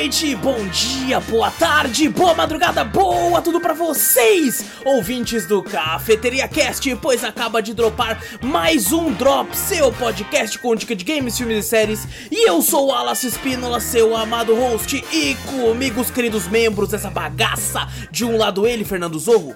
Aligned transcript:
noite, 0.00 0.34
bom 0.36 0.66
dia, 0.68 1.20
boa 1.20 1.50
tarde, 1.50 2.08
boa 2.08 2.32
madrugada, 2.32 2.82
boa 2.82 3.42
tudo 3.42 3.60
pra 3.60 3.74
vocês, 3.74 4.64
ouvintes 4.82 5.44
do 5.44 5.62
Cafeteria 5.62 6.48
Cast, 6.48 6.96
pois 6.96 7.22
acaba 7.22 7.60
de 7.60 7.74
dropar 7.74 8.18
mais 8.40 8.92
um 8.92 9.12
Drop, 9.12 9.54
seu 9.54 9.92
podcast 9.92 10.58
com 10.58 10.74
dica 10.74 10.96
de 10.96 11.04
games, 11.04 11.36
filmes 11.36 11.66
e 11.66 11.68
séries. 11.68 12.08
E 12.30 12.48
eu 12.48 12.62
sou 12.62 12.86
o 12.86 12.92
Alas 12.92 13.22
Espínola, 13.24 13.78
seu 13.78 14.16
amado 14.16 14.54
host, 14.54 15.04
e 15.12 15.34
comigo 15.50 16.00
os 16.00 16.10
queridos 16.10 16.48
membros 16.48 16.88
dessa 16.88 17.10
bagaça. 17.10 17.86
De 18.10 18.24
um 18.24 18.38
lado 18.38 18.66
ele, 18.66 18.86
Fernando 18.86 19.18
Zorro. 19.18 19.54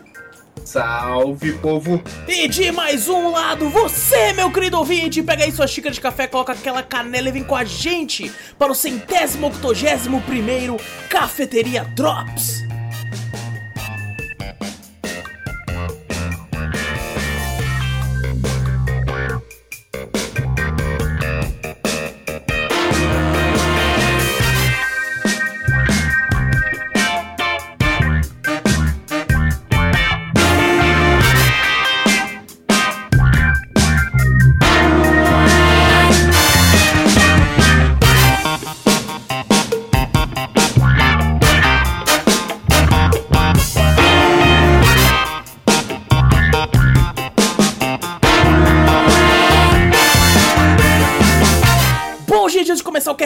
Salve, 0.64 1.52
povo! 1.58 2.02
E 2.26 2.48
de 2.48 2.72
mais 2.72 3.06
um 3.08 3.30
lado, 3.30 3.68
você, 3.68 4.32
meu 4.32 4.50
querido 4.50 4.78
ouvinte, 4.78 5.22
pega 5.22 5.44
aí 5.44 5.52
sua 5.52 5.66
xícara 5.66 5.94
de 5.94 6.00
café, 6.00 6.26
coloca 6.26 6.52
aquela 6.52 6.82
canela 6.82 7.28
e 7.28 7.32
vem 7.32 7.44
com 7.44 7.54
a 7.54 7.64
gente 7.64 8.32
para 8.58 8.72
o 8.72 8.74
centésimo 8.74 9.48
octogésimo 9.48 10.22
primeiro 10.22 10.78
Cafeteria 11.10 11.84
Drops. 11.94 12.63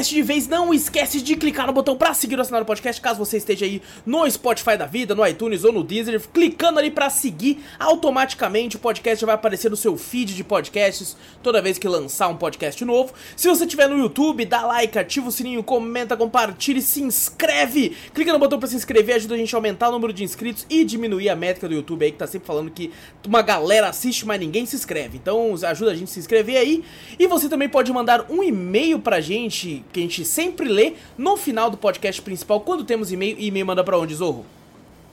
Antes 0.08 0.14
de 0.14 0.22
vez, 0.22 0.48
não 0.48 0.72
esquece 0.72 1.20
de 1.20 1.36
clicar 1.36 1.66
no 1.66 1.72
botão 1.72 1.96
pra 1.96 2.14
seguir 2.14 2.38
o 2.38 2.40
assinar 2.40 2.62
o 2.62 2.64
podcast, 2.64 3.00
caso 3.00 3.18
você 3.18 3.36
esteja 3.36 3.66
aí 3.66 3.82
no 4.06 4.28
Spotify 4.30 4.76
da 4.76 4.86
vida, 4.86 5.14
no 5.14 5.26
iTunes 5.26 5.64
ou 5.64 5.72
no 5.72 5.84
Deezer, 5.84 6.20
clicando 6.32 6.78
ali 6.78 6.90
pra 6.90 7.10
seguir, 7.10 7.62
automaticamente 7.78 8.76
o 8.76 8.78
podcast 8.78 9.20
já 9.20 9.26
vai 9.26 9.34
aparecer 9.34 9.70
no 9.70 9.76
seu 9.76 9.96
feed 9.96 10.34
de 10.34 10.42
podcasts 10.42 11.16
toda 11.42 11.60
vez 11.60 11.78
que 11.78 11.86
lançar 11.86 12.28
um 12.28 12.36
podcast 12.36 12.82
novo. 12.84 13.12
Se 13.36 13.48
você 13.48 13.64
estiver 13.64 13.88
no 13.88 13.98
YouTube, 13.98 14.46
dá 14.46 14.62
like, 14.66 14.98
ativa 14.98 15.28
o 15.28 15.32
sininho, 15.32 15.62
comenta, 15.62 16.16
compartilha 16.16 16.80
se 16.80 17.02
inscreve. 17.02 17.96
Clica 18.14 18.32
no 18.32 18.38
botão 18.38 18.58
pra 18.58 18.68
se 18.68 18.76
inscrever, 18.76 19.16
ajuda 19.16 19.34
a 19.34 19.38
gente 19.38 19.54
a 19.54 19.58
aumentar 19.58 19.88
o 19.88 19.92
número 19.92 20.12
de 20.12 20.24
inscritos 20.24 20.64
e 20.70 20.84
diminuir 20.84 21.28
a 21.28 21.36
métrica 21.36 21.68
do 21.68 21.74
YouTube 21.74 22.04
aí, 22.04 22.12
que 22.12 22.18
tá 22.18 22.26
sempre 22.26 22.46
falando 22.46 22.70
que 22.70 22.90
uma 23.26 23.42
galera 23.42 23.88
assiste, 23.88 24.26
mas 24.26 24.40
ninguém 24.40 24.64
se 24.64 24.76
inscreve. 24.76 25.18
Então 25.18 25.54
ajuda 25.62 25.90
a 25.90 25.94
gente 25.94 26.08
a 26.08 26.12
se 26.12 26.20
inscrever 26.20 26.56
aí. 26.56 26.82
E 27.18 27.26
você 27.26 27.48
também 27.48 27.68
pode 27.68 27.92
mandar 27.92 28.26
um 28.30 28.42
e-mail 28.42 28.98
pra 29.00 29.20
gente, 29.20 29.84
que 29.98 29.98
a 29.98 30.02
gente 30.02 30.24
sempre 30.24 30.68
lê 30.68 30.94
no 31.16 31.36
final 31.36 31.68
do 31.70 31.76
podcast 31.76 32.22
principal. 32.22 32.60
Quando 32.60 32.84
temos 32.84 33.10
e-mail, 33.10 33.36
e-mail 33.38 33.66
manda 33.66 33.82
pra 33.82 33.98
onde, 33.98 34.14
Zorro? 34.14 34.46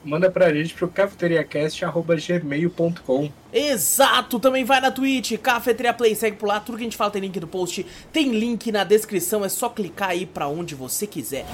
Manda 0.04 0.30
pra 0.30 0.54
gente 0.54 0.76
pro 0.76 0.88
cafeteriacast.gmail.com 0.88 3.32
Exato, 3.52 4.40
também 4.40 4.64
vai 4.64 4.80
na 4.80 4.92
Twitch, 4.92 5.36
Cafeteria 5.40 5.96
Play, 5.96 6.14
segue 6.14 6.38
por 6.38 6.46
lá, 6.46 6.60
tudo 6.60 6.78
que 6.78 6.84
a 6.84 6.86
gente 6.86 6.96
fala 6.96 7.10
tem 7.10 7.24
link 7.24 7.40
no 7.40 7.48
post, 7.48 7.84
tem 8.14 8.30
link 8.30 8.72
na 8.72 8.84
descrição, 8.84 9.44
é 9.44 9.50
só 9.50 9.68
clicar 9.68 10.10
aí 10.10 10.28
pra 10.28 10.48
onde 10.48 10.76
você 10.76 11.08
quiser. 11.08 11.48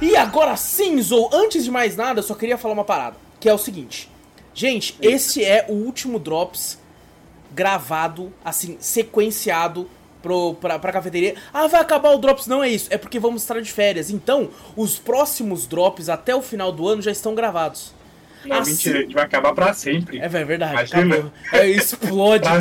E 0.00 0.16
agora 0.16 0.56
sim, 0.56 1.00
Zou, 1.00 1.30
antes 1.32 1.62
de 1.62 1.70
mais 1.70 1.94
nada, 1.94 2.18
eu 2.18 2.24
só 2.24 2.34
queria 2.34 2.58
falar 2.58 2.74
uma 2.74 2.82
parada, 2.82 3.14
que 3.38 3.48
é 3.48 3.54
o 3.54 3.58
seguinte. 3.58 4.10
Gente, 4.52 4.96
esse 5.00 5.44
é 5.44 5.66
o 5.68 5.74
último 5.74 6.18
Drops 6.18 6.76
gravado, 7.54 8.32
assim, 8.44 8.76
sequenciado 8.80 9.88
pro, 10.22 10.54
pra, 10.54 10.78
pra 10.78 10.92
cafeteria. 10.92 11.34
Ah, 11.52 11.66
vai 11.66 11.80
acabar 11.80 12.10
o 12.10 12.18
Drops. 12.18 12.46
Não 12.46 12.62
é 12.62 12.68
isso, 12.68 12.88
é 12.90 12.96
porque 12.96 13.18
vamos 13.18 13.42
estar 13.42 13.60
de 13.60 13.70
férias. 13.72 14.10
Então, 14.10 14.48
os 14.76 14.98
próximos 14.98 15.66
Drops 15.66 16.08
até 16.08 16.34
o 16.34 16.40
final 16.40 16.72
do 16.72 16.86
ano 16.88 17.02
já 17.02 17.10
estão 17.10 17.34
gravados. 17.34 17.92
Não, 18.44 18.58
Assim- 18.58 18.72
mentira, 18.72 18.98
a 18.98 19.02
gente 19.02 19.14
vai 19.14 19.24
acabar 19.24 19.54
pra 19.54 19.72
sempre. 19.72 20.18
É 20.18 20.24
é 20.24 20.28
verdade. 20.28 20.90
É, 21.52 21.66
explode. 21.68 22.48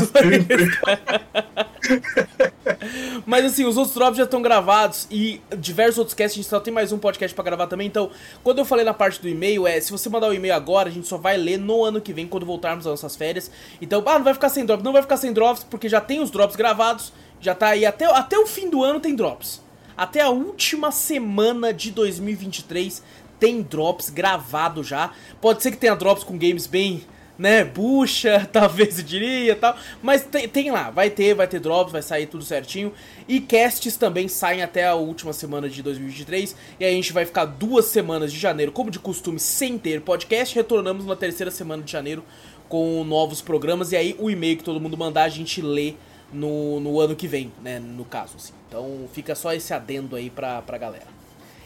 Mas 3.26 3.46
assim, 3.46 3.66
os 3.66 3.78
outros 3.78 3.96
drops 3.96 4.18
já 4.18 4.24
estão 4.24 4.42
gravados 4.42 5.08
e 5.10 5.42
diversos 5.58 5.98
outros 5.98 6.14
casts, 6.14 6.34
a 6.34 6.42
gente 6.42 6.50
só 6.50 6.60
tem 6.60 6.74
mais 6.74 6.92
um 6.92 6.98
podcast 7.00 7.34
pra 7.34 7.44
gravar 7.44 7.68
também. 7.68 7.88
Então, 7.88 8.12
quando 8.44 8.60
eu 8.60 8.66
falei 8.66 8.86
na 8.86 8.94
parte 8.94 9.20
do 9.22 9.28
e-mail, 9.28 9.66
é 9.68 9.80
se 9.82 9.92
você 9.92 10.10
mandar 10.10 10.28
o 10.30 10.34
e-mail 10.34 10.54
agora, 10.54 10.90
a 10.90 10.92
gente 10.92 11.08
só 11.08 11.18
vai 11.18 11.38
ler 11.38 11.58
no 11.58 11.84
ano 11.84 12.00
que 12.00 12.14
vem, 12.14 12.28
quando 12.28 12.46
voltarmos 12.46 12.86
às 12.86 12.92
nossas 12.92 13.16
férias. 13.16 13.52
Então, 13.82 14.04
ah, 14.06 14.16
não 14.18 14.24
vai 14.24 14.34
ficar 14.34 14.50
sem 14.50 14.66
drops, 14.66 14.84
não 14.84 14.94
vai 14.94 15.02
ficar 15.02 15.18
sem 15.18 15.34
drops, 15.34 15.64
porque 15.64 15.90
já 15.90 16.02
tem 16.02 16.22
os 16.22 16.30
drops 16.32 16.56
gravados, 16.56 17.12
já 17.41 17.56
tá 17.56 17.69
aí 17.69 17.85
até, 17.85 18.06
até 18.06 18.38
o 18.38 18.46
fim 18.46 18.69
do 18.69 18.84
ano 18.84 19.00
tem 19.00 19.16
drops. 19.16 19.62
Até 19.97 20.22
a 20.22 20.29
última 20.29 20.91
semana 20.91 21.74
de 21.74 21.91
2023 21.91 23.03
tem 23.40 23.62
drops 23.62 24.09
gravado 24.09 24.84
já. 24.84 25.12
Pode 25.41 25.63
ser 25.63 25.72
que 25.72 25.78
tenha 25.78 25.96
drops 25.96 26.24
com 26.24 26.38
games 26.38 26.68
bem, 26.68 27.03
né, 27.38 27.63
bucha, 27.63 28.47
talvez 28.53 29.00
eu 29.00 29.03
diria 29.03 29.56
tal. 29.56 29.75
Mas 30.01 30.24
tem, 30.24 30.47
tem 30.47 30.69
lá, 30.69 30.91
vai 30.91 31.09
ter, 31.09 31.34
vai 31.34 31.47
ter 31.47 31.59
drops, 31.59 31.91
vai 31.91 32.03
sair 32.03 32.28
tudo 32.28 32.44
certinho. 32.44 32.94
E 33.28 33.41
casts 33.41 33.97
também 33.97 34.28
saem 34.28 34.62
até 34.62 34.85
a 34.85 34.94
última 34.94 35.34
semana 35.34 35.68
de 35.68 35.81
2023. 35.81 36.56
E 36.80 36.85
aí 36.85 36.91
a 36.91 36.96
gente 36.96 37.12
vai 37.12 37.25
ficar 37.25 37.46
duas 37.46 37.85
semanas 37.85 38.31
de 38.31 38.38
janeiro, 38.38 38.72
como 38.72 38.91
de 38.91 39.00
costume, 39.00 39.40
sem 39.40 39.78
ter 39.80 40.01
podcast. 40.01 40.53
Retornamos 40.53 41.06
na 41.06 41.16
terceira 41.16 41.50
semana 41.50 41.81
de 41.81 41.91
janeiro 41.91 42.24
com 42.69 43.03
novos 43.03 43.41
programas. 43.41 43.91
E 43.91 43.96
aí 43.96 44.16
o 44.19 44.30
e-mail 44.30 44.57
que 44.57 44.63
todo 44.63 44.80
mundo 44.80 44.96
mandar 44.96 45.24
a 45.24 45.30
gente 45.30 45.62
lê 45.62 45.96
no, 46.34 46.80
no 46.80 47.00
ano 47.00 47.16
que 47.16 47.28
vem, 47.28 47.52
né, 47.64 47.80
no 47.80 48.06
caso, 48.06 48.34
assim. 48.38 48.53
Então 48.68 49.08
fica 49.14 49.36
só 49.36 49.53
esse 49.53 49.74
adendo 49.74 50.16
aí 50.16 50.30
pra, 50.30 50.62
pra 50.62 50.78
galera. 50.78 51.08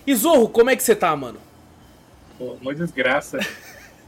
E 0.06 0.14
Zorro, 0.16 0.50
como 0.50 0.70
é 0.70 0.76
que 0.76 0.84
você 0.84 0.96
tá, 0.96 1.16
mano? 1.16 1.40
Pô, 2.38 2.56
uma 2.62 2.74
desgraça. 2.76 3.40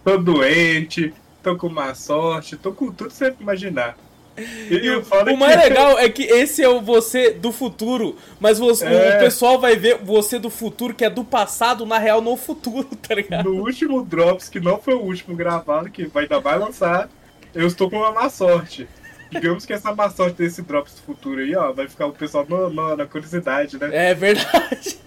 tô 0.04 0.18
doente, 0.18 1.14
tô 1.44 1.56
com 1.56 1.70
má 1.70 1.94
sorte, 1.96 2.56
tô 2.58 2.72
com 2.72 2.92
tudo 2.92 3.10
que 3.10 3.16
você 3.16 3.34
imaginar. 3.40 3.98
E, 4.38 4.76
E 4.76 4.90
o, 4.92 5.02
o 5.34 5.38
mais 5.38 5.56
que- 5.56 5.64
legal 5.70 5.98
é 5.98 6.08
que 6.10 6.24
esse 6.24 6.62
é 6.62 6.70
o 6.70 6.80
você 6.82 7.32
do 7.32 7.52
futuro, 7.52 8.16
mas 8.40 8.60
você- 8.60 8.86
É. 8.86 9.18
o 9.18 9.20
pessoal 9.20 9.60
vai 9.60 9.76
ver 9.76 9.98
você 10.04 10.38
do 10.38 10.50
futuro, 10.50 10.94
que 10.94 11.04
é 11.04 11.10
do 11.10 11.24
passado, 11.24 11.86
na 11.88 11.98
real, 11.98 12.22
no 12.22 12.38
futuro, 12.38 12.84
tá 13.08 13.16
ligado? 13.16 13.50
No 13.52 13.62
último 13.64 14.04
Drops, 14.06 14.48
que 14.50 14.60
não 14.60 14.78
foi 14.80 14.94
o 14.94 15.02
último 15.02 15.36
gravado, 15.36 15.90
que 15.90 16.06
vai- 16.06 16.24
ainda 16.24 16.40
vai 16.40 16.60
lançar, 16.60 17.10
eu 17.56 17.66
estou 17.66 17.90
com 17.90 17.98
uma 17.98 18.12
má 18.12 18.30
sorte. 18.30 18.88
Digamos 19.32 19.66
que 19.66 19.74
essa 19.74 19.94
má 19.94 20.10
sorte 20.10 20.38
desse 20.38 20.62
Drops 20.62 20.94
do 20.96 21.02
futuro 21.02 21.40
aí, 21.42 21.56
ó, 21.56 21.72
vai 21.72 21.88
ficar 21.88 22.06
o 22.08 22.12
pessoal 22.14 22.46
no- 22.48 22.70
no- 22.70 22.96
na 22.96 23.06
curiosidade, 23.06 23.78
né? 23.80 23.90
É 23.92 24.14
verdade. 24.14 24.98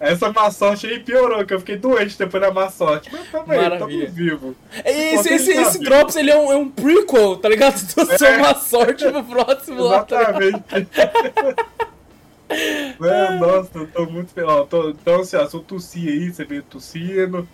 Essa 0.00 0.30
má 0.32 0.48
sorte 0.50 0.86
aí 0.86 1.00
piorou, 1.00 1.44
que 1.44 1.52
eu 1.52 1.58
fiquei 1.58 1.76
doente 1.76 2.16
depois 2.16 2.40
da 2.40 2.52
má 2.52 2.70
sorte. 2.70 3.08
Mas 3.12 3.28
tamo 3.30 3.50
aí, 3.52 3.78
tamo 3.78 4.06
vivo. 4.08 4.54
Esse, 4.84 5.34
esse, 5.34 5.52
Pode 5.54 5.60
esse 5.68 5.72
ser, 5.72 5.84
Drops, 5.84 6.14
ele 6.16 6.30
é 6.30 6.36
um, 6.38 6.52
é 6.52 6.56
um 6.56 6.68
prequel, 6.70 7.36
tá 7.36 7.48
ligado? 7.48 7.74
Do 7.94 8.16
seu 8.16 8.28
É. 8.28 8.38
má 8.38 8.54
sorte 8.54 9.10
pro 9.10 9.24
próximo 9.24 9.82
lá, 9.82 10.04
tá? 10.04 10.20
Exatamente. 10.20 10.88
Mano, 12.98 13.38
nossa, 13.46 13.70
eu 13.78 13.86
tô 13.88 14.06
muito. 14.06 14.32
Ó, 14.40 14.62
tô, 14.64 14.90
então, 14.90 15.20
assim, 15.20 15.36
ó, 15.36 15.46
se 15.46 15.54
eu 15.56 15.60
tossi 15.60 16.08
aí, 16.08 16.30
você 16.32 16.44
veio 16.44 16.62
tossindo, 16.62 17.48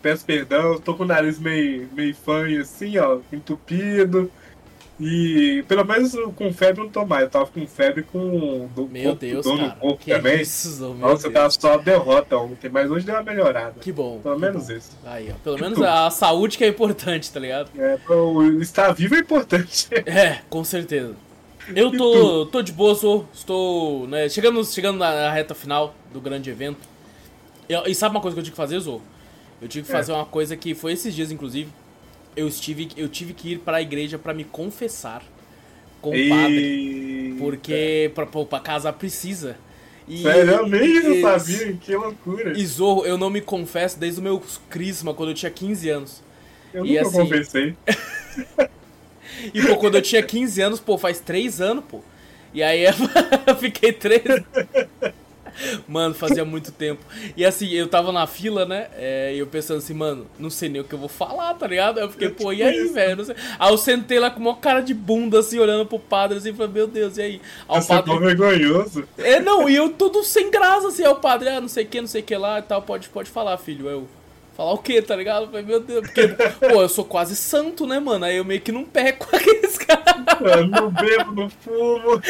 peço 0.00 0.24
perdão, 0.24 0.78
tô 0.78 0.94
com 0.94 1.02
o 1.02 1.06
nariz 1.06 1.38
meio, 1.38 1.88
meio 1.92 2.14
fanho 2.14 2.60
assim, 2.62 2.96
ó, 2.98 3.18
entupido. 3.32 4.30
E 5.00 5.64
pelo 5.68 5.84
menos 5.84 6.12
com 6.34 6.52
febre 6.52 6.80
eu 6.80 6.84
não 6.86 6.90
tô 6.90 7.06
mais. 7.06 7.22
Eu 7.24 7.30
tava 7.30 7.46
com 7.46 7.64
febre 7.68 8.02
com 8.02 8.68
do 8.74 8.88
Meu 8.88 9.04
corpo, 9.10 9.20
Deus, 9.20 9.44
dor 9.44 9.52
no 9.56 9.58
cara. 9.68 9.70
corpo 9.80 9.98
Que 10.04 10.10
também. 10.12 10.40
isso, 10.40 10.70
Zou, 10.72 10.94
meu 10.94 11.08
Nossa, 11.08 11.28
eu 11.28 11.32
Deus. 11.32 11.56
tava 11.56 11.74
só 11.76 11.78
derrota 11.78 12.36
ontem, 12.36 12.68
mas 12.68 12.90
hoje 12.90 13.06
deu 13.06 13.14
uma 13.14 13.22
melhorada. 13.22 13.74
Que 13.80 13.92
bom. 13.92 14.18
Pelo 14.20 14.34
que 14.34 14.40
menos 14.40 14.66
bom. 14.66 14.72
isso. 14.72 14.90
Aí, 15.04 15.30
ó. 15.30 15.34
Pelo 15.44 15.58
menos 15.60 15.80
a 15.80 16.10
saúde 16.10 16.58
que 16.58 16.64
é 16.64 16.68
importante, 16.68 17.30
tá 17.32 17.38
ligado? 17.38 17.70
É, 17.78 17.96
o 18.10 18.60
estar 18.60 18.90
vivo 18.92 19.14
é 19.14 19.18
importante. 19.20 19.88
É, 20.04 20.40
com 20.50 20.64
certeza. 20.64 21.14
Eu 21.76 21.92
tô, 21.96 22.46
tô 22.46 22.62
de 22.62 22.72
boa, 22.72 22.94
sou, 22.94 23.26
estou, 23.32 24.06
né, 24.08 24.28
chegando, 24.28 24.64
chegando 24.64 24.98
na 24.98 25.30
reta 25.30 25.54
final 25.54 25.94
do 26.12 26.20
grande 26.20 26.48
evento. 26.50 26.78
E, 27.68 27.90
e 27.90 27.94
sabe 27.94 28.16
uma 28.16 28.22
coisa 28.22 28.34
que 28.34 28.40
eu 28.40 28.44
tive 28.44 28.52
que 28.54 28.56
fazer, 28.56 28.80
Zou? 28.80 29.00
Eu 29.60 29.68
tive 29.68 29.84
que 29.86 29.92
É. 29.92 29.94
fazer 29.96 30.12
uma 30.12 30.24
coisa 30.24 30.56
que 30.56 30.74
foi 30.74 30.92
esses 30.94 31.14
dias, 31.14 31.30
inclusive. 31.30 31.70
Eu, 32.38 32.48
estive, 32.48 32.88
eu 32.96 33.08
tive 33.08 33.32
que 33.32 33.52
ir 33.52 33.58
pra 33.58 33.82
igreja 33.82 34.18
pra 34.18 34.32
me 34.32 34.44
confessar 34.44 35.22
com 36.00 36.10
o 36.10 36.28
padre. 36.28 36.60
E... 36.60 37.36
Porque 37.38 38.10
pra, 38.14 38.24
pra 38.26 38.60
casar 38.60 38.92
precisa. 38.92 39.56
E, 40.06 40.22
Sério, 40.22 40.52
eu 40.52 40.66
nem 40.68 41.18
e- 41.18 41.20
sabia, 41.20 41.72
que 41.74 41.94
loucura. 41.94 42.58
E 42.58 42.64
Zorro, 42.64 43.04
eu 43.04 43.18
não 43.18 43.28
me 43.28 43.40
confesso 43.40 43.98
desde 43.98 44.20
o 44.20 44.22
meu 44.22 44.42
crisma, 44.70 45.12
quando 45.12 45.30
eu 45.30 45.34
tinha 45.34 45.50
15 45.50 45.90
anos. 45.90 46.22
Eu 46.72 46.86
e 46.86 46.94
nunca 46.94 47.08
assim- 47.08 47.18
conversei. 47.18 47.74
E, 49.54 49.62
pô, 49.62 49.76
quando 49.76 49.94
eu 49.96 50.02
tinha 50.02 50.22
15 50.22 50.60
anos, 50.60 50.80
pô, 50.80 50.98
faz 50.98 51.20
3 51.20 51.60
anos, 51.60 51.84
pô. 51.88 52.00
E 52.52 52.60
aí 52.62 52.84
eu 52.84 52.92
fiquei 53.56 53.92
3. 53.92 54.22
Mano, 55.88 56.14
fazia 56.14 56.44
muito 56.44 56.72
tempo. 56.72 57.04
E 57.36 57.44
assim, 57.44 57.70
eu 57.70 57.88
tava 57.88 58.12
na 58.12 58.26
fila, 58.26 58.64
né? 58.64 58.88
É, 58.94 59.32
e 59.34 59.38
eu 59.38 59.46
pensando 59.46 59.78
assim, 59.78 59.94
mano, 59.94 60.26
não 60.38 60.50
sei 60.50 60.68
nem 60.68 60.80
o 60.80 60.84
que 60.84 60.94
eu 60.94 60.98
vou 60.98 61.08
falar, 61.08 61.54
tá 61.54 61.66
ligado? 61.66 62.00
Eu 62.00 62.10
fiquei, 62.10 62.28
pô, 62.28 62.52
e 62.52 62.62
aí, 62.62 62.88
velho? 62.88 63.24
Aí 63.58 63.70
eu 63.70 63.78
sentei 63.78 64.18
lá 64.18 64.30
com 64.30 64.40
uma 64.40 64.56
cara 64.56 64.80
de 64.80 64.94
bunda, 64.94 65.40
assim, 65.40 65.58
olhando 65.58 65.86
pro 65.86 65.98
padre, 65.98 66.38
assim, 66.38 66.52
falei, 66.52 66.72
meu 66.72 66.86
Deus, 66.86 67.16
e 67.18 67.22
aí? 67.22 67.40
aí 67.68 67.80
o 67.80 67.86
padre... 67.86 68.12
é 68.12 68.18
vergonhoso. 68.18 69.04
É, 69.18 69.40
não, 69.40 69.68
e 69.68 69.76
eu 69.76 69.90
tudo 69.90 70.22
sem 70.22 70.50
graça, 70.50 70.88
assim, 70.88 71.04
aí 71.04 71.08
o 71.08 71.16
padre, 71.16 71.48
ah, 71.48 71.60
não 71.60 71.68
sei 71.68 71.84
o 71.84 71.88
que, 71.88 72.00
não 72.00 72.08
sei 72.08 72.20
o 72.20 72.24
que 72.24 72.36
lá 72.36 72.58
e 72.58 72.62
tal, 72.62 72.82
pode, 72.82 73.08
pode 73.08 73.30
falar, 73.30 73.56
filho. 73.58 73.88
Eu, 73.88 74.08
Falar 74.58 74.72
o 74.72 74.78
quê, 74.78 75.00
tá 75.00 75.14
ligado? 75.14 75.44
Eu 75.44 75.46
falei, 75.50 75.64
meu 75.64 75.78
Deus, 75.78 76.00
porque, 76.00 76.26
pô, 76.26 76.82
eu 76.82 76.88
sou 76.88 77.04
quase 77.04 77.36
santo, 77.36 77.86
né, 77.86 78.00
mano? 78.00 78.24
Aí 78.24 78.38
eu 78.38 78.44
meio 78.44 78.60
que 78.60 78.72
não 78.72 78.84
peco 78.84 79.28
aqueles 79.32 79.78
caras. 79.78 80.16
Eu 80.40 80.66
não 80.66 80.90
bebo, 80.90 81.32
não 81.32 81.48
fumo. 81.48 82.20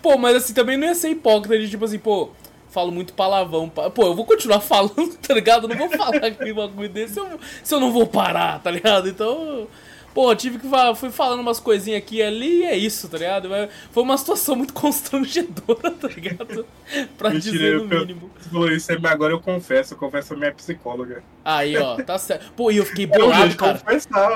pô, 0.00 0.16
mas 0.16 0.36
assim, 0.36 0.54
também 0.54 0.78
não 0.78 0.86
ia 0.86 0.94
ser 0.94 1.10
hipócrita 1.10 1.58
de 1.58 1.68
tipo 1.68 1.84
assim, 1.84 1.98
pô, 1.98 2.30
falo 2.70 2.90
muito 2.90 3.12
palavrão. 3.12 3.68
Pô, 3.68 4.06
eu 4.06 4.14
vou 4.14 4.24
continuar 4.24 4.60
falando, 4.64 5.14
tá 5.18 5.34
ligado? 5.34 5.64
Eu 5.64 5.68
não 5.68 5.86
vou 5.86 5.90
falar 5.90 6.16
aquele 6.16 6.54
bagulho 6.54 6.88
desse 6.88 7.12
se 7.12 7.20
eu, 7.20 7.28
se 7.62 7.74
eu 7.74 7.78
não 7.78 7.92
vou 7.92 8.06
parar, 8.06 8.62
tá 8.62 8.70
ligado? 8.70 9.06
Então. 9.06 9.68
Pô, 10.14 10.34
tive 10.34 10.58
que 10.58 10.66
fui 10.94 11.10
falando 11.10 11.40
umas 11.40 11.58
coisinhas 11.58 11.98
aqui 11.98 12.16
e 12.16 12.22
ali 12.22 12.58
e 12.60 12.64
é 12.64 12.76
isso, 12.76 13.08
tá 13.08 13.16
ligado? 13.16 13.48
Foi 13.90 14.02
uma 14.02 14.16
situação 14.18 14.54
muito 14.54 14.72
constrangedora, 14.74 15.90
tá 15.90 16.08
ligado? 16.08 16.66
pra 17.16 17.30
Mentira, 17.30 17.52
dizer 17.52 17.78
no 17.78 17.84
mínimo. 17.86 18.30
Você 18.38 18.50
falou 18.50 18.70
isso, 18.70 18.92
agora 18.92 19.32
eu 19.32 19.40
confesso, 19.40 19.94
eu 19.94 19.98
confesso 19.98 20.34
a 20.34 20.36
minha 20.36 20.52
psicóloga. 20.52 21.22
Aí, 21.44 21.76
ó, 21.76 21.96
tá 21.96 22.18
certo. 22.18 22.52
Pô, 22.54 22.70
e 22.70 22.76
eu 22.76 22.84
fiquei 22.84 23.06
bolado, 23.08 23.56
cara. 23.56 23.80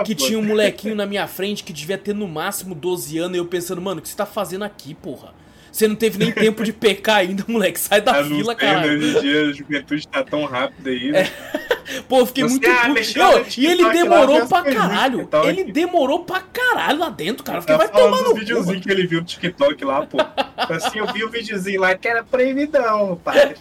Que 0.05 0.15
pô. 0.15 0.25
tinha 0.25 0.39
um 0.39 0.45
molequinho 0.45 0.95
na 0.95 1.07
minha 1.07 1.27
frente 1.27 1.63
que 1.63 1.73
devia 1.73 1.99
ter 1.99 2.15
no 2.15 2.27
máximo 2.27 2.75
12 2.75 3.19
anos 3.19 3.37
e 3.37 3.39
eu 3.39 3.47
pensando, 3.47 3.81
mano, 3.81 4.01
o 4.01 4.03
que 4.03 4.09
você 4.09 4.17
tá 4.17 4.27
fazendo 4.27 4.65
aqui, 4.65 4.95
porra? 4.95 5.35
Você 5.77 5.87
não 5.87 5.95
teve 5.95 6.19
nem 6.19 6.33
tempo 6.33 6.65
de 6.65 6.73
pecar 6.73 7.17
ainda, 7.17 7.45
moleque. 7.47 7.79
Sai 7.79 8.01
da 8.01 8.19
eu 8.19 8.25
fila, 8.25 8.55
cara. 8.55 8.87
Hoje 8.87 9.19
em 9.19 9.21
dia 9.21 9.43
a 9.43 9.53
juventude 9.53 10.09
tá 10.09 10.25
tão 10.25 10.47
rápida 10.47 10.89
aí, 10.89 11.13
né? 11.13 11.21
É. 11.21 12.01
Pô, 12.09 12.25
fiquei 12.25 12.45
Você 12.45 12.49
muito 12.89 13.13
puto. 13.13 13.61
E 13.61 13.67
ele 13.67 13.91
demorou 13.91 14.47
pra 14.47 14.63
caralho. 14.63 15.29
Ele 15.45 15.65
demorou 15.65 16.25
pra 16.25 16.41
caralho 16.41 16.99
lá 16.99 17.11
dentro, 17.11 17.45
cara. 17.45 17.59
Eu 17.59 17.63
fiquei, 17.63 17.77
tá 17.77 17.85
vai 17.85 17.93
tomar 17.93 18.23
no 18.23 18.35
videozinho 18.35 18.81
que 18.81 18.91
ele 18.91 19.07
viu 19.07 19.21
no 19.21 19.27
TikTok 19.27 19.85
lá, 19.85 20.07
pô. 20.07 20.17
Assim, 20.57 20.99
eu 20.99 21.13
vi 21.13 21.23
o 21.25 21.29
videozinho 21.29 21.83
lá 21.83 21.95
que 21.95 22.09
era 22.09 22.25
proibidão, 22.25 23.21
pai. 23.23 23.55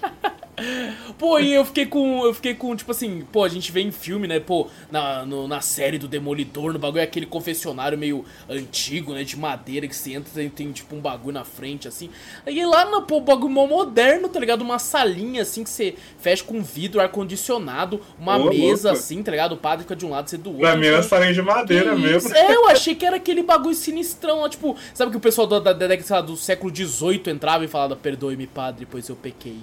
Pô, 1.18 1.40
e 1.40 1.54
eu 1.54 1.66
fiquei 1.66 1.86
com. 1.86 2.26
Eu 2.26 2.34
fiquei 2.34 2.54
com, 2.54 2.76
tipo 2.76 2.92
assim, 2.92 3.26
pô, 3.32 3.44
a 3.44 3.50
gente 3.50 3.72
vê 3.72 3.82
em 3.82 3.92
filme, 3.92 4.28
né? 4.28 4.40
Pô, 4.40 4.68
na, 4.92 5.26
no, 5.26 5.48
na 5.48 5.62
série 5.62 5.98
do 5.98 6.08
Demolidor, 6.08 6.74
no 6.74 6.80
bagulho 6.80 7.02
é 7.02 7.04
aquele 7.04 7.26
confessionário 7.26 7.98
meio 7.98 8.26
antigo, 8.50 9.14
né? 9.14 9.24
De 9.24 9.38
madeira 9.38 9.88
que 9.88 9.96
você 9.96 10.14
entra 10.14 10.42
e 10.42 10.50
tem, 10.50 10.72
tipo, 10.72 10.96
um 10.96 11.00
bagulho 11.00 11.34
na 11.34 11.44
frente, 11.44 11.88
assim. 11.88 12.10
E 12.48 12.66
lá 12.66 12.86
no 12.86 13.02
pô, 13.02 13.20
bagulho 13.20 13.50
moderno, 13.50 14.30
tá 14.30 14.40
ligado? 14.40 14.62
Uma 14.62 14.80
salinha 14.80 15.42
assim 15.42 15.64
que 15.64 15.70
você 15.70 15.96
fecha 16.20 16.44
com 16.44 16.62
vidro, 16.62 17.02
ar-condicionado, 17.02 18.02
uma 18.20 18.38
Ô, 18.38 18.50
mesa 18.50 18.90
louco. 18.90 19.04
assim, 19.04 19.22
tá 19.24 19.32
ligado? 19.32 19.54
O 19.54 19.58
padre 19.58 19.84
fica 19.84 19.96
de 19.96 20.06
um 20.06 20.10
lado, 20.10 20.30
você 20.30 20.38
do 20.38 20.50
outro. 20.50 20.62
Pra 20.62 20.76
mim 20.76 20.88
era 20.88 21.04
salinha 21.04 21.34
de 21.34 21.42
madeira 21.42 21.96
que 21.96 22.02
mesmo. 22.02 22.34
É, 22.34 22.56
eu 22.56 22.68
achei 22.68 22.96
que 22.96 23.06
era 23.06 23.18
aquele 23.18 23.44
bagulho 23.44 23.76
sinistrão, 23.76 24.40
ó, 24.40 24.50
tipo, 24.50 24.76
sabe 24.94 25.12
que 25.12 25.18
o 25.18 25.22
pessoal 25.22 25.48
da, 25.48 25.60
da, 25.60 25.74
da, 25.74 26.22
do 26.22 26.38
século 26.38 26.74
XVIII 26.74 27.22
entrava 27.28 27.66
e 27.66 27.68
falava, 27.68 27.96
perdoe-me, 27.96 28.48
padre, 28.48 28.88
pois 28.90 29.10
eu 29.10 29.16
pequei. 29.16 29.58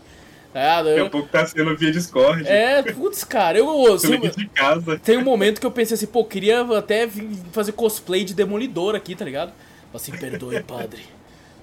É, 0.54 0.82
Daqui 0.82 1.00
a 1.00 1.10
pouco 1.10 1.28
tá 1.28 1.46
sendo 1.46 1.74
via 1.76 1.90
Discord. 1.90 2.46
É, 2.46 2.82
putz, 2.82 3.24
cara, 3.24 3.56
eu. 3.56 3.66
eu 3.86 3.94
assim, 3.94 4.20
de 4.20 4.48
casa. 4.48 4.98
Tem 4.98 5.16
um 5.16 5.24
momento 5.24 5.60
que 5.60 5.66
eu 5.66 5.70
pensei 5.70 5.94
assim, 5.94 6.06
pô, 6.06 6.24
queria 6.24 6.60
até 6.76 7.06
vir 7.06 7.30
fazer 7.52 7.72
cosplay 7.72 8.22
de 8.22 8.34
Demolidor 8.34 8.94
aqui, 8.94 9.14
tá 9.14 9.24
ligado? 9.24 9.52
Assim, 9.94 10.12
perdoe, 10.12 10.60
padre. 10.64 11.02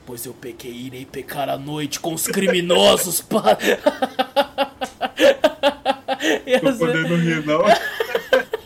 Pois 0.05 0.25
eu 0.25 0.33
pequei 0.33 0.71
e 0.71 0.87
irei 0.87 1.05
pecar 1.05 1.49
à 1.49 1.57
noite 1.57 1.99
com 1.99 2.13
os 2.15 2.25
criminosos, 2.25 3.21
padre. 3.21 3.77
Tô 6.61 6.73
podendo 6.79 7.15
rir, 7.15 7.45
não. 7.45 7.61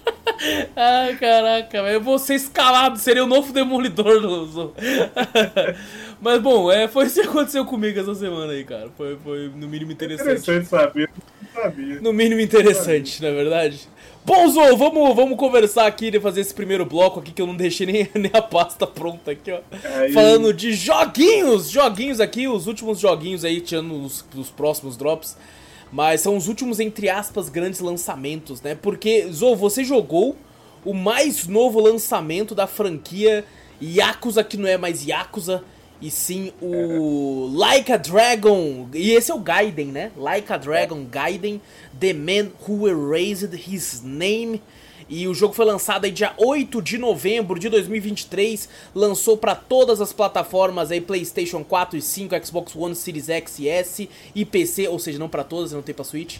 Ai, 0.75 1.15
caraca, 1.15 1.77
eu 1.77 2.01
vou 2.01 2.19
ser 2.19 2.35
escalado, 2.35 2.97
seria 2.97 3.23
o 3.23 3.27
novo 3.27 3.53
Demolidor 3.53 4.19
do. 4.19 4.73
Mas 6.19 6.41
bom, 6.41 6.71
é, 6.71 6.87
foi 6.87 7.05
isso 7.05 7.21
que 7.21 7.27
aconteceu 7.27 7.65
comigo 7.65 7.99
essa 7.99 8.15
semana 8.15 8.53
aí, 8.53 8.63
cara. 8.63 8.89
Foi, 8.95 9.17
foi 9.17 9.51
no 9.53 9.67
mínimo 9.67 9.91
interessante. 9.91 10.41
Interessante 10.41 10.67
saber, 10.67 11.09
sabia. 11.53 12.01
No 12.01 12.13
mínimo 12.13 12.39
interessante, 12.39 13.21
na 13.21 13.27
é 13.27 13.33
verdade. 13.33 13.89
Bom, 14.25 14.47
Zou, 14.47 14.77
vamos, 14.77 15.13
vamos 15.13 15.37
conversar 15.37 15.85
aqui 15.85 16.07
e 16.07 16.19
fazer 16.19 16.39
esse 16.39 16.53
primeiro 16.53 16.85
bloco 16.85 17.19
aqui 17.19 17.33
que 17.33 17.41
eu 17.41 17.47
não 17.47 17.57
deixei 17.57 17.85
nem, 17.85 18.09
nem 18.15 18.31
a 18.33 18.41
pasta 18.41 18.87
pronta 18.87 19.31
aqui, 19.31 19.51
ó. 19.51 19.59
Aí. 19.99 20.13
Falando 20.13 20.53
de 20.53 20.71
joguinhos, 20.73 21.69
joguinhos 21.69 22.21
aqui, 22.21 22.47
os 22.47 22.67
últimos 22.67 22.99
joguinhos 22.99 23.43
aí, 23.43 23.59
tirando 23.59 24.01
os, 24.01 24.23
os 24.35 24.49
próximos 24.49 24.95
drops. 24.95 25.37
Mas 25.93 26.21
são 26.21 26.35
os 26.35 26.47
últimos, 26.47 26.79
entre 26.79 27.07
aspas, 27.07 27.49
grandes 27.49 27.79
lançamentos, 27.79 28.59
né? 28.63 28.73
Porque, 28.73 29.27
Zou, 29.31 29.55
você 29.55 29.83
jogou 29.83 30.35
o 30.83 30.91
mais 30.91 31.47
novo 31.47 31.79
lançamento 31.79 32.55
da 32.55 32.65
franquia 32.65 33.45
Yakuza, 33.79 34.43
que 34.43 34.57
não 34.57 34.67
é 34.67 34.75
mais 34.75 35.05
Yakuza, 35.05 35.63
e 36.01 36.09
sim 36.09 36.51
o 36.59 37.47
Like 37.53 37.91
a 37.91 37.97
Dragon. 37.97 38.89
E 38.91 39.11
esse 39.11 39.31
é 39.31 39.35
o 39.35 39.39
Gaiden, 39.39 39.89
né? 39.89 40.11
Like 40.17 40.51
a 40.51 40.57
Dragon 40.57 41.05
Gaiden, 41.05 41.61
The 41.99 42.13
Man 42.13 42.49
Who 42.67 42.87
Erased 42.89 43.53
His 43.53 44.01
Name. 44.03 44.63
E 45.15 45.27
o 45.27 45.33
jogo 45.35 45.53
foi 45.53 45.63
lançado 45.63 46.05
aí 46.05 46.11
dia 46.11 46.33
8 46.39 46.81
de 46.81 46.97
novembro 46.97 47.59
de 47.59 47.69
2023, 47.69 48.67
lançou 48.95 49.37
para 49.37 49.53
todas 49.53 50.01
as 50.01 50.11
plataformas 50.11 50.89
aí 50.89 50.99
PlayStation 50.99 51.63
4 51.63 51.99
e 51.99 52.01
5, 52.01 52.43
Xbox 52.43 52.75
One, 52.75 52.95
Series 52.95 53.29
X 53.29 53.59
e 53.59 53.69
S 53.69 54.09
e 54.33 54.43
PC, 54.43 54.87
ou 54.87 54.97
seja, 54.97 55.19
não 55.19 55.29
para 55.29 55.43
todas, 55.43 55.71
não 55.71 55.83
tem 55.83 55.93
para 55.93 56.03
Switch. 56.03 56.37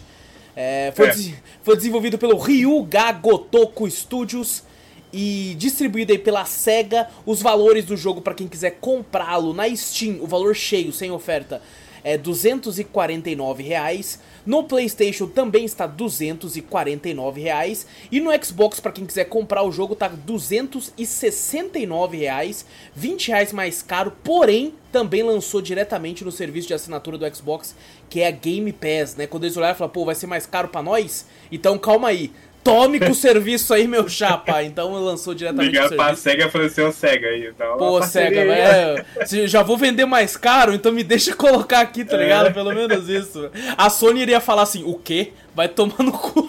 É, 0.56 0.92
foi, 0.96 1.06
é. 1.06 1.10
Des 1.12 1.34
foi 1.62 1.76
desenvolvido 1.76 2.18
pelo 2.18 2.36
Ryuga 2.36 3.12
Gotoku 3.12 3.88
Studios 3.88 4.64
e 5.12 5.54
distribuído 5.56 6.10
aí 6.10 6.18
pela 6.18 6.44
SEGA. 6.44 7.08
Os 7.24 7.40
valores 7.40 7.84
do 7.84 7.96
jogo 7.96 8.20
para 8.20 8.34
quem 8.34 8.48
quiser 8.48 8.78
comprá-lo 8.80 9.54
na 9.54 9.72
Steam, 9.76 10.18
o 10.20 10.26
valor 10.26 10.52
cheio, 10.52 10.92
sem 10.92 11.12
oferta, 11.12 11.62
é 12.04 12.16
249 12.18 13.62
reais. 13.62 14.20
No 14.44 14.64
PlayStation 14.64 15.26
também 15.26 15.64
está 15.64 15.86
249 15.86 17.40
reais. 17.40 17.86
E 18.12 18.20
no 18.20 18.30
Xbox, 18.44 18.78
para 18.78 18.92
quem 18.92 19.06
quiser 19.06 19.24
comprar 19.24 19.62
o 19.62 19.72
jogo, 19.72 19.96
tá 19.96 20.08
269 20.08 22.18
reais, 22.18 22.66
20 22.94 23.28
reais 23.28 23.50
mais 23.52 23.80
caro. 23.82 24.12
Porém, 24.22 24.74
também 24.92 25.22
lançou 25.22 25.62
diretamente 25.62 26.22
no 26.24 26.30
serviço 26.30 26.68
de 26.68 26.74
assinatura 26.74 27.16
do 27.16 27.34
Xbox, 27.34 27.74
que 28.08 28.20
é 28.20 28.28
a 28.28 28.30
Game 28.30 28.72
Pass, 28.72 29.16
né? 29.16 29.26
Quando 29.26 29.44
eles 29.44 29.56
olharam 29.56 29.74
falaram, 29.74 29.92
pô, 29.92 30.04
vai 30.04 30.14
ser 30.14 30.26
mais 30.26 30.46
caro 30.46 30.68
para 30.68 30.82
nós? 30.82 31.26
Então 31.50 31.78
calma 31.78 32.08
aí. 32.08 32.30
Tome 32.64 32.98
com 32.98 33.10
o 33.10 33.14
serviço 33.14 33.74
aí, 33.74 33.86
meu 33.86 34.08
chapa. 34.08 34.62
Então 34.62 34.92
lançou 34.94 35.34
diretamente 35.34 35.70
Ligar 35.70 35.90
pra 35.90 36.16
SEGA 36.16 36.46
e 36.46 36.50
falou 36.50 36.66
assim, 36.66 36.80
ô 36.80 36.90
SEGA 36.90 37.28
aí. 37.28 37.48
Então, 37.48 37.76
Pô, 37.76 38.02
SEGA, 38.02 38.40
é, 38.40 39.04
já 39.46 39.62
vou 39.62 39.76
vender 39.76 40.06
mais 40.06 40.34
caro, 40.34 40.72
então 40.72 40.90
me 40.90 41.04
deixa 41.04 41.36
colocar 41.36 41.80
aqui, 41.80 42.04
tá 42.04 42.16
ligado? 42.16 42.48
É. 42.48 42.50
Pelo 42.50 42.72
menos 42.72 43.08
isso. 43.08 43.50
A 43.76 43.90
Sony 43.90 44.22
iria 44.22 44.40
falar 44.40 44.62
assim, 44.62 44.82
o 44.84 44.94
quê? 44.94 45.32
Vai 45.54 45.68
tomar 45.68 45.98
no 45.98 46.12
cu. 46.12 46.48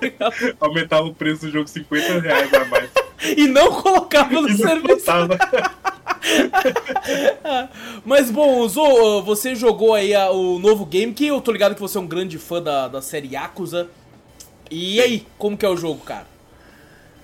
Aumentava 0.58 1.06
o 1.06 1.14
preço 1.14 1.42
do 1.42 1.52
jogo 1.52 1.68
50 1.68 2.20
reais 2.20 2.52
a 2.54 2.64
mais. 2.64 2.90
e 3.36 3.46
não 3.46 3.70
colocava 3.70 4.40
no 4.40 4.48
e 4.48 4.56
serviço. 4.56 5.06
Mas 8.04 8.30
bom, 8.30 8.66
Zo, 8.66 9.22
você 9.22 9.54
jogou 9.54 9.94
aí 9.94 10.16
o 10.16 10.58
novo 10.58 10.86
game, 10.86 11.12
que 11.12 11.26
eu 11.26 11.40
tô 11.40 11.52
ligado 11.52 11.74
que 11.74 11.80
você 11.80 11.98
é 11.98 12.00
um 12.00 12.06
grande 12.06 12.38
fã 12.38 12.62
da, 12.62 12.88
da 12.88 13.02
série 13.02 13.34
Yakuza. 13.34 13.88
E 14.70 15.00
aí, 15.00 15.26
como 15.36 15.56
que 15.56 15.66
é 15.66 15.68
o 15.68 15.76
jogo, 15.76 16.00
cara? 16.04 16.26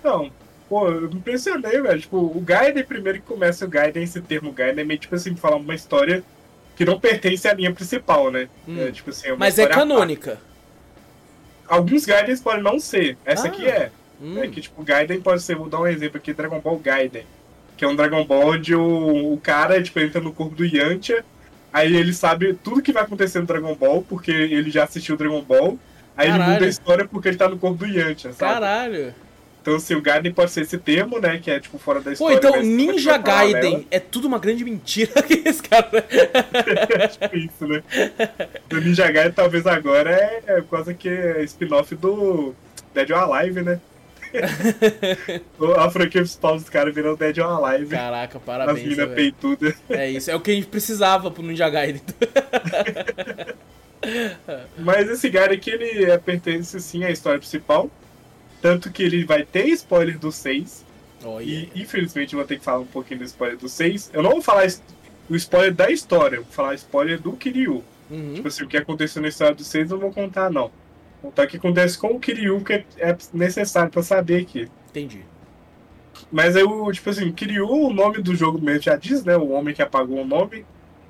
Não, 0.02 0.30
pô, 0.68 0.88
eu 0.88 1.08
me 1.08 1.16
impressionei, 1.16 1.80
velho. 1.80 2.00
Tipo, 2.00 2.18
o 2.18 2.40
Gaiden, 2.40 2.84
primeiro 2.84 3.20
que 3.20 3.26
começa 3.26 3.64
o 3.64 3.68
Gaiden, 3.68 4.02
esse 4.02 4.20
termo 4.20 4.52
Gaiden 4.52 4.82
é 4.82 4.84
meio 4.84 4.98
tipo 4.98 5.14
assim, 5.14 5.36
falar 5.36 5.56
uma 5.56 5.74
história 5.74 6.24
que 6.74 6.84
não 6.84 7.00
pertence 7.00 7.48
à 7.48 7.54
linha 7.54 7.72
principal, 7.72 8.30
né? 8.30 8.48
Hum. 8.68 8.78
É, 8.78 8.90
tipo 8.90 9.10
assim, 9.10 9.28
é 9.28 9.36
Mas 9.36 9.58
é 9.58 9.66
canônica. 9.66 10.38
Alguns 11.68 12.04
Gaidens 12.04 12.40
podem 12.40 12.62
não 12.62 12.78
ser. 12.78 13.16
Essa 13.24 13.46
ah. 13.46 13.50
aqui 13.50 13.66
é. 13.66 13.90
Hum. 14.20 14.38
É 14.38 14.48
que, 14.48 14.60
tipo, 14.60 14.82
Gaiden 14.82 15.20
pode 15.20 15.42
ser, 15.42 15.56
vou 15.56 15.68
dar 15.68 15.80
um 15.80 15.86
exemplo 15.86 16.18
aqui, 16.18 16.32
Dragon 16.32 16.60
Ball 16.60 16.78
Gaiden. 16.78 17.24
Que 17.76 17.84
é 17.84 17.88
um 17.88 17.96
Dragon 17.96 18.24
Ball 18.24 18.48
onde 18.48 18.74
o, 18.74 19.34
o 19.34 19.40
cara, 19.40 19.82
tipo, 19.82 20.00
entra 20.00 20.20
no 20.20 20.32
corpo 20.32 20.54
do 20.54 20.64
Yantia, 20.64 21.24
aí 21.72 21.94
ele 21.94 22.12
sabe 22.12 22.54
tudo 22.54 22.82
que 22.82 22.92
vai 22.92 23.02
acontecer 23.02 23.38
no 23.38 23.46
Dragon 23.46 23.74
Ball, 23.74 24.02
porque 24.02 24.30
ele 24.30 24.70
já 24.70 24.84
assistiu 24.84 25.16
Dragon 25.16 25.42
Ball, 25.42 25.78
Aí 26.16 26.28
Caralho. 26.28 26.42
ele 26.42 26.52
muda 26.54 26.64
a 26.64 26.68
história 26.68 27.06
porque 27.06 27.28
ele 27.28 27.36
tá 27.36 27.48
no 27.48 27.58
corpo 27.58 27.78
do 27.78 27.86
Yantia, 27.86 28.32
sabe? 28.32 28.54
Caralho. 28.54 29.14
Então, 29.66 29.74
assim, 29.74 29.96
o 29.96 30.00
Gaiden 30.00 30.32
pode 30.32 30.52
ser 30.52 30.60
esse 30.60 30.78
termo, 30.78 31.18
né? 31.18 31.38
Que 31.42 31.50
é, 31.50 31.58
tipo, 31.58 31.76
fora 31.76 32.00
da 32.00 32.12
história. 32.12 32.40
Pô, 32.40 32.48
então 32.48 32.62
Ninja 32.62 33.18
Gaiden 33.18 33.84
é 33.90 33.98
tudo 33.98 34.28
uma 34.28 34.38
grande 34.38 34.64
mentira 34.64 35.10
que 35.26 35.42
esse 35.44 35.60
cara... 35.60 35.88
é 35.92 37.08
tipo 37.08 37.36
isso, 37.36 37.66
né? 37.66 37.82
O 38.72 38.76
Ninja 38.76 39.10
Gaiden, 39.10 39.32
talvez 39.32 39.66
agora, 39.66 40.12
é, 40.12 40.42
é 40.46 40.62
quase 40.62 40.94
que 40.94 41.08
é 41.08 41.42
spin-off 41.42 41.96
do 41.96 42.54
Dead 42.94 43.10
or 43.10 43.18
Alive, 43.18 43.62
né? 43.62 43.80
a 45.76 45.90
franquia 45.90 46.20
principal 46.20 46.56
dos 46.56 46.68
caras 46.68 46.94
virou 46.94 47.16
Dead 47.16 47.36
or 47.38 47.64
Alive. 47.64 47.90
Caraca, 47.90 48.38
As 48.38 48.44
parabéns. 48.44 48.82
minas 48.82 48.96
velho. 48.98 49.14
peitudas. 49.14 49.74
É 49.90 50.08
isso, 50.08 50.30
é 50.30 50.36
o 50.36 50.40
que 50.40 50.52
a 50.52 50.54
gente 50.54 50.68
precisava 50.68 51.28
pro 51.28 51.42
Ninja 51.42 51.68
Gaiden. 51.68 52.02
Mas 54.78 55.08
esse 55.08 55.28
Gary 55.28 55.54
aqui, 55.54 55.70
ele 55.70 56.04
é, 56.04 56.18
pertence 56.18 56.80
sim 56.80 57.04
à 57.04 57.10
história 57.10 57.38
principal. 57.38 57.90
Tanto 58.60 58.90
que 58.90 59.02
ele 59.02 59.24
vai 59.24 59.44
ter 59.44 59.66
spoiler 59.68 60.18
do 60.18 60.32
6. 60.32 60.84
Olha. 61.24 61.44
E 61.44 61.70
infelizmente 61.74 62.34
eu 62.34 62.38
vou 62.38 62.46
ter 62.46 62.58
que 62.58 62.64
falar 62.64 62.80
um 62.80 62.86
pouquinho 62.86 63.20
do 63.20 63.24
spoiler 63.24 63.58
do 63.58 63.68
6. 63.68 64.10
Eu 64.12 64.22
não 64.22 64.32
vou 64.32 64.42
falar 64.42 64.66
o 65.28 65.36
spoiler 65.36 65.74
da 65.74 65.90
história, 65.90 66.36
eu 66.36 66.42
vou 66.42 66.52
falar 66.52 66.74
spoiler 66.74 67.20
do 67.20 67.32
Kiryu. 67.32 67.84
Uhum. 68.10 68.34
Tipo 68.34 68.48
assim, 68.48 68.64
o 68.64 68.68
que 68.68 68.76
aconteceu 68.76 69.20
na 69.20 69.28
história 69.28 69.54
do 69.54 69.64
6 69.64 69.90
eu 69.90 69.96
não 69.96 70.02
vou 70.02 70.12
contar, 70.12 70.50
não. 70.50 70.70
Vou 71.22 71.30
contar 71.30 71.44
o 71.44 71.48
que 71.48 71.56
acontece 71.56 71.98
com 71.98 72.08
o 72.08 72.20
Kiryu, 72.20 72.62
que 72.62 72.72
é, 72.72 72.84
é 72.98 73.16
necessário 73.32 73.90
pra 73.90 74.02
saber 74.02 74.42
aqui. 74.42 74.68
Entendi. 74.90 75.24
Mas 76.30 76.56
aí, 76.56 76.62
o, 76.62 76.90
tipo 76.92 77.10
assim, 77.10 77.30
Kiryu, 77.32 77.68
o 77.68 77.92
nome 77.92 78.22
do 78.22 78.34
jogo 78.34 78.60
mesmo 78.60 78.82
já 78.82 78.96
diz, 78.96 79.24
né? 79.24 79.36
O 79.36 79.50
homem 79.50 79.74
que 79.74 79.82
apagou 79.82 80.20
o 80.20 80.26
nome. 80.26 80.64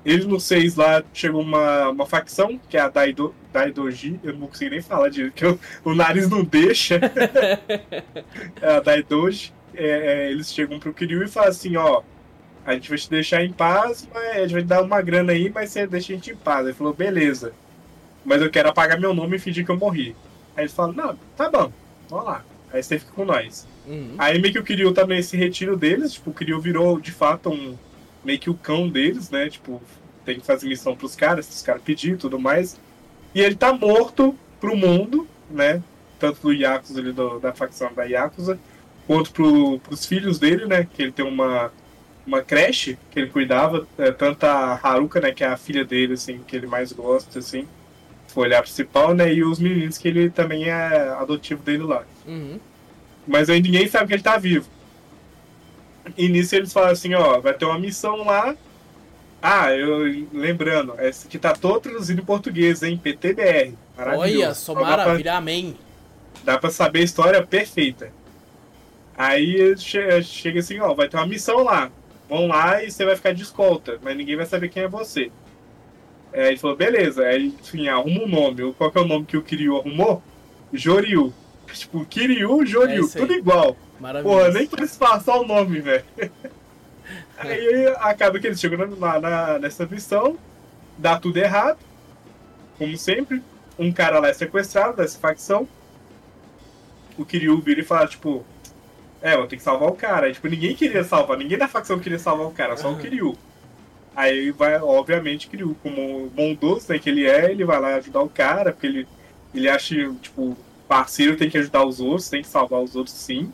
Ele 0.07 0.23
no 0.23 0.39
6 0.39 0.77
lá 0.77 1.03
chegou 1.13 1.41
uma, 1.41 1.89
uma 1.89 2.05
facção, 2.05 2.57
que 2.69 2.77
é 2.77 2.79
a 2.79 2.87
Daido, 2.87 3.35
Daidoji. 3.51 4.17
Eu 4.23 4.31
não 4.31 4.39
vou 4.39 4.47
conseguir 4.47 4.69
nem 4.69 4.81
falar 4.81 5.09
disso, 5.09 5.31
porque 5.31 5.45
o, 5.45 5.59
o 5.83 5.93
nariz 5.93 6.29
não 6.29 6.45
deixa. 6.45 6.95
é 8.61 8.75
a 8.77 8.79
Daidoji. 8.79 9.53
É, 9.75 9.85
é, 9.85 10.31
eles 10.31 10.53
chegam 10.53 10.79
pro 10.79 10.93
Kiryu 10.93 11.25
e 11.25 11.27
falam 11.27 11.49
assim: 11.49 11.75
ó, 11.75 12.01
a 12.65 12.73
gente 12.73 12.87
vai 12.87 12.97
te 12.97 13.09
deixar 13.09 13.43
em 13.43 13.51
paz, 13.51 14.07
mas 14.13 14.37
a 14.37 14.39
gente 14.39 14.53
vai 14.53 14.61
te 14.61 14.67
dar 14.67 14.81
uma 14.81 15.01
grana 15.01 15.33
aí, 15.33 15.51
mas 15.53 15.71
você 15.71 15.85
deixa 15.85 16.13
a 16.13 16.15
gente 16.15 16.31
em 16.31 16.37
paz. 16.37 16.65
Ele 16.65 16.73
falou: 16.73 16.93
beleza. 16.93 17.51
Mas 18.23 18.41
eu 18.41 18.49
quero 18.49 18.69
apagar 18.69 18.97
meu 18.97 19.13
nome 19.13 19.35
e 19.35 19.39
fingir 19.39 19.65
que 19.65 19.71
eu 19.71 19.77
morri. 19.77 20.15
Aí 20.55 20.63
eles 20.63 20.73
falam: 20.73 20.93
não, 20.93 21.19
tá 21.35 21.49
bom, 21.49 21.69
vamos 22.09 22.25
lá. 22.25 22.45
Aí 22.71 22.81
você 22.81 22.97
fica 22.97 23.11
com 23.11 23.25
nós. 23.25 23.67
Uhum. 23.85 24.15
Aí 24.17 24.39
meio 24.39 24.53
que 24.53 24.59
o 24.59 24.63
Kiryu 24.63 24.93
tá 24.93 25.05
nesse 25.05 25.35
retiro 25.35 25.75
deles, 25.75 26.13
tipo, 26.13 26.29
o 26.29 26.33
Kiryu 26.33 26.61
virou 26.61 26.97
de 26.97 27.11
fato 27.11 27.49
um. 27.49 27.77
Meio 28.23 28.39
que 28.39 28.49
o 28.49 28.53
cão 28.53 28.89
deles, 28.89 29.29
né? 29.29 29.49
Tipo, 29.49 29.81
tem 30.25 30.39
que 30.39 30.45
fazer 30.45 30.67
missão 30.67 30.95
pros 30.95 31.15
caras, 31.15 31.45
se 31.45 31.53
os 31.55 31.61
caras 31.61 31.81
pedirem 31.81 32.15
e 32.15 32.19
tudo 32.19 32.39
mais. 32.39 32.77
E 33.33 33.41
ele 33.41 33.55
tá 33.55 33.71
morto 33.73 34.35
pro 34.59 34.75
mundo, 34.75 35.27
né? 35.49 35.81
Tanto 36.19 36.41
do 36.41 36.53
Yakuza 36.53 36.99
ali, 36.99 37.11
do- 37.11 37.39
da 37.39 37.53
facção 37.53 37.93
da 37.93 38.03
Yakuza, 38.03 38.59
quanto 39.05 39.31
pro, 39.31 39.79
pros 39.79 40.05
filhos 40.05 40.39
dele, 40.39 40.65
né? 40.65 40.87
Que 40.91 41.03
ele 41.03 41.11
tem 41.11 41.25
uma, 41.25 41.71
uma 42.25 42.41
creche 42.41 42.97
que 43.11 43.19
ele 43.19 43.29
cuidava, 43.29 43.87
é, 43.97 44.11
tanto 44.11 44.43
a 44.45 44.79
Haruka, 44.81 45.21
né? 45.21 45.31
Que 45.31 45.43
é 45.43 45.47
a 45.47 45.57
filha 45.57 45.85
dele, 45.85 46.13
assim, 46.13 46.39
que 46.47 46.55
ele 46.55 46.67
mais 46.67 46.91
gosta, 46.91 47.39
assim. 47.39 47.67
Foi 48.27 48.47
olhar 48.47 48.61
principal, 48.61 49.13
né? 49.13 49.33
E 49.33 49.43
os 49.43 49.59
meninos 49.59 49.97
que 49.97 50.07
ele 50.07 50.29
também 50.29 50.65
é 50.69 51.09
adotivo 51.19 51.61
dele 51.63 51.83
lá. 51.83 52.03
Uhum. 52.27 52.59
Mas 53.27 53.49
aí 53.49 53.61
ninguém 53.61 53.87
sabe 53.87 54.07
que 54.07 54.13
ele 54.13 54.23
tá 54.23 54.37
vivo. 54.37 54.67
E 56.17 56.29
nisso 56.29 56.55
eles 56.55 56.71
falam 56.71 56.91
assim, 56.91 57.13
ó, 57.13 57.39
vai 57.39 57.53
ter 57.53 57.65
uma 57.65 57.79
missão 57.79 58.23
lá. 58.25 58.55
Ah, 59.41 59.71
eu 59.71 60.25
lembrando, 60.33 60.93
essa 60.97 61.27
aqui 61.27 61.37
tá 61.37 61.53
todo 61.53 61.79
traduzido 61.81 62.21
em 62.21 62.25
português, 62.25 62.81
hein? 62.83 62.97
PTBR. 63.01 63.73
Olha, 63.97 64.53
só 64.53 64.73
dá 64.73 64.79
pra- 64.79 64.89
maravilha, 64.97 65.35
amém. 65.35 65.75
Dá 66.43 66.57
pra 66.57 66.69
saber 66.69 66.99
a 66.99 67.03
história 67.03 67.45
perfeita. 67.45 68.11
Aí 69.17 69.75
che- 69.77 70.21
chega 70.23 70.59
assim, 70.59 70.79
ó, 70.79 70.93
vai 70.93 71.07
ter 71.07 71.17
uma 71.17 71.25
missão 71.27 71.63
lá. 71.63 71.91
Vão 72.29 72.47
lá 72.47 72.83
e 72.83 72.91
você 72.91 73.05
vai 73.05 73.15
ficar 73.15 73.33
de 73.33 73.43
escolta, 73.43 73.99
mas 74.01 74.15
ninguém 74.17 74.35
vai 74.35 74.45
saber 74.45 74.69
quem 74.69 74.83
é 74.83 74.87
você. 74.87 75.31
Aí 76.33 76.47
ele 76.49 76.57
falou, 76.57 76.75
beleza. 76.75 77.23
Aí, 77.25 77.47
enfim, 77.61 77.87
arruma 77.87 78.23
um 78.23 78.27
nome. 78.27 78.73
Qual 78.73 78.91
que 78.91 78.97
é 78.97 79.01
o 79.01 79.07
nome 79.07 79.25
que 79.25 79.37
o 79.37 79.41
Kiryu 79.41 79.77
arrumou? 79.77 80.21
Joryu. 80.73 81.33
Tipo, 81.73 82.05
Kiryu, 82.05 82.61
É 82.61 82.65
Joryu, 82.65 83.05
isso 83.05 83.17
aí. 83.17 83.21
tudo 83.25 83.33
igual. 83.37 83.75
Maravilhoso. 83.99 84.37
Porra, 84.37 84.51
nem 84.51 84.67
pra 84.67 84.85
disfarçar 84.85 85.37
o 85.37 85.45
nome, 85.45 85.81
velho. 85.81 86.03
Aí 87.37 87.87
acaba 87.99 88.39
que 88.39 88.47
eles 88.47 88.59
chegam 88.59 88.87
na, 88.87 89.19
na- 89.19 89.59
nessa 89.59 89.85
missão, 89.85 90.37
dá 90.97 91.19
tudo 91.19 91.37
errado, 91.37 91.79
como 92.77 92.97
sempre. 92.97 93.41
Um 93.79 93.91
cara 93.91 94.19
lá 94.19 94.27
é 94.29 94.33
sequestrado 94.33 94.97
dessa 94.97 95.19
facção. 95.19 95.67
O 97.17 97.25
Kiryu 97.25 97.59
vira 97.61 97.81
e 97.81 97.83
fala, 97.83 98.07
tipo, 98.07 98.45
é, 99.21 99.35
vou 99.37 99.47
ter 99.47 99.57
que 99.57 99.63
salvar 99.63 99.89
o 99.89 99.95
cara. 99.95 100.27
Aí, 100.27 100.33
tipo, 100.33 100.47
ninguém 100.47 100.75
queria 100.75 101.03
salvar, 101.03 101.37
ninguém 101.37 101.57
da 101.57 101.67
facção 101.67 101.99
queria 101.99 102.19
salvar 102.19 102.47
o 102.47 102.51
cara, 102.51 102.77
só 102.77 102.91
o. 102.91 102.97
Kiryu. 102.97 103.37
Aí 104.15 104.51
vai, 104.51 104.75
obviamente, 104.81 105.47
Kiryu, 105.47 105.75
como 105.83 106.27
bondoso 106.31 106.91
né, 106.91 106.97
que 106.99 107.09
ele 107.09 107.25
é, 107.27 107.51
ele 107.51 107.63
vai 107.63 107.79
lá 107.79 107.95
ajudar 107.95 108.21
o 108.21 108.29
cara, 108.29 108.71
porque 108.71 108.87
ele, 108.87 109.07
ele 109.53 109.69
acha, 109.69 109.95
tipo, 110.21 110.57
parceiro 110.87 111.37
tem 111.37 111.49
que 111.49 111.57
ajudar 111.57 111.85
os 111.85 111.99
outros, 111.99 112.29
tem 112.29 112.41
que 112.41 112.47
salvar 112.47 112.81
os 112.81 112.95
outros 112.95 113.15
sim. 113.15 113.53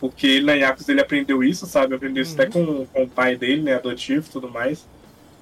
Porque 0.00 0.26
ele 0.26 0.46
na 0.46 0.54
Yakuza 0.54 0.92
ele 0.92 1.00
aprendeu 1.00 1.42
isso, 1.42 1.66
sabe? 1.66 1.94
Aprendeu 1.94 2.22
isso 2.22 2.34
Uhum. 2.36 2.42
até 2.42 2.50
com, 2.50 2.86
com 2.86 3.02
o 3.04 3.08
pai 3.08 3.36
dele, 3.36 3.62
né? 3.62 3.74
Adotivo 3.74 4.26
e 4.28 4.30
tudo 4.30 4.50
mais. 4.50 4.86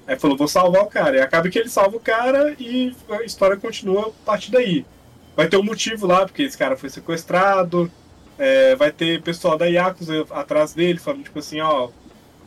Aí 0.07 0.17
falou, 0.17 0.37
vou 0.37 0.47
salvar 0.47 0.83
o 0.83 0.87
cara. 0.87 1.17
E 1.17 1.21
acaba 1.21 1.49
que 1.49 1.57
ele 1.59 1.69
salva 1.69 1.97
o 1.97 1.99
cara 1.99 2.55
e 2.59 2.95
a 3.09 3.23
história 3.23 3.57
continua 3.57 4.07
a 4.09 4.25
partir 4.25 4.51
daí. 4.51 4.85
Vai 5.35 5.47
ter 5.49 5.57
um 5.57 5.63
motivo 5.63 6.07
lá, 6.07 6.25
porque 6.25 6.43
esse 6.43 6.57
cara 6.57 6.77
foi 6.77 6.89
sequestrado. 6.89 7.91
é, 8.37 8.75
vai 8.75 8.91
ter 8.91 9.21
pessoal 9.21 9.57
da 9.57 9.65
Yakuza 9.65 10.25
atrás 10.31 10.73
dele, 10.73 10.99
falando 10.99 11.23
tipo 11.23 11.39
assim, 11.39 11.59
ó, 11.61 11.89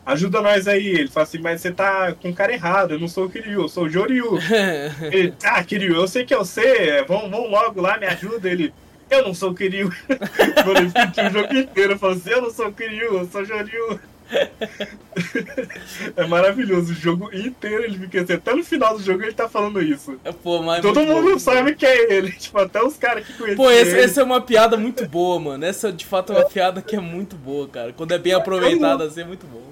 ajuda 0.06 0.40
nós 0.40 0.66
aí. 0.68 0.86
Ele 0.86 1.08
fala 1.08 1.24
assim, 1.24 1.38
mas 1.38 1.60
você 1.60 1.70
tá 1.72 2.12
com 2.14 2.30
o 2.30 2.34
cara 2.34 2.52
errado, 2.52 2.92
eu 2.94 3.00
não 3.00 3.08
sou 3.08 3.26
o 3.26 3.30
Kiryu, 3.30 3.62
eu 3.62 3.68
sou 3.68 3.84
o 3.84 3.88
Joryu. 3.90 4.38
Ele, 5.12 5.34
ah, 5.44 5.62
Kiryu, 5.64 5.94
eu 5.96 6.08
sei 6.08 6.24
que 6.24 6.34
eu 6.34 6.44
sei, 6.44 7.02
vão, 7.04 7.28
vão 7.30 7.48
logo 7.50 7.80
lá, 7.80 7.98
me 7.98 8.06
ajuda. 8.06 8.48
Ele, 8.48 8.72
eu 9.10 9.24
não 9.24 9.34
sou 9.34 9.50
o 9.50 9.54
Kiryu. 9.54 9.92
Mano, 10.66 10.78
ele 10.78 10.92
repetiu 10.94 11.26
o 11.26 11.30
jogo 11.30 11.56
inteiro, 11.56 11.98
falando 11.98 12.16
assim, 12.18 12.30
eu 12.30 12.42
não 12.42 12.50
sou 12.50 12.68
o 12.68 12.72
Kiryu, 12.72 13.18
eu 13.18 13.26
sou 13.26 13.42
o 13.42 13.44
Joryu. 13.44 14.00
é 16.16 16.26
maravilhoso, 16.26 16.92
o 16.92 16.94
jogo 16.94 17.30
inteiro 17.34 17.84
ele 17.84 17.98
fica 17.98 18.20
assim, 18.20 18.34
até 18.34 18.54
no 18.54 18.62
final 18.62 18.96
do 18.96 19.02
jogo 19.02 19.22
ele 19.22 19.32
tá 19.32 19.48
falando 19.48 19.82
isso. 19.82 20.18
Pô, 20.42 20.62
mas 20.62 20.82
Todo 20.82 21.00
muito 21.00 21.14
mundo 21.14 21.32
bom. 21.32 21.38
sabe 21.38 21.74
que 21.74 21.86
é 21.86 22.12
ele, 22.12 22.32
tipo, 22.36 22.58
até 22.58 22.82
os 22.82 22.96
caras 22.96 23.26
que 23.26 23.32
conhecem 23.32 23.56
Pô, 23.56 23.70
esse, 23.70 23.98
essa 23.98 24.20
é 24.20 24.24
uma 24.24 24.40
piada 24.40 24.76
muito 24.76 25.06
boa, 25.06 25.40
mano. 25.40 25.64
Essa 25.64 25.90
de 25.92 26.04
fato 26.04 26.32
é 26.32 26.36
uma 26.36 26.44
piada 26.44 26.82
que 26.82 26.94
é 26.94 27.00
muito 27.00 27.36
boa, 27.36 27.66
cara. 27.68 27.92
Quando 27.92 28.12
é 28.12 28.18
bem 28.18 28.34
aproveitada 28.34 29.04
assim, 29.04 29.22
é 29.22 29.24
muito 29.24 29.46
bom. 29.46 29.62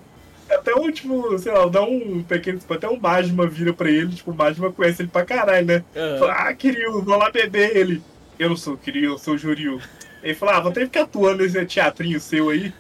Até 0.49 0.75
um, 0.75 0.91
tipo, 0.91 1.37
sei 1.39 1.53
lá, 1.53 1.67
dá 1.67 1.83
um 1.83 2.23
pequeno, 2.23 2.59
tipo, 2.59 2.73
até 2.73 2.89
um 2.89 2.99
Majima 2.99 3.47
vira 3.47 3.73
pra 3.73 3.91
ele, 3.91 4.15
tipo, 4.15 4.31
o 4.31 4.35
Majima 4.35 4.73
conhece 4.73 5.03
ele 5.03 5.09
pra 5.09 5.25
caralho, 5.25 5.67
né? 5.67 5.85
Aham. 5.95 6.19
Fala, 6.19 6.33
ah, 6.33 6.55
Kiryu, 6.55 7.03
vou 7.03 7.19
lá 7.19 7.31
beber 7.31 7.77
ele. 7.77 8.01
Eu 8.39 8.51
não 8.51 8.57
sou 8.57 8.75
o 8.75 8.79
Kiryu, 8.79 9.13
eu 9.13 9.19
sou 9.19 9.35
o 9.35 9.39
Joryu. 9.39 9.81
Ele 10.23 10.35
fala, 10.35 10.57
ah, 10.57 10.61
vou 10.61 10.73
ter 10.73 10.81
que 10.81 10.87
ficar 10.87 11.03
atuando 11.03 11.43
nesse 11.43 11.65
teatrinho 11.67 12.21
seu 12.21 12.51
aí. 12.51 12.73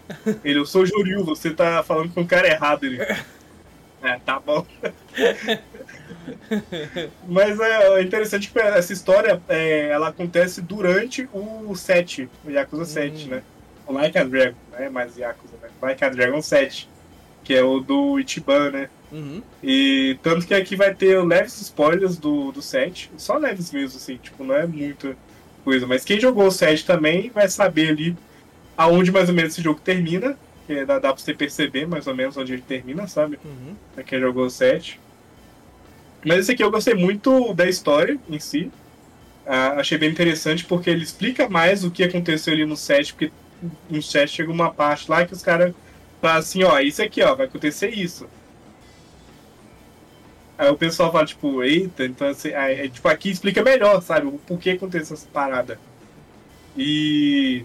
Ele, 0.45 0.59
eu 0.59 0.67
sou 0.67 0.83
o 0.83 0.87
Joryu, 0.87 1.25
você 1.25 1.51
tá 1.51 1.83
falando 1.83 2.13
com 2.13 2.23
o 2.23 2.27
cara 2.27 2.49
errado. 2.49 2.85
Ele, 2.85 3.01
é, 3.01 4.19
tá 4.25 4.39
bom. 4.41 4.67
Mas 7.27 7.59
é, 7.61 7.99
é 7.99 8.03
interessante 8.03 8.51
que 8.51 8.59
essa 8.59 8.93
história, 8.93 9.41
é, 9.49 9.89
ela 9.89 10.09
acontece 10.09 10.61
durante 10.61 11.29
o 11.33 11.75
7, 11.75 12.29
o 12.45 12.51
Yakuza 12.51 12.85
7, 12.85 13.27
Hum. 13.27 13.29
né? 13.31 13.43
O 13.87 13.93
Like 13.93 14.19
a 14.19 14.25
Dragon, 14.25 14.57
né? 14.73 14.89
Mais 14.89 15.17
Yakuza, 15.17 15.55
né? 15.63 15.69
Like 15.81 16.05
a 16.05 16.09
Dragon 16.09 16.43
7, 16.43 16.89
que 17.45 17.55
é 17.55 17.63
o 17.63 17.79
do 17.81 18.19
Ichiban, 18.19 18.71
né? 18.73 18.91
Uhum. 19.13 19.41
E 19.63 20.19
tanto 20.23 20.47
que 20.47 20.55
aqui 20.55 20.75
vai 20.75 20.93
ter 20.93 21.23
leves 21.23 21.61
spoilers 21.61 22.19
do, 22.19 22.51
do 22.51 22.61
7. 22.61 23.13
Só 23.17 23.37
leves 23.39 23.71
mesmo, 23.71 23.97
assim, 23.97 24.17
tipo, 24.17 24.43
não 24.43 24.57
é 24.57 24.67
muita 24.67 25.17
coisa. 25.67 25.85
Mas 25.85 26.05
quem 26.05 26.21
jogou 26.21 26.47
o 26.47 26.53
7 26.53 26.87
também 26.87 27.29
vai 27.35 27.49
saber 27.49 27.89
ali 27.89 28.17
aonde 28.77 29.11
mais 29.11 29.29
ou 29.29 29.35
menos 29.35 29.53
esse 29.53 29.63
jogo 29.63 29.81
termina. 29.81 30.39
Que 30.65 30.85
dá, 30.85 31.01
dá 31.01 31.13
pra 31.13 31.23
você 31.23 31.35
perceber 31.35 31.87
mais 31.87 32.07
ou 32.07 32.15
menos 32.15 32.37
onde 32.37 32.53
ele 32.53 32.63
termina, 32.63 33.09
sabe? 33.09 33.37
Uhum. 33.45 33.75
Pra 33.95 34.05
quem 34.05 34.21
jogou 34.21 34.47
o 34.47 34.51
7. 34.51 35.01
Mas 36.25 36.39
esse 36.41 36.53
aqui 36.53 36.63
eu 36.63 36.71
gostei 36.71 36.95
muito 36.95 37.53
da 37.53 37.69
história 37.69 38.17
em 38.31 38.39
si. 38.39 38.71
Ah, 39.45 39.75
achei 39.81 39.99
bem 39.99 40.11
interessante 40.11 40.65
porque 40.65 40.89
ele 40.89 41.03
explica 41.03 41.49
mais 41.49 41.85
o 41.85 41.91
que 41.91 42.05
aconteceu 42.05 42.53
ali 42.53 42.65
no 42.65 42.77
7, 42.77 43.13
porque 43.13 43.33
no 43.91 44.03
7 44.03 44.33
chega 44.33 44.51
uma 44.51 44.71
parte 44.71 45.11
lá 45.11 45.25
que 45.25 45.33
os 45.33 45.43
caras 45.43 45.73
falam 46.21 46.39
assim, 46.39 46.65
ó, 46.65 46.79
isso 46.81 47.03
aqui, 47.03 47.23
ó, 47.23 47.35
vai 47.35 47.47
acontecer 47.47 47.91
isso. 47.91 48.29
Aí 50.59 50.71
o 50.71 50.77
pessoal 50.77 51.13
fala, 51.13 51.27
tipo, 51.27 51.63
eita, 51.63 52.05
então 52.05 52.29
assim, 52.29 52.53
aí, 52.55 52.81
aí, 52.81 52.89
tipo, 52.89 53.07
aqui 53.09 53.31
explica 53.31 53.63
melhor, 53.63 54.01
sabe? 54.01 54.27
O 54.27 54.33
porquê 54.33 54.71
aconteceu 54.71 55.15
essa 55.15 55.27
parada. 55.33 55.79
E. 56.77 57.65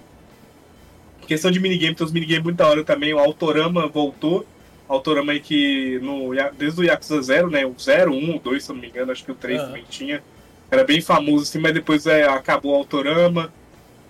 Questão 1.28 1.50
de 1.52 1.60
minigame, 1.60 1.96
tem 1.96 2.06
uns 2.06 2.12
minigames 2.12 2.44
muito 2.44 2.58
da 2.58 2.68
hora 2.68 2.84
também. 2.84 3.14
O 3.14 3.20
Autorama 3.20 3.88
voltou. 3.88 4.46
Autorama 4.90 5.32
aí 5.32 5.40
que 5.40 6.00
no, 6.02 6.32
desde 6.58 6.82
o 6.82 6.84
Yakuza 6.84 7.22
0, 7.22 7.50
né? 7.50 7.66
O 7.66 7.74
0, 7.80 8.12
1, 8.14 8.36
o 8.36 8.40
2, 8.40 8.62
se 8.64 8.70
eu 8.72 8.76
não 8.76 8.82
me 8.82 8.90
engano, 8.90 9.12
acho 9.12 9.24
que 9.24 9.32
o 9.32 9.36
3 9.36 9.62
Ah. 9.62 9.66
também 9.68 9.86
tinha. 9.90 10.22
Era 10.70 10.84
bem 10.84 11.00
famoso 11.00 11.44
assim, 11.44 11.60
mas 11.60 11.74
depois 11.74 12.06
é, 12.06 12.24
acabou 12.26 12.74
o 12.74 12.76
Autorama. 12.76 13.54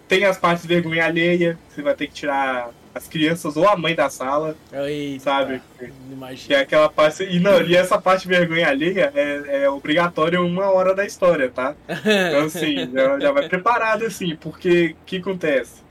Tem 0.08 0.26
as 0.26 0.38
partes 0.40 0.64
de 0.64 0.68
vergonha 0.68 1.06
alheia, 1.06 1.60
você 1.70 1.84
vai 1.84 1.94
ter 1.94 2.08
que 2.08 2.14
tirar 2.14 2.72
as 2.94 3.08
crianças 3.08 3.56
ou 3.56 3.68
a 3.68 3.76
mãe 3.76 3.96
da 3.96 4.10
sala, 4.10 4.56
Eita, 4.72 5.24
sabe? 5.24 5.62
Não 5.80 5.88
Que 5.88 5.94
imagina. 6.12 6.56
é 6.56 6.62
aquela 6.62 6.90
parte. 6.90 7.24
E 7.24 7.40
não, 7.40 7.62
e 7.62 7.76
essa 7.76 8.00
parte 8.00 8.28
vergonha 8.28 8.68
alheia 8.68 9.12
é, 9.16 9.64
é 9.64 9.70
obrigatória 9.70 10.42
uma 10.42 10.70
hora 10.70 10.94
da 10.94 11.06
história, 11.06 11.50
tá? 11.50 11.76
Então, 11.88 12.46
assim, 12.46 12.92
já, 12.92 13.20
já 13.20 13.32
vai 13.32 13.48
preparado, 13.48 14.06
assim, 14.06 14.36
porque 14.36 14.96
o 15.02 15.06
que 15.06 15.18
acontece? 15.18 15.82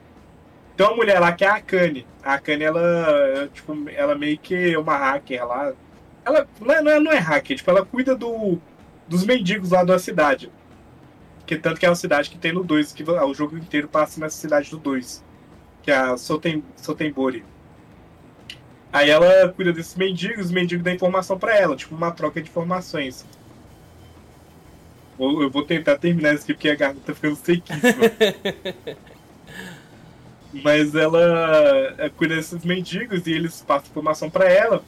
Tem 0.76 0.86
uma 0.86 0.96
mulher 0.96 1.18
lá 1.18 1.32
que 1.32 1.44
é 1.44 1.48
a 1.48 1.54
Akane. 1.56 2.06
A 2.22 2.34
Akane, 2.34 2.64
ela, 2.64 3.48
tipo, 3.52 3.76
ela 3.90 4.14
meio 4.14 4.38
que 4.38 4.72
é 4.72 4.78
uma 4.78 4.96
hacker 4.96 5.46
lá. 5.46 5.72
Ela 6.24 6.46
não 6.60 6.74
é, 6.74 6.82
não 6.82 6.92
é, 6.92 7.00
não 7.00 7.12
é 7.12 7.18
hacker, 7.18 7.56
tipo, 7.56 7.70
ela 7.70 7.84
cuida 7.84 8.14
do, 8.14 8.58
dos 9.08 9.24
mendigos 9.24 9.70
lá 9.70 9.84
da 9.84 9.98
cidade. 9.98 10.50
Que 11.46 11.56
tanto 11.56 11.80
que 11.80 11.86
é 11.86 11.88
uma 11.88 11.96
cidade 11.96 12.30
que 12.30 12.38
tem 12.38 12.52
no 12.52 12.62
2, 12.62 12.92
que 12.92 13.02
o 13.02 13.34
jogo 13.34 13.56
inteiro 13.56 13.88
passa 13.88 14.20
nessa 14.20 14.36
cidade 14.36 14.70
do 14.70 14.76
2. 14.78 15.24
Que 15.82 15.90
é 15.90 15.96
a 15.96 16.16
Soten, 16.16 16.62
Sotenbori. 16.76 17.44
Aí 18.92 19.08
ela 19.08 19.48
cuida 19.52 19.72
desses 19.72 19.94
mendigos, 19.94 20.46
os 20.46 20.52
mendigos 20.52 20.84
dão 20.84 20.92
informação 20.92 21.38
para 21.38 21.56
ela, 21.56 21.76
tipo 21.76 21.94
uma 21.94 22.10
troca 22.10 22.42
de 22.42 22.48
informações. 22.48 23.24
Eu 25.18 25.50
vou 25.50 25.64
tentar 25.64 25.96
terminar 25.98 26.34
isso 26.34 26.44
aqui 26.44 26.54
porque 26.54 26.70
a 26.70 26.74
garganta 26.74 27.06
tá 27.06 27.14
ficando 27.14 27.36
sequíssima. 27.36 27.92
Mas 30.64 30.94
ela 30.94 31.94
é, 31.98 32.08
cuida 32.08 32.34
desses 32.34 32.64
mendigos 32.64 33.26
e 33.26 33.32
eles 33.32 33.62
passam 33.62 33.90
informação 33.90 34.28
para 34.28 34.50
ela. 34.50 34.82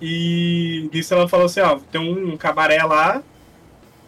E 0.00 0.88
nisso 0.92 1.12
ela 1.12 1.28
falou 1.28 1.46
assim, 1.46 1.60
ó, 1.60 1.78
tem 1.78 2.00
um 2.00 2.36
cabaré 2.36 2.82
lá, 2.82 3.22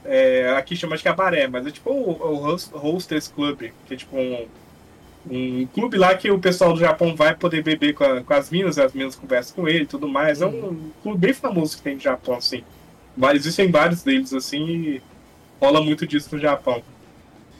é, 0.04 0.54
aqui 0.56 0.74
chama 0.74 0.96
de 0.96 1.02
cabaré, 1.02 1.46
mas 1.46 1.66
é 1.66 1.70
tipo 1.70 1.90
o, 1.90 2.10
o 2.12 2.96
Hostess 2.96 3.28
Club, 3.28 3.70
que 3.86 3.94
é 3.94 3.96
tipo 3.96 4.16
um, 4.16 4.48
um 5.30 5.66
clube 5.66 5.96
lá 5.96 6.14
que 6.14 6.30
o 6.30 6.38
pessoal 6.38 6.72
do 6.72 6.80
Japão 6.80 7.14
vai 7.14 7.34
poder 7.34 7.62
beber 7.62 7.94
com, 7.94 8.04
a, 8.04 8.22
com 8.22 8.34
as 8.34 8.50
minas, 8.50 8.78
as 8.78 8.92
minas 8.92 9.14
conversam 9.14 9.54
com 9.54 9.68
ele 9.68 9.84
e 9.84 9.86
tudo 9.86 10.08
mais. 10.08 10.42
É 10.42 10.46
um, 10.46 10.70
um 10.70 10.90
clube 11.02 11.18
bem 11.18 11.32
famoso 11.32 11.76
que 11.76 11.82
tem 11.82 11.94
no 11.94 12.00
Japão, 12.00 12.36
assim. 12.36 12.64
Existem 13.34 13.70
vários 13.70 14.02
deles, 14.02 14.32
assim, 14.32 14.64
e 14.64 15.02
rola 15.60 15.82
muito 15.82 16.06
disso 16.06 16.34
no 16.34 16.40
Japão. 16.40 16.82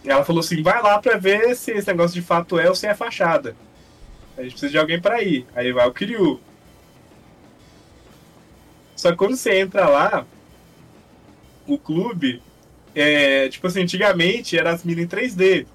E 0.05 0.11
ela 0.11 0.25
falou 0.25 0.41
assim: 0.41 0.63
vai 0.63 0.83
lá 0.83 0.99
pra 0.99 1.17
ver 1.17 1.55
se 1.55 1.71
esse 1.73 1.87
negócio 1.87 2.15
de 2.15 2.23
fato 2.23 2.59
é 2.59 2.69
ou 2.69 2.75
se 2.75 2.87
é 2.87 2.95
fachada. 2.95 3.55
A 4.37 4.43
gente 4.43 4.53
precisa 4.53 4.73
de 4.73 4.79
alguém 4.79 5.01
pra 5.01 5.23
ir. 5.23 5.47
Aí 5.55 5.73
vai 5.73 5.87
o 5.87 5.93
Kiryu. 5.93 6.41
Só 8.97 9.11
que 9.11 9.17
quando 9.17 9.37
você 9.37 9.59
entra 9.59 9.89
lá, 9.89 10.27
o 11.67 11.79
clube, 11.79 12.43
é, 12.95 13.49
tipo 13.49 13.67
assim, 13.67 13.83
antigamente 13.83 14.59
era 14.59 14.73
as 14.73 14.85
minas 14.85 15.05
em 15.05 15.09
3D. 15.09 15.67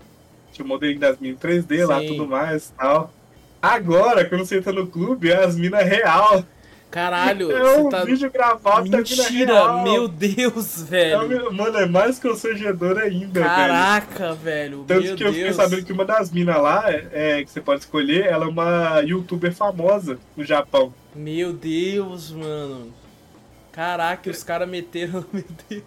Tinha 0.58 0.66
o 0.66 0.68
modelinho 0.68 1.00
das 1.00 1.20
minas 1.20 1.38
em 1.44 1.48
3D 1.48 1.78
Sim. 1.78 1.86
lá, 1.86 2.00
tudo 2.02 2.28
mais 2.28 2.74
tal. 2.76 3.14
Agora, 3.62 4.26
quando 4.26 4.44
você 4.44 4.58
entra 4.58 4.74
no 4.74 4.88
clube, 4.88 5.30
é 5.30 5.44
as 5.44 5.56
minas 5.56 5.88
real. 5.88 6.44
Caralho, 6.90 7.52
é 7.52 7.78
um 7.78 7.90
tá... 7.90 8.04
vídeo 8.04 8.32
gravado 8.32 8.90
Mentira, 8.90 9.24
da 9.24 9.30
vida 9.30 9.84
meu 9.84 10.08
Deus, 10.08 10.82
velho. 10.82 11.48
É, 11.48 11.50
mano, 11.52 11.78
é 11.78 11.86
mais 11.86 12.18
constrangedor 12.18 12.98
ainda, 12.98 13.44
Caraca, 13.44 14.34
velho. 14.34 14.84
Tanto 14.88 15.04
meu 15.04 15.16
que 15.16 15.24
eu 15.24 15.34
fiquei 15.34 15.54
sabendo 15.54 15.86
que 15.86 15.94
uma 15.94 16.06
das 16.06 16.32
minas 16.32 16.56
lá, 16.60 16.86
é, 16.90 17.44
que 17.44 17.52
você 17.52 17.62
pode 17.62 17.82
escolher, 17.82 18.26
ela 18.26 18.46
é 18.46 18.48
uma 18.48 19.02
youtuber 19.02 19.54
famosa 19.54 20.18
no 20.36 20.44
Japão. 20.44 20.92
Meu 21.14 21.54
Deus, 21.54 22.32
mano. 22.32 22.92
Caraca, 23.72 24.32
os 24.32 24.44
caras 24.44 24.68
meteram, 24.68 25.24
meu 25.32 25.46
Deus. 25.70 25.84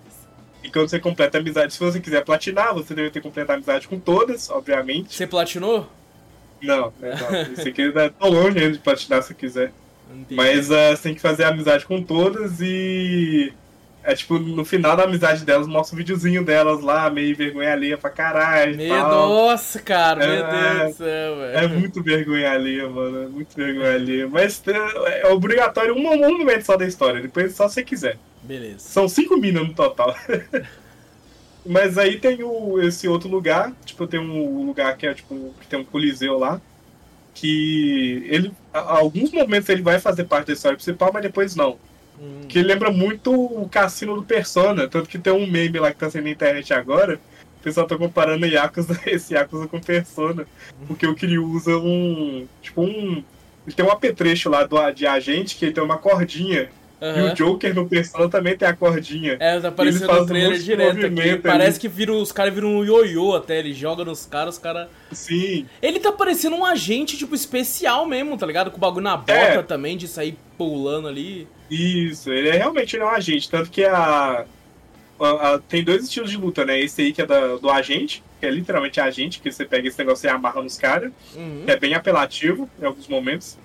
E 0.62 0.70
quando 0.70 0.88
você 0.88 0.98
completa 0.98 1.38
a 1.38 1.40
amizade, 1.40 1.72
se 1.72 1.80
você 1.80 2.00
quiser 2.00 2.24
platinar, 2.24 2.74
você 2.74 2.94
deve 2.94 3.10
ter 3.10 3.20
completado 3.20 3.52
a 3.52 3.56
amizade 3.56 3.88
com 3.88 3.98
todas, 3.98 4.50
obviamente. 4.50 5.14
Você 5.14 5.26
platinou? 5.26 5.88
Não, 6.62 6.92
não. 7.00 7.52
Isso 7.52 7.68
aqui 7.68 7.90
tá 7.90 8.10
tão 8.10 8.28
longe 8.28 8.58
ainda 8.58 8.72
de 8.72 8.78
platinar 8.78 9.22
se 9.22 9.34
quiser. 9.34 9.72
Entendi. 10.10 10.34
Mas 10.34 10.70
uh, 10.70 10.90
você 10.90 11.02
tem 11.02 11.14
que 11.14 11.20
fazer 11.20 11.44
amizade 11.44 11.86
com 11.86 12.02
todas 12.02 12.60
e. 12.60 13.52
É 14.02 14.14
tipo, 14.14 14.38
no 14.38 14.64
final 14.64 14.96
da 14.96 15.04
amizade 15.04 15.44
delas, 15.44 15.66
mostra 15.66 15.94
um 15.94 15.98
videozinho 15.98 16.42
delas 16.42 16.80
lá, 16.80 17.10
meio 17.10 17.36
vergonha 17.36 17.72
alheia 17.72 17.98
pra 17.98 18.08
caralho. 18.08 18.74
Meu 18.74 18.88
nossa, 18.88 19.78
cara, 19.78 20.24
é, 20.24 20.26
meu 20.26 20.46
Deus 20.46 20.90
do 20.92 20.96
céu, 20.96 21.36
velho. 21.36 21.58
É 21.58 21.68
muito 21.68 22.02
vergonha 22.02 22.50
alheia, 22.50 22.88
mano. 22.88 23.24
É 23.24 23.26
muito 23.26 23.54
vergonha 23.54 23.94
alheia. 23.94 24.26
Mas 24.26 24.62
é, 24.66 25.20
é 25.20 25.26
obrigatório 25.28 25.94
um, 25.94 25.98
um 25.98 26.38
momento 26.38 26.62
só 26.64 26.78
da 26.78 26.86
história, 26.86 27.20
depois 27.20 27.54
só 27.54 27.68
se 27.68 27.74
você 27.74 27.82
quiser. 27.82 28.16
Beleza. 28.42 28.78
São 28.80 29.08
cinco 29.08 29.36
minas 29.36 29.66
no 29.66 29.74
total. 29.74 30.14
Mas 31.64 31.98
aí 31.98 32.18
tem 32.18 32.42
o, 32.42 32.80
esse 32.80 33.06
outro 33.06 33.28
lugar, 33.28 33.72
tipo, 33.84 34.06
tem 34.06 34.18
um 34.18 34.64
lugar 34.64 34.96
que 34.96 35.06
é 35.06 35.12
tipo, 35.12 35.54
que 35.60 35.66
tem 35.66 35.78
um 35.78 35.84
coliseu 35.84 36.38
lá 36.38 36.60
que 37.34 38.22
ele, 38.28 38.52
a, 38.72 38.98
alguns 38.98 39.30
momentos 39.32 39.68
ele 39.68 39.82
vai 39.82 39.98
fazer 39.98 40.24
parte 40.24 40.48
da 40.48 40.52
história 40.52 40.76
principal, 40.76 41.10
mas 41.12 41.22
depois 41.22 41.54
não. 41.54 41.78
Hum. 42.20 42.42
Que 42.48 42.62
lembra 42.62 42.90
muito 42.90 43.32
o 43.32 43.68
cassino 43.68 44.14
do 44.14 44.22
Persona, 44.22 44.88
tanto 44.88 45.08
que 45.08 45.18
tem 45.18 45.32
um 45.32 45.46
meme 45.46 45.78
lá 45.78 45.90
que 45.90 45.98
tá 45.98 46.10
sendo 46.10 46.24
na 46.24 46.30
internet 46.30 46.72
agora. 46.74 47.20
O 47.58 47.62
pessoal 47.62 47.86
tá 47.86 47.96
comparando 47.96 48.46
Yakuza, 48.46 48.98
esse 49.06 49.34
Yakuza 49.34 49.66
com 49.68 49.80
Persona. 49.80 50.46
Porque 50.86 51.06
o 51.06 51.14
Kiryu 51.14 51.44
usa 51.44 51.76
um. 51.76 52.46
Tipo 52.62 52.82
um. 52.82 53.24
Ele 53.66 53.76
tem 53.76 53.84
um 53.84 53.90
apetrecho 53.90 54.48
lá 54.48 54.64
do, 54.64 54.90
de 54.90 55.06
agente 55.06 55.56
que 55.56 55.66
ele 55.66 55.72
tem 55.72 55.84
uma 55.84 55.98
cordinha 55.98 56.70
Uhum. 57.00 57.28
E 57.28 57.30
o 57.30 57.34
Joker 57.34 57.74
no 57.74 57.88
Persona 57.88 58.28
também 58.28 58.56
tem 58.56 58.68
a 58.68 58.76
cordinha. 58.76 59.36
É, 59.40 59.58
tá 59.58 59.68
aparecendo 59.68 60.12
no 60.12 60.26
trailer 60.26 60.58
um 60.58 60.62
direto 60.62 61.06
aqui. 61.06 61.36
Parece 61.36 61.80
que 61.80 61.88
vira, 61.88 62.12
os 62.12 62.30
caras 62.30 62.52
viram 62.52 62.68
um 62.68 62.84
ioiô 62.84 63.34
até. 63.34 63.58
Ele 63.58 63.72
joga 63.72 64.04
nos 64.04 64.26
caras, 64.26 64.54
os 64.56 64.60
caras. 64.60 64.88
Sim. 65.10 65.66
Ele 65.80 65.98
tá 65.98 66.12
parecendo 66.12 66.56
um 66.56 66.64
agente, 66.64 67.16
tipo, 67.16 67.34
especial 67.34 68.06
mesmo, 68.06 68.36
tá 68.36 68.46
ligado? 68.46 68.70
Com 68.70 68.76
o 68.76 68.80
bagulho 68.80 69.04
na 69.04 69.16
bota 69.16 69.32
é. 69.32 69.62
também, 69.62 69.96
de 69.96 70.06
sair 70.06 70.36
pulando 70.58 71.08
ali. 71.08 71.48
Isso, 71.70 72.30
ele 72.30 72.48
é 72.48 72.56
realmente 72.56 72.96
ele 72.96 73.02
é 73.02 73.06
um 73.06 73.10
agente. 73.10 73.48
Tanto 73.48 73.70
que 73.70 73.84
a, 73.84 74.44
a, 75.18 75.54
a, 75.54 75.58
tem 75.58 75.82
dois 75.82 76.04
estilos 76.04 76.30
de 76.30 76.36
luta, 76.36 76.64
né? 76.64 76.78
Esse 76.78 77.00
aí 77.02 77.12
que 77.12 77.22
é 77.22 77.26
da, 77.26 77.56
do 77.56 77.70
agente, 77.70 78.22
que 78.38 78.44
é 78.44 78.50
literalmente 78.50 79.00
agente, 79.00 79.40
que 79.40 79.50
você 79.50 79.64
pega 79.64 79.88
esse 79.88 79.98
negócio 79.98 80.26
e 80.26 80.30
amarra 80.30 80.62
nos 80.62 80.76
caras, 80.76 81.12
uhum. 81.34 81.62
que 81.64 81.70
é 81.70 81.78
bem 81.78 81.94
apelativo 81.94 82.68
em 82.80 82.84
alguns 82.84 83.08
momentos. 83.08 83.56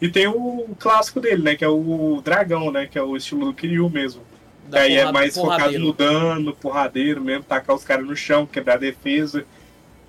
E 0.00 0.08
tem 0.08 0.26
o 0.26 0.74
clássico 0.78 1.20
dele, 1.20 1.42
né? 1.42 1.56
Que 1.56 1.64
é 1.64 1.68
o 1.68 2.20
dragão, 2.22 2.70
né? 2.70 2.86
Que 2.86 2.98
é 2.98 3.02
o 3.02 3.16
estilo 3.16 3.46
do 3.46 3.54
Kiryu 3.54 3.88
mesmo. 3.88 4.22
Da 4.68 4.80
aí 4.80 4.96
é 4.96 5.10
mais 5.12 5.34
focado 5.34 5.78
no 5.78 5.92
dano, 5.92 6.54
porradeiro 6.54 7.20
mesmo, 7.20 7.44
tacar 7.44 7.76
os 7.76 7.84
caras 7.84 8.06
no 8.06 8.16
chão, 8.16 8.46
quebrar 8.46 8.74
a 8.74 8.78
defesa. 8.78 9.44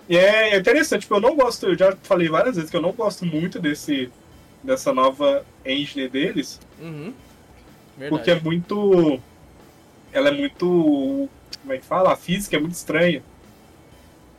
E 0.07 0.17
é 0.17 0.55
interessante, 0.57 1.01
tipo, 1.01 1.15
eu 1.15 1.19
não 1.19 1.35
gosto, 1.35 1.65
eu 1.65 1.77
já 1.77 1.95
falei 2.03 2.29
várias 2.29 2.55
vezes 2.55 2.69
que 2.69 2.77
eu 2.77 2.81
não 2.81 2.91
gosto 2.91 3.25
muito 3.25 3.59
desse 3.59 4.09
dessa 4.63 4.93
nova 4.93 5.45
engine 5.65 6.07
deles. 6.07 6.59
Uhum. 6.81 7.13
Porque 8.09 8.31
é 8.31 8.39
muito. 8.39 9.19
Ela 10.11 10.29
é 10.29 10.31
muito. 10.31 11.29
Como 11.61 11.73
é 11.73 11.77
que 11.77 11.85
fala? 11.85 12.13
A 12.13 12.15
física 12.15 12.57
é 12.57 12.59
muito 12.59 12.73
estranha. 12.73 13.23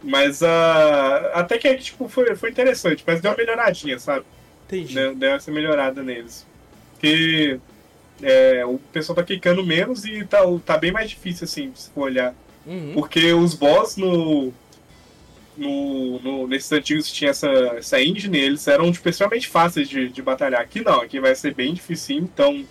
Mas 0.03 0.43
uh, 0.43 1.33
até 1.33 1.59
que 1.59 1.75
tipo, 1.77 2.09
foi, 2.09 2.35
foi 2.37 2.51
interessante, 2.51 3.03
mas 3.07 3.21
deu 3.21 3.31
uma 3.31 3.37
melhoradinha, 3.37 3.99
sabe? 3.99 4.25
Entendi. 4.67 4.95
Deu, 4.95 5.15
deu 5.15 5.31
essa 5.33 5.51
melhorada 5.51 6.03
neles. 6.03 6.47
Porque 6.93 7.59
é, 8.23 8.65
o 8.65 8.79
pessoal 8.93 9.17
tá 9.17 9.23
quicando 9.23 9.65
menos 9.65 10.05
e 10.05 10.25
tá, 10.25 10.39
tá 10.65 10.79
bem 10.79 10.93
mais 10.93 11.11
difícil, 11.11 11.45
assim, 11.45 11.73
se 11.75 11.91
for 11.91 12.03
olhar. 12.03 12.35
Uhum. 12.67 12.93
Porque 12.95 13.33
os 13.33 13.55
boss 13.55 13.97
no, 13.97 14.53
no, 15.57 16.19
no, 16.21 16.49
nesses 16.49 16.71
antigos 16.73 17.13
tinha 17.13 17.31
essa, 17.31 17.49
essa 17.77 18.01
engine, 18.01 18.39
eles 18.39 18.67
eram 18.67 18.91
tipo, 18.91 19.09
extremamente 19.09 19.49
fáceis 19.49 19.89
de, 19.89 20.09
de 20.09 20.23
batalhar. 20.23 20.61
Aqui 20.61 20.83
não, 20.83 21.01
aqui 21.01 21.21
vai 21.21 21.35
ser 21.35 21.55
bem 21.55 21.75
difícil, 21.75 22.19
então 22.19 22.65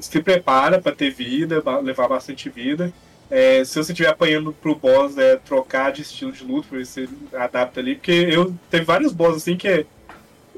se 0.00 0.20
prepara 0.22 0.80
para 0.80 0.94
ter 0.94 1.10
vida, 1.10 1.62
levar 1.82 2.08
bastante 2.08 2.48
vida. 2.48 2.92
É, 3.30 3.62
se 3.64 3.74
você 3.74 3.92
estiver 3.92 4.08
apanhando 4.08 4.52
pro 4.52 4.74
boss, 4.74 5.18
é 5.18 5.36
trocar 5.36 5.92
de 5.92 6.02
estilo 6.02 6.32
de 6.32 6.44
luta, 6.44 6.68
pra 6.68 6.78
ver 6.78 6.86
se 6.86 7.08
adapta 7.34 7.80
ali. 7.80 7.94
Porque 7.96 8.12
eu 8.30 8.54
teve 8.70 8.84
vários 8.84 9.12
boss 9.12 9.36
assim 9.36 9.56
que 9.56 9.86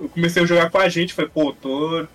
eu 0.01 0.09
comecei 0.09 0.43
a 0.43 0.47
jogar 0.47 0.71
com 0.71 0.79
a 0.79 0.89
gente, 0.89 1.15
falei, 1.15 1.31
pô, 1.33 1.53
tô 1.53 2.07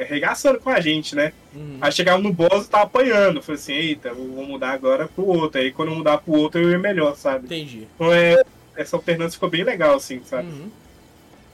arregaçando 0.00 0.60
com 0.60 0.70
a 0.70 0.80
gente, 0.80 1.14
né? 1.14 1.32
Uhum. 1.54 1.78
Aí 1.80 1.92
chegava 1.92 2.18
no 2.18 2.32
boss 2.32 2.66
e 2.66 2.70
tava 2.70 2.84
apanhando. 2.84 3.42
Falei 3.42 3.60
assim, 3.60 3.72
eita, 3.72 4.12
vou 4.12 4.44
mudar 4.44 4.70
agora 4.70 5.08
pro 5.08 5.26
outro. 5.26 5.60
Aí 5.60 5.72
quando 5.72 5.90
eu 5.90 5.96
mudar 5.96 6.18
pro 6.18 6.34
outro 6.34 6.60
eu 6.60 6.70
ia 6.70 6.78
melhor, 6.78 7.16
sabe? 7.16 7.46
Entendi. 7.46 7.86
Então 7.94 8.12
é, 8.12 8.42
essa 8.76 8.96
alternância 8.96 9.32
ficou 9.32 9.48
bem 9.48 9.64
legal, 9.64 9.96
assim, 9.96 10.20
sabe? 10.24 10.48
Uhum. 10.48 10.70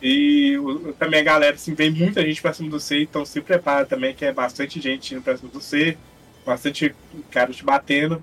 E 0.03 0.59
o, 0.59 0.93
também 0.95 1.21
a 1.21 1.25
galera, 1.25 1.55
assim, 1.55 1.75
vem 1.75 1.91
muita 1.91 2.23
gente 2.23 2.43
pra 2.43 2.53
cima 2.53 2.69
do 2.69 2.81
C, 2.81 3.03
então 3.03 3.25
se 3.25 3.41
prepara 3.41 3.87
também, 3.87 4.15
que 4.15 4.25
é 4.25 4.33
bastante 4.33 4.81
gente 4.81 5.15
indo 5.15 5.23
pra 5.23 5.37
cima 5.37 5.51
do 5.51 5.61
C, 5.61 5.97
bastante 6.45 6.95
cara 7.31 7.53
te 7.53 7.65
batendo. 7.65 8.23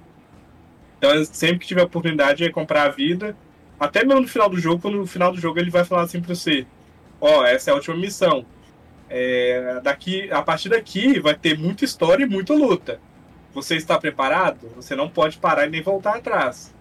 Então 0.97 1.25
sempre 1.25 1.59
que 1.59 1.67
tiver 1.67 1.83
oportunidade 1.83 2.43
é 2.43 2.51
comprar 2.51 2.83
a 2.83 2.89
vida. 2.89 3.35
Até 3.79 4.03
mesmo 4.03 4.21
no 4.21 4.27
final 4.27 4.47
do 4.47 4.59
jogo, 4.59 4.79
quando 4.79 4.97
no 4.97 5.07
final 5.07 5.31
do 5.31 5.41
jogo 5.41 5.57
ele 5.57 5.71
vai 5.71 5.83
falar 5.83 6.03
assim 6.03 6.21
pra 6.21 6.35
você, 6.35 6.67
ó, 7.21 7.45
essa 7.45 7.69
é 7.69 7.71
a 7.71 7.75
última 7.75 7.95
missão. 7.95 8.45
É, 9.09 9.79
daqui, 9.83 10.31
a 10.31 10.41
partir 10.41 10.69
daqui 10.69 11.19
vai 11.19 11.35
ter 11.35 11.57
muita 11.57 11.85
história 11.85 12.23
e 12.23 12.27
muita 12.27 12.53
luta. 12.53 12.99
Você 13.53 13.75
está 13.75 13.97
preparado? 13.99 14.69
Você 14.75 14.95
não 14.95 15.09
pode 15.09 15.37
parar 15.37 15.67
e 15.67 15.69
nem 15.69 15.81
voltar 15.81 16.15
atrás. 16.15 16.73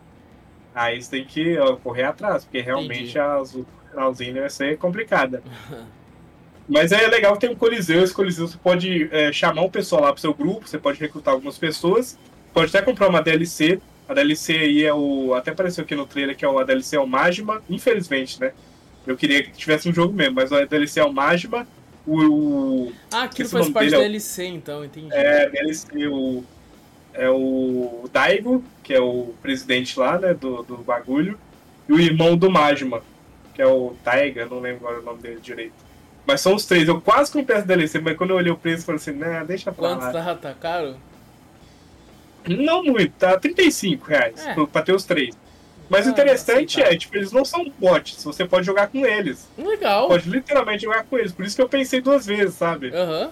Aí 0.74 1.02
você 1.02 1.10
tem 1.10 1.24
que 1.24 1.58
ó, 1.58 1.76
correr 1.76 2.04
atrás, 2.04 2.44
porque 2.44 2.60
realmente 2.60 3.18
a 3.18 3.42
finalzinho 3.90 4.40
vai 4.40 4.50
ser 4.50 4.78
complicada. 4.78 5.42
Mas 6.68 6.92
é 6.92 7.04
legal 7.08 7.34
que 7.34 7.40
tem 7.40 7.50
um 7.50 7.56
coliseu. 7.56 8.02
Esse 8.02 8.14
coliseu 8.14 8.46
você 8.46 8.56
pode 8.56 9.08
é, 9.10 9.32
chamar 9.32 9.62
o 9.62 9.70
pessoal 9.70 10.02
lá 10.02 10.12
pro 10.12 10.20
seu 10.20 10.32
grupo, 10.32 10.68
você 10.68 10.78
pode 10.78 11.00
recrutar 11.00 11.34
algumas 11.34 11.58
pessoas, 11.58 12.16
pode 12.54 12.68
até 12.68 12.80
comprar 12.80 13.08
uma 13.08 13.20
DLC. 13.20 13.80
A 14.08 14.14
DLC 14.14 14.56
aí 14.56 14.84
é 14.84 14.94
o. 14.94 15.34
Até 15.34 15.50
apareceu 15.50 15.82
aqui 15.82 15.96
no 15.96 16.06
trailer 16.06 16.36
que 16.36 16.44
é 16.44 16.48
o, 16.48 16.60
a 16.60 16.64
DLC 16.64 16.96
é 16.96 17.00
o 17.00 17.06
Magma, 17.06 17.60
infelizmente, 17.68 18.40
né? 18.40 18.52
Eu 19.06 19.16
queria 19.16 19.42
que 19.42 19.50
tivesse 19.52 19.88
um 19.88 19.94
jogo 19.94 20.12
mesmo, 20.14 20.34
mas 20.34 20.52
o 20.52 20.66
DLC 20.66 21.00
é 21.00 21.04
o 21.04 21.12
Magma, 21.12 21.66
o. 22.06 22.18
o 22.88 22.92
Ah, 23.12 23.22
aquilo 23.24 23.48
faz 23.48 23.68
parte 23.70 23.90
dele 23.90 23.90
da 23.90 23.96
é 24.04 24.08
DLC, 24.08 24.46
então, 24.46 24.84
entendi. 24.84 25.08
é, 25.12 25.48
DLC, 25.48 26.06
o. 26.08 26.44
É 27.12 27.28
o 27.28 28.08
Daigo, 28.12 28.62
que 28.84 28.94
é 28.94 29.00
o 29.00 29.34
presidente 29.42 29.98
lá, 29.98 30.16
né, 30.18 30.32
do, 30.32 30.62
do 30.62 30.76
bagulho, 30.78 31.36
e 31.88 31.92
o 31.92 31.98
irmão 31.98 32.36
do 32.36 32.48
Magma, 32.48 33.02
que 33.52 33.60
é 33.60 33.66
o 33.66 33.94
Taiga, 34.04 34.46
não 34.46 34.60
lembro 34.60 34.86
agora 34.86 35.00
o 35.02 35.04
nome 35.04 35.20
dele 35.20 35.40
direito. 35.42 35.74
Mas 36.24 36.40
são 36.40 36.54
os 36.54 36.64
três. 36.66 36.86
Eu 36.86 37.00
quase 37.00 37.32
comprei 37.32 37.56
essa 37.56 37.66
DLC, 37.66 37.98
mas 38.00 38.16
quando 38.16 38.30
eu 38.30 38.36
olhei 38.36 38.52
o 38.52 38.56
preço, 38.56 38.82
eu 38.82 38.86
falei 38.86 39.00
assim, 39.00 39.12
né, 39.12 39.44
deixa 39.44 39.72
pra 39.72 39.88
Quanto 39.88 40.02
lá. 40.02 40.12
tá, 40.12 40.34
tá 40.36 40.54
caro? 40.54 40.96
Não 42.46 42.82
muito, 42.84 43.12
tá 43.18 43.38
35 43.38 44.06
reais 44.06 44.46
É. 44.46 44.54
pra 44.54 44.82
ter 44.82 44.94
os 44.94 45.04
três. 45.04 45.36
Mas 45.90 46.06
o 46.06 46.08
Ah, 46.08 46.12
interessante 46.12 46.80
é, 46.80 46.96
tipo, 46.96 47.16
eles 47.16 47.32
não 47.32 47.44
são 47.44 47.68
bots, 47.78 48.22
você 48.22 48.46
pode 48.46 48.64
jogar 48.64 48.86
com 48.86 49.04
eles. 49.04 49.48
Legal. 49.58 50.06
Pode 50.06 50.30
literalmente 50.30 50.84
jogar 50.84 51.02
com 51.04 51.18
eles. 51.18 51.32
Por 51.32 51.44
isso 51.44 51.56
que 51.56 51.60
eu 51.62 51.68
pensei 51.68 52.00
duas 52.00 52.24
vezes, 52.24 52.54
sabe? 52.54 52.94
Aham. 52.94 53.30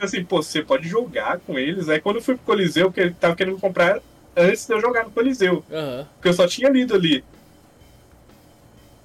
Assim, 0.00 0.24
pô, 0.24 0.42
você 0.42 0.60
pode 0.60 0.88
jogar 0.88 1.38
com 1.38 1.56
eles. 1.56 1.88
Aí 1.88 2.00
quando 2.00 2.16
eu 2.16 2.22
fui 2.22 2.34
pro 2.34 2.44
Coliseu, 2.44 2.90
que 2.90 3.00
ele 3.00 3.14
tava 3.14 3.36
querendo 3.36 3.58
comprar 3.60 4.00
antes 4.36 4.66
de 4.66 4.74
eu 4.74 4.80
jogar 4.80 5.04
no 5.04 5.12
Coliseu. 5.12 5.64
Aham. 5.72 6.06
Porque 6.16 6.28
eu 6.28 6.32
só 6.32 6.48
tinha 6.48 6.68
lido 6.68 6.94
ali. 6.96 7.24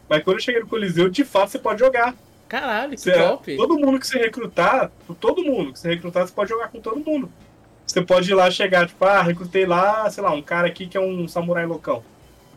Mas 0.09 0.23
quando 0.23 0.37
eu 0.37 0.41
cheguei 0.41 0.59
no 0.61 0.67
Coliseu, 0.67 1.09
de 1.09 1.23
fato 1.23 1.49
você 1.51 1.59
pode 1.59 1.79
jogar. 1.79 2.15
Caralho, 2.47 2.91
que 2.93 3.01
Você- 3.01 3.13
top. 3.13 3.55
todo 3.55 3.77
mundo 3.77 3.99
que 3.99 4.07
você 4.07 4.17
recrutar, 4.17 4.91
todo 5.21 5.43
mundo 5.43 5.71
que 5.73 5.77
você 5.79 5.89
recrutar, 5.89 6.25
você 6.27 6.33
pode 6.33 6.49
jogar 6.49 6.69
com 6.69 6.81
todo 6.81 6.97
mundo. 6.99 7.31
Você 7.85 8.01
pode 8.01 8.31
ir 8.31 8.33
lá 8.33 8.49
chegar, 8.49 8.87
tipo, 8.87 9.05
ah, 9.05 9.21
recrutei 9.21 9.67
lá, 9.67 10.09
sei 10.09 10.23
lá, 10.23 10.31
um 10.31 10.41
cara 10.41 10.67
aqui 10.67 10.87
que 10.87 10.97
é 10.97 10.99
um 10.99 11.27
samurai 11.27 11.67
loucão. 11.67 12.03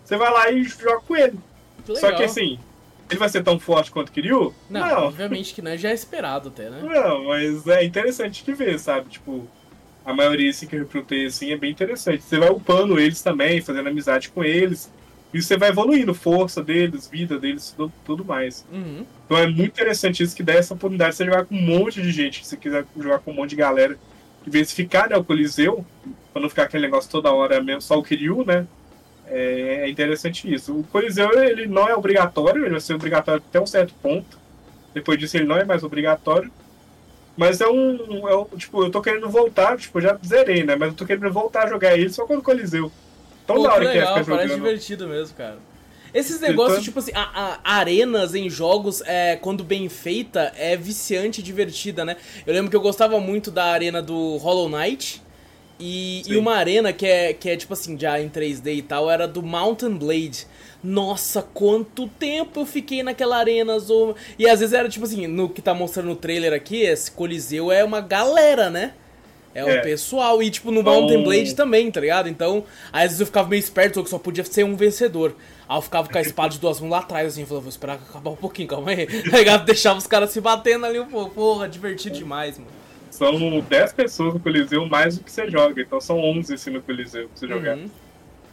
Você 0.04 0.16
vai 0.16 0.32
lá 0.32 0.50
e 0.50 0.64
joga 0.64 1.00
com 1.00 1.16
ele. 1.16 1.38
Legal. 1.86 1.96
Só 1.96 2.12
que 2.12 2.22
assim, 2.22 2.58
ele 3.10 3.18
vai 3.18 3.28
ser 3.28 3.42
tão 3.42 3.58
forte 3.58 3.90
quanto 3.90 4.08
o 4.08 4.12
Kiryu? 4.12 4.54
Não, 4.70 4.80
não. 4.80 5.02
obviamente 5.04 5.54
que 5.54 5.62
não, 5.62 5.76
já 5.76 5.90
é 5.90 5.94
esperado 5.94 6.48
até, 6.48 6.70
né? 6.70 6.80
Não, 6.82 7.24
mas 7.24 7.66
é 7.66 7.84
interessante 7.84 8.44
de 8.44 8.52
ver, 8.54 8.78
sabe? 8.78 9.10
Tipo, 9.10 9.46
a 10.04 10.12
maioria 10.12 10.50
assim, 10.50 10.66
que 10.66 10.76
eu 10.76 10.80
recrutei 10.80 11.26
assim 11.26 11.52
é 11.52 11.56
bem 11.56 11.70
interessante. 11.70 12.22
Você 12.22 12.38
vai 12.38 12.50
upando 12.50 12.98
eles 12.98 13.22
também, 13.22 13.60
fazendo 13.60 13.88
amizade 13.88 14.30
com 14.30 14.42
eles. 14.42 14.90
E 15.32 15.40
você 15.40 15.56
vai 15.56 15.70
evoluindo, 15.70 16.12
força 16.12 16.62
deles, 16.62 17.08
vida 17.08 17.38
deles, 17.38 17.72
tudo, 17.74 17.92
tudo 18.04 18.24
mais. 18.24 18.66
Uhum. 18.70 19.06
Então 19.24 19.38
é 19.38 19.46
muito 19.46 19.64
interessante 19.64 20.22
isso 20.22 20.36
que 20.36 20.42
dá 20.42 20.52
essa 20.52 20.74
oportunidade 20.74 21.12
de 21.12 21.16
você 21.16 21.24
jogar 21.24 21.46
com 21.46 21.54
um 21.54 21.62
monte 21.62 22.02
de 22.02 22.10
gente. 22.10 22.44
Se 22.44 22.50
você 22.50 22.56
quiser 22.56 22.84
jogar 22.98 23.18
com 23.20 23.30
um 23.30 23.34
monte 23.34 23.50
de 23.50 23.56
galera. 23.56 23.98
Em 24.46 24.50
vez 24.50 24.68
de 24.68 24.74
ficar 24.74 25.08
né, 25.08 25.16
o 25.16 25.24
Coliseu, 25.24 25.86
pra 26.32 26.42
não 26.42 26.48
ficar 26.48 26.64
aquele 26.64 26.82
negócio 26.82 27.10
toda 27.10 27.32
hora 27.32 27.62
mesmo, 27.62 27.80
só 27.80 27.96
o 27.98 28.02
Kiryu, 28.02 28.44
né? 28.44 28.66
É, 29.34 29.84
é 29.84 29.88
interessante 29.88 30.52
isso. 30.52 30.78
O 30.80 30.84
Coliseu 30.84 31.32
ele 31.42 31.66
não 31.66 31.88
é 31.88 31.94
obrigatório, 31.94 32.62
ele 32.62 32.72
vai 32.72 32.80
ser 32.80 32.94
obrigatório 32.94 33.42
até 33.48 33.58
um 33.60 33.66
certo 33.66 33.94
ponto. 34.02 34.38
Depois 34.92 35.18
disso 35.18 35.36
ele 35.38 35.46
não 35.46 35.56
é 35.56 35.64
mais 35.64 35.82
obrigatório. 35.82 36.50
Mas 37.34 37.62
é 37.62 37.66
um, 37.66 38.28
é 38.28 38.36
um- 38.36 38.44
Tipo, 38.58 38.84
eu 38.84 38.90
tô 38.90 39.00
querendo 39.00 39.28
voltar, 39.30 39.78
tipo, 39.78 40.00
já 40.02 40.18
zerei, 40.24 40.64
né? 40.64 40.76
Mas 40.76 40.90
eu 40.90 40.94
tô 40.94 41.06
querendo 41.06 41.32
voltar 41.32 41.64
a 41.64 41.66
jogar 41.68 41.96
ele 41.96 42.10
só 42.10 42.26
quando 42.26 42.42
Coliseu. 42.42 42.92
Tão 43.46 43.56
Pô, 43.56 43.62
da 43.62 43.70
que 43.70 43.74
hora 43.76 43.84
que 43.86 43.90
é 43.90 44.00
legal, 44.00 44.14
ficar 44.18 44.26
parece 44.36 44.48
jogando. 44.48 44.64
divertido 44.64 45.08
mesmo, 45.08 45.34
cara. 45.36 45.56
Esses 46.12 46.38
negócios, 46.40 46.72
Então- 46.74 46.84
tipo 46.84 46.98
assim, 46.98 47.12
a- 47.14 47.58
a- 47.64 47.76
arenas 47.78 48.34
em 48.34 48.50
jogos, 48.50 49.02
é, 49.06 49.36
quando 49.36 49.64
bem 49.64 49.88
feita, 49.88 50.52
é 50.58 50.76
viciante 50.76 51.40
e 51.40 51.42
divertida, 51.42 52.04
né? 52.04 52.16
Eu 52.46 52.52
lembro 52.52 52.70
que 52.70 52.76
eu 52.76 52.82
gostava 52.82 53.18
muito 53.18 53.50
da 53.50 53.64
arena 53.64 54.02
do 54.02 54.36
Hollow 54.36 54.68
Knight. 54.68 55.22
E, 55.84 56.22
e 56.28 56.36
uma 56.36 56.54
arena 56.54 56.92
que 56.92 57.04
é, 57.04 57.32
que 57.32 57.50
é, 57.50 57.56
tipo 57.56 57.72
assim, 57.72 57.98
já 57.98 58.20
em 58.20 58.28
3D 58.28 58.76
e 58.76 58.82
tal, 58.82 59.10
era 59.10 59.26
do 59.26 59.42
Mountain 59.42 59.96
Blade. 59.96 60.46
Nossa, 60.82 61.42
quanto 61.42 62.06
tempo 62.06 62.60
eu 62.60 62.66
fiquei 62.66 63.02
naquela 63.02 63.36
arena, 63.36 63.76
Zo. 63.80 64.14
E 64.38 64.48
às 64.48 64.60
vezes 64.60 64.72
era 64.72 64.88
tipo 64.88 65.04
assim, 65.04 65.26
no 65.26 65.48
que 65.48 65.60
tá 65.60 65.74
mostrando 65.74 66.06
no 66.06 66.16
trailer 66.16 66.52
aqui, 66.52 66.82
esse 66.82 67.10
Coliseu 67.10 67.72
é 67.72 67.82
uma 67.82 68.00
galera, 68.00 68.70
né? 68.70 68.94
É 69.54 69.64
o 69.64 69.68
É. 69.68 69.80
pessoal. 69.80 70.40
E 70.40 70.50
tipo, 70.50 70.70
no 70.70 70.82
Mountain 70.84 71.24
Blade 71.24 71.54
também, 71.54 71.90
tá 71.90 72.00
ligado? 72.00 72.28
Então, 72.28 72.64
às 72.92 73.02
vezes 73.02 73.20
eu 73.20 73.26
ficava 73.26 73.48
meio 73.48 73.60
esperto, 73.60 74.02
que 74.04 74.08
só 74.10 74.18
podia 74.18 74.44
ser 74.44 74.64
um 74.64 74.76
vencedor. 74.76 75.34
Aí 75.68 75.76
eu 75.78 75.82
ficava 75.82 76.08
com 76.08 76.16
a 76.16 76.20
espada 76.20 76.50
de 76.54 76.60
duas 76.60 76.80
mãos 76.80 76.90
lá 76.90 76.98
atrás, 77.00 77.26
assim, 77.28 77.44
falando, 77.44 77.64
vou 77.64 77.70
esperar 77.70 77.94
acabar 77.94 78.30
um 78.30 78.36
pouquinho, 78.36 78.68
calma 78.68 78.92
aí. 78.92 79.06
Tá 79.30 79.38
ligado? 79.38 79.64
Deixava 79.64 79.98
os 79.98 80.06
caras 80.06 80.30
se 80.30 80.40
batendo 80.40 80.86
ali 80.86 80.98
um 81.00 81.06
pouco. 81.06 81.34
Porra, 81.34 81.68
divertido 81.68 82.16
demais, 82.16 82.56
mano. 82.58 82.70
São 83.12 83.60
10 83.60 83.92
pessoas 83.92 84.32
no 84.32 84.40
Coliseu 84.40 84.86
mais 84.86 85.18
do 85.18 85.24
que 85.24 85.30
você 85.30 85.48
joga. 85.50 85.82
Então 85.82 86.00
são 86.00 86.18
11 86.18 86.54
assim 86.54 86.70
no 86.70 86.80
Coliseu 86.80 87.28
pra 87.28 87.36
você 87.36 87.46
jogar. 87.46 87.76
Uhum. 87.76 87.90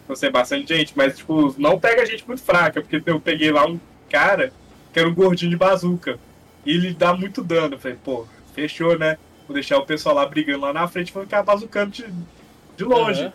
Então 0.04 0.16
você 0.16 0.28
é 0.28 0.30
bastante 0.30 0.76
gente. 0.76 0.92
Mas, 0.98 1.18
tipo, 1.18 1.56
não 1.58 1.80
pega 1.80 2.06
gente 2.06 2.28
muito 2.28 2.42
fraca. 2.42 2.82
Porque 2.82 3.02
eu 3.10 3.22
peguei 3.22 3.52
lá 3.52 3.66
um 3.66 3.80
cara 4.10 4.52
que 4.92 5.00
era 5.00 5.08
um 5.08 5.16
gordinho 5.16 5.50
de 5.50 5.56
bazuca. 5.56 6.20
E 6.66 6.74
ele 6.74 6.94
dá 6.94 7.14
muito 7.14 7.42
dano. 7.42 7.76
Eu 7.76 7.80
falei, 7.80 7.98
pô, 8.04 8.28
fechou, 8.54 9.00
né? 9.00 9.18
Vou 9.48 9.54
deixar 9.54 9.78
o 9.78 9.86
pessoal 9.86 10.14
lá 10.14 10.26
brigando 10.26 10.60
lá 10.60 10.74
na 10.74 10.88
frente 10.90 11.08
e 11.08 11.14
vou 11.14 11.24
ficar 11.24 11.42
bazucando 11.42 11.92
de, 11.92 12.06
de 12.76 12.84
longe. 12.84 13.22
Aham. 13.22 13.34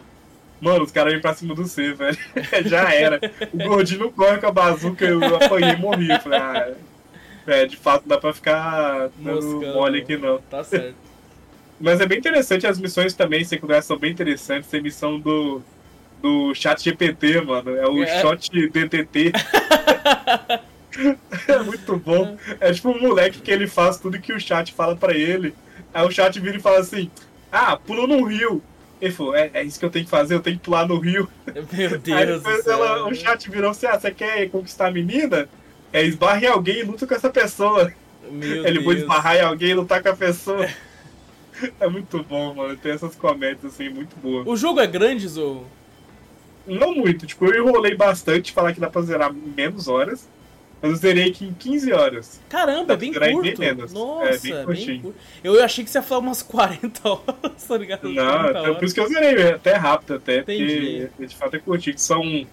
Mano, 0.60 0.84
os 0.84 0.92
caras 0.92 1.12
vêm 1.12 1.22
pra 1.22 1.34
cima 1.34 1.54
do 1.54 1.64
C, 1.64 1.94
velho. 1.94 2.18
Já 2.68 2.92
era. 2.92 3.18
O 3.52 3.56
gordinho 3.56 4.00
não 4.00 4.12
corre 4.12 4.38
com 4.38 4.46
a 4.46 4.52
bazuca, 4.52 5.04
eu 5.06 5.36
apanhei 5.36 5.70
e 5.70 5.76
morri. 5.76 6.10
Eu 6.10 6.20
Falei, 6.20 6.38
ah, 6.38 6.74
é, 7.46 7.66
de 7.66 7.76
fato 7.76 8.02
não 8.02 8.08
dá 8.08 8.18
pra 8.18 8.32
ficar 8.32 9.08
dando 9.18 9.42
Moscando. 9.42 9.74
mole 9.74 10.00
aqui 10.00 10.16
não. 10.16 10.38
Tá 10.38 10.62
certo. 10.62 11.03
Mas 11.80 12.00
é 12.00 12.06
bem 12.06 12.18
interessante, 12.18 12.66
as 12.66 12.78
missões 12.78 13.14
também 13.14 13.44
secundárias 13.44 13.84
são 13.84 13.98
bem 13.98 14.12
interessantes. 14.12 14.70
Tem 14.70 14.80
missão 14.82 15.18
do, 15.18 15.60
do 16.22 16.54
chat 16.54 16.82
GPT, 16.82 17.40
mano. 17.42 17.76
É 17.76 17.86
o 17.88 18.02
É. 18.02 18.20
shot 18.20 18.50
DTT. 18.70 19.32
é 21.48 21.58
muito 21.58 21.96
bom. 21.96 22.36
É 22.60 22.72
tipo 22.72 22.90
um 22.90 23.00
moleque 23.00 23.40
que 23.40 23.50
ele 23.50 23.66
faz 23.66 23.98
tudo 23.98 24.18
que 24.20 24.32
o 24.32 24.40
chat 24.40 24.72
fala 24.72 24.96
pra 24.96 25.12
ele. 25.14 25.54
Aí 25.92 26.06
o 26.06 26.10
chat 26.10 26.38
vira 26.40 26.56
e 26.56 26.60
fala 26.60 26.78
assim: 26.78 27.10
Ah, 27.50 27.76
pula 27.76 28.06
no 28.06 28.24
rio. 28.24 28.62
Ele 29.00 29.12
falou: 29.12 29.34
é, 29.34 29.50
é 29.52 29.62
isso 29.64 29.78
que 29.78 29.84
eu 29.84 29.90
tenho 29.90 30.04
que 30.04 30.10
fazer, 30.10 30.34
eu 30.34 30.40
tenho 30.40 30.56
que 30.56 30.62
pular 30.64 30.86
no 30.86 30.98
rio. 30.98 31.28
Meu 31.46 32.16
Aí 32.16 32.26
Deus 32.26 32.42
do 32.42 32.48
depois 32.48 32.66
ela, 32.66 33.06
o 33.08 33.14
chat 33.14 33.50
virou 33.50 33.70
assim: 33.70 33.86
Ah, 33.86 33.98
você 33.98 34.10
quer 34.10 34.48
conquistar 34.50 34.86
a 34.86 34.90
menina? 34.90 35.48
É 35.92 36.02
esbarre 36.02 36.46
em 36.46 36.50
alguém 36.50 36.78
e 36.78 36.82
luta 36.82 37.06
com 37.06 37.14
essa 37.14 37.30
pessoa. 37.30 37.92
Meu 38.30 38.66
Ele 38.66 38.80
Deus. 38.80 38.96
esbarrar 38.96 39.36
em 39.36 39.42
alguém 39.42 39.70
e 39.70 39.74
lutar 39.74 40.02
com 40.02 40.08
a 40.08 40.16
pessoa. 40.16 40.68
É 41.80 41.88
muito 41.88 42.22
bom, 42.22 42.54
mano. 42.54 42.76
Tem 42.76 42.92
essas 42.92 43.14
comédias 43.14 43.64
assim, 43.64 43.88
muito 43.88 44.16
boas. 44.16 44.46
O 44.46 44.56
jogo 44.56 44.80
é 44.80 44.86
grande, 44.86 45.26
Zou? 45.28 45.66
Não 46.66 46.94
muito, 46.94 47.26
tipo, 47.26 47.44
eu 47.46 47.62
enrolei 47.66 47.94
bastante 47.94 48.52
falar 48.52 48.72
que 48.72 48.80
dá 48.80 48.88
pra 48.88 49.02
zerar 49.02 49.32
menos 49.32 49.86
horas. 49.86 50.28
Mas 50.80 50.90
eu 50.90 50.96
zerei 50.98 51.30
aqui 51.30 51.46
em 51.46 51.54
15 51.54 51.92
horas. 51.92 52.40
Caramba, 52.48 52.92
é 52.92 52.96
bem 52.96 53.12
zerar 53.12 53.30
em 53.30 53.40
bem 53.40 53.54
curto. 53.54 53.94
Nossa, 53.94 54.28
É, 54.28 54.66
bem, 54.66 54.66
bem 54.66 55.00
curto. 55.00 55.18
Eu 55.42 55.62
achei 55.64 55.82
que 55.82 55.90
você 55.90 55.98
ia 55.98 56.02
falar 56.02 56.20
umas 56.20 56.42
40 56.44 57.08
horas, 57.08 57.64
tá 57.66 57.78
ligado? 57.78 58.08
Não, 58.08 58.42
30 58.42 58.58
é 58.58 58.74
por 58.74 58.84
isso 58.84 58.94
que 58.94 59.00
eu 59.00 59.08
zerei, 59.08 59.42
é 59.44 59.52
até 59.54 59.74
rápido 59.74 60.14
até, 60.14 60.40
Entendi. 60.40 61.08
porque 61.08 61.26
de 61.26 61.36
fato 61.36 61.56
é 61.56 61.58
curtinho. 61.58 61.98
São 61.98 62.46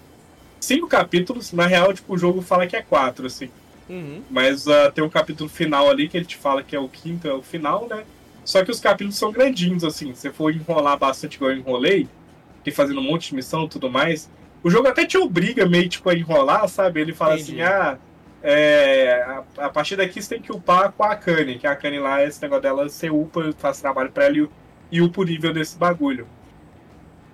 cinco 0.60 0.86
capítulos, 0.86 1.52
na 1.52 1.66
real, 1.66 1.92
tipo, 1.92 2.14
o 2.14 2.16
jogo 2.18 2.40
fala 2.40 2.66
que 2.66 2.76
é 2.76 2.82
quatro, 2.82 3.26
assim. 3.26 3.50
Uhum. 3.88 4.22
Mas 4.30 4.66
ah, 4.66 4.90
tem 4.90 5.04
um 5.04 5.10
capítulo 5.10 5.50
final 5.50 5.90
ali 5.90 6.08
que 6.08 6.16
ele 6.16 6.24
te 6.24 6.36
fala 6.36 6.62
que 6.62 6.74
é 6.74 6.80
o 6.80 6.88
quinto, 6.88 7.28
é 7.28 7.34
o 7.34 7.42
final, 7.42 7.86
né? 7.90 8.02
Só 8.44 8.64
que 8.64 8.70
os 8.70 8.80
capítulos 8.80 9.16
são 9.16 9.30
grandinhos, 9.30 9.84
assim. 9.84 10.14
Se 10.14 10.22
você 10.22 10.32
for 10.32 10.52
enrolar 10.52 10.98
bastante 10.98 11.36
igual 11.36 11.52
eu 11.52 11.58
enrolei, 11.58 12.08
e 12.64 12.70
fazendo 12.70 13.00
um 13.00 13.04
monte 13.04 13.30
de 13.30 13.34
missão 13.36 13.64
e 13.64 13.68
tudo 13.68 13.90
mais, 13.90 14.30
o 14.62 14.70
jogo 14.70 14.88
até 14.88 15.04
te 15.04 15.18
obriga 15.18 15.66
meio 15.66 15.88
tipo 15.88 16.08
a 16.08 16.14
enrolar, 16.14 16.68
sabe? 16.68 17.00
Ele 17.00 17.12
fala 17.12 17.34
Entendi. 17.34 17.60
assim, 17.60 17.62
ah, 17.62 17.98
é, 18.42 19.22
a, 19.22 19.66
a 19.66 19.68
partir 19.68 19.96
daqui 19.96 20.20
você 20.22 20.36
tem 20.36 20.42
que 20.42 20.52
upar 20.52 20.92
com 20.92 21.04
a 21.04 21.12
Akane, 21.12 21.58
que 21.58 21.66
a 21.66 21.72
Akane 21.72 21.98
lá, 21.98 22.22
esse 22.24 22.40
negócio 22.42 22.62
dela, 22.62 22.88
você 22.88 23.10
upa, 23.10 23.52
faz 23.58 23.80
trabalho 23.80 24.10
pra 24.10 24.24
ela 24.24 24.38
e, 24.38 24.48
e 24.90 25.02
upa 25.02 25.20
o 25.20 25.24
nível 25.24 25.52
desse 25.52 25.76
bagulho. 25.76 26.26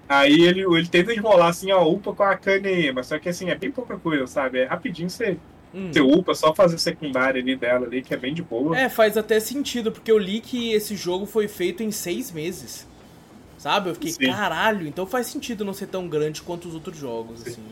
Aí 0.09 0.41
ele, 0.41 0.63
ele 0.63 0.89
tenta 0.89 1.13
enrolar 1.13 1.49
assim, 1.49 1.71
ó, 1.71 1.87
upa 1.87 2.15
com 2.15 2.23
a 2.23 2.39
aí, 2.65 2.93
mas 2.93 3.07
só 3.09 3.19
que 3.19 3.29
assim, 3.29 3.51
é 3.51 3.55
bem 3.55 3.71
pouca 3.71 3.99
coisa, 3.99 4.27
sabe? 4.27 4.61
É 4.61 4.65
rapidinho 4.65 5.11
você 5.11 5.39
Hum. 5.75 5.93
você 5.93 6.01
upa, 6.01 6.35
só 6.35 6.55
fazer 6.55 6.77
o 6.77 6.79
secundário 6.79 7.41
ali 7.41 7.55
dela 7.55 7.87
ali, 7.87 8.03
que 8.03 8.15
é 8.15 8.17
bem 8.17 8.33
de 8.33 8.43
boa. 8.43 8.79
É, 8.79 8.89
faz 8.89 9.17
até 9.17 9.39
sentido, 9.39 9.93
porque 9.93 10.11
eu 10.11 10.19
li 10.19 10.41
que 10.41 10.73
esse 10.73 10.97
jogo 10.97 11.27
foi 11.27 11.47
feito 11.47 11.83
em 11.83 11.91
seis 11.91 12.33
meses. 12.33 12.87
Sabe? 13.59 13.91
Eu 13.91 13.95
fiquei, 13.95 14.13
Sim. 14.13 14.31
caralho, 14.33 14.87
então 14.87 15.05
faz 15.07 15.27
sentido 15.27 15.65
não 15.65 15.75
ser 15.75 15.89
tão 15.89 16.09
grande 16.09 16.43
quanto 16.43 16.69
os 16.69 16.75
outros 16.75 16.97
jogos, 16.97 17.43
assim. 17.47 17.63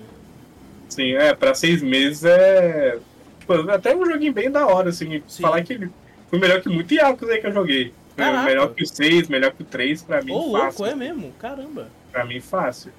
Sim, 0.89 1.13
é, 1.13 1.35
pra 1.35 1.55
seis 1.55 1.83
meses 1.83 2.25
é. 2.25 2.99
Tipo, 3.41 3.71
até 3.71 3.95
um 3.95 4.05
joguinho 4.05 4.33
bem 4.33 4.51
da 4.51 4.67
hora, 4.67 4.91
assim. 4.91 5.23
Sim. 5.29 5.43
Falar 5.43 5.63
que 5.63 5.89
foi 6.29 6.39
melhor 6.39 6.61
que 6.61 6.69
muito 6.69 6.93
Yakuza 6.93 7.33
aí 7.33 7.41
que 7.41 7.47
eu 7.47 7.53
joguei. 7.53 7.93
Caraca. 8.17 8.45
melhor 8.45 8.75
que 8.75 8.83
o 8.83 8.87
6, 8.87 9.29
melhor 9.29 9.53
que 9.53 9.63
o 9.63 9.67
3, 9.67 10.03
pra 10.03 10.23
mim, 10.23 10.33
Ô, 10.33 10.53
fácil. 10.53 10.59
louco, 10.59 10.87
é 10.87 10.95
mesmo? 10.95 11.33
Caramba. 11.39 11.89
Pra 12.11 12.25
mim, 12.25 12.41
fácil. 12.41 12.91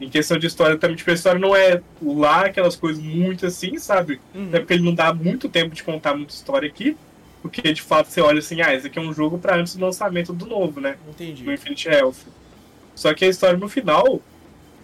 Em 0.00 0.08
questão 0.08 0.38
de 0.38 0.46
história 0.46 0.76
também, 0.76 0.96
tipo, 0.96 1.10
a 1.10 1.14
história 1.14 1.40
não 1.40 1.56
é 1.56 1.82
lá 2.00 2.46
aquelas 2.46 2.76
coisas 2.76 3.02
muito 3.02 3.46
assim, 3.46 3.78
sabe? 3.78 4.20
Uhum. 4.34 4.48
Até 4.48 4.60
porque 4.60 4.74
ele 4.74 4.84
não 4.84 4.94
dá 4.94 5.12
muito 5.12 5.48
tempo 5.48 5.74
de 5.74 5.82
contar 5.82 6.14
muita 6.14 6.32
história 6.32 6.68
aqui. 6.68 6.96
Porque 7.42 7.72
de 7.72 7.82
fato 7.82 8.08
você 8.08 8.20
olha 8.20 8.38
assim, 8.38 8.60
ah, 8.60 8.74
esse 8.74 8.86
aqui 8.86 8.98
é 8.98 9.02
um 9.02 9.12
jogo 9.12 9.38
pra 9.38 9.56
antes 9.56 9.76
do 9.76 9.84
lançamento 9.84 10.32
do 10.32 10.46
novo, 10.46 10.80
né? 10.80 10.96
Entendi. 11.08 11.44
do 11.44 11.52
Infinite 11.52 11.88
Health. 11.88 12.16
Só 12.94 13.14
que 13.14 13.24
a 13.24 13.28
história 13.28 13.56
no 13.56 13.68
final 13.68 14.20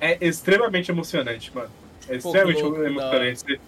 é 0.00 0.16
extremamente 0.20 0.90
emocionante, 0.90 1.50
mano. 1.54 1.70
É 2.08 2.18
Pô, 2.18 2.28
extremamente 2.28 2.62
louco, 2.62 2.82
emocionante. 2.82 3.60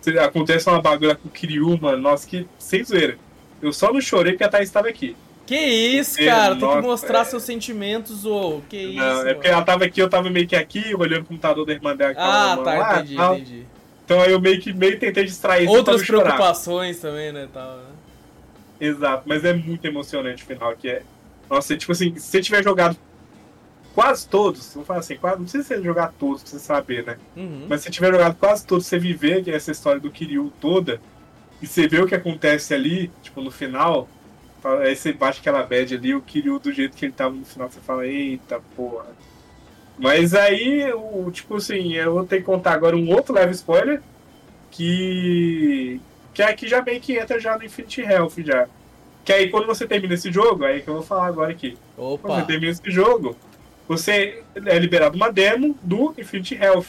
Você, 0.00 0.18
acontece 0.18 0.68
uma 0.68 0.82
bagulha 0.82 1.14
com 1.14 1.28
o 1.28 1.30
Kiryu, 1.30 1.78
mano, 1.80 1.98
nossa, 1.98 2.28
que 2.28 2.46
sem 2.58 2.84
zoeira. 2.84 3.16
Eu 3.62 3.72
só 3.72 3.92
não 3.92 4.00
chorei 4.00 4.32
porque 4.32 4.44
a 4.44 4.48
Thaís 4.48 4.68
estava 4.68 4.88
aqui. 4.88 5.16
Que 5.46 5.56
isso, 5.56 6.16
cara, 6.24 6.54
tem 6.54 6.62
nossa, 6.62 6.80
que 6.80 6.86
mostrar 6.86 7.20
é. 7.20 7.24
seus 7.24 7.42
sentimentos, 7.42 8.24
ô. 8.24 8.62
Que 8.68 8.76
isso. 8.76 8.96
Não, 8.96 9.04
é 9.04 9.24
mano. 9.24 9.34
porque 9.34 9.48
ela 9.48 9.62
tava 9.62 9.84
aqui, 9.84 10.00
eu 10.00 10.08
tava 10.08 10.30
meio 10.30 10.46
que 10.46 10.56
aqui, 10.56 10.94
olhando 10.94 11.22
o 11.22 11.26
computador 11.26 11.66
da 11.66 11.72
irmã 11.72 11.94
dela. 11.94 12.14
Ah, 12.16 12.56
tá, 12.56 12.74
lá, 12.74 12.96
entendi, 13.00 13.16
tal. 13.16 13.34
entendi. 13.34 13.66
Então 14.04 14.20
aí 14.20 14.32
eu 14.32 14.40
meio 14.40 14.60
que 14.60 14.72
meio 14.72 14.98
tentei 14.98 15.24
distrair 15.24 15.68
Outras 15.68 16.00
não 16.00 16.04
chorar. 16.06 16.22
preocupações 16.24 16.98
também, 16.98 17.32
né, 17.32 17.48
tal. 17.52 17.76
né? 17.76 17.84
Exato, 18.80 19.22
mas 19.26 19.44
é 19.44 19.52
muito 19.52 19.84
emocionante 19.86 20.42
o 20.42 20.46
final, 20.46 20.74
que 20.76 20.88
é. 20.88 21.02
Nossa, 21.48 21.76
tipo 21.76 21.92
assim, 21.92 22.14
se 22.16 22.26
você 22.26 22.40
tiver 22.40 22.62
jogado 22.62 22.96
quase 23.94 24.26
todos, 24.26 24.74
vou 24.74 24.84
falar 24.84 25.00
assim, 25.00 25.16
quase, 25.16 25.36
não 25.36 25.44
precisa 25.44 25.62
você 25.64 25.82
jogar 25.82 26.12
todos 26.18 26.42
pra 26.42 26.50
você 26.50 26.58
saber, 26.58 27.04
né? 27.04 27.16
Uhum. 27.36 27.66
Mas 27.68 27.80
se 27.80 27.86
você 27.86 27.92
tiver 27.92 28.10
jogado 28.12 28.34
quase 28.34 28.66
todos, 28.66 28.86
você 28.86 28.98
viver 28.98 29.48
essa 29.48 29.70
história 29.70 30.00
do 30.00 30.10
Kiryu 30.10 30.52
toda, 30.60 31.00
e 31.62 31.66
você 31.66 31.86
vê 31.86 32.00
o 32.00 32.06
que 32.06 32.14
acontece 32.14 32.74
ali, 32.74 33.10
tipo, 33.22 33.40
no 33.40 33.50
final, 33.50 34.08
fala- 34.64 34.84
aí 34.84 34.96
você 34.96 35.12
bate 35.12 35.40
aquela 35.40 35.62
bad 35.62 35.94
ali, 35.94 36.14
o 36.14 36.22
Kiryu 36.22 36.58
do 36.58 36.72
jeito 36.72 36.96
que 36.96 37.04
ele 37.04 37.12
tava 37.12 37.34
no 37.34 37.44
final, 37.44 37.70
você 37.70 37.80
fala, 37.80 38.06
eita 38.06 38.60
porra. 38.74 39.06
Mas 39.98 40.34
aí, 40.34 40.90
o, 40.92 41.30
tipo 41.30 41.56
assim, 41.56 41.92
eu 41.92 42.14
vou 42.14 42.24
ter 42.24 42.38
que 42.38 42.44
contar 42.44 42.72
agora 42.72 42.96
um 42.96 43.12
outro 43.12 43.34
leve 43.34 43.52
spoiler, 43.52 44.02
que. 44.70 46.00
Que 46.32 46.42
aqui 46.42 46.66
já 46.66 46.82
meio 46.82 47.00
que 47.00 47.16
entra 47.16 47.38
já 47.38 47.56
no 47.56 47.64
Infinity 47.64 48.00
Health 48.00 48.32
já. 48.38 48.66
Que 49.24 49.32
aí 49.32 49.50
quando 49.50 49.66
você 49.66 49.86
termina 49.86 50.14
esse 50.14 50.32
jogo, 50.32 50.64
aí 50.64 50.82
que 50.82 50.88
eu 50.88 50.94
vou 50.94 51.02
falar 51.02 51.26
agora 51.26 51.52
aqui. 51.52 51.78
Quando 51.94 52.14
Opa. 52.14 52.40
você 52.40 52.46
termina 52.46 52.72
esse 52.72 52.90
jogo, 52.90 53.36
você 53.86 54.42
é 54.66 54.78
liberado 54.80 55.16
uma 55.16 55.30
demo 55.30 55.78
do 55.80 56.12
Infinity 56.18 56.56
Health. 56.56 56.86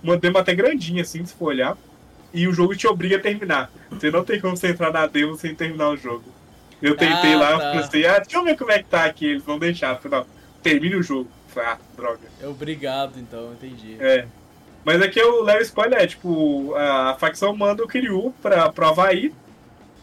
Uma 0.00 0.16
demo 0.16 0.38
até 0.38 0.54
grandinha, 0.54 1.02
assim, 1.02 1.24
se 1.24 1.34
for 1.34 1.46
olhar. 1.46 1.76
E 2.32 2.46
o 2.46 2.52
jogo 2.52 2.76
te 2.76 2.86
obriga 2.86 3.16
a 3.16 3.20
terminar. 3.20 3.72
Você 3.90 4.08
não 4.08 4.24
tem 4.24 4.40
como 4.40 4.56
você 4.56 4.68
entrar 4.68 4.92
na 4.92 5.04
demo 5.08 5.34
sem 5.34 5.52
terminar 5.52 5.88
o 5.88 5.96
jogo. 5.96 6.24
Eu 6.82 6.96
tentei 6.96 7.34
Ah, 7.34 7.38
lá, 7.38 7.58
tá. 7.58 7.74
eu 7.74 7.82
pensei, 7.82 8.06
ah, 8.06 8.18
deixa 8.18 8.36
eu 8.38 8.44
ver 8.44 8.56
como 8.56 8.70
é 8.72 8.78
que 8.78 8.88
tá 8.88 9.04
aqui. 9.04 9.26
Eles 9.26 9.42
vão 9.42 9.58
deixar. 9.58 9.94
Eu 9.96 10.00
falei, 10.00 10.18
não, 10.20 10.26
termine 10.62 10.96
o 10.96 11.02
jogo. 11.02 11.28
Eu 11.48 11.54
Falei, 11.54 11.68
ah, 11.70 11.78
droga. 11.96 12.20
É 12.42 12.46
obrigado, 12.46 13.18
então, 13.18 13.52
entendi. 13.52 13.96
É. 14.00 14.26
Mas 14.84 15.02
aqui 15.02 15.20
o 15.22 15.42
leve 15.42 15.62
spoiler 15.62 16.00
é, 16.00 16.06
tipo, 16.06 16.74
a 16.74 17.14
facção 17.18 17.54
manda 17.54 17.84
o 17.84 17.88
Kiryu 17.88 18.32
pra, 18.40 18.70
pro 18.72 18.86
Havaí. 18.88 19.32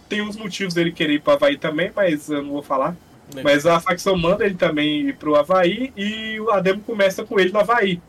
Tem 0.07 0.21
uns 0.21 0.37
motivos 0.37 0.73
dele 0.73 0.91
querer 0.91 1.13
ir 1.13 1.19
pro 1.21 1.33
Havaí 1.33 1.57
também, 1.57 1.91
mas 1.95 2.29
eu 2.29 2.43
não 2.43 2.51
vou 2.51 2.61
falar. 2.63 2.95
Mas 3.43 3.65
a 3.65 3.79
facção 3.79 4.15
manda 4.15 4.45
ele 4.45 4.55
também 4.55 5.09
ir 5.09 5.15
pro 5.17 5.35
Havaí 5.35 5.91
e 5.97 6.37
a 6.51 6.59
demo 6.59 6.81
começa 6.81 7.25
com 7.25 7.39
ele 7.39 7.51
no 7.51 7.59
Havaí. 7.59 7.99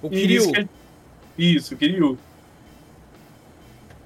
o 0.00 0.08
Kiryu. 0.08 0.36
Isso, 0.42 0.52
ele- 0.56 0.68
isso, 1.36 1.74
o 1.74 1.76
Kiryu. 1.76 2.18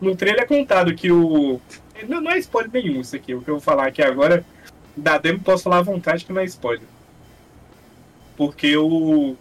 No 0.01 0.17
trailer 0.17 0.43
é 0.43 0.47
contado 0.47 0.95
que 0.95 1.13
o. 1.13 1.61
Não, 2.09 2.21
não 2.21 2.31
é 2.31 2.39
spoiler 2.39 2.71
nenhum 2.73 3.01
isso 3.01 3.17
aqui. 3.17 3.35
O 3.35 3.43
que 3.43 3.49
eu 3.49 3.55
vou 3.55 3.61
falar 3.61 3.87
aqui 3.87 4.03
agora, 4.03 4.45
da 4.97 5.19
demo 5.19 5.41
posso 5.41 5.65
falar 5.65 5.79
à 5.79 5.83
vontade 5.83 6.25
que 6.25 6.33
não 6.33 6.41
é 6.41 6.45
spoiler. 6.45 6.87
Porque 8.37 8.77
o. 8.77 9.37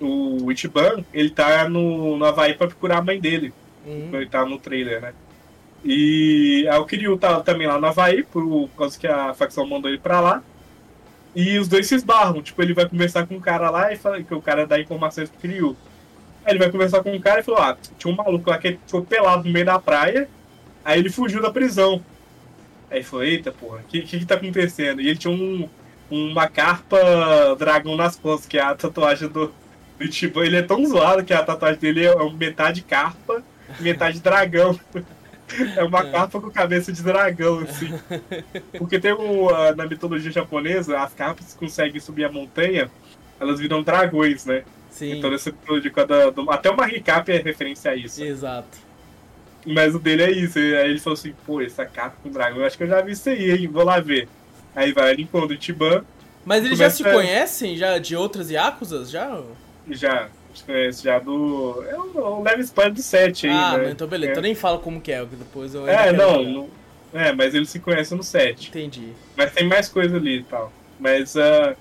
O 0.00 0.50
Ichiban, 0.50 1.04
ele 1.14 1.30
tá 1.30 1.68
no, 1.68 2.16
no 2.16 2.24
Havaí 2.24 2.54
pra 2.54 2.66
procurar 2.66 2.98
a 2.98 3.02
mãe 3.02 3.20
dele. 3.20 3.54
Uhum. 3.86 4.10
Ele 4.12 4.26
tá 4.26 4.44
no 4.44 4.58
trailer, 4.58 5.00
né? 5.00 5.12
E 5.84 6.66
aí 6.68 6.78
o 6.78 6.84
Kiryu 6.84 7.16
tá 7.16 7.40
também 7.40 7.68
lá 7.68 7.78
no 7.78 7.86
Havaí, 7.86 8.24
por 8.24 8.68
causa 8.76 8.98
que 8.98 9.06
a 9.06 9.32
facção 9.32 9.66
mandou 9.66 9.88
ele 9.88 10.00
pra 10.00 10.20
lá. 10.20 10.42
E 11.34 11.58
os 11.58 11.68
dois 11.68 11.86
se 11.86 11.94
esbarram. 11.94 12.42
Tipo, 12.42 12.62
ele 12.62 12.74
vai 12.74 12.88
conversar 12.88 13.26
com 13.26 13.36
um 13.36 13.40
cara 13.40 13.70
lá 13.70 13.92
e 13.92 13.96
fala 13.96 14.22
que 14.22 14.34
o 14.34 14.42
cara 14.42 14.66
dá 14.66 14.80
informações 14.80 15.30
pro 15.30 15.40
Kiryu. 15.40 15.76
Aí 16.44 16.52
ele 16.52 16.58
vai 16.58 16.70
conversar 16.70 17.02
com 17.02 17.12
um 17.12 17.20
cara 17.20 17.40
e 17.40 17.42
falou: 17.42 17.60
Ah, 17.60 17.76
tinha 17.98 18.12
um 18.12 18.16
maluco 18.16 18.50
lá 18.50 18.58
que 18.58 18.78
ficou 18.86 19.04
pelado 19.04 19.44
no 19.44 19.50
meio 19.52 19.64
da 19.64 19.78
praia. 19.78 20.28
Aí 20.84 20.98
ele 20.98 21.10
fugiu 21.10 21.40
da 21.40 21.50
prisão. 21.50 22.02
Aí 22.90 22.98
ele 22.98 23.04
falou: 23.04 23.24
Eita, 23.24 23.52
porra, 23.52 23.78
o 23.78 23.84
que, 23.84 24.02
que 24.02 24.18
que 24.18 24.26
tá 24.26 24.34
acontecendo? 24.34 25.00
E 25.00 25.08
ele 25.08 25.18
tinha 25.18 25.32
um, 25.32 25.68
uma 26.10 26.48
carpa 26.48 26.98
dragão 27.58 27.96
nas 27.96 28.16
costas, 28.16 28.46
que 28.48 28.58
é 28.58 28.62
a 28.62 28.74
tatuagem 28.74 29.28
do, 29.28 29.46
do 29.98 30.04
Ichiban. 30.04 30.44
Ele 30.44 30.56
é 30.56 30.62
tão 30.62 30.84
zoado 30.86 31.24
que 31.24 31.32
a 31.32 31.42
tatuagem 31.42 31.80
dele 31.80 32.06
é 32.06 32.30
metade 32.32 32.82
carpa, 32.82 33.42
metade 33.80 34.20
dragão. 34.20 34.78
É 35.76 35.82
uma 35.84 36.00
É. 36.00 36.10
carpa 36.10 36.40
com 36.40 36.50
cabeça 36.50 36.90
de 36.90 37.02
dragão, 37.02 37.58
assim. 37.58 37.92
Porque 38.78 38.98
tem 38.98 39.12
um, 39.12 39.48
na 39.76 39.86
mitologia 39.86 40.30
japonesa, 40.30 40.98
as 40.98 41.12
carpas 41.12 41.52
que 41.52 41.58
conseguem 41.58 42.00
subir 42.00 42.24
a 42.24 42.32
montanha, 42.32 42.90
elas 43.38 43.60
viram 43.60 43.82
dragões, 43.82 44.46
né? 44.46 44.64
Sim, 44.90 45.18
Então 45.18 45.30
nessa 45.30 45.50
mitologia, 45.50 45.92
até 46.48 46.70
uma 46.70 46.86
recap 46.86 47.30
é 47.30 47.36
referência 47.36 47.90
a 47.90 47.94
isso. 47.96 48.22
exato. 48.24 48.78
Mas 49.66 49.94
o 49.94 49.98
dele 49.98 50.22
é 50.24 50.30
isso. 50.30 50.58
e 50.58 50.76
Aí 50.76 50.90
ele 50.90 51.00
falou 51.00 51.14
assim, 51.16 51.34
pô, 51.46 51.60
essa 51.60 51.84
capa 51.86 52.16
com 52.22 52.30
dragão, 52.30 52.58
eu 52.58 52.66
acho 52.66 52.76
que 52.76 52.82
eu 52.84 52.88
já 52.88 53.00
vi 53.00 53.12
isso 53.12 53.28
aí, 53.28 53.50
hein? 53.52 53.68
Vou 53.68 53.84
lá 53.84 54.00
ver. 54.00 54.28
Aí 54.74 54.92
vai, 54.92 55.12
ele 55.12 55.22
encontra 55.22 55.54
o 55.54 55.58
Tiban, 55.58 56.04
Mas 56.44 56.64
eles 56.64 56.78
já 56.78 56.90
se 56.90 57.04
conhecem, 57.04 57.76
já, 57.76 57.98
de 57.98 58.16
outras 58.16 58.50
Yakuzas, 58.50 59.10
já? 59.10 59.40
já, 59.90 60.28
se 60.54 60.64
conhece 60.64 61.04
já 61.04 61.18
do... 61.18 61.84
É 61.88 61.96
o, 61.98 62.38
o 62.38 62.42
leve 62.42 62.62
spoiler 62.62 62.92
do 62.94 63.02
7 63.02 63.46
aí, 63.46 63.52
ah, 63.52 63.78
né? 63.78 63.90
então 63.90 64.06
beleza. 64.08 64.30
É. 64.30 64.32
Então 64.32 64.42
nem 64.42 64.54
fala 64.54 64.78
como 64.78 65.00
que 65.00 65.12
é, 65.12 65.24
que 65.24 65.36
depois 65.36 65.74
eu 65.74 65.86
É, 65.86 66.12
não, 66.12 66.42
não- 66.42 66.70
É, 67.12 67.32
mas 67.32 67.54
eles 67.54 67.68
se 67.68 67.78
conhecem 67.78 68.16
no 68.16 68.22
7. 68.22 68.68
Entendi. 68.70 69.12
Mas 69.36 69.52
tem 69.52 69.68
mais 69.68 69.88
coisa 69.88 70.16
ali 70.16 70.38
e 70.38 70.44
tal. 70.44 70.72
Mas 70.98 71.36
ah, 71.36 71.76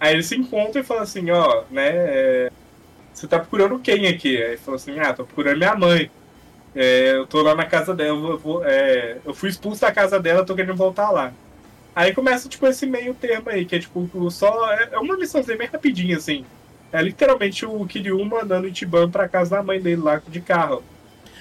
aí 0.00 0.14
eles 0.14 0.26
se 0.26 0.36
encontram 0.36 0.80
e 0.82 0.84
falam 0.84 1.02
assim, 1.02 1.30
ó, 1.30 1.64
né? 1.70 1.88
é, 1.88 2.50
você 3.12 3.26
tá 3.28 3.38
procurando 3.38 3.78
quem 3.78 4.06
aqui? 4.08 4.36
Aí 4.36 4.50
ele 4.52 4.56
falou 4.56 4.76
assim, 4.76 4.98
ah, 4.98 5.12
tô 5.12 5.24
procurando 5.24 5.58
minha 5.58 5.74
mãe. 5.76 6.10
É, 6.74 7.12
eu 7.16 7.26
tô 7.26 7.42
lá 7.42 7.54
na 7.54 7.66
casa 7.66 7.94
dela, 7.94 8.18
eu, 8.30 8.38
vou- 8.38 8.64
é, 8.64 9.20
eu 9.24 9.34
fui 9.34 9.50
expulso 9.50 9.80
da 9.82 9.92
casa 9.92 10.18
dela, 10.20 10.44
tô 10.44 10.54
querendo 10.54 10.76
voltar 10.76 11.10
lá. 11.10 11.34
Aí 11.94 12.14
começa, 12.14 12.48
tipo, 12.48 12.66
esse 12.66 12.86
meio 12.86 13.14
termo 13.14 13.50
aí, 13.50 13.66
que 13.66 13.76
é 13.76 13.80
tipo, 13.80 14.30
só. 14.30 14.72
É 14.72 14.90
é 14.94 14.98
uma 14.98 15.16
missãozinha 15.18 15.56
bem 15.58 15.68
rapidinha, 15.68 16.16
assim. 16.16 16.46
É 16.92 17.02
literalmente 17.02 17.66
o 17.66 17.86
Kiryu 17.86 18.24
mandando 18.24 18.66
o 18.66 18.70
Ichiban 18.70 19.10
pra 19.10 19.28
casa 19.28 19.56
da 19.56 19.62
mãe 19.62 19.80
dele 19.80 20.02
lá 20.02 20.22
de 20.26 20.40
carro. 20.40 20.84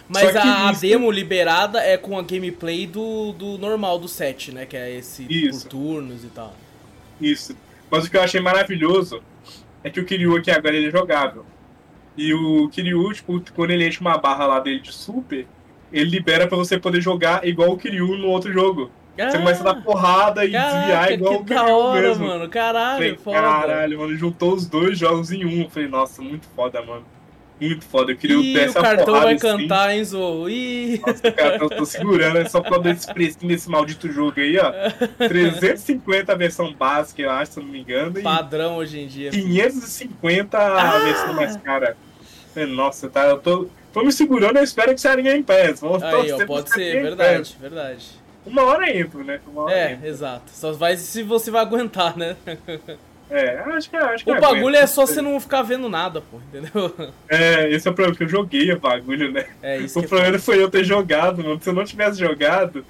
Mas 0.08 0.36
a, 0.36 0.70
a 0.70 0.72
demo 0.74 1.10
liberada 1.12 1.80
é 1.82 1.98
com 1.98 2.18
a 2.18 2.22
gameplay 2.22 2.86
do, 2.86 3.32
do 3.34 3.58
normal 3.58 3.98
do 4.00 4.08
set, 4.08 4.52
né? 4.52 4.66
Que 4.66 4.76
é 4.78 4.92
esse 4.92 5.24
Isso. 5.30 5.48
por 5.48 5.64
turnos 5.64 6.24
e 6.24 6.30
tal. 6.30 6.62
Isso. 7.20 7.56
Mas 7.90 8.06
o 8.06 8.10
que 8.12 8.18
eu 8.18 8.22
achei 8.22 8.42
maravilhoso 8.42 9.24
é 9.84 9.90
que 9.90 10.00
o 10.00 10.06
Kiryu 10.06 10.38
aqui 10.38 10.52
agora 10.52 10.76
ele 10.76 10.88
é 10.88 10.92
jogável. 10.92 11.46
E 12.18 12.34
o 12.34 12.68
Kiryu, 12.70 13.12
tipo, 13.14 13.42
quando 13.56 13.72
ele 13.72 13.88
enche 13.88 14.02
uma 14.02 14.18
barra 14.18 14.46
lá 14.46 14.60
dele 14.60 14.80
de 14.80 14.92
super, 14.92 15.48
ele 15.92 16.10
libera 16.10 16.48
pra 16.48 16.58
você 16.58 16.78
poder 16.78 17.02
jogar 17.02 17.46
igual 17.48 17.72
o 17.72 17.78
Kiryu 17.78 18.18
no 18.18 18.28
outro 18.28 18.52
jogo. 18.52 18.92
Você 19.18 19.38
começa 19.38 19.62
a 19.70 19.74
dar 19.74 19.82
porrada 19.84 20.44
e 20.46 20.50
desviar 20.50 20.74
Ah, 20.84 20.88
Caraca, 20.88 21.14
igual 21.14 21.44
que 21.44 21.54
o 21.54 21.56
da 21.56 21.62
Kiryu 21.64 21.76
hora, 21.78 22.02
mesmo. 22.02 22.26
mano. 22.28 22.50
Caralho, 22.50 22.96
Falei, 22.98 23.16
foda. 23.18 23.42
caralho, 23.42 24.00
mano, 24.00 24.16
juntou 24.18 24.54
os 24.54 24.66
dois 24.66 24.98
jogos 24.98 25.32
em 25.32 25.46
um. 25.46 25.70
Falei, 25.70 25.88
nossa, 25.90 26.22
muito 26.22 26.48
foda, 26.56 26.82
mano. 26.82 27.04
Muito 27.62 27.86
foda. 27.86 28.12
Eu 28.12 28.18
queria 28.18 28.38
Ih, 28.38 28.54
desce 28.56 28.76
o 28.76 28.80
a 28.80 28.84
cartão 28.84 29.14
vai 29.22 29.36
assim. 29.36 29.48
cantar, 29.48 29.96
hein, 29.96 30.04
Zo? 30.04 30.50
Ih. 30.50 31.00
Nossa, 31.06 31.32
cara, 31.32 31.58
eu 31.58 31.70
tô 31.70 31.86
segurando, 31.86 32.38
é 32.40 32.50
só 32.50 32.60
pra 32.60 32.80
dar 32.80 32.90
esse 32.92 33.14
precinho 33.14 33.48
nesse 33.52 33.70
maldito 33.70 34.12
jogo 34.12 34.40
aí, 34.40 34.58
ó. 34.58 34.72
350 35.28 36.32
a 36.32 36.36
versão 36.36 36.74
básica, 36.74 37.22
eu 37.22 37.30
acho, 37.30 37.54
se 37.54 37.60
não 37.60 37.68
me 37.68 37.80
engano. 37.82 38.18
E 38.20 38.24
Padrão 38.24 38.78
hoje 38.78 39.00
em 39.00 39.08
dia. 39.08 39.30
550 39.30 40.58
a 40.58 40.96
Ah! 40.96 41.00
versão 41.00 41.34
mais 41.34 41.56
cara. 41.58 41.96
Falei, 42.54 42.68
Nossa, 42.74 43.08
tá, 43.10 43.28
eu 43.28 43.38
tô, 43.38 43.68
tô 43.94 44.04
me 44.04 44.12
segurando, 44.12 44.58
eu 44.58 44.64
espero 44.64 44.96
que 44.96 45.22
Game 45.22 45.44
Pass. 45.44 45.80
Vamos 45.82 46.02
Aí, 46.02 46.32
ó, 46.32 46.46
pode 46.46 46.70
ser, 46.72 47.02
verdade, 47.04 47.56
verdade. 47.62 48.06
Uma 48.44 48.64
hora 48.64 48.92
entra, 48.92 49.24
né? 49.24 49.40
Uma 49.46 49.64
hora 49.66 49.74
É, 49.74 50.00
exato. 50.04 50.52
Só 50.52 50.72
vai 50.72 50.98
se 50.98 51.22
você 51.22 51.52
vai 51.52 51.62
aguentar, 51.62 52.18
né? 52.18 52.36
É, 53.32 53.60
acho 53.60 53.90
que 53.90 53.96
acho 53.96 54.26
que 54.26 54.32
O 54.32 54.40
bagulho 54.40 54.76
aguenta. 54.76 54.80
é 54.80 54.88
só 54.88 55.06
você 55.06 55.22
não 55.22 55.40
ficar 55.40 55.62
vendo 55.62 55.88
nada, 55.88 56.22
pô, 56.22 56.38
entendeu? 56.38 56.94
É, 57.30 57.70
esse 57.72 57.88
é 57.88 57.92
o 57.92 57.94
problema, 57.94 58.18
que 58.18 58.24
eu 58.26 58.30
joguei 58.30 58.72
o 58.74 58.80
bagulho, 58.80 59.32
né? 59.32 59.46
É 59.62 59.78
isso 59.78 60.00
o 60.00 60.04
é 60.04 60.08
problema 60.08 60.38
foi 60.38 60.62
eu 60.62 60.70
ter 60.70 60.84
jogado, 60.84 61.42
mano. 61.44 61.60
Se 61.62 61.70
eu 61.70 61.74
não 61.74 61.86
tivesse 61.86 62.20
jogado, 62.20 62.86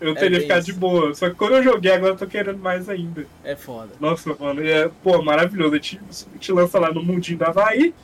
eu 0.00 0.12
É 0.12 0.14
teria 0.14 0.40
ficado 0.40 0.58
isso. 0.58 0.66
de 0.66 0.78
boa. 0.78 1.14
Só 1.14 1.30
que 1.30 1.34
quando 1.36 1.54
eu 1.56 1.62
joguei, 1.62 1.92
agora 1.92 2.12
eu 2.12 2.16
tô 2.18 2.26
querendo 2.26 2.58
mais 2.58 2.88
ainda. 2.90 3.26
É 3.42 3.56
foda. 3.56 3.90
Nossa, 3.98 4.36
mano, 4.38 4.62
é, 4.66 4.90
pô, 5.02 5.22
maravilhoso. 5.22 5.74
Ele 5.74 5.80
te, 5.80 6.00
te 6.38 6.52
lança 6.52 6.78
lá 6.78 6.92
no 6.92 7.02
mundinho 7.02 7.38
do 7.38 7.44
Havaí, 7.46 7.94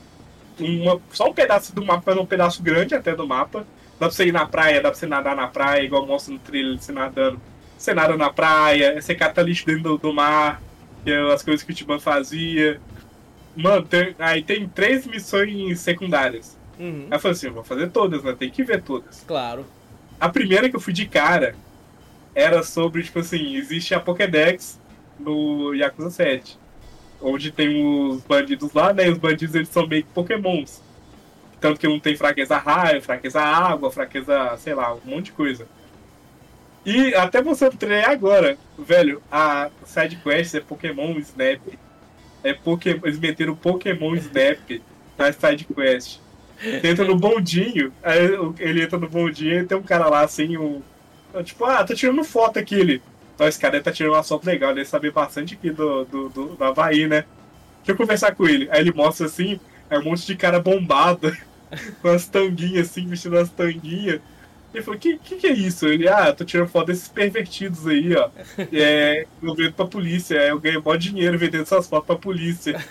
uma, 0.58 0.98
só 1.12 1.28
um 1.28 1.34
pedaço 1.34 1.74
do 1.74 1.84
mapa, 1.84 2.12
um 2.14 2.24
pedaço 2.26 2.62
grande 2.62 2.94
até 2.94 3.14
do 3.14 3.26
mapa. 3.26 3.66
Dá 4.00 4.06
pra 4.06 4.10
você 4.10 4.26
ir 4.26 4.32
na 4.32 4.46
praia, 4.46 4.80
dá 4.80 4.90
pra 4.90 4.98
você 4.98 5.06
nadar 5.06 5.36
na 5.36 5.46
praia, 5.46 5.82
igual 5.82 6.06
mostra 6.06 6.32
no 6.32 6.38
trailer, 6.40 6.78
você 6.78 6.92
nadando. 6.92 7.40
Você 7.76 7.92
nada 7.92 8.16
na 8.16 8.30
praia, 8.30 9.00
você 9.00 9.14
cata 9.14 9.42
lixo 9.42 9.66
dentro 9.66 9.82
do, 9.82 9.98
do 9.98 10.12
mar, 10.14 10.62
que 11.06 11.12
é 11.12 11.32
as 11.32 11.40
coisas 11.40 11.62
que 11.62 11.70
o 11.70 11.74
Tiban 11.74 12.00
fazia. 12.00 12.80
Mano, 13.54 13.86
tem- 13.86 14.12
aí 14.18 14.42
tem 14.42 14.68
três 14.68 15.06
missões 15.06 15.78
secundárias. 15.78 16.58
Uhum, 16.80 17.06
Aí 17.08 17.16
eu 17.16 17.20
falei 17.20 17.36
assim, 17.36 17.46
eu 17.46 17.52
vou 17.54 17.62
fazer 17.62 17.88
todas, 17.90 18.24
né? 18.24 18.34
Tem 18.36 18.50
que 18.50 18.64
ver 18.64 18.82
todas. 18.82 19.22
claro. 19.26 19.64
A 20.18 20.28
primeira 20.30 20.68
que 20.68 20.74
eu 20.74 20.80
fui 20.80 20.92
de 20.94 21.06
cara 21.06 21.54
era 22.34 22.62
sobre, 22.64 23.02
tipo 23.04 23.18
assim, 23.20 23.54
existe 23.54 23.94
a 23.94 24.00
Pokédex 24.00 24.80
no 25.20 25.72
Yakuza 25.74 26.10
7. 26.10 26.58
Onde 27.20 27.52
tem 27.52 27.86
os 27.86 28.22
bandidos 28.22 28.72
lá, 28.72 28.92
né? 28.92 29.06
E 29.06 29.10
os 29.10 29.18
bandidos 29.18 29.54
eles 29.54 29.68
são 29.68 29.86
meio 29.86 30.02
que 30.02 30.08
pokémons. 30.12 30.82
Tanto 31.60 31.78
que 31.78 31.86
não 31.86 32.00
tem 32.00 32.16
fraqueza 32.16 32.56
raio, 32.58 33.00
fraqueza 33.00 33.40
água, 33.40 33.90
fraqueza, 33.92 34.56
sei 34.58 34.74
lá, 34.74 34.92
um 34.94 35.00
monte 35.04 35.26
de 35.26 35.32
coisa. 35.32 35.68
E 36.86 37.12
até 37.16 37.42
você 37.42 37.68
treinar 37.68 38.10
agora, 38.10 38.56
velho, 38.78 39.20
a 39.28 39.68
side 39.84 40.14
quest 40.22 40.54
é 40.54 40.60
Pokémon 40.60 41.18
Snap. 41.18 41.60
É 42.44 42.54
Pokémon, 42.54 43.00
eles 43.02 43.18
meteram 43.18 43.56
Pokémon 43.56 44.14
Snap 44.14 44.80
na 45.18 45.32
side 45.32 45.64
quest. 45.64 46.20
Você 46.62 46.86
entra 46.86 47.04
no 47.04 47.16
bondinho, 47.16 47.92
aí 48.04 48.18
ele 48.60 48.84
entra 48.84 48.98
no 48.98 49.08
bondinho 49.08 49.62
e 49.62 49.66
tem 49.66 49.76
um 49.76 49.82
cara 49.82 50.08
lá 50.08 50.20
assim, 50.20 50.56
um. 50.56 50.80
Tipo, 51.42 51.64
ah, 51.64 51.82
tô 51.82 51.92
tirando 51.92 52.22
foto 52.22 52.60
aqui 52.60 52.76
ele. 52.76 53.02
Então 53.34 53.48
esse 53.48 53.58
cara 53.58 53.82
tá 53.82 53.90
tirando 53.90 54.12
uma 54.12 54.22
foto 54.22 54.46
legal, 54.46 54.70
ele 54.70 54.84
sabe 54.84 55.10
bastante 55.10 55.54
aqui 55.54 55.70
do, 55.70 56.04
do, 56.04 56.28
do, 56.28 56.44
do 56.54 56.64
Havaí, 56.64 57.08
né? 57.08 57.24
Deixa 57.78 57.92
eu 57.92 57.96
conversar 57.96 58.32
com 58.36 58.46
ele. 58.46 58.68
Aí 58.70 58.80
ele 58.80 58.92
mostra 58.92 59.26
assim, 59.26 59.58
é 59.90 59.98
um 59.98 60.04
monte 60.04 60.24
de 60.24 60.36
cara 60.36 60.60
bombado, 60.60 61.36
com 62.00 62.08
as 62.08 62.28
tanguinhas 62.28 62.90
assim, 62.90 63.08
vestindo 63.08 63.36
as 63.36 63.50
tanguinhas. 63.50 64.20
Ele 64.76 64.84
falou, 64.84 65.00
que, 65.00 65.16
que 65.16 65.36
que 65.36 65.46
é 65.46 65.52
isso? 65.52 65.86
Ele, 65.86 66.06
ah, 66.06 66.30
tô 66.34 66.44
tirando 66.44 66.68
foto 66.68 66.88
desses 66.88 67.08
pervertidos 67.08 67.86
aí, 67.86 68.14
ó. 68.14 68.28
É, 68.70 69.26
eu 69.42 69.54
vendo 69.54 69.72
pra 69.72 69.86
polícia, 69.86 70.34
eu 70.34 70.60
ganho 70.60 70.82
mó 70.84 70.94
dinheiro 70.96 71.38
vendendo 71.38 71.62
essas 71.62 71.88
fotos 71.88 72.06
pra 72.06 72.16
polícia. 72.16 72.84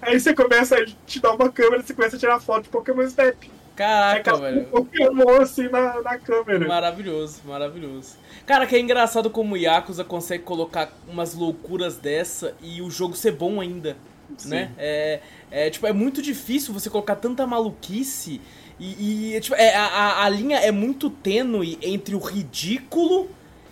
Aí 0.00 0.18
você 0.18 0.32
começa 0.32 0.76
a 0.76 0.86
te 1.06 1.20
dar 1.20 1.34
uma 1.34 1.50
câmera 1.52 1.82
e 1.82 1.86
você 1.86 1.92
começa 1.92 2.16
a 2.16 2.18
tirar 2.18 2.40
foto 2.40 2.64
de 2.64 2.68
Pokémon 2.70 3.02
Snap. 3.02 3.36
Caraca, 3.76 4.34
velho. 4.38 4.64
Pokémon 4.64 5.42
assim 5.42 5.68
na, 5.68 6.00
na 6.00 6.18
câmera. 6.18 6.66
Maravilhoso, 6.66 7.42
maravilhoso. 7.44 8.16
Cara, 8.46 8.66
que 8.66 8.74
é 8.74 8.80
engraçado 8.80 9.28
como 9.28 9.56
o 9.56 9.58
Yakuza 9.58 10.04
consegue 10.04 10.44
colocar 10.44 10.90
umas 11.06 11.34
loucuras 11.34 11.98
dessa 11.98 12.54
e 12.62 12.80
o 12.80 12.90
jogo 12.90 13.14
ser 13.14 13.32
bom 13.32 13.60
ainda, 13.60 13.94
Sim. 14.38 14.48
né? 14.48 14.72
É, 14.78 15.20
é, 15.50 15.68
tipo, 15.68 15.86
é 15.86 15.92
muito 15.92 16.22
difícil 16.22 16.72
você 16.72 16.88
colocar 16.88 17.16
tanta 17.16 17.46
maluquice 17.46 18.40
e, 18.78 19.34
e, 19.36 19.40
tipo, 19.40 19.54
é, 19.56 19.74
a, 19.74 20.24
a- 20.24 20.28
linha 20.28 20.58
é 20.58 20.70
muito 20.70 21.08
tênue 21.10 21.78
entre 21.82 22.14
o 22.14 22.18
ridículo 22.18 23.28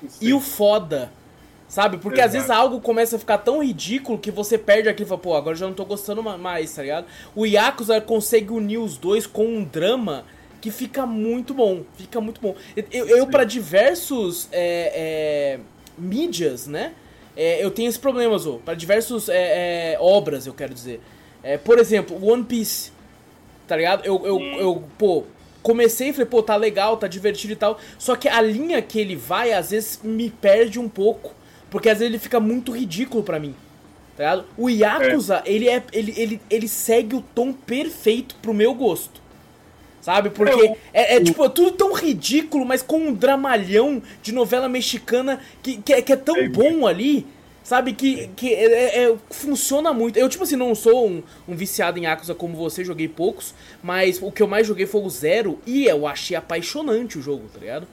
Sim. 0.09 0.29
e 0.29 0.33
o 0.33 0.41
foda. 0.41 1.11
Sabe? 1.69 1.97
Porque 1.97 2.21
às 2.21 2.27
Exato. 2.35 2.37
vezes 2.37 2.51
algo 2.51 2.81
começa 2.83 3.17
a 3.17 3.19
ficar 3.19 3.39
tão 3.39 3.65
ridículo 3.65 4.19
que 4.19 4.31
você 4.31 4.59
perde 4.59 4.91
aquilo 4.91 5.07
e 5.07 5.09
fala, 5.09 5.21
pô, 5.21 5.35
agora 5.35 5.55
eu 5.55 5.59
já 5.61 5.67
não 5.67 5.73
tô 5.73 5.87
gostando 5.87 6.23
ma- 6.23 6.37
mais, 6.37 6.75
tá 6.75 6.83
ligado? 6.83 7.07
O 7.35 7.47
Yakuza 7.47 7.99
consegue 8.01 8.53
unir 8.53 8.77
os 8.77 8.99
dois 8.99 9.27
com 9.27 9.47
um 9.47 9.65
drama 9.65 10.27
que 10.61 10.71
fica 10.71 11.07
muito 11.07 11.55
bom. 11.55 11.83
Fica 11.97 12.21
muito 12.21 12.41
bom. 12.43 12.55
Eu, 12.93 13.09
eu, 13.09 13.27
para 13.27 13.45
diversos 13.45 14.49
é, 14.53 15.57
é, 15.57 15.61
mídias, 15.99 16.67
né? 16.67 16.93
é, 17.35 17.65
eu 17.65 17.71
tenho 17.71 17.89
esse 17.89 17.99
problema, 17.99 18.37
Zô. 18.39 18.59
Pra 18.59 18.75
diversos 18.75 19.31
é, 19.31 19.95
é, 19.95 19.97
obras, 19.99 20.47
eu 20.47 20.53
quero 20.53 20.75
dizer. 20.75 21.01
É, 21.43 21.57
por 21.57 21.79
exemplo, 21.79 22.23
One 22.25 22.45
Piece. 22.45 22.92
Tá 23.67 23.77
ligado? 23.77 24.05
Eu, 24.05 24.27
eu, 24.27 24.41
eu, 24.59 24.85
pô, 24.99 25.25
comecei 25.63 26.09
e 26.09 26.13
falei, 26.13 26.27
pô, 26.27 26.43
tá 26.43 26.57
legal, 26.57 26.97
tá 26.97 27.07
divertido 27.07 27.53
e 27.53 27.57
tal. 27.57 27.79
Só 27.99 28.17
que 28.17 28.29
a 28.29 28.41
linha 28.41 28.83
que 28.83 28.99
ele 29.01 29.17
vai, 29.17 29.53
às 29.53 29.71
vezes, 29.71 30.01
me 30.03 30.31
perde 30.31 30.79
um 30.79 30.89
pouco. 30.89 31.35
Porque 31.71 31.89
às 31.89 31.99
vezes 31.99 32.13
ele 32.13 32.19
fica 32.19 32.39
muito 32.39 32.73
ridículo 32.73 33.23
pra 33.23 33.39
mim. 33.39 33.55
Tá 34.17 34.25
ligado? 34.25 34.45
O 34.59 34.69
Yakuza, 34.69 35.43
ele, 35.47 35.69
é, 35.69 35.83
ele, 35.93 36.13
ele, 36.17 36.41
ele 36.51 36.69
segue 36.69 37.17
o 37.17 37.23
tom 37.23 37.53
perfeito 37.53 38.37
pro 38.43 38.53
meu 38.53 38.75
gosto. 38.75 39.23
Sabe? 40.03 40.31
Porque 40.31 40.75
É, 40.93 41.15
é, 41.15 41.17
é, 41.17 41.21
tipo, 41.23 41.45
é 41.45 41.49
tudo 41.49 41.71
tão 41.71 41.93
ridículo, 41.95 42.67
mas 42.67 42.83
com 42.83 42.99
um 42.99 43.15
dramalhão 43.15 44.03
de 44.21 44.33
novela 44.33 44.69
mexicana 44.69 45.41
que, 45.63 45.77
que, 45.81 45.93
é, 45.93 46.03
que 46.03 46.13
é 46.13 46.17
tão 46.17 46.37
É, 46.37 46.49
bom 46.49 46.87
ali. 46.87 47.27
Sabe? 47.65 47.93
Que, 47.93 48.29
que 48.37 48.53
é- 48.53 48.73
é- 49.05 49.05
é- 49.11 49.17
funciona 49.31 49.93
muito. 49.93 50.19
Eu, 50.19 50.29
tipo 50.29 50.43
assim, 50.45 50.57
não 50.57 50.75
sou 50.75 51.09
um, 51.09 51.23
um 51.47 51.55
viciado 51.55 51.99
em 51.99 52.03
Yakuza 52.05 52.35
como 52.35 52.57
você, 52.57 52.85
joguei 52.85 53.09
poucos. 53.09 53.55
Mas 53.83 54.21
o 54.21 54.33
que 54.33 54.43
eu 54.43 54.49
mais 54.49 54.67
joguei 54.67 54.87
foi 54.87 55.01
o 55.03 55.09
Zero. 55.11 55.59
E 55.67 55.85
eu 55.87 56.07
achei 56.07 56.37
apaixonante 56.37 57.19
o 57.19 57.23
jogo, 57.23 57.49
tá 57.53 57.61
ligado? 57.61 57.87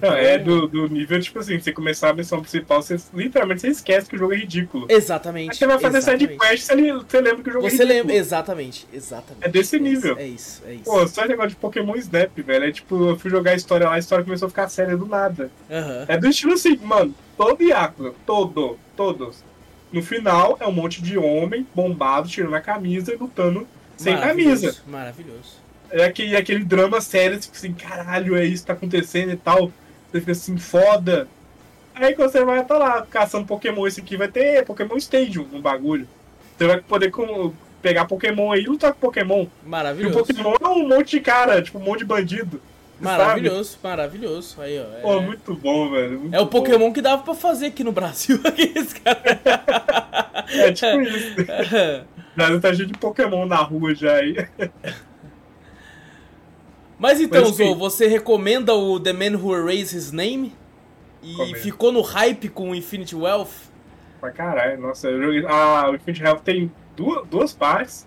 Não, 0.00 0.12
é 0.12 0.38
do, 0.38 0.66
do 0.66 0.88
nível, 0.88 1.20
tipo 1.20 1.38
assim, 1.38 1.58
você 1.58 1.72
começar 1.72 2.10
a 2.10 2.14
missão 2.14 2.40
principal, 2.40 2.82
você 2.82 2.96
literalmente 3.12 3.60
você 3.60 3.68
esquece 3.68 4.08
que 4.08 4.16
o 4.16 4.18
jogo 4.18 4.32
é 4.32 4.36
ridículo. 4.36 4.86
Exatamente. 4.88 5.50
Aí 5.50 5.56
você 5.56 5.66
vai 5.66 5.78
fazer 5.78 6.02
side 6.02 6.28
quest, 6.28 6.64
você, 6.64 6.92
você 6.92 7.20
lembra 7.20 7.42
que 7.42 7.50
o 7.50 7.52
jogo 7.52 7.68
Você 7.68 7.76
é 7.76 7.84
ridículo. 7.84 7.98
lembra, 7.98 8.14
exatamente, 8.14 8.86
exatamente. 8.92 9.44
É 9.44 9.48
desse 9.48 9.76
isso, 9.76 9.84
nível. 9.84 10.16
É 10.18 10.26
isso, 10.26 10.62
é 10.66 10.74
isso. 10.74 10.84
Pô, 10.84 11.06
só 11.06 11.26
negócio 11.26 11.50
de 11.50 11.56
Pokémon 11.56 11.94
Snap, 11.96 12.30
velho. 12.38 12.64
É 12.64 12.72
tipo, 12.72 13.10
eu 13.10 13.18
fui 13.18 13.30
jogar 13.30 13.52
a 13.52 13.54
história 13.54 13.86
lá, 13.88 13.94
a 13.94 13.98
história 13.98 14.24
começou 14.24 14.46
a 14.46 14.48
ficar 14.50 14.68
séria 14.68 14.96
do 14.96 15.06
nada. 15.06 15.50
Aham. 15.70 16.04
É 16.08 16.16
do 16.16 16.28
estilo 16.28 16.54
assim, 16.54 16.76
mano, 16.78 17.14
todo 17.36 17.62
Yakuza, 17.62 18.14
todo, 18.24 18.78
todos. 18.96 19.44
No 19.92 20.02
final, 20.02 20.56
é 20.58 20.66
um 20.66 20.72
monte 20.72 21.02
de 21.02 21.18
homem 21.18 21.66
bombado, 21.74 22.28
tirando 22.28 22.54
a 22.54 22.60
camisa 22.60 23.12
e 23.12 23.16
lutando 23.16 23.66
sem 23.96 24.18
camisa. 24.18 24.74
Maravilhoso. 24.86 25.60
É 25.90 26.04
aquele, 26.04 26.34
aquele 26.34 26.64
drama 26.64 27.02
sério, 27.02 27.38
tipo 27.38 27.54
assim, 27.54 27.74
caralho, 27.74 28.34
é 28.34 28.44
isso 28.46 28.62
que 28.62 28.68
tá 28.68 28.72
acontecendo 28.72 29.30
e 29.32 29.36
tal. 29.36 29.70
Você 30.12 30.20
fica 30.20 30.32
assim, 30.32 30.58
foda. 30.58 31.26
Aí 31.94 32.14
quando 32.14 32.30
você 32.30 32.44
vai 32.44 32.60
estar 32.60 32.78
lá 32.78 33.02
caçando 33.10 33.46
Pokémon, 33.46 33.86
esse 33.86 34.00
aqui 34.00 34.16
vai 34.16 34.28
ter 34.28 34.64
Pokémon 34.64 34.96
Stadium 34.96 35.46
no 35.50 35.60
bagulho. 35.60 36.06
Você 36.56 36.66
vai 36.66 36.80
poder 36.80 37.10
como, 37.10 37.54
pegar 37.80 38.04
Pokémon 38.04 38.52
aí 38.52 38.62
e 38.62 38.66
lutar 38.66 38.92
com 38.92 39.00
Pokémon. 39.00 39.42
E 39.42 39.46
o 39.66 39.68
Maravilhoso. 39.68 40.18
Pokémon 40.18 40.54
é 40.60 40.68
um 40.68 40.88
monte 40.88 41.12
de 41.12 41.20
cara, 41.20 41.60
tipo, 41.62 41.78
um 41.78 41.82
monte 41.82 42.00
de 42.00 42.04
bandido. 42.04 42.60
sabe? 43.02 43.16
Maravilhoso, 43.18 43.78
maravilhoso. 43.82 44.60
Aí, 44.60 44.78
ó. 44.80 45.00
Pô, 45.00 45.16
É, 45.16 45.20
muito 45.20 45.54
bom, 45.54 45.90
velho. 45.90 46.20
muito 46.20 46.34
é 46.34 46.40
o 46.40 46.44
bom. 46.44 46.50
Pokémon 46.50 46.92
que 46.92 47.02
dava 47.02 47.22
pra 47.22 47.34
fazer 47.34 47.66
aqui 47.66 47.82
no 47.82 47.92
Brasil. 47.92 48.38
É 50.54 50.72
tipo 50.72 51.00
isso. 51.00 51.34
Já 52.36 52.60
tá 52.60 52.74
cheio 52.74 52.86
de 52.86 52.94
Pokémon 52.98 53.46
na 53.46 53.56
rua 53.56 53.94
já 53.94 54.16
aí. 54.16 54.36
Mas 57.02 57.20
então, 57.20 57.42
Mas, 57.42 57.56
Zou, 57.56 57.74
você 57.74 58.06
recomenda 58.06 58.72
o 58.74 59.00
The 59.00 59.12
Man 59.12 59.36
Who 59.36 59.56
Erased 59.56 59.96
His 59.96 60.12
Name? 60.12 60.52
E 61.20 61.32
Recomendo. 61.32 61.56
ficou 61.56 61.90
no 61.90 62.00
hype 62.00 62.48
com 62.48 62.70
o 62.70 62.74
Infinity 62.76 63.16
Wealth? 63.16 63.50
Pra 64.20 64.30
caralho, 64.30 64.80
nossa, 64.80 65.08
eu 65.08 65.20
joguei. 65.20 65.44
Ah, 65.48 65.90
o 65.90 65.96
Infinite 65.96 66.22
Health 66.22 66.42
tem 66.44 66.70
duas, 66.96 67.26
duas 67.26 67.52
partes. 67.52 68.06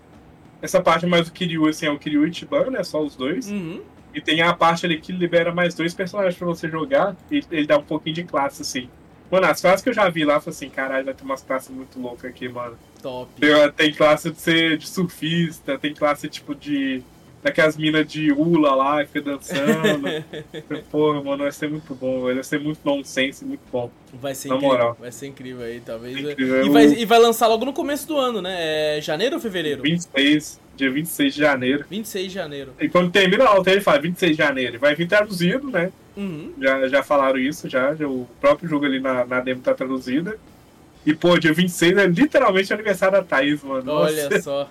Essa 0.62 0.80
parte 0.80 1.04
mais 1.04 1.28
o 1.28 1.32
Kiryu, 1.32 1.68
assim, 1.68 1.84
é 1.84 1.90
o 1.90 1.98
Kiryu 1.98 2.26
e 2.26 2.30
Ichiban, 2.30 2.70
né? 2.70 2.82
Só 2.82 3.02
os 3.02 3.14
dois. 3.14 3.50
Uhum. 3.50 3.82
E 4.14 4.20
tem 4.22 4.40
a 4.40 4.54
parte 4.54 4.86
ali 4.86 4.98
que 4.98 5.12
libera 5.12 5.52
mais 5.52 5.74
dois 5.74 5.92
personagens 5.92 6.34
pra 6.34 6.46
você 6.46 6.66
jogar. 6.66 7.14
E 7.30 7.44
ele 7.50 7.66
dá 7.66 7.76
um 7.76 7.82
pouquinho 7.82 8.14
de 8.14 8.24
classe, 8.24 8.62
assim. 8.62 8.88
Mano, 9.30 9.46
as 9.46 9.60
classes 9.60 9.82
que 9.82 9.90
eu 9.90 9.94
já 9.94 10.08
vi 10.08 10.24
lá, 10.24 10.36
eu 10.36 10.40
falei 10.40 10.56
assim, 10.56 10.70
caralho, 10.70 11.04
vai 11.04 11.12
ter 11.12 11.22
umas 11.22 11.42
classes 11.42 11.68
muito 11.68 12.00
loucas 12.00 12.30
aqui, 12.30 12.48
mano. 12.48 12.78
Top. 13.02 13.30
Tem, 13.38 13.72
tem 13.72 13.92
classe 13.92 14.30
de 14.30 14.40
ser 14.40 14.78
de 14.78 14.88
surfista, 14.88 15.76
tem 15.76 15.92
classe 15.92 16.30
tipo 16.30 16.54
de. 16.54 17.02
Daquelas 17.46 17.76
minas 17.76 18.04
de 18.10 18.32
Ula 18.32 18.74
lá 18.74 19.04
que 19.04 19.12
fica 19.12 19.30
dançando. 19.30 20.02
Porra, 20.90 21.22
mano, 21.22 21.44
vai 21.44 21.52
ser 21.52 21.70
muito 21.70 21.94
bom, 21.94 22.22
velho. 22.22 22.34
Vai 22.34 22.42
ser 22.42 22.58
muito 22.58 22.80
nonsense, 22.84 23.44
muito 23.44 23.60
bom. 23.70 23.88
Vai 24.14 24.34
ser 24.34 24.48
Na 24.48 24.56
incrível. 24.56 24.76
moral. 24.76 24.96
Vai 24.98 25.12
ser 25.12 25.26
incrível 25.28 25.64
aí, 25.64 25.78
talvez. 25.78 26.18
Incrível. 26.18 26.66
E, 26.66 26.68
vai, 26.68 26.86
e 26.86 27.04
vai 27.04 27.18
lançar 27.20 27.46
logo 27.46 27.64
no 27.64 27.72
começo 27.72 28.08
do 28.08 28.16
ano, 28.16 28.42
né? 28.42 28.96
É 28.98 29.00
janeiro 29.00 29.36
ou 29.36 29.40
fevereiro? 29.40 29.80
26, 29.80 30.60
dia 30.74 30.90
26 30.90 31.34
de 31.34 31.40
janeiro. 31.40 31.84
26 31.88 32.26
de 32.26 32.34
janeiro. 32.34 32.72
E 32.80 32.88
quando 32.88 33.12
termina 33.12 33.44
a 33.44 33.48
aula, 33.50 33.62
ele 33.70 33.80
fala 33.80 34.00
26 34.00 34.32
de 34.36 34.42
janeiro. 34.42 34.80
Vai 34.80 34.96
vir 34.96 35.06
traduzido, 35.06 35.70
né? 35.70 35.92
Uhum. 36.16 36.52
Já, 36.60 36.88
já 36.88 37.02
falaram 37.04 37.38
isso, 37.38 37.68
já, 37.68 37.94
já. 37.94 38.08
O 38.08 38.26
próprio 38.40 38.68
jogo 38.68 38.86
ali 38.86 38.98
na, 38.98 39.24
na 39.24 39.38
demo 39.38 39.60
tá 39.60 39.72
traduzida. 39.72 40.36
E, 41.06 41.14
pô, 41.14 41.38
dia 41.38 41.52
26 41.52 41.96
é 41.96 42.06
literalmente 42.08 42.72
o 42.72 42.74
aniversário 42.74 43.18
da 43.18 43.22
Thaís, 43.22 43.62
mano. 43.62 43.92
Olha 43.92 44.24
Nossa. 44.24 44.42
só. 44.42 44.68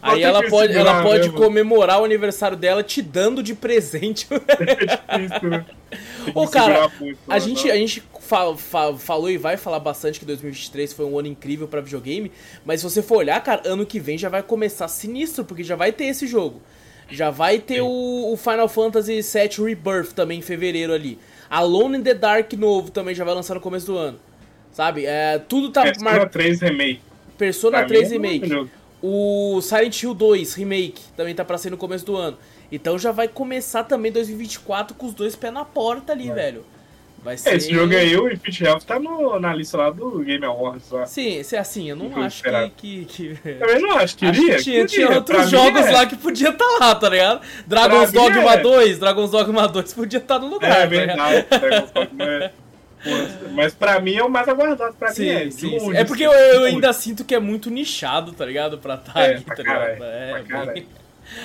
Aí 0.00 0.22
ela 0.22 0.48
pode, 0.48 0.72
ela 0.72 1.02
pode 1.02 1.24
mesmo. 1.28 1.38
comemorar 1.38 2.00
o 2.00 2.04
aniversário 2.04 2.56
dela 2.56 2.82
te 2.82 3.00
dando 3.02 3.42
de 3.42 3.54
presente. 3.54 4.26
É 5.08 5.18
difícil, 5.18 5.50
né? 5.50 5.64
Ô, 6.34 6.46
cara, 6.46 6.90
muito, 7.00 7.18
A 7.28 7.34
mano. 7.34 7.40
gente, 7.44 7.70
a 7.70 7.76
gente 7.76 8.02
fa- 8.20 8.56
fa- 8.56 8.94
falou 8.94 9.30
e 9.30 9.36
vai 9.36 9.56
falar 9.56 9.78
bastante 9.80 10.18
que 10.18 10.24
2023 10.24 10.92
foi 10.92 11.04
um 11.04 11.18
ano 11.18 11.28
incrível 11.28 11.66
pra 11.68 11.80
videogame, 11.80 12.30
mas 12.64 12.80
se 12.80 12.84
você 12.88 13.02
for 13.02 13.18
olhar, 13.18 13.42
cara, 13.42 13.62
ano 13.66 13.84
que 13.84 13.98
vem 14.00 14.16
já 14.16 14.28
vai 14.28 14.42
começar 14.42 14.86
sinistro, 14.88 15.44
porque 15.44 15.62
já 15.64 15.76
vai 15.76 15.92
ter 15.92 16.04
esse 16.04 16.26
jogo. 16.26 16.62
Já 17.10 17.30
vai 17.30 17.58
ter 17.58 17.82
o, 17.82 18.32
o 18.32 18.36
Final 18.36 18.68
Fantasy 18.68 19.20
VII 19.20 19.66
Rebirth 19.66 20.12
também 20.14 20.38
em 20.38 20.42
fevereiro 20.42 20.92
ali. 20.94 21.18
Alone 21.50 21.98
in 21.98 22.02
the 22.02 22.14
Dark 22.14 22.52
novo 22.54 22.90
também 22.90 23.14
já 23.14 23.24
vai 23.24 23.34
lançar 23.34 23.54
no 23.54 23.60
começo 23.60 23.84
do 23.86 23.98
ano. 23.98 24.18
Sabe? 24.70 25.04
É, 25.04 25.38
tudo 25.38 25.68
tá 25.70 25.82
Persona 25.82 26.10
mar... 26.10 26.28
3 26.30 26.60
Remake. 26.62 27.00
Persona 27.36 27.78
Pra 27.78 27.88
3 27.88 28.02
mim 28.02 28.08
é 28.08 28.12
Remake. 28.18 28.38
maravilhoso. 28.48 28.70
O 29.02 29.60
Silent 29.60 30.02
Hill 30.02 30.14
2 30.14 30.54
Remake 30.54 31.02
também 31.16 31.34
tá 31.34 31.44
pra 31.44 31.58
sair 31.58 31.70
no 31.70 31.76
começo 31.76 32.06
do 32.06 32.16
ano. 32.16 32.38
Então 32.70 32.98
já 32.98 33.10
vai 33.12 33.28
começar 33.28 33.84
também 33.84 34.12
2024 34.12 34.94
com 34.96 35.06
os 35.06 35.14
dois 35.14 35.34
pés 35.36 35.52
na 35.52 35.64
porta 35.64 36.12
ali, 36.12 36.30
É. 36.30 36.34
velho. 36.34 36.64
Vai 37.24 37.36
ser. 37.36 37.50
É, 37.50 37.54
esse 37.56 37.72
jogo 37.72 37.94
aí, 37.94 38.16
o 38.16 38.28
Infinite 38.32 38.64
Health, 38.64 38.80
tá 38.84 38.98
no, 38.98 39.38
na 39.38 39.54
lista 39.54 39.76
lá 39.76 39.90
do 39.90 40.18
Game 40.24 40.44
Awards 40.44 40.90
lá. 40.90 41.06
Sim, 41.06 41.40
se 41.44 41.56
assim, 41.56 41.88
eu 41.88 41.94
não 41.94 42.20
acho 42.20 42.42
que. 42.42 42.70
que, 42.76 43.04
que... 43.04 43.34
Também 43.60 43.80
não 43.80 43.90
acho, 43.92 44.02
Acho 44.04 44.16
queria. 44.16 44.56
que 44.56 44.62
tinha, 44.64 44.86
tinha 44.86 45.06
queria. 45.06 45.16
outros 45.18 45.36
Pra 45.38 45.46
jogos 45.46 45.86
é. 45.86 45.90
lá 45.92 46.04
que 46.06 46.16
podia 46.16 46.48
estar 46.48 46.66
lá, 46.80 46.92
tá 46.96 47.08
ligado? 47.08 47.40
Dragon's 47.64 48.10
Pra 48.10 48.22
Dogma 48.22 48.54
é. 48.54 48.56
2, 48.58 48.98
Dragon's 48.98 49.30
Dogma 49.30 49.68
2 49.68 49.94
podia 49.94 50.18
estar 50.18 50.40
no 50.40 50.48
lugar, 50.48 50.70
É 50.72 50.80
tá 50.82 50.86
verdade, 50.86 51.46
Dragon's 51.60 51.90
Dogma 51.92 52.24
é- 52.24 52.50
Mas 53.52 53.74
pra 53.74 54.00
mim 54.00 54.14
é 54.14 54.22
o 54.22 54.30
mais 54.30 54.48
aguardado, 54.48 54.94
pra 54.94 55.12
mim 55.12 55.28
é. 55.28 55.44
Sim, 55.44 55.50
sim, 55.50 55.78
sim. 55.80 55.96
É 55.96 56.04
porque 56.04 56.24
assim, 56.24 56.34
eu, 56.34 56.40
eu 56.60 56.64
ainda 56.64 56.92
sinto 56.92 57.24
que 57.24 57.34
é 57.34 57.40
muito 57.40 57.70
nichado, 57.70 58.32
tá 58.32 58.44
ligado? 58.46 58.78
Pra 58.78 58.94
estar 58.94 59.20
É, 59.20 59.34
aqui, 59.34 59.44
pra 59.44 59.56
tá 59.56 59.62
ligado? 59.62 60.04
É, 60.04 60.72
bem-. 60.72 60.86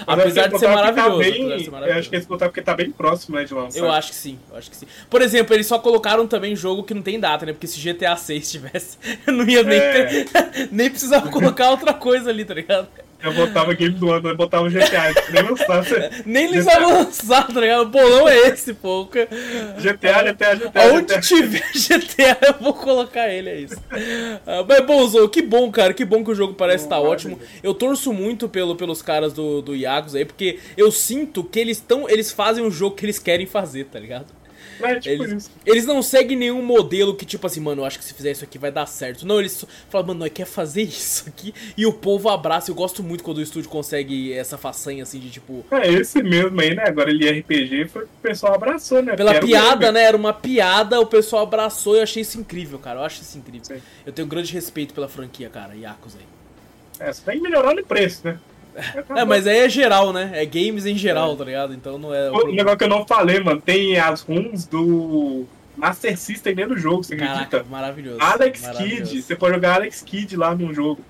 Apesar 0.05 0.47
de 0.47 0.59
ser 0.59 0.67
maravilhoso. 0.67 1.11
Tá 1.11 1.17
bem, 1.17 1.59
ser 1.63 1.71
Eu 1.73 1.93
acho 1.93 2.09
que 2.09 2.15
eles 2.15 2.25
botaram 2.27 2.51
porque 2.51 2.61
tá 2.61 2.75
bem 2.75 2.91
próximo, 2.91 3.37
né, 3.37 3.43
de 3.45 3.53
lançar. 3.53 3.79
Eu 3.79 3.91
acho 3.91 4.09
que 4.09 4.15
sim, 4.15 4.37
eu 4.51 4.57
acho 4.57 4.69
que 4.69 4.75
sim. 4.75 4.87
Por 5.09 5.21
exemplo, 5.21 5.53
eles 5.55 5.65
só 5.67 5.79
colocaram 5.79 6.27
também 6.27 6.55
jogo 6.55 6.83
que 6.83 6.93
não 6.93 7.01
tem 7.01 7.19
data, 7.19 7.45
né? 7.45 7.53
Porque 7.53 7.67
se 7.67 7.79
GTA 7.79 8.15
6 8.15 8.49
tivesse, 8.51 8.97
eu 9.25 9.33
não 9.33 9.47
ia 9.47 9.63
nem 9.63 9.79
É. 9.79 10.05
ter, 10.23 10.69
nem 10.71 10.89
precisava 10.89 11.29
colocar 11.29 11.69
outra 11.69 11.93
coisa 11.93 12.29
ali, 12.29 12.43
tá 12.43 12.53
ligado? 12.53 12.87
Eu 13.21 13.33
botava 13.33 13.73
Game 13.73 13.95
do 13.95 14.11
Ano, 14.11 14.29
eu 14.29 14.37
botava 14.37 14.65
o 14.65 14.69
GTA, 14.69 15.13
nem 15.31 15.43
lançasse. 15.43 15.93
Nem 16.25 16.45
eles 16.45 16.65
GTA. 16.65 16.79
vão 16.79 16.93
lançar, 16.99 17.47
tá 17.47 17.59
ligado? 17.59 17.81
O 17.81 17.89
bolão 17.89 18.27
é 18.29 18.37
esse, 18.49 18.73
pô. 18.73 19.05
GTA, 19.05 20.23
GTA, 20.23 20.55
GTA. 20.55 20.83
Aonde 20.83 21.15
GTA. 21.15 21.21
tiver 21.21 21.63
GTA, 21.73 22.37
eu 22.47 22.53
vou 22.61 22.73
colocar 22.73 23.27
ele, 23.29 23.49
é 23.49 23.59
isso. 23.59 23.81
Ah, 24.45 24.63
mas, 24.67 24.85
bom, 24.85 25.07
Zou, 25.07 25.27
que 25.29 25.41
bom, 25.41 25.71
cara. 25.71 25.93
Que 25.93 26.05
bom 26.05 26.23
que 26.23 26.31
o 26.31 26.35
jogo 26.35 26.53
parece 26.53 26.83
estar 26.83 26.99
ótimo. 26.99 27.39
Eu 27.63 27.73
torço 27.73 28.13
muito 28.13 28.47
pelo, 28.47 28.75
pelos 28.75 29.01
caras 29.01 29.33
do, 29.33 29.61
do 29.61 29.75
Iagos 29.75 30.15
aí, 30.15 30.23
porque 30.23 30.59
eu 30.75 30.91
sinto 30.91 31.43
que 31.43 31.59
eles 31.59 31.77
estão. 31.77 32.07
Eles 32.07 32.31
fazem 32.31 32.63
o 32.63 32.71
jogo 32.71 32.95
que 32.95 33.05
eles 33.05 33.19
querem 33.19 33.45
fazer, 33.47 33.85
tá 33.85 33.99
ligado? 33.99 34.36
É 34.81 34.99
tipo 34.99 35.23
Eles, 35.23 35.51
eles 35.65 35.85
não 35.85 36.01
seguem 36.01 36.37
nenhum 36.37 36.61
modelo 36.61 37.15
que, 37.15 37.25
tipo 37.25 37.47
assim, 37.47 37.59
mano, 37.59 37.81
eu 37.81 37.85
acho 37.85 37.97
que 37.99 38.05
se 38.05 38.13
fizer 38.13 38.31
isso 38.31 38.43
aqui 38.43 38.57
vai 38.57 38.71
dar 38.71 38.85
certo. 38.85 39.25
Não, 39.25 39.39
eles 39.39 39.53
só 39.53 39.67
falam, 39.89 40.07
mano, 40.07 40.19
nós 40.21 40.31
quer 40.33 40.45
fazer 40.45 40.83
isso 40.83 41.25
aqui. 41.27 41.53
E 41.75 41.85
o 41.85 41.93
povo 41.93 42.29
abraça. 42.29 42.71
Eu 42.71 42.75
gosto 42.75 43.01
muito 43.01 43.23
quando 43.23 43.37
o 43.37 43.41
estúdio 43.41 43.69
consegue 43.69 44.33
essa 44.33 44.57
façanha, 44.57 45.03
assim, 45.03 45.19
de 45.19 45.29
tipo. 45.29 45.65
É 45.71 45.87
esse 45.91 46.21
mesmo 46.21 46.59
aí, 46.59 46.75
né? 46.75 46.83
Agora 46.85 47.09
ele 47.09 47.27
é 47.27 47.31
RPG, 47.39 47.87
foi 47.87 48.03
o 48.03 48.17
o 48.17 48.29
pessoal 48.29 48.55
abraçou, 48.55 49.01
né? 49.01 49.15
Pela 49.15 49.37
o 49.37 49.39
piada, 49.39 49.91
né? 49.91 50.03
Era 50.03 50.17
uma 50.17 50.33
piada, 50.33 50.99
o 50.99 51.05
pessoal 51.05 51.43
abraçou 51.43 51.95
e 51.95 51.99
eu 51.99 52.03
achei 52.03 52.21
isso 52.21 52.37
incrível, 52.37 52.77
cara. 52.77 52.99
Eu 52.99 53.03
acho 53.03 53.21
isso 53.21 53.37
incrível. 53.37 53.65
Sim. 53.65 53.81
Eu 54.05 54.11
tenho 54.11 54.27
grande 54.27 54.51
respeito 54.51 54.93
pela 54.93 55.07
franquia, 55.07 55.49
cara. 55.49 55.73
Yakos 55.75 56.15
aí. 56.15 56.25
É, 56.99 57.13
você 57.13 57.21
tem 57.23 57.37
que 57.37 57.43
melhorar 57.43 57.73
no 57.73 57.85
preço, 57.85 58.21
né? 58.25 58.39
É, 59.15 59.25
mas 59.25 59.47
aí 59.47 59.59
é 59.59 59.69
geral, 59.69 60.13
né? 60.13 60.31
É 60.33 60.45
games 60.45 60.85
em 60.85 60.95
geral, 60.95 61.35
tá 61.35 61.43
ligado? 61.43 61.73
Então 61.73 61.97
não 61.97 62.13
é. 62.13 62.29
o 62.29 62.33
problema. 62.33 62.57
negócio 62.57 62.77
que 62.77 62.83
eu 62.83 62.89
não 62.89 63.05
falei, 63.05 63.39
mano, 63.39 63.59
tem 63.59 63.97
as 63.97 64.21
runs 64.21 64.65
do 64.65 65.45
Master 65.75 66.17
System 66.17 66.55
dentro 66.55 66.75
do 66.75 66.81
jogo, 66.81 67.03
você 67.03 67.15
Caraca, 67.15 67.41
acredita? 67.41 67.65
maravilhoso. 67.69 68.17
Alex 68.19 68.61
maravilhoso. 68.61 69.11
Kidd, 69.11 69.21
você 69.21 69.35
pode 69.35 69.55
jogar 69.55 69.75
Alex 69.75 70.01
Kidd 70.01 70.35
lá 70.35 70.55
no 70.55 70.73
jogo. 70.73 71.01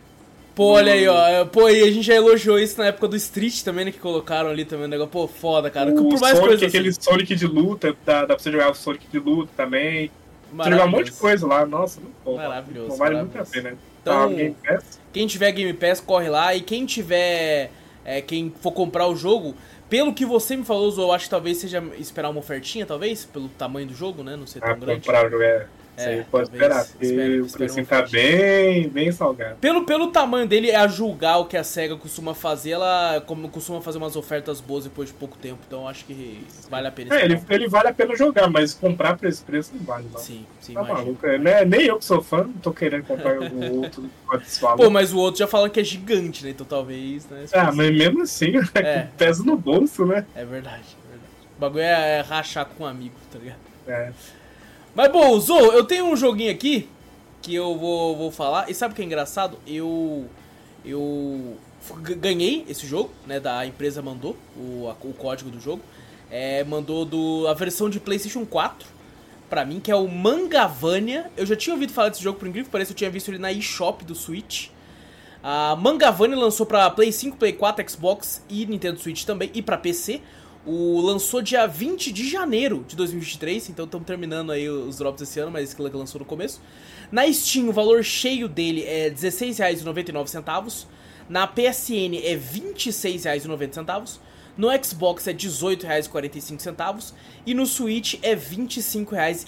Pô, 0.58 0.72
olha 0.72 0.94
aí, 0.94 1.08
ó. 1.08 1.46
Pô, 1.46 1.68
aí 1.68 1.84
a 1.84 1.92
gente 1.92 2.02
já 2.02 2.16
elogiou 2.16 2.58
isso 2.58 2.80
na 2.80 2.88
época 2.88 3.08
do 3.10 3.16
Street 3.16 3.62
também, 3.62 3.86
né? 3.86 3.92
Que 3.92 4.00
colocaram 4.00 4.50
ali 4.50 4.66
também 4.66 4.86
o 4.86 4.90
negócio. 4.90 5.12
Pô, 5.12 5.28
foda, 5.28 5.70
cara. 5.70 5.92
o 5.92 6.10
Por 6.10 6.20
mais 6.20 6.36
Sonic, 6.36 6.66
aquele 6.66 6.90
assim. 6.90 7.02
Sonic 7.02 7.36
de 7.36 7.46
luta, 7.46 7.96
dá, 8.04 8.22
dá 8.22 8.28
pra 8.28 8.40
você 8.40 8.52
jogar 8.52 8.72
o 8.72 8.74
Sonic 8.74 9.08
de 9.08 9.20
luta 9.20 9.52
também. 9.56 10.10
Você 10.52 10.72
jogar 10.72 10.86
um 10.86 10.90
monte 10.90 11.12
de 11.12 11.12
coisa 11.12 11.46
lá, 11.46 11.64
nossa, 11.64 12.02
muito 12.02 12.16
bom. 12.26 12.38
Maravilhoso, 12.38 12.90
Não 12.90 12.98
vale 12.98 13.18
muito 13.18 13.38
a 13.38 13.46
pena. 13.46 13.78
Então- 14.14 14.54
Tá. 14.64 14.80
Quem 15.14 15.26
tiver 15.28 15.52
Game 15.52 15.74
Pass, 15.74 16.00
corre 16.00 16.30
lá. 16.30 16.54
E 16.56 16.62
quem 16.62 16.86
tiver. 16.86 17.72
é, 18.06 18.22
quem 18.22 18.54
for 18.62 18.72
comprar 18.72 19.06
o 19.08 19.16
jogo, 19.18 19.54
pelo 19.90 20.14
que 20.14 20.26
você 20.26 20.56
me 20.56 20.64
falou, 20.64 20.90
Zou, 20.92 21.08
eu 21.10 21.12
acho 21.14 21.26
que 21.26 21.30
talvez 21.32 21.58
seja 21.58 21.84
esperar 21.98 22.30
uma 22.30 22.40
ofertinha, 22.40 22.86
talvez, 22.86 23.26
pelo 23.26 23.50
tamanho 23.50 23.88
do 23.88 23.94
jogo, 23.94 24.24
né? 24.24 24.36
Não 24.38 24.48
ser 24.48 24.62
tão 24.62 24.70
Ah, 24.70 24.74
grande. 24.76 25.02
comprar 25.02 25.26
o 25.28 25.30
jogo 25.30 25.44
é. 25.44 25.68
É, 25.98 26.24
pode 26.30 26.50
esperar, 26.50 26.86
porque 26.86 27.06
Espero- 27.06 27.68
o 27.68 27.74
uma 27.74 27.86
tá 27.86 28.02
bem, 28.04 28.88
bem 28.90 29.12
salgado. 29.12 29.56
Pelo, 29.56 29.84
pelo 29.84 30.12
tamanho 30.12 30.48
dele, 30.48 30.72
a 30.72 30.88
julgar 30.88 31.38
o 31.40 31.46
que 31.46 31.58
a 31.58 31.64
SEGA 31.64 31.96
costuma 31.98 32.36
fazer, 32.36 32.72
ela 32.72 33.20
como, 33.26 33.50
costuma 33.50 33.82
fazer 33.82 33.98
umas 33.98 34.16
ofertas 34.16 34.62
boas 34.62 34.84
depois 34.84 35.10
de 35.10 35.16
pouco 35.16 35.36
tempo. 35.38 35.58
Então 35.68 35.88
acho 35.88 36.06
que 36.06 36.46
vale 36.70 36.88
a 36.88 36.92
pena 36.92 37.16
É, 37.16 37.26
ele, 37.26 37.42
ele 37.50 37.68
vale 37.68 37.88
a 37.88 37.94
pena 37.94 38.16
jogar, 38.16 38.48
mas 38.50 38.76
comprar 38.76 39.18
por 39.18 39.28
esse 39.28 39.44
preço 39.44 39.72
não 39.74 39.84
vale, 39.84 40.08
não. 40.14 40.20
Sim, 40.20 40.46
sim, 40.62 40.74
Tá 40.76 40.82
imagino. 40.82 41.00
maluco, 41.06 41.26
é, 41.26 41.38
né? 41.40 41.66
Nem 41.66 41.82
eu 41.88 41.98
que 41.98 42.06
sou 42.06 42.22
fã, 42.22 42.44
não 42.44 42.54
tô 42.54 42.72
querendo 42.72 43.04
comprar 43.04 43.40
o 43.42 43.82
outro. 43.82 44.08
Pô, 44.78 44.90
mas 44.92 45.12
o 45.12 45.18
outro 45.18 45.40
já 45.40 45.48
fala 45.48 45.68
que 45.70 45.80
é 45.80 45.84
gigante, 45.84 46.44
né? 46.44 46.52
Então 46.52 46.66
talvez, 46.66 47.26
né? 47.28 47.46
Ah, 47.54 47.72
mas 47.72 47.92
mesmo 47.92 48.22
assim, 48.22 48.54
É. 48.76 49.08
pesa 49.18 49.44
no 49.44 49.58
bolso, 49.58 50.06
né? 50.06 50.26
É 50.36 50.46
verdade, 50.46 50.84
é 51.06 51.10
verdade. 51.10 51.32
O 51.58 51.60
bagulho 51.60 51.82
é, 51.82 52.20
é 52.20 52.22
rachar 52.22 52.66
com 52.68 52.84
um 52.84 52.88
amigo, 52.88 53.16
tá 53.32 53.40
ligado? 53.40 53.58
É. 53.88 54.12
Mas 54.98 55.12
bom, 55.12 55.40
Zou, 55.40 55.74
eu 55.74 55.84
tenho 55.84 56.06
um 56.08 56.16
joguinho 56.16 56.52
aqui 56.52 56.90
que 57.40 57.54
eu 57.54 57.78
vou, 57.78 58.18
vou 58.18 58.32
falar. 58.32 58.68
E 58.68 58.74
sabe 58.74 58.94
o 58.94 58.96
que 58.96 59.02
é 59.04 59.06
engraçado? 59.06 59.60
Eu. 59.68 60.26
Eu 60.84 61.56
ganhei 62.20 62.66
esse 62.68 62.88
jogo, 62.88 63.12
né? 63.28 63.40
Da 63.40 63.64
empresa 63.64 64.02
mandou 64.02 64.36
o, 64.56 64.88
a- 64.90 64.96
o 65.08 65.14
código 65.14 65.52
do 65.52 65.60
jogo. 65.60 65.84
É, 66.32 66.64
mandou 66.64 67.06
do, 67.06 67.46
a 67.48 67.54
versão 67.54 67.92
de 67.92 68.00
PlayStation 68.00 68.44
4 68.44 68.88
pra 69.48 69.64
mim, 69.64 69.80
que 69.80 69.92
é 69.92 69.96
o 69.96 70.08
Mangavania. 70.08 71.30
Eu 71.38 71.46
já 71.46 71.56
tinha 71.56 71.76
ouvido 71.76 71.94
falar 71.94 72.10
desse 72.10 72.24
jogo, 72.24 72.40
por 72.40 72.48
incrível 72.48 72.68
que 72.72 72.76
eu 72.76 72.86
tinha 72.96 73.10
visto 73.12 73.28
ele 73.30 73.38
na 73.38 73.52
eShop 73.52 74.04
do 74.04 74.16
Switch. 74.16 74.70
A 75.44 75.76
Mangavania 75.76 76.36
lançou 76.36 76.66
pra 76.66 76.90
Play 76.90 77.12
5, 77.12 77.38
Play 77.38 77.54
4, 77.54 77.88
Xbox 77.88 78.42
e 78.50 78.66
Nintendo 78.66 79.00
Switch 79.00 79.24
também, 79.26 79.52
e 79.54 79.62
pra 79.62 79.78
PC. 79.78 80.22
O 80.68 81.00
lançou 81.00 81.42
dia 81.42 81.66
20 81.66 82.12
de 82.12 82.30
janeiro 82.30 82.84
de 82.86 82.94
2023, 82.98 83.70
então 83.70 83.86
estamos 83.86 84.06
terminando 84.06 84.52
aí 84.52 84.70
os 84.70 84.98
drops 84.98 85.22
esse 85.22 85.40
ano, 85.40 85.50
mas 85.50 85.64
esse 85.64 85.76
que 85.76 85.82
lançou 85.82 86.20
no 86.20 86.26
começo. 86.26 86.60
Na 87.10 87.32
Steam, 87.32 87.70
o 87.70 87.72
valor 87.72 88.04
cheio 88.04 88.50
dele 88.50 88.84
é 88.84 89.06
R$ 89.06 89.12
16,99. 89.16 90.86
Na 91.30 91.48
PSN 91.48 92.16
é 92.22 92.32
R$ 92.34 92.42
26,90. 92.54 94.18
No 94.58 94.68
Xbox 94.84 95.26
é 95.28 95.32
R$ 95.32 95.38
18,45. 95.38 97.14
E 97.46 97.54
no 97.54 97.66
Switch 97.66 98.16
é 98.22 98.32
R$ 98.34 98.42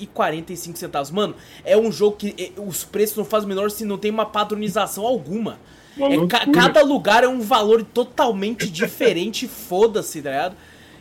25,45. 0.07 1.11
Mano, 1.11 1.35
é 1.65 1.75
um 1.77 1.91
jogo 1.91 2.15
que 2.15 2.33
eh, 2.37 2.51
os 2.57 2.83
preços 2.85 3.17
não 3.17 3.25
fazem 3.25 3.45
o 3.45 3.49
menor 3.49 3.71
se 3.71 3.83
não 3.83 3.97
tem 3.97 4.11
uma 4.11 4.25
padronização 4.25 5.05
alguma. 5.05 5.59
Uma 5.97 6.13
É, 6.13 6.27
ca- 6.27 6.45
cada 6.51 6.81
lugar 6.83 7.23
é 7.23 7.27
um 7.27 7.41
valor 7.41 7.83
totalmente 7.83 8.69
diferente, 8.71 9.47
foda-se, 9.47 10.21
tá 10.21 10.29
ligado? 10.29 10.55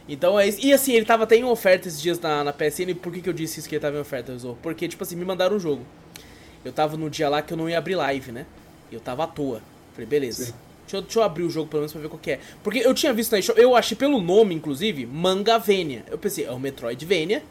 Então 0.09 0.39
é 0.41 0.49
isso. 0.49 0.59
E 0.65 0.73
assim, 0.73 0.93
ele 0.95 1.05
tava 1.05 1.25
até 1.25 1.37
em 1.37 1.45
oferta 1.45 1.87
esses 1.89 2.01
dias 2.01 2.19
na, 2.21 2.43
na 2.45 2.53
PSN. 2.53 2.95
Por 2.95 3.13
que, 3.13 3.21
que 3.21 3.29
eu 3.29 3.33
disse 3.33 3.61
isso 3.61 3.69
que 3.69 3.75
ele 3.75 3.83
tava 3.83 3.97
em 3.97 4.01
oferta, 4.01 4.37
Zou? 4.39 4.57
Porque, 4.63 4.89
tipo 4.89 5.03
assim, 5.03 5.17
me 5.17 5.25
mandaram 5.25 5.57
um 5.57 5.61
jogo. 5.61 5.83
Eu 6.65 6.73
tava 6.73 6.97
no 6.97 7.09
dia 7.11 7.29
lá 7.29 7.43
que 7.43 7.53
eu 7.53 7.57
não 7.57 7.69
ia 7.69 7.79
abrir 7.79 7.95
live, 7.95 8.33
né? 8.33 8.47
Eu 8.91 9.01
tava 9.01 9.25
à 9.25 9.27
toa. 9.27 9.63
Falei, 9.93 10.07
beleza. 10.07 10.47
Sim. 10.47 10.55
Deixa 10.85 10.97
eu, 10.97 11.03
deixa 11.03 11.19
eu 11.19 11.23
abrir 11.23 11.43
o 11.43 11.51
jogo 11.51 11.69
pelo 11.69 11.83
menos 11.83 11.93
pra 11.93 12.01
ver 12.01 12.09
qual 12.09 12.19
que 12.19 12.31
é. 12.33 12.41
Porque 12.63 12.79
eu 12.79 12.95
tinha 12.95 13.13
visto 13.13 13.33
na 13.33 13.39
eShop, 13.39 13.61
eu 13.61 13.77
achei 13.77 13.95
pelo 13.97 14.21
nome, 14.21 14.55
inclusive, 14.55 15.05
Mangavenia. 15.07 16.05
Eu 16.11 16.17
pensei, 16.17 16.47
é 16.47 16.53
um 16.53 16.59
Metroidvania, 16.59 17.43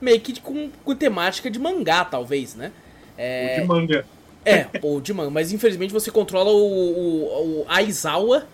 meio 0.00 0.20
que 0.20 0.40
com, 0.40 0.70
com 0.84 0.94
temática 0.94 1.50
de 1.50 1.58
mangá, 1.58 2.04
talvez, 2.04 2.54
né? 2.54 2.72
É, 3.18 3.42
O 3.42 3.48
de 3.48 3.60
manga. 3.60 4.06
é, 4.44 4.68
ou 4.82 5.00
de 5.00 5.12
manga. 5.12 5.30
Mas 5.30 5.52
infelizmente 5.52 5.92
você 5.92 6.10
controla 6.12 6.50
o, 6.50 6.56
o, 6.56 7.60
o 7.62 7.66
Aizawa 7.68 8.46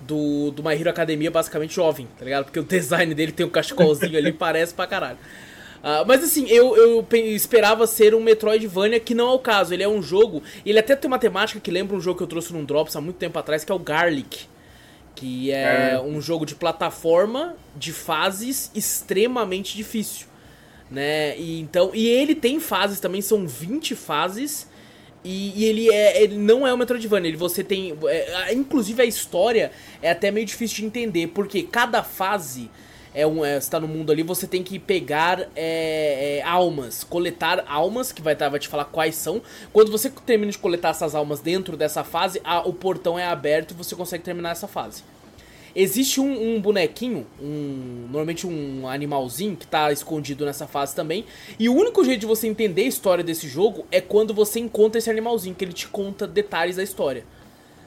do, 0.00 0.50
do 0.50 0.62
My 0.62 0.74
Hero 0.74 0.90
Academia, 0.90 1.30
basicamente 1.30 1.74
jovem, 1.74 2.08
tá 2.18 2.24
ligado? 2.24 2.44
Porque 2.46 2.60
o 2.60 2.64
design 2.64 3.14
dele 3.14 3.32
tem 3.32 3.44
um 3.46 3.50
cachecolzinho 3.50 4.16
ali, 4.16 4.32
parece 4.34 4.72
pra 4.74 4.86
caralho. 4.86 5.18
Ah, 5.82 6.04
mas 6.06 6.24
assim, 6.24 6.48
eu, 6.48 6.76
eu 6.76 7.02
pe- 7.02 7.18
esperava 7.34 7.86
ser 7.86 8.14
um 8.14 8.20
Metroidvania, 8.20 8.98
que 8.98 9.14
não 9.14 9.28
é 9.28 9.32
o 9.34 9.38
caso. 9.38 9.72
Ele 9.72 9.82
é 9.82 9.88
um 9.88 10.02
jogo. 10.02 10.42
Ele 10.66 10.78
até 10.78 10.96
tem 10.96 11.06
uma 11.08 11.18
temática 11.18 11.60
que 11.60 11.70
lembra 11.70 11.96
um 11.96 12.00
jogo 12.00 12.16
que 12.18 12.22
eu 12.24 12.26
trouxe 12.26 12.52
num 12.52 12.64
Drops 12.64 12.96
há 12.96 13.00
muito 13.00 13.16
tempo 13.16 13.38
atrás, 13.38 13.64
que 13.64 13.70
é 13.70 13.74
o 13.74 13.78
Garlic. 13.78 14.46
Que 15.14 15.50
é, 15.52 15.92
É. 15.94 16.00
um 16.00 16.20
jogo 16.20 16.44
de 16.46 16.54
plataforma 16.54 17.54
de 17.76 17.92
fases 17.92 18.70
extremamente 18.74 19.76
difícil. 19.76 20.26
Né? 20.90 21.38
E, 21.38 21.60
então, 21.60 21.90
e 21.92 22.08
ele 22.08 22.34
tem 22.34 22.58
fases 22.60 22.98
também, 22.98 23.20
são 23.20 23.46
20 23.46 23.94
fases. 23.94 24.67
E, 25.24 25.52
e 25.56 25.64
ele, 25.64 25.92
é, 25.92 26.22
ele 26.22 26.36
não 26.36 26.66
é 26.66 26.72
o 26.72 26.78
Metroidvania, 26.78 27.28
ele 27.28 27.36
você 27.36 27.64
tem. 27.64 27.96
é, 28.08 28.52
inclusive 28.54 29.02
a 29.02 29.04
história 29.04 29.72
é 30.00 30.10
até 30.10 30.30
meio 30.30 30.46
difícil 30.46 30.76
de 30.78 30.84
entender, 30.86 31.26
porque 31.28 31.62
cada 31.64 32.02
fase 32.02 32.70
é 33.14 33.26
um. 33.26 33.44
É, 33.44 33.60
você 33.60 33.68
tá 33.70 33.80
no 33.80 33.88
mundo 33.88 34.12
ali, 34.12 34.22
você 34.22 34.46
tem 34.46 34.62
que 34.62 34.78
pegar 34.78 35.40
é, 35.56 36.38
é, 36.38 36.42
almas, 36.44 37.02
coletar 37.02 37.64
almas, 37.66 38.12
que 38.12 38.22
vai, 38.22 38.36
tá, 38.36 38.48
vai 38.48 38.60
te 38.60 38.68
falar 38.68 38.84
quais 38.84 39.16
são. 39.16 39.42
Quando 39.72 39.90
você 39.90 40.08
termina 40.08 40.52
de 40.52 40.58
coletar 40.58 40.90
essas 40.90 41.14
almas 41.14 41.40
dentro 41.40 41.76
dessa 41.76 42.04
fase, 42.04 42.40
a- 42.44 42.60
o 42.66 42.72
portão 42.72 43.18
é 43.18 43.26
aberto 43.26 43.72
e 43.72 43.74
você 43.74 43.96
consegue 43.96 44.22
terminar 44.22 44.50
essa 44.52 44.68
fase. 44.68 45.02
Existe 45.74 46.20
um, 46.20 46.56
um 46.56 46.60
bonequinho, 46.60 47.26
um 47.40 48.06
normalmente 48.10 48.46
um 48.46 48.88
animalzinho 48.88 49.56
que 49.56 49.66
tá 49.66 49.92
escondido 49.92 50.44
nessa 50.44 50.66
fase 50.66 50.94
também. 50.94 51.24
E 51.58 51.68
o 51.68 51.74
único 51.74 52.04
jeito 52.04 52.20
de 52.20 52.26
você 52.26 52.46
entender 52.46 52.82
a 52.82 52.86
história 52.86 53.22
desse 53.22 53.48
jogo 53.48 53.86
é 53.90 54.00
quando 54.00 54.32
você 54.32 54.58
encontra 54.58 54.98
esse 54.98 55.10
animalzinho, 55.10 55.54
que 55.54 55.64
ele 55.64 55.72
te 55.72 55.88
conta 55.88 56.26
detalhes 56.26 56.76
da 56.76 56.82
história. 56.82 57.24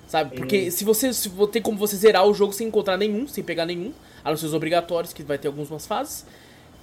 Sabe? 0.07 0.35
Porque 0.35 0.69
se 0.71 0.83
você 0.83 1.13
se 1.13 1.29
tem 1.51 1.61
como 1.61 1.77
você 1.77 1.95
zerar 1.95 2.27
o 2.27 2.33
jogo 2.33 2.51
sem 2.51 2.67
encontrar 2.67 2.97
nenhum, 2.97 3.27
sem 3.27 3.43
pegar 3.43 3.65
nenhum, 3.65 3.93
a 4.23 4.29
não 4.29 4.37
ser 4.37 4.45
os 4.45 4.53
obrigatórios, 4.53 5.13
que 5.13 5.23
vai 5.23 5.37
ter 5.37 5.47
algumas 5.47 5.87
fases, 5.87 6.25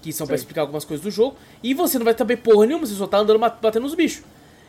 que 0.00 0.12
são 0.12 0.26
pra 0.26 0.36
Sim. 0.36 0.42
explicar 0.42 0.62
algumas 0.62 0.84
coisas 0.84 1.04
do 1.04 1.10
jogo, 1.10 1.36
e 1.62 1.74
você 1.74 1.98
não 1.98 2.04
vai 2.04 2.16
saber 2.16 2.38
porra 2.38 2.66
nenhuma, 2.66 2.86
você 2.86 2.94
só 2.94 3.06
tá 3.06 3.18
andando 3.18 3.38
batendo 3.38 3.80
nos 3.80 3.94
bichos. 3.94 4.24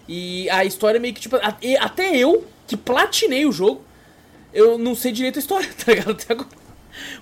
E 0.09 0.49
a 0.49 0.65
história 0.65 0.97
é 0.97 0.99
meio 0.99 1.13
que 1.13 1.21
tipo. 1.21 1.37
Até 1.79 2.17
eu, 2.17 2.43
que 2.67 2.75
platinei 2.75 3.45
o 3.45 3.51
jogo, 3.51 3.81
eu 4.53 4.77
não 4.77 4.95
sei 4.95 5.11
direito 5.11 5.37
a 5.37 5.39
história, 5.39 5.69
tá 5.85 5.91
ligado? 5.91 6.11
Até 6.11 6.33
agora. 6.33 6.49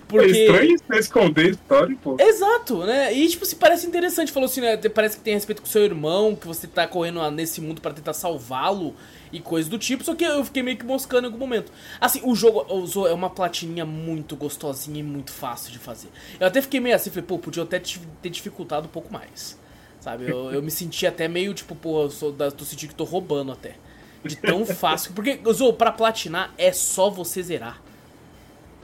Porque... 0.06 0.26
É 0.26 0.30
estranho 0.30 0.78
você 0.78 0.98
esconder 0.98 1.46
a 1.46 1.50
história, 1.50 1.96
pô. 2.02 2.16
Exato, 2.18 2.84
né? 2.84 3.12
E, 3.12 3.28
tipo, 3.28 3.44
se 3.44 3.56
parece 3.56 3.86
interessante. 3.86 4.32
Falou 4.32 4.46
assim, 4.46 4.60
né? 4.60 4.76
Parece 4.76 5.18
que 5.18 5.22
tem 5.22 5.34
respeito 5.34 5.62
com 5.62 5.68
seu 5.68 5.84
irmão, 5.84 6.34
que 6.34 6.46
você 6.46 6.66
tá 6.66 6.86
correndo 6.86 7.30
nesse 7.30 7.60
mundo 7.60 7.80
para 7.80 7.92
tentar 7.92 8.12
salvá-lo 8.12 8.94
e 9.32 9.40
coisas 9.40 9.68
do 9.68 9.78
tipo. 9.78 10.02
Só 10.02 10.14
que 10.14 10.24
eu 10.24 10.44
fiquei 10.44 10.62
meio 10.62 10.76
que 10.76 10.84
moscando 10.84 11.24
em 11.24 11.26
algum 11.26 11.38
momento. 11.38 11.70
Assim, 12.00 12.20
o 12.24 12.34
jogo 12.34 12.64
usou 12.74 13.06
é 13.06 13.12
uma 13.12 13.30
platininha 13.30 13.84
muito 13.84 14.34
gostosinha 14.36 15.00
e 15.00 15.02
muito 15.02 15.30
fácil 15.30 15.70
de 15.72 15.78
fazer. 15.78 16.08
Eu 16.40 16.46
até 16.46 16.60
fiquei 16.62 16.80
meio 16.80 16.96
assim, 16.96 17.10
falei, 17.10 17.24
pô, 17.24 17.38
podia 17.38 17.62
até 17.62 17.78
ter 17.78 18.30
dificultado 18.30 18.86
um 18.86 18.90
pouco 18.90 19.12
mais. 19.12 19.58
Sabe? 20.00 20.30
Eu, 20.30 20.52
eu 20.52 20.62
me 20.62 20.70
senti 20.70 21.06
até 21.06 21.28
meio, 21.28 21.52
tipo, 21.52 21.74
pô, 21.74 22.04
eu 22.04 22.10
sou 22.10 22.32
da, 22.32 22.50
tô 22.50 22.64
sentindo 22.64 22.90
que 22.90 22.94
tô 22.94 23.04
roubando 23.04 23.52
até. 23.52 23.74
De 24.24 24.36
tão 24.36 24.64
fácil. 24.66 25.12
Porque, 25.12 25.38
Zou, 25.52 25.72
pra 25.72 25.92
platinar 25.92 26.52
é 26.58 26.72
só 26.72 27.08
você 27.08 27.42
zerar. 27.42 27.80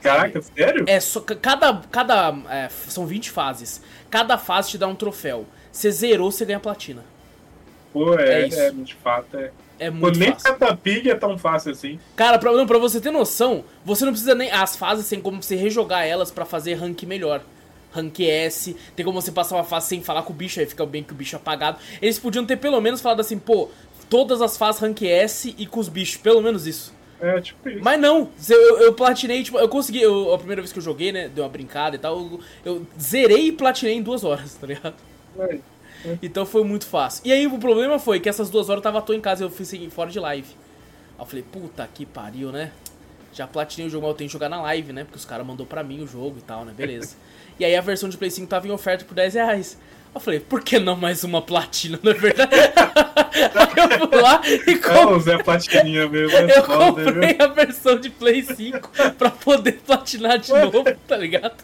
Caraca, 0.01 0.41
sério? 0.41 0.85
É 0.87 0.99
só. 0.99 1.19
Cada. 1.19 1.81
cada 1.91 2.35
é, 2.49 2.69
são 2.69 3.05
20 3.07 3.31
fases. 3.31 3.81
Cada 4.09 4.37
fase 4.37 4.69
te 4.71 4.77
dá 4.77 4.87
um 4.87 4.95
troféu. 4.95 5.45
Você 5.71 5.91
zerou, 5.91 6.31
você 6.31 6.45
ganha 6.45 6.59
platina. 6.59 7.03
Pô, 7.91 8.17
é, 8.19 8.43
é, 8.43 8.67
é 8.67 8.71
de 8.71 8.93
fato, 8.93 9.37
é. 9.37 9.51
É 9.77 9.89
muito 9.89 10.13
Pô, 10.13 10.19
nem 10.19 10.31
fácil. 10.31 10.53
Catapig 10.53 11.09
é 11.09 11.15
tão 11.15 11.37
fácil 11.37 11.71
assim. 11.71 11.99
Cara, 12.15 12.37
pra, 12.39 12.51
não, 12.51 12.65
pra 12.65 12.77
você 12.77 13.01
ter 13.01 13.11
noção, 13.11 13.65
você 13.83 14.05
não 14.05 14.11
precisa 14.11 14.35
nem. 14.35 14.51
As 14.51 14.75
fases 14.75 15.09
tem 15.09 15.19
como 15.19 15.41
você 15.41 15.55
rejogar 15.55 16.05
elas 16.05 16.31
para 16.31 16.45
fazer 16.45 16.75
rank 16.75 17.03
melhor. 17.03 17.41
Rank 17.91 18.19
S, 18.19 18.75
tem 18.95 19.05
como 19.05 19.21
você 19.21 19.31
passar 19.31 19.55
uma 19.55 19.63
fase 19.63 19.87
sem 19.87 20.03
falar 20.03 20.23
com 20.23 20.33
o 20.33 20.35
bicho, 20.35 20.59
aí 20.59 20.65
fica 20.65 20.85
bem 20.85 21.01
que 21.01 21.13
o 21.13 21.15
bicho 21.15 21.35
apagado. 21.35 21.77
Eles 22.01 22.19
podiam 22.19 22.45
ter 22.45 22.57
pelo 22.57 22.81
menos 22.81 22.99
falado 22.99 23.21
assim, 23.21 23.39
pô, 23.39 23.69
todas 24.09 24.41
as 24.41 24.57
fases 24.57 24.81
rank 24.81 25.01
S 25.01 25.53
e 25.57 25.65
com 25.65 25.79
os 25.79 25.89
bichos, 25.89 26.17
pelo 26.17 26.41
menos 26.41 26.65
isso. 26.67 26.93
É, 27.19 27.39
tipo 27.39 27.69
isso. 27.69 27.83
Mas 27.83 27.99
não, 27.99 28.29
eu, 28.49 28.79
eu 28.79 28.93
platinei, 28.93 29.43
tipo, 29.43 29.57
eu 29.57 29.69
consegui, 29.69 30.01
eu, 30.01 30.33
a 30.33 30.37
primeira 30.37 30.61
vez 30.61 30.71
que 30.71 30.79
eu 30.79 30.83
joguei, 30.83 31.11
né, 31.11 31.29
deu 31.29 31.43
uma 31.43 31.49
brincada 31.49 31.95
e 31.95 31.99
tal, 31.99 32.17
eu, 32.17 32.39
eu 32.65 32.87
zerei 32.99 33.47
e 33.47 33.51
platinei 33.51 33.95
em 33.95 34.01
duas 34.01 34.23
horas, 34.23 34.55
tá 34.55 34.67
ligado? 34.67 34.95
É, 35.39 35.59
é. 36.05 36.17
Então 36.21 36.45
foi 36.45 36.63
muito 36.63 36.85
fácil. 36.85 37.21
E 37.25 37.31
aí 37.31 37.47
o 37.47 37.57
problema 37.57 37.97
foi 37.97 38.19
que 38.19 38.29
essas 38.29 38.49
duas 38.49 38.69
horas 38.69 38.79
eu 38.79 38.83
tava 38.83 38.99
à 38.99 39.01
toa 39.01 39.15
em 39.15 39.21
casa, 39.21 39.43
eu 39.43 39.49
fiz 39.49 39.73
fora 39.91 40.09
de 40.09 40.19
live. 40.19 40.47
Aí 41.17 41.23
eu 41.23 41.25
falei, 41.25 41.43
puta 41.43 41.87
que 41.93 42.05
pariu, 42.05 42.51
né? 42.51 42.71
Já 43.33 43.47
platinei 43.47 43.87
o 43.87 43.89
jogo, 43.89 44.03
mas 44.03 44.11
eu 44.11 44.17
tenho 44.17 44.29
que 44.29 44.33
jogar 44.33 44.49
na 44.49 44.61
live, 44.61 44.93
né? 44.93 45.03
Porque 45.03 45.17
os 45.17 45.25
caras 45.25 45.45
mandou 45.45 45.65
pra 45.65 45.83
mim 45.83 46.01
o 46.01 46.07
jogo 46.07 46.37
e 46.37 46.41
tal, 46.41 46.63
né? 46.63 46.73
Beleza. 46.75 47.15
e 47.59 47.65
aí 47.65 47.75
a 47.75 47.81
versão 47.81 48.07
de 48.07 48.17
Play 48.17 48.31
5 48.31 48.47
tava 48.47 48.67
em 48.67 48.71
oferta 48.71 49.03
por 49.03 49.13
10 49.13 49.33
reais. 49.33 49.77
Eu 50.15 50.21
falei, 50.21 50.39
por 50.39 50.63
que 50.63 50.79
não 50.79 50.95
mais 50.95 51.25
uma 51.25 51.41
platina, 51.41 51.99
na 52.01 52.11
é 52.11 52.13
verdade? 52.13 52.55
Aí 52.55 53.99
eu 53.99 54.07
fui 54.07 54.21
lá 54.21 54.41
e 54.45 54.75
comprei. 54.77 55.15
É 55.15 55.19
Zé 55.19 55.43
Platininha 55.43 56.07
mesmo. 56.07 56.37
É 56.37 56.57
eu 56.57 56.63
foda, 56.63 57.03
comprei 57.03 57.33
viu? 57.33 57.45
a 57.45 57.47
versão 57.47 57.99
de 57.99 58.09
Play 58.09 58.41
5 58.41 58.89
pra 59.17 59.29
poder 59.29 59.73
platinar 59.85 60.39
de 60.39 60.53
novo, 60.53 60.85
tá 61.05 61.17
ligado? 61.17 61.55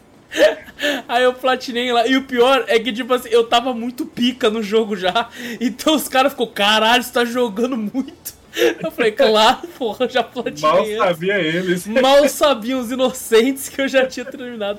Aí 1.08 1.24
eu 1.24 1.32
platinei 1.32 1.90
lá. 1.92 2.06
E 2.06 2.14
o 2.14 2.24
pior 2.24 2.64
é 2.68 2.78
que, 2.78 2.92
tipo 2.92 3.14
assim, 3.14 3.30
eu 3.30 3.44
tava 3.44 3.72
muito 3.72 4.04
pica 4.04 4.50
no 4.50 4.62
jogo 4.62 4.96
já. 4.96 5.30
Então 5.58 5.94
os 5.94 6.06
caras 6.06 6.32
ficou, 6.32 6.46
caralho, 6.46 7.02
você 7.02 7.12
tá 7.12 7.24
jogando 7.24 7.76
muito. 7.76 8.34
Eu 8.82 8.90
falei, 8.90 9.12
claro, 9.12 9.66
porra, 9.78 10.06
já 10.08 10.22
platinei. 10.22 10.96
Mal 10.98 11.08
sabia 11.08 11.38
eles. 11.38 11.86
Mal 11.86 12.28
sabiam 12.28 12.80
os 12.80 12.90
inocentes 12.90 13.70
que 13.70 13.80
eu 13.80 13.88
já 13.88 14.06
tinha 14.06 14.26
terminado. 14.26 14.78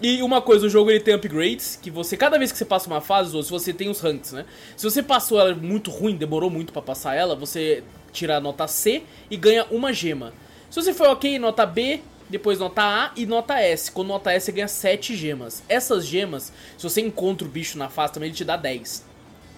E 0.00 0.22
uma 0.22 0.40
coisa, 0.40 0.66
o 0.66 0.68
jogo 0.68 0.90
ele 0.90 1.00
tem 1.00 1.14
upgrades, 1.14 1.76
que 1.80 1.90
você, 1.90 2.16
cada 2.16 2.38
vez 2.38 2.52
que 2.52 2.58
você 2.58 2.64
passa 2.64 2.86
uma 2.86 3.00
fase, 3.00 3.34
ou 3.34 3.42
se 3.42 3.50
você 3.50 3.72
tem 3.72 3.88
os 3.88 3.98
ranks, 4.00 4.30
né? 4.30 4.44
Se 4.76 4.88
você 4.88 5.02
passou 5.02 5.40
ela 5.40 5.52
muito 5.56 5.90
ruim, 5.90 6.16
demorou 6.16 6.48
muito 6.48 6.72
para 6.72 6.80
passar 6.80 7.16
ela, 7.16 7.34
você 7.34 7.82
tira 8.12 8.36
a 8.36 8.40
nota 8.40 8.68
C 8.68 9.02
e 9.28 9.36
ganha 9.36 9.66
uma 9.70 9.92
gema. 9.92 10.32
Se 10.70 10.80
você 10.80 10.94
for 10.94 11.08
ok, 11.08 11.36
nota 11.40 11.66
B, 11.66 12.00
depois 12.30 12.60
nota 12.60 12.82
A 12.82 13.12
e 13.16 13.26
nota 13.26 13.58
S. 13.58 13.90
Com 13.90 14.04
nota 14.04 14.30
S 14.32 14.46
você 14.46 14.52
ganha 14.52 14.68
7 14.68 15.16
gemas. 15.16 15.64
Essas 15.68 16.06
gemas, 16.06 16.52
se 16.76 16.84
você 16.84 17.00
encontra 17.00 17.46
o 17.46 17.50
bicho 17.50 17.76
na 17.76 17.88
fase 17.88 18.12
também, 18.12 18.28
ele 18.28 18.36
te 18.36 18.44
dá 18.44 18.56
10. 18.56 19.04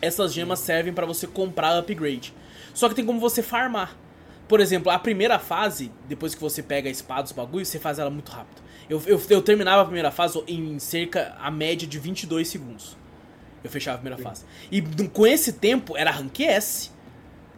Essas 0.01 0.33
gemas 0.33 0.61
servem 0.61 0.95
para 0.95 1.05
você 1.05 1.27
comprar 1.27 1.77
upgrade. 1.77 2.33
Só 2.73 2.89
que 2.89 2.95
tem 2.95 3.05
como 3.05 3.21
você 3.21 3.43
farmar. 3.43 3.95
Por 4.49 4.59
exemplo, 4.59 4.91
a 4.91 4.99
primeira 4.99 5.39
fase, 5.39 5.93
depois 6.09 6.35
que 6.35 6.41
você 6.41 6.63
pega 6.63 6.89
a 6.89 6.93
espada, 6.93 7.25
os 7.25 7.33
bagulhos, 7.33 7.69
você 7.69 7.79
faz 7.79 7.99
ela 7.99 8.11
muito 8.11 8.31
rápido. 8.31 8.63
Eu, 8.91 9.01
eu, 9.07 9.23
eu, 9.31 9.41
terminava 9.41 9.83
a 9.83 9.85
primeira 9.85 10.11
fase 10.11 10.43
em 10.49 10.77
cerca, 10.81 11.37
a 11.41 11.49
média 11.49 11.87
de 11.87 11.97
22 11.97 12.49
segundos. 12.49 12.97
Eu 13.63 13.71
fechava 13.71 13.95
a 13.95 14.01
primeira 14.01 14.21
fase. 14.21 14.45
E 14.69 14.83
com 14.83 15.25
esse 15.25 15.53
tempo, 15.53 15.97
era 15.97 16.11
rank 16.11 16.41
S. 16.41 16.91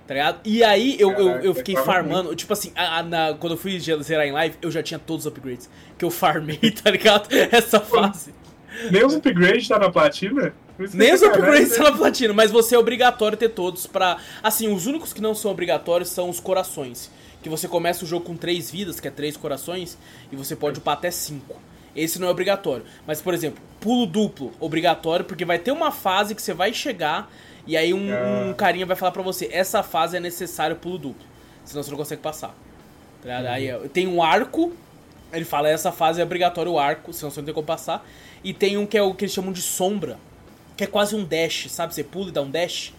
Tá 0.07 0.13
ligado? 0.13 0.41
E 0.45 0.63
aí 0.63 1.01
eu, 1.01 1.11
eu, 1.13 1.29
eu 1.39 1.55
fiquei 1.55 1.75
farmando. 1.75 2.37
Tipo 2.37 2.53
assim, 2.53 2.71
a, 2.77 2.99
a, 2.99 3.03
na, 3.03 3.35
quando 3.35 3.53
eu 3.53 3.57
fui 3.57 3.81
zerar 3.81 4.27
em 4.27 4.33
live, 4.33 4.57
eu 4.61 4.71
já 4.71 4.83
tinha 4.83 4.99
todos 4.99 5.25
os 5.25 5.33
upgrades. 5.33 5.71
Que 5.97 6.05
eu 6.05 6.11
farmei, 6.11 6.59
tá 6.83 6.91
ligado? 6.91 7.29
Essa 7.51 7.81
fase. 7.81 8.35
Nem 8.91 9.03
os 9.03 9.15
upgrades 9.15 9.67
tá 9.67 9.79
na 9.79 9.91
platina? 9.91 10.55
Nem 10.93 11.15
os 11.15 11.23
upgrades 11.23 11.75
tá 11.75 11.85
na 11.85 11.93
platina, 11.93 12.35
mas 12.35 12.51
você 12.51 12.75
é 12.75 12.79
obrigatório 12.79 13.39
ter 13.39 13.51
todos 13.51 13.87
pra. 13.87 14.19
Assim, 14.43 14.71
os 14.71 14.87
únicos 14.87 15.15
que 15.15 15.23
não 15.23 15.35
são 15.35 15.51
obrigatórios 15.51 16.11
são 16.11 16.29
os 16.29 16.41
corações 16.41 17.11
que 17.43 17.49
você 17.49 17.67
começa 17.67 18.05
o 18.05 18.09
jogo 18.09 18.25
com 18.25 18.37
três 18.37 18.71
vidas, 18.71 19.01
que 19.01 19.09
é 19.09 19.11
três 19.11 19.37
corações, 19.37 19.99
e 20.31 20.37
você 20.37 20.55
pode 20.55 20.79
upar 20.79 20.95
até 20.95 21.11
cinco. 21.11 21.61
Esse 21.95 22.19
não 22.19 22.29
é 22.29 22.31
obrigatório. 22.31 22.85
Mas, 23.07 23.21
por 23.21 23.35
exemplo, 23.35 23.63
pulo 23.81 24.07
duplo, 24.07 24.53
obrigatório, 24.61 25.25
porque 25.25 25.45
vai 25.45 25.59
ter 25.59 25.73
uma 25.73 25.91
fase 25.91 26.35
que 26.35 26.41
você 26.41 26.55
vai 26.55 26.73
chegar 26.73 27.31
e 27.67 27.77
aí 27.77 27.93
um, 27.95 28.09
um 28.09 28.51
ah. 28.51 28.55
carinha 28.55 28.87
vai 28.87 28.97
falar 28.97 29.13
pra 29.13 29.23
você, 29.23 29.49
essa 29.53 29.83
fase 29.83 30.17
é 30.17 30.21
necessário 30.21 30.77
pulo 30.77 30.99
duplo. 30.99 31.27
Senão 31.65 31.83
você 31.83 31.91
não 31.91 31.99
consegue 31.99 32.23
passar. 32.23 32.55
Tá 33.23 33.41
uhum. 33.41 33.49
Aí 33.49 33.89
tem 33.91 34.07
um 34.07 34.23
arco, 34.23 34.73
ele 35.33 35.45
fala, 35.45 35.69
essa 35.69 35.93
fase 35.93 36.21
é 36.21 36.25
obrigatório 36.25 36.73
o 36.73 36.79
arco, 36.79 37.13
senão 37.13 37.31
você 37.31 37.41
não 37.41 37.45
tem 37.45 37.55
como 37.55 37.67
passar. 37.67 38.07
E 38.43 38.53
tem 38.53 38.77
um 38.77 38.87
que 38.87 38.99
é 38.99 39.03
o 39.03 39.15
que 39.15 39.25
eles 39.25 39.35
chamam 39.35 39.53
de 39.53 39.63
sombra, 39.63 40.19
que 40.77 40.83
é 40.83 40.87
quase 40.87 41.15
um 41.15 41.25
dash, 41.25 41.67
sabe? 41.71 41.95
Você 41.95 42.03
pula 42.03 42.31
e 42.31 42.33
dá 42.33 42.43
um 42.43 42.51
dash. 42.51 42.93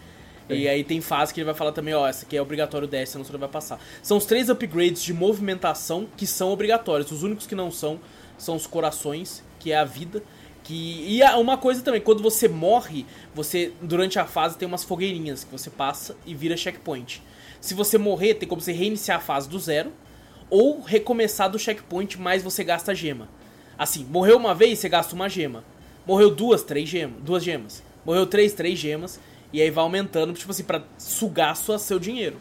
E 0.48 0.68
aí 0.68 0.84
tem 0.84 1.00
fase 1.00 1.32
que 1.32 1.40
ele 1.40 1.46
vai 1.46 1.54
falar 1.54 1.72
também, 1.72 1.94
ó, 1.94 2.06
essa 2.06 2.26
aqui 2.26 2.36
é 2.36 2.42
obrigatório 2.42 2.86
10, 2.86 3.08
senão 3.08 3.24
você 3.24 3.32
não 3.32 3.40
vai 3.40 3.48
passar. 3.48 3.80
São 4.02 4.18
os 4.18 4.26
três 4.26 4.50
upgrades 4.50 5.02
de 5.02 5.14
movimentação 5.14 6.06
que 6.16 6.26
são 6.26 6.50
obrigatórios. 6.50 7.10
Os 7.10 7.22
únicos 7.22 7.46
que 7.46 7.54
não 7.54 7.70
são 7.70 7.98
são 8.36 8.56
os 8.56 8.66
corações, 8.66 9.42
que 9.58 9.72
é 9.72 9.76
a 9.76 9.84
vida. 9.84 10.22
Que... 10.62 11.04
E 11.08 11.22
uma 11.38 11.56
coisa 11.56 11.82
também, 11.82 12.00
quando 12.00 12.22
você 12.22 12.46
morre, 12.46 13.06
você 13.34 13.72
durante 13.80 14.18
a 14.18 14.26
fase 14.26 14.58
tem 14.58 14.68
umas 14.68 14.84
fogueirinhas 14.84 15.44
que 15.44 15.52
você 15.52 15.70
passa 15.70 16.16
e 16.26 16.34
vira 16.34 16.56
checkpoint. 16.56 17.22
Se 17.60 17.72
você 17.72 17.96
morrer, 17.96 18.34
tem 18.34 18.46
como 18.48 18.60
você 18.60 18.72
reiniciar 18.72 19.18
a 19.18 19.20
fase 19.20 19.48
do 19.48 19.58
zero 19.58 19.92
ou 20.50 20.82
recomeçar 20.82 21.50
do 21.50 21.58
checkpoint, 21.58 22.20
mas 22.20 22.42
você 22.42 22.62
gasta 22.62 22.94
gema. 22.94 23.28
Assim, 23.78 24.04
morreu 24.04 24.36
uma 24.36 24.54
vez, 24.54 24.78
você 24.78 24.88
gasta 24.88 25.14
uma 25.14 25.28
gema. 25.28 25.64
Morreu 26.06 26.30
duas, 26.30 26.62
três 26.62 26.88
gemas, 26.88 27.22
duas 27.22 27.42
gemas. 27.42 27.82
Morreu 28.04 28.26
três, 28.26 28.52
três 28.52 28.78
gemas. 28.78 29.18
E 29.54 29.62
aí 29.62 29.70
vai 29.70 29.84
aumentando, 29.84 30.32
tipo 30.32 30.50
assim, 30.50 30.64
pra 30.64 30.82
sugar 30.98 31.56
sua, 31.56 31.78
seu 31.78 32.00
dinheiro. 32.00 32.38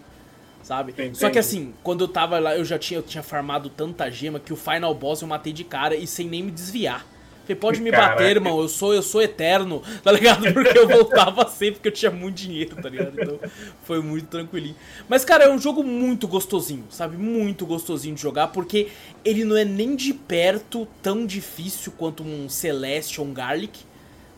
Sabe? 0.63 0.93
Entendi. 0.93 1.15
Só 1.15 1.29
que 1.29 1.37
assim, 1.37 1.71
quando 1.83 2.05
eu 2.05 2.07
tava 2.07 2.39
lá, 2.39 2.57
eu 2.57 2.65
já 2.65 2.79
tinha, 2.79 2.97
eu 2.97 3.03
tinha 3.03 3.21
farmado 3.21 3.69
tanta 3.69 4.09
gema 4.09 4.39
que 4.39 4.51
o 4.51 4.55
final 4.55 4.95
boss 4.95 5.21
eu 5.21 5.27
matei 5.27 5.53
de 5.53 5.63
cara 5.63 5.95
e 5.95 6.07
sem 6.07 6.27
nem 6.27 6.41
me 6.41 6.49
desviar. 6.49 7.05
Falei, 7.43 7.55
pode 7.55 7.81
me 7.81 7.91
Caraca. 7.91 8.13
bater, 8.13 8.37
irmão, 8.37 8.59
eu 8.59 8.67
sou, 8.67 8.95
eu 8.95 9.03
sou 9.03 9.21
eterno, 9.21 9.83
tá 10.01 10.11
ligado? 10.11 10.41
Porque 10.53 10.75
eu 10.75 10.87
voltava 10.87 11.47
sempre 11.49 11.75
porque 11.75 11.89
eu 11.89 11.91
tinha 11.91 12.09
muito 12.09 12.37
dinheiro, 12.37 12.77
tá 12.81 12.89
ligado? 12.89 13.21
Então 13.21 13.39
foi 13.83 14.01
muito 14.01 14.25
tranquilinho. 14.25 14.75
Mas, 15.07 15.23
cara, 15.23 15.43
é 15.43 15.51
um 15.51 15.59
jogo 15.59 15.83
muito 15.83 16.27
gostosinho, 16.27 16.85
sabe? 16.89 17.15
Muito 17.15 17.63
gostosinho 17.63 18.15
de 18.15 18.21
jogar, 18.21 18.47
porque 18.47 18.87
ele 19.23 19.43
não 19.43 19.55
é 19.55 19.63
nem 19.63 19.95
de 19.95 20.15
perto 20.15 20.87
tão 21.03 21.27
difícil 21.27 21.93
quanto 21.95 22.23
um 22.23 22.49
Celeste 22.49 23.21
ou 23.21 23.27
um 23.27 23.33
Garlic 23.33 23.81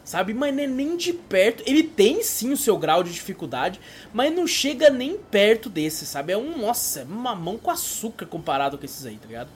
sabe? 0.06 0.34
Mas 0.34 0.56
não 0.56 0.64
é 0.64 0.68
nem 0.68 0.96
de 0.96 1.12
perto. 1.12 1.64
Ele 1.66 1.84
tem 1.84 2.24
sim 2.24 2.54
o 2.54 2.58
seu 2.58 2.78
grau 2.78 3.04
de 3.04 3.12
dificuldade, 3.12 3.82
mas 4.14 4.34
não 4.34 4.48
chega 4.48 4.90
nem 4.90 5.18
perto 5.18 5.68
desse, 5.68 6.06
sabe? 6.06 6.32
É 6.32 6.38
um, 6.38 6.58
nossa, 6.58 7.02
é 7.02 7.04
mamão 7.04 7.58
com 7.58 7.72
açúcar 7.72 8.28
comparado 8.28 8.78
com 8.78 8.86
esses 8.86 9.06
aí, 9.06 9.18
tá 9.18 9.28
ligado? 9.28 9.50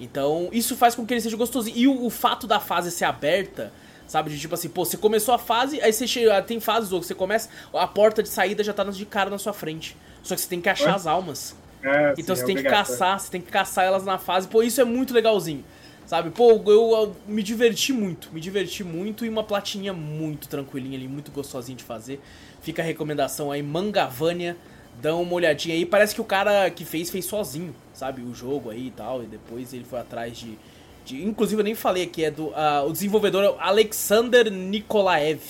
Então, 0.00 0.48
isso 0.50 0.74
faz 0.74 0.94
com 0.96 1.06
que 1.06 1.14
ele 1.14 1.20
seja 1.20 1.36
gostosinho. 1.36 1.76
E 1.76 1.86
o, 1.86 2.06
o 2.06 2.10
fato 2.10 2.46
da 2.46 2.58
fase 2.58 2.90
ser 2.90 3.04
aberta, 3.04 3.72
sabe? 4.08 4.30
De 4.30 4.40
tipo 4.40 4.54
assim, 4.54 4.68
pô, 4.68 4.84
você 4.84 4.96
começou 4.96 5.34
a 5.34 5.38
fase, 5.38 5.80
aí 5.80 5.92
você 5.92 6.06
chega, 6.06 6.40
tem 6.42 6.58
fases 6.58 6.90
ou 6.90 7.02
você 7.02 7.14
começa, 7.14 7.50
a 7.72 7.86
porta 7.86 8.22
de 8.22 8.30
saída 8.30 8.64
já 8.64 8.72
tá 8.72 8.82
de 8.82 9.06
cara 9.06 9.28
na 9.28 9.38
sua 9.38 9.52
frente. 9.52 9.96
Só 10.22 10.34
que 10.34 10.40
você 10.40 10.48
tem 10.48 10.60
que 10.60 10.68
achar 10.68 10.94
as 10.94 11.06
almas. 11.06 11.54
É, 11.82 12.14
então 12.16 12.34
sim, 12.34 12.42
você 12.42 12.42
é 12.42 12.46
tem 12.46 12.56
que 12.56 12.62
caçar, 12.62 13.20
você 13.20 13.30
tem 13.30 13.40
que 13.40 13.50
caçar 13.50 13.84
elas 13.84 14.04
na 14.04 14.16
fase. 14.16 14.48
Pô, 14.48 14.62
isso 14.62 14.80
é 14.80 14.84
muito 14.84 15.12
legalzinho. 15.12 15.64
Sabe? 16.12 16.28
Pô, 16.28 16.50
eu, 16.66 16.66
eu, 16.66 17.16
me 17.26 17.42
diverti 17.42 17.90
muito, 17.90 18.28
me 18.34 18.38
diverti 18.38 18.84
muito 18.84 19.24
e 19.24 19.30
uma 19.30 19.42
platinha 19.42 19.94
muito 19.94 20.46
tranquilinha 20.46 20.98
ali, 20.98 21.08
muito 21.08 21.32
gostosinha 21.32 21.74
de 21.74 21.82
fazer. 21.82 22.20
Fica 22.60 22.82
a 22.82 22.84
recomendação 22.84 23.50
aí, 23.50 23.62
Mangavânia, 23.62 24.54
dá 25.00 25.16
uma 25.16 25.32
olhadinha 25.32 25.74
aí. 25.74 25.86
Parece 25.86 26.14
que 26.14 26.20
o 26.20 26.24
cara 26.24 26.68
que 26.68 26.84
fez, 26.84 27.08
fez 27.08 27.24
sozinho, 27.24 27.74
sabe? 27.94 28.20
O 28.20 28.34
jogo 28.34 28.68
aí 28.68 28.88
e 28.88 28.90
tal, 28.90 29.22
e 29.22 29.26
depois 29.26 29.72
ele 29.72 29.84
foi 29.84 30.00
atrás 30.00 30.36
de... 30.36 30.58
de 31.02 31.24
inclusive 31.24 31.62
eu 31.62 31.64
nem 31.64 31.74
falei 31.74 32.02
aqui, 32.02 32.26
é 32.26 32.30
do... 32.30 32.48
Uh, 32.48 32.86
o 32.86 32.92
desenvolvedor 32.92 33.42
é 33.44 33.54
Alexander 33.58 34.50
Nikolaev, 34.52 35.40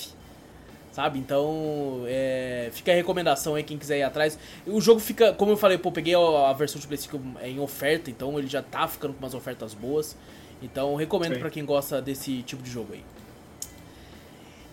sabe? 0.93 1.19
Então, 1.19 2.05
é, 2.07 2.69
fica 2.71 2.93
a 2.93 2.95
recomendação 2.95 3.57
aí, 3.57 3.65
quem 3.65 3.77
quiser 3.77 3.99
ir 3.99 4.05
atrás. 4.05 4.39
O 4.65 4.81
jogo 4.81 5.01
fica, 5.01 5.33
como 5.33 5.51
eu 5.51 5.57
falei, 5.57 5.77
pô, 5.77 5.91
peguei 5.91 6.15
a, 6.15 6.51
a 6.51 6.53
versão 6.53 6.81
de 6.81 6.87
PlayStation 6.87 7.21
em 7.43 7.59
oferta, 7.59 8.09
então 8.09 8.39
ele 8.39 8.47
já 8.47 8.63
tá 8.63 8.87
ficando 8.87 9.13
com 9.13 9.19
umas 9.19 9.35
ofertas 9.35 9.75
boas. 9.75 10.17
Então 10.63 10.95
recomendo 10.95 11.39
para 11.39 11.51
quem 11.51 11.65
gosta 11.65 12.01
desse 12.01 12.43
tipo 12.43 12.63
de 12.63 12.71
jogo 12.71 12.93
aí. 12.93 13.05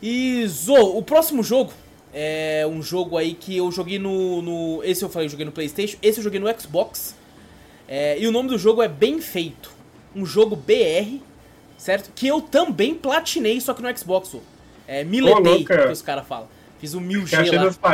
E 0.02 0.48
Zo, 0.48 0.98
o 0.98 1.04
próximo 1.04 1.44
jogo 1.44 1.74
é 2.14 2.66
um 2.70 2.82
jogo 2.82 3.18
aí 3.18 3.34
que 3.34 3.58
eu 3.58 3.72
joguei 3.72 4.00
no, 4.00 4.42
no 4.42 4.84
esse 4.84 5.04
eu 5.04 5.10
falei, 5.10 5.26
eu 5.26 5.32
joguei 5.32 5.46
no 5.46 5.52
PlayStation, 5.52 5.98
esse 6.02 6.20
eu 6.20 6.24
joguei 6.24 6.40
no 6.40 6.48
Xbox. 6.60 7.16
É, 7.88 8.20
e 8.20 8.28
o 8.28 8.32
nome 8.32 8.50
do 8.50 8.58
jogo 8.58 8.82
é 8.82 8.88
Bem 8.88 9.20
Feito, 9.20 9.72
um 10.16 10.26
jogo 10.26 10.56
BR, 10.56 11.20
certo? 11.78 12.12
Que 12.14 12.28
eu 12.28 12.40
também 12.40 12.94
platinei, 12.94 13.60
só 13.60 13.74
que 13.74 13.82
no 13.82 13.98
Xbox. 13.98 14.30
Zo. 14.30 14.42
É 14.88 15.04
Miletei, 15.04 15.66
que 15.66 15.92
os 15.92 16.02
caras 16.02 16.28
falam. 16.28 16.48
Fiz 16.80 16.94
um 16.94 17.02
1000G 17.02 17.52
lá. 17.82 17.92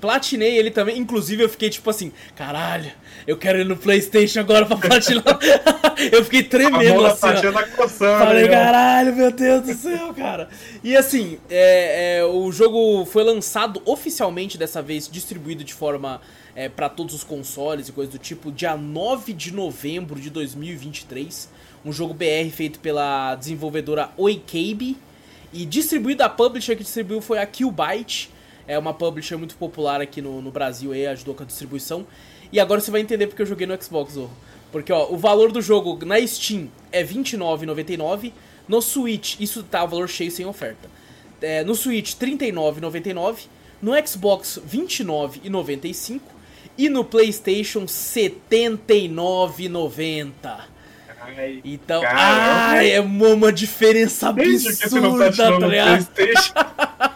Platinei 0.00 0.56
ele 0.56 0.70
também, 0.70 0.98
inclusive 0.98 1.42
eu 1.42 1.48
fiquei 1.48 1.70
tipo 1.70 1.88
assim, 1.88 2.12
caralho, 2.34 2.92
eu 3.26 3.36
quero 3.36 3.58
ir 3.58 3.64
no 3.64 3.76
Playstation 3.76 4.40
agora 4.40 4.66
pra 4.66 4.76
platinar. 4.76 5.24
eu 6.12 6.22
fiquei 6.24 6.42
tremendo 6.42 7.04
assim. 7.06 7.20
Tá 7.52 7.66
coçando, 7.68 8.24
Falei, 8.24 8.44
né? 8.44 8.48
caralho, 8.48 9.16
meu 9.16 9.30
Deus 9.32 9.64
do 9.64 9.74
céu, 9.74 10.14
cara. 10.14 10.48
E 10.84 10.96
assim, 10.96 11.38
é, 11.50 12.18
é, 12.18 12.24
o 12.24 12.52
jogo 12.52 13.04
foi 13.06 13.24
lançado 13.24 13.80
oficialmente 13.84 14.58
dessa 14.58 14.82
vez, 14.82 15.08
distribuído 15.08 15.64
de 15.64 15.74
forma 15.74 16.20
é, 16.54 16.68
para 16.68 16.88
todos 16.88 17.14
os 17.14 17.24
consoles 17.24 17.88
e 17.88 17.92
coisas 17.92 18.12
do 18.12 18.18
tipo, 18.18 18.52
dia 18.52 18.76
9 18.76 19.32
de 19.32 19.52
novembro 19.52 20.20
de 20.20 20.30
2023. 20.30 21.48
Um 21.84 21.92
jogo 21.92 22.12
BR 22.12 22.50
feito 22.52 22.80
pela 22.80 23.34
desenvolvedora 23.34 24.10
Oikabe 24.16 24.96
e 25.52 25.64
distribuído, 25.64 26.22
a 26.22 26.28
publisher 26.28 26.76
que 26.76 26.82
distribuiu 26.82 27.20
foi 27.20 27.38
a 27.38 27.46
Killbyte 27.46 28.30
é 28.66 28.78
uma 28.78 28.92
publisher 28.92 29.36
muito 29.36 29.56
popular 29.56 30.00
aqui 30.00 30.20
no, 30.20 30.42
no 30.42 30.50
Brasil 30.50 30.94
e 30.94 31.06
ajudou 31.06 31.34
com 31.34 31.42
a 31.42 31.46
distribuição. 31.46 32.06
E 32.52 32.60
agora 32.60 32.80
você 32.80 32.90
vai 32.90 33.00
entender 33.00 33.26
porque 33.26 33.42
eu 33.42 33.46
joguei 33.46 33.66
no 33.66 33.82
Xbox, 33.82 34.14
Zorro. 34.14 34.36
Porque, 34.72 34.92
ó, 34.92 35.06
o 35.10 35.16
valor 35.16 35.52
do 35.52 35.62
jogo 35.62 36.04
na 36.04 36.24
Steam 36.26 36.68
é 36.92 37.02
R$29,99. 37.02 38.32
No 38.68 38.82
Switch, 38.82 39.40
isso 39.40 39.62
tá 39.62 39.84
o 39.84 39.88
valor 39.88 40.08
cheio 40.08 40.30
sem 40.30 40.44
oferta. 40.44 40.90
É, 41.40 41.64
no 41.64 41.74
Switch, 41.74 42.14
R$39,99. 42.20 43.46
No 43.80 43.92
Xbox, 44.06 44.56
R$29,95. 44.56 46.20
E 46.78 46.88
no 46.88 47.04
PlayStation, 47.04 47.80
R$79,90. 47.80 50.30
Então, 51.64 52.02
ai, 52.06 52.92
é 52.92 53.00
uma 53.00 53.52
diferença 53.52 54.28
absurda, 54.28 55.32
tá 55.32 55.58
ligado? 55.58 56.06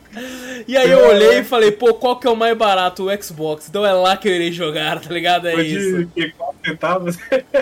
E 0.67 0.77
aí 0.77 0.89
eu 0.89 1.05
olhei 1.07 1.39
e 1.39 1.43
falei, 1.43 1.71
pô, 1.71 1.93
qual 1.93 2.19
que 2.19 2.27
é 2.27 2.29
o 2.29 2.35
mais 2.35 2.55
barato? 2.57 3.07
O 3.07 3.23
Xbox. 3.23 3.67
Então 3.69 3.85
é 3.85 3.93
lá 3.93 4.17
que 4.17 4.27
eu 4.27 4.35
irei 4.35 4.51
jogar, 4.51 4.99
tá 4.99 5.13
ligado? 5.13 5.47
É 5.47 5.61
isso. 5.61 6.05
De 6.15 6.31
4 6.31 6.55
centavos? 6.65 7.17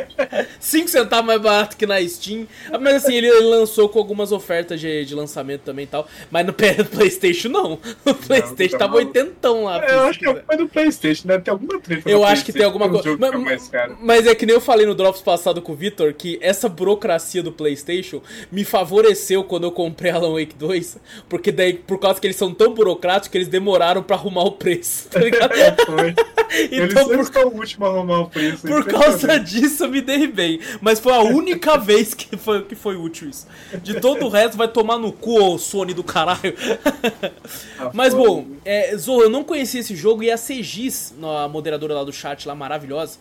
5 0.59 0.87
centavos 0.87 1.25
mais 1.25 1.41
barato 1.41 1.77
que 1.77 1.85
na 1.85 2.01
Steam. 2.07 2.47
Mas 2.79 3.03
assim, 3.03 3.15
ele, 3.15 3.29
lançou 3.41 3.87
com 3.89 3.99
algumas 3.99 4.31
ofertas 4.31 4.79
de, 4.79 5.05
de 5.05 5.15
lançamento 5.15 5.61
também 5.61 5.83
e 5.83 5.87
tal. 5.87 6.07
Mas 6.31 6.45
no 6.45 6.53
PlayStation 6.89 7.49
não. 7.49 7.79
No 8.05 8.15
PlayStation 8.15 8.73
não, 8.73 8.79
tava 8.79 8.95
oitentão 8.95 9.63
lá. 9.65 9.83
É, 9.85 9.93
eu 9.93 10.01
acho 10.01 10.19
que 10.19 10.25
é 10.27 10.57
do 10.57 10.67
PlayStation, 10.67 11.27
deve 11.27 11.43
ter 11.43 11.51
alguma 11.51 11.79
treta. 11.79 12.09
Eu 12.09 12.23
acho 12.23 12.43
que 12.43 12.51
tem 12.51 12.63
alguma 12.63 12.89
coisa. 12.89 13.17
Mas, 13.17 13.69
mas, 13.99 14.27
é 14.27 14.35
que 14.35 14.45
nem 14.45 14.55
eu 14.55 14.61
falei 14.61 14.85
no 14.85 14.95
Drops 14.95 15.21
passado 15.21 15.61
com 15.61 15.73
o 15.73 15.75
Victor 15.75 16.13
que 16.13 16.39
essa 16.41 16.67
burocracia 16.67 17.43
do 17.43 17.51
PlayStation 17.51 18.21
me 18.51 18.63
favoreceu 18.63 19.43
quando 19.43 19.65
eu 19.65 19.71
comprei 19.71 20.11
Alan 20.11 20.33
Wake 20.33 20.55
2. 20.55 20.97
Porque 21.27 21.51
daí, 21.51 21.73
por 21.73 21.99
causa 21.99 22.19
que 22.19 22.27
eles 22.27 22.38
são 22.39 22.53
tão 22.53 22.73
burocráticos 22.73 23.27
que 23.27 23.37
eles 23.37 23.47
demoraram 23.47 24.01
para 24.01 24.15
arrumar 24.15 24.43
o 24.43 24.53
preço, 24.53 25.09
tá 25.09 25.19
ligado? 25.19 25.53
foi. 25.85 26.15
então, 26.71 27.11
eles 27.11 27.29
por... 27.29 27.45
o 27.45 27.55
último 27.57 27.85
a 27.85 27.89
arrumar 27.89 28.19
o 28.21 28.29
preço. 28.29 28.65
Por 28.65 28.85
causa 28.85 29.39
disso 29.39 29.83
eu 29.83 29.89
me 29.89 30.01
dei 30.01 30.25
bem. 30.27 30.59
Mas 30.81 30.99
foi 30.99 31.13
a 31.13 31.19
única 31.19 31.77
vez 31.77 32.13
que 32.13 32.37
foi, 32.37 32.63
que 32.63 32.75
foi 32.75 32.95
útil 32.95 33.29
isso. 33.29 33.45
De 33.83 33.99
todo 33.99 34.25
o 34.25 34.29
resto 34.29 34.57
vai 34.57 34.67
tomar 34.67 34.97
no 34.97 35.11
cu, 35.11 35.39
ô 35.39 35.57
Sony 35.59 35.93
do 35.93 36.03
caralho. 36.03 36.55
Ah, 37.77 37.91
Mas 37.93 38.13
bom, 38.13 38.47
é, 38.63 38.95
Zorro, 38.95 39.23
eu 39.23 39.29
não 39.29 39.43
conhecia 39.43 39.81
esse 39.81 39.95
jogo 39.95 40.23
e 40.23 40.31
a 40.31 40.37
Segis, 40.37 41.13
a 41.21 41.47
moderadora 41.47 41.93
lá 41.93 42.03
do 42.03 42.13
chat 42.13 42.47
lá, 42.47 42.55
maravilhosa, 42.55 43.19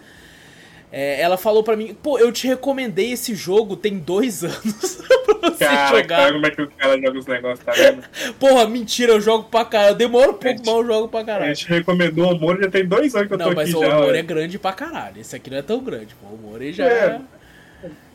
é, 0.91 1.21
ela 1.21 1.37
falou 1.37 1.63
para 1.63 1.77
mim, 1.77 1.95
pô, 2.03 2.19
eu 2.19 2.33
te 2.33 2.47
recomendei 2.47 3.13
esse 3.13 3.35
jogo 3.35 3.77
tem 3.77 3.99
dois 3.99 4.43
anos 4.45 5.03
você 5.57 5.65
cara, 5.65 5.97
jogar. 5.97 6.17
Cara, 6.17 6.33
como 6.33 6.47
é 6.47 6.51
que 6.51 6.63
o 6.63 6.71
cara 6.71 7.01
joga 7.01 7.19
os 7.19 7.27
negócios, 7.27 7.65
tá 7.65 7.73
vendo? 7.73 8.03
Porra, 8.39 8.67
mentira, 8.67 9.13
eu 9.13 9.21
jogo 9.21 9.45
pra 9.45 9.65
caralho. 9.65 9.93
Eu 9.93 9.97
demoro 9.97 10.31
um 10.31 10.35
pouco, 10.35 10.49
gente, 10.49 10.67
mas 10.67 10.75
eu 10.75 10.87
jogo 10.87 11.09
pra 11.09 11.25
caralho. 11.25 11.51
A 11.51 11.55
gente 11.55 11.69
recomendou 11.69 12.33
o 12.33 12.39
Moro 12.39 12.63
já 12.63 12.71
tem 12.71 12.87
dois 12.87 13.15
anos 13.15 13.29
que 13.29 13.35
eu 13.35 13.39
tô 13.39 13.45
aqui 13.45 13.71
já. 13.71 13.79
Não, 13.79 13.81
mas 13.81 13.93
o 13.93 14.03
Moro 14.03 14.17
é 14.17 14.23
grande 14.23 14.59
pra 14.59 14.73
caralho. 14.73 15.21
Esse 15.21 15.37
aqui 15.37 15.51
não 15.51 15.59
é 15.59 15.63
tão 15.63 15.81
grande, 15.81 16.15
pô. 16.15 16.27
O 16.35 16.39
Moro 16.39 16.73
já 16.73 16.85
é. 16.85 17.21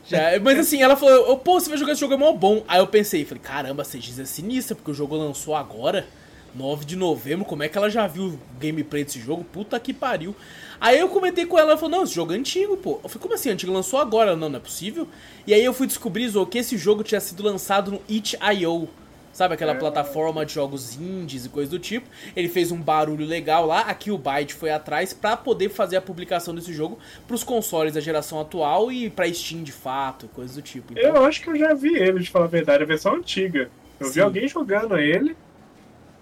Já, 0.06 0.18
é, 0.32 0.38
mas 0.38 0.58
assim, 0.58 0.82
ela 0.82 0.96
falou, 0.96 1.38
pô, 1.38 1.58
você 1.58 1.68
vai 1.68 1.78
jogar 1.78 1.92
esse 1.92 2.00
jogo 2.00 2.14
é 2.14 2.16
mó 2.16 2.32
bom. 2.32 2.62
Aí 2.68 2.78
eu 2.78 2.86
pensei, 2.86 3.24
falei, 3.24 3.42
caramba, 3.42 3.82
a 3.82 3.84
CGS 3.86 4.20
é 4.20 4.24
sinistra, 4.26 4.74
porque 4.74 4.90
o 4.90 4.94
jogo 4.94 5.16
lançou 5.16 5.56
agora, 5.56 6.06
9 6.54 6.84
de 6.84 6.94
novembro, 6.94 7.44
como 7.44 7.62
é 7.62 7.68
que 7.68 7.78
ela 7.78 7.88
já 7.88 8.06
viu 8.06 8.24
o 8.24 8.38
gameplay 8.60 9.02
desse 9.02 9.18
jogo? 9.18 9.44
Puta 9.44 9.80
que 9.80 9.94
pariu. 9.94 10.36
Aí 10.84 10.98
eu 10.98 11.08
comentei 11.08 11.46
com 11.46 11.58
ela, 11.58 11.70
ela 11.70 11.78
falou, 11.78 11.96
não, 11.96 12.04
esse 12.04 12.14
jogo 12.14 12.34
é 12.34 12.36
antigo, 12.36 12.76
pô. 12.76 13.00
Eu 13.02 13.08
falei, 13.08 13.22
como 13.22 13.32
assim, 13.32 13.48
antigo? 13.48 13.72
Lançou 13.72 13.98
agora? 13.98 14.36
Não, 14.36 14.50
não 14.50 14.58
é 14.58 14.60
possível. 14.60 15.08
E 15.46 15.54
aí 15.54 15.64
eu 15.64 15.72
fui 15.72 15.86
descobrir, 15.86 16.28
Zo, 16.28 16.44
que 16.44 16.58
esse 16.58 16.76
jogo 16.76 17.02
tinha 17.02 17.22
sido 17.22 17.42
lançado 17.42 17.90
no 17.90 18.02
itch.io. 18.06 18.86
Sabe 19.32 19.54
aquela 19.54 19.72
é. 19.72 19.76
plataforma 19.76 20.44
de 20.44 20.52
jogos 20.52 20.94
indies 20.94 21.46
e 21.46 21.48
coisa 21.48 21.70
do 21.70 21.78
tipo? 21.78 22.06
Ele 22.36 22.50
fez 22.50 22.70
um 22.70 22.78
barulho 22.78 23.24
legal 23.24 23.64
lá, 23.64 23.80
aqui 23.80 24.10
o 24.10 24.18
Byte 24.18 24.52
foi 24.52 24.70
atrás 24.70 25.14
para 25.14 25.38
poder 25.38 25.70
fazer 25.70 25.96
a 25.96 26.02
publicação 26.02 26.54
desse 26.54 26.70
jogo 26.70 26.98
para 27.26 27.34
os 27.34 27.42
consoles 27.42 27.94
da 27.94 28.00
geração 28.00 28.38
atual 28.38 28.92
e 28.92 29.08
para 29.08 29.32
Steam 29.32 29.62
de 29.62 29.72
fato, 29.72 30.28
coisa 30.34 30.52
do 30.52 30.60
tipo. 30.60 30.92
Então... 30.92 31.16
Eu 31.16 31.24
acho 31.24 31.40
que 31.40 31.48
eu 31.48 31.56
já 31.56 31.72
vi 31.72 31.96
ele, 31.96 32.20
de 32.20 32.28
falar 32.28 32.44
a 32.44 32.48
verdade, 32.48 32.82
a 32.82 32.86
versão 32.86 33.14
antiga. 33.14 33.70
Eu 33.98 34.08
Sim. 34.08 34.12
vi 34.12 34.20
alguém 34.20 34.46
jogando 34.46 34.98
ele. 34.98 35.34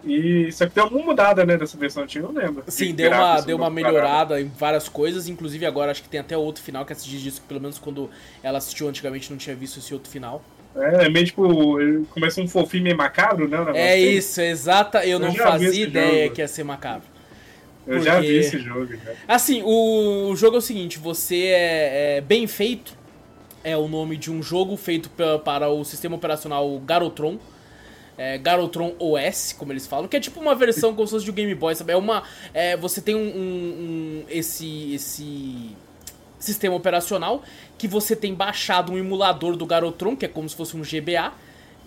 E 0.04 0.48
isso 0.48 0.64
aqui 0.64 0.74
deu 0.74 0.86
uma 0.86 1.02
mudada, 1.02 1.44
né, 1.44 1.56
dessa 1.56 1.76
versão 1.76 2.02
antiga, 2.02 2.26
não 2.26 2.34
lembro. 2.34 2.64
Sim, 2.66 2.94
deu 2.94 3.10
uma, 3.10 3.40
deu 3.40 3.56
uma 3.56 3.70
melhorada 3.70 4.40
em 4.40 4.48
várias 4.48 4.88
coisas, 4.88 5.28
inclusive 5.28 5.64
agora 5.64 5.92
acho 5.92 6.02
que 6.02 6.08
tem 6.08 6.18
até 6.18 6.36
outro 6.36 6.62
final 6.62 6.84
que 6.84 6.92
assistiu 6.92 7.20
disso, 7.20 7.40
que 7.40 7.46
pelo 7.46 7.60
menos 7.60 7.78
quando 7.78 8.10
ela 8.42 8.58
assistiu 8.58 8.88
antigamente 8.88 9.30
não 9.30 9.38
tinha 9.38 9.54
visto 9.54 9.78
esse 9.78 9.94
outro 9.94 10.10
final. 10.10 10.42
É, 10.74 11.06
é 11.06 11.08
meio 11.08 11.26
tipo, 11.26 11.76
começa 12.10 12.40
um 12.40 12.48
fofinho 12.48 12.84
meio 12.84 12.96
macabro, 12.96 13.46
né? 13.46 13.58
É 13.74 13.92
assim. 13.92 14.02
isso, 14.16 14.40
exata. 14.40 15.04
Eu, 15.04 15.12
eu 15.12 15.18
não 15.20 15.34
fazia 15.34 15.84
ideia 15.84 16.24
jogo. 16.24 16.34
que 16.34 16.40
ia 16.40 16.48
ser 16.48 16.64
macabro. 16.64 17.06
Eu 17.86 17.96
Porque... 17.96 18.04
já 18.04 18.20
vi 18.20 18.36
esse 18.36 18.58
jogo. 18.58 18.86
Né? 18.86 19.16
Assim, 19.28 19.62
o, 19.62 20.30
o 20.30 20.36
jogo 20.36 20.56
é 20.56 20.58
o 20.58 20.62
seguinte: 20.62 20.98
você 20.98 21.36
é, 21.46 22.16
é, 22.16 22.20
bem 22.20 22.46
feito, 22.46 22.96
é 23.62 23.76
o 23.76 23.86
nome 23.86 24.16
de 24.16 24.30
um 24.30 24.42
jogo 24.42 24.76
feito 24.76 25.10
para 25.10 25.68
o 25.68 25.84
sistema 25.84 26.16
operacional 26.16 26.78
Garotron 26.80 27.38
é, 28.16 28.38
Garotron 28.38 28.94
OS, 28.98 29.54
como 29.58 29.72
eles 29.72 29.86
falam, 29.86 30.08
que 30.08 30.16
é 30.16 30.20
tipo 30.20 30.40
uma 30.40 30.54
versão 30.54 30.94
como 30.94 31.06
se 31.06 31.12
fosse 31.12 31.24
de 31.24 31.32
Game 31.32 31.54
Boy, 31.54 31.74
sabe? 31.74 31.92
É 31.92 31.96
uma. 31.96 32.22
É, 32.52 32.76
você 32.76 33.00
tem 33.00 33.14
um, 33.14 33.18
um, 33.18 33.24
um, 33.24 34.24
esse, 34.28 34.94
esse 34.94 35.76
sistema 36.38 36.74
operacional 36.74 37.42
que 37.78 37.88
você 37.88 38.14
tem 38.14 38.34
baixado 38.34 38.92
um 38.92 38.98
emulador 38.98 39.56
do 39.56 39.66
Garotron, 39.66 40.16
que 40.16 40.26
é 40.26 40.28
como 40.28 40.48
se 40.48 40.54
fosse 40.54 40.76
um 40.76 40.82
GBA, 40.82 41.32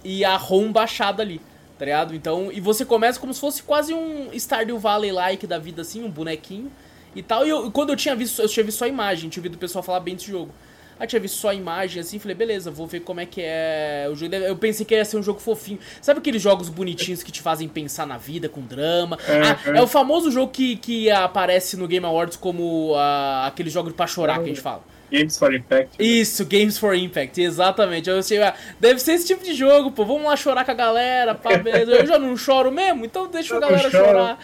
e 0.03 0.26
a 0.26 0.36
ROM 0.36 0.71
baixada 0.71 1.21
ali, 1.21 1.39
tá 1.78 1.86
ligado? 1.86 2.15
Então, 2.15 2.51
e 2.51 2.59
você 2.59 2.84
começa 2.84 3.19
como 3.19 3.34
se 3.34 3.39
fosse 3.39 3.63
quase 3.63 3.93
um 3.93 4.32
Stardew 4.34 4.78
Valley-like 4.80 5.47
da 5.47 5.57
vida, 5.57 5.84
assim, 5.84 6.03
um 6.03 6.09
bonequinho 6.09 6.71
e 7.15 7.23
tal. 7.23 7.45
E 7.45 7.49
eu, 7.49 7.71
quando 7.71 7.91
eu 7.91 7.95
tinha 7.95 8.15
visto, 8.15 8.41
eu 8.41 8.49
tinha 8.49 8.63
visto 8.63 8.80
só 8.80 8.86
a 8.86 8.88
imagem, 8.88 9.30
tinha 9.30 9.41
ouvido 9.41 9.55
o 9.55 9.59
pessoal 9.59 9.84
falar 9.84 9.99
bem 9.99 10.15
desse 10.15 10.30
jogo. 10.30 10.51
Aí 11.00 11.08
tinha 11.08 11.20
visto 11.20 11.36
só 11.36 11.50
a 11.50 11.54
imagem 11.54 12.02
assim, 12.02 12.18
falei, 12.18 12.36
beleza, 12.36 12.72
vou 12.72 12.88
ver 12.88 13.02
como 13.02 13.20
é 13.20 13.26
que 13.26 13.41
é 13.43 14.08
o 14.10 14.16
jogo. 14.16 14.34
Eu 14.36 14.56
pensei 14.56 14.86
que 14.86 14.96
ia 14.96 15.04
ser 15.04 15.18
um 15.18 15.24
jogo 15.24 15.39
fofinho. 15.39 15.80
Sabe 16.02 16.20
aqueles 16.20 16.41
jogos 16.41 16.70
bonitinhos 16.70 17.22
que 17.22 17.32
te 17.32 17.41
fazem 17.41 17.68
pensar 17.68 18.08
na 18.08 18.18
vida, 18.18 18.48
com 18.48 18.62
drama? 18.62 19.18
É, 19.28 19.41
ah, 19.41 19.60
é. 19.66 19.78
é 19.78 19.82
o 19.82 19.88
famoso 19.88 20.32
jogo 20.32 20.52
que, 20.52 20.78
que 20.78 21.12
aparece 21.12 21.76
no 21.76 21.88
Game 21.88 22.06
Awards 22.06 22.38
como 22.38 22.93
uh, 22.93 23.46
aquele 23.46 23.70
jogo 23.70 23.91
pra 23.91 24.08
chorar 24.08 24.38
que 24.38 24.46
a 24.46 24.48
gente 24.48 24.62
fala. 24.62 24.84
Games 25.12 25.38
for 25.38 25.54
Impact. 25.54 25.96
Isso, 26.00 26.46
Games 26.46 26.78
for 26.78 26.96
Impact, 26.96 27.41
exatamente. 27.41 28.10
Eu 28.10 28.24
sei, 28.24 28.41
ah, 28.41 28.56
deve 28.80 29.00
ser 29.00 29.14
esse 29.14 29.28
tipo 29.28 29.43
de 29.43 29.54
jogo, 29.54 29.91
pô. 29.91 30.06
Vamos 30.06 30.24
lá 30.24 30.36
chorar 30.36 30.66
com 30.66 30.72
a 30.72 30.76
galera, 30.76 31.36
pá, 31.36 31.56
beleza. 31.60 31.91
Eu 31.91 32.08
já 32.08 32.18
não 32.18 32.36
choro 32.36 32.72
mesmo, 32.72 33.06
então 33.06 33.28
deixa 33.28 33.54
eu 33.54 33.58
a 33.58 33.62
galera 33.62 33.91
chorar. 33.91 34.39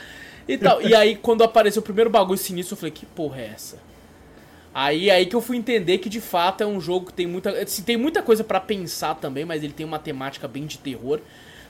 E 0.48 0.58
tal. 0.58 0.82
E 0.82 0.94
aí, 0.94 1.16
quando 1.16 1.44
apareceu 1.44 1.82
o 1.82 1.84
primeiro 1.84 2.10
bagulho 2.10 2.38
sinistro, 2.38 2.74
eu 2.74 2.78
falei, 2.78 2.92
que 2.92 3.06
porra 3.06 3.40
é 3.40 3.52
essa? 3.54 3.91
Aí, 4.74 5.12
aí 5.12 5.26
que 5.26 5.36
eu 5.36 5.42
fui 5.42 5.58
entender 5.58 5.98
que 5.98 6.10
de 6.10 6.22
fato 6.22 6.62
é 6.62 6.66
um 6.66 6.80
jogo 6.80 7.08
que 7.08 7.14
tem 7.14 7.28
muita, 7.28 7.50
assim, 7.50 7.84
tem 7.84 7.98
muita 7.98 8.22
coisa 8.22 8.44
para 8.44 8.60
pensar 8.60 9.16
também, 9.16 9.44
mas 9.44 9.64
ele 9.64 9.74
tem 9.74 9.86
uma 9.86 10.00
temática 10.00 10.48
bem 10.48 10.66
de 10.66 10.78
terror. 10.78 11.20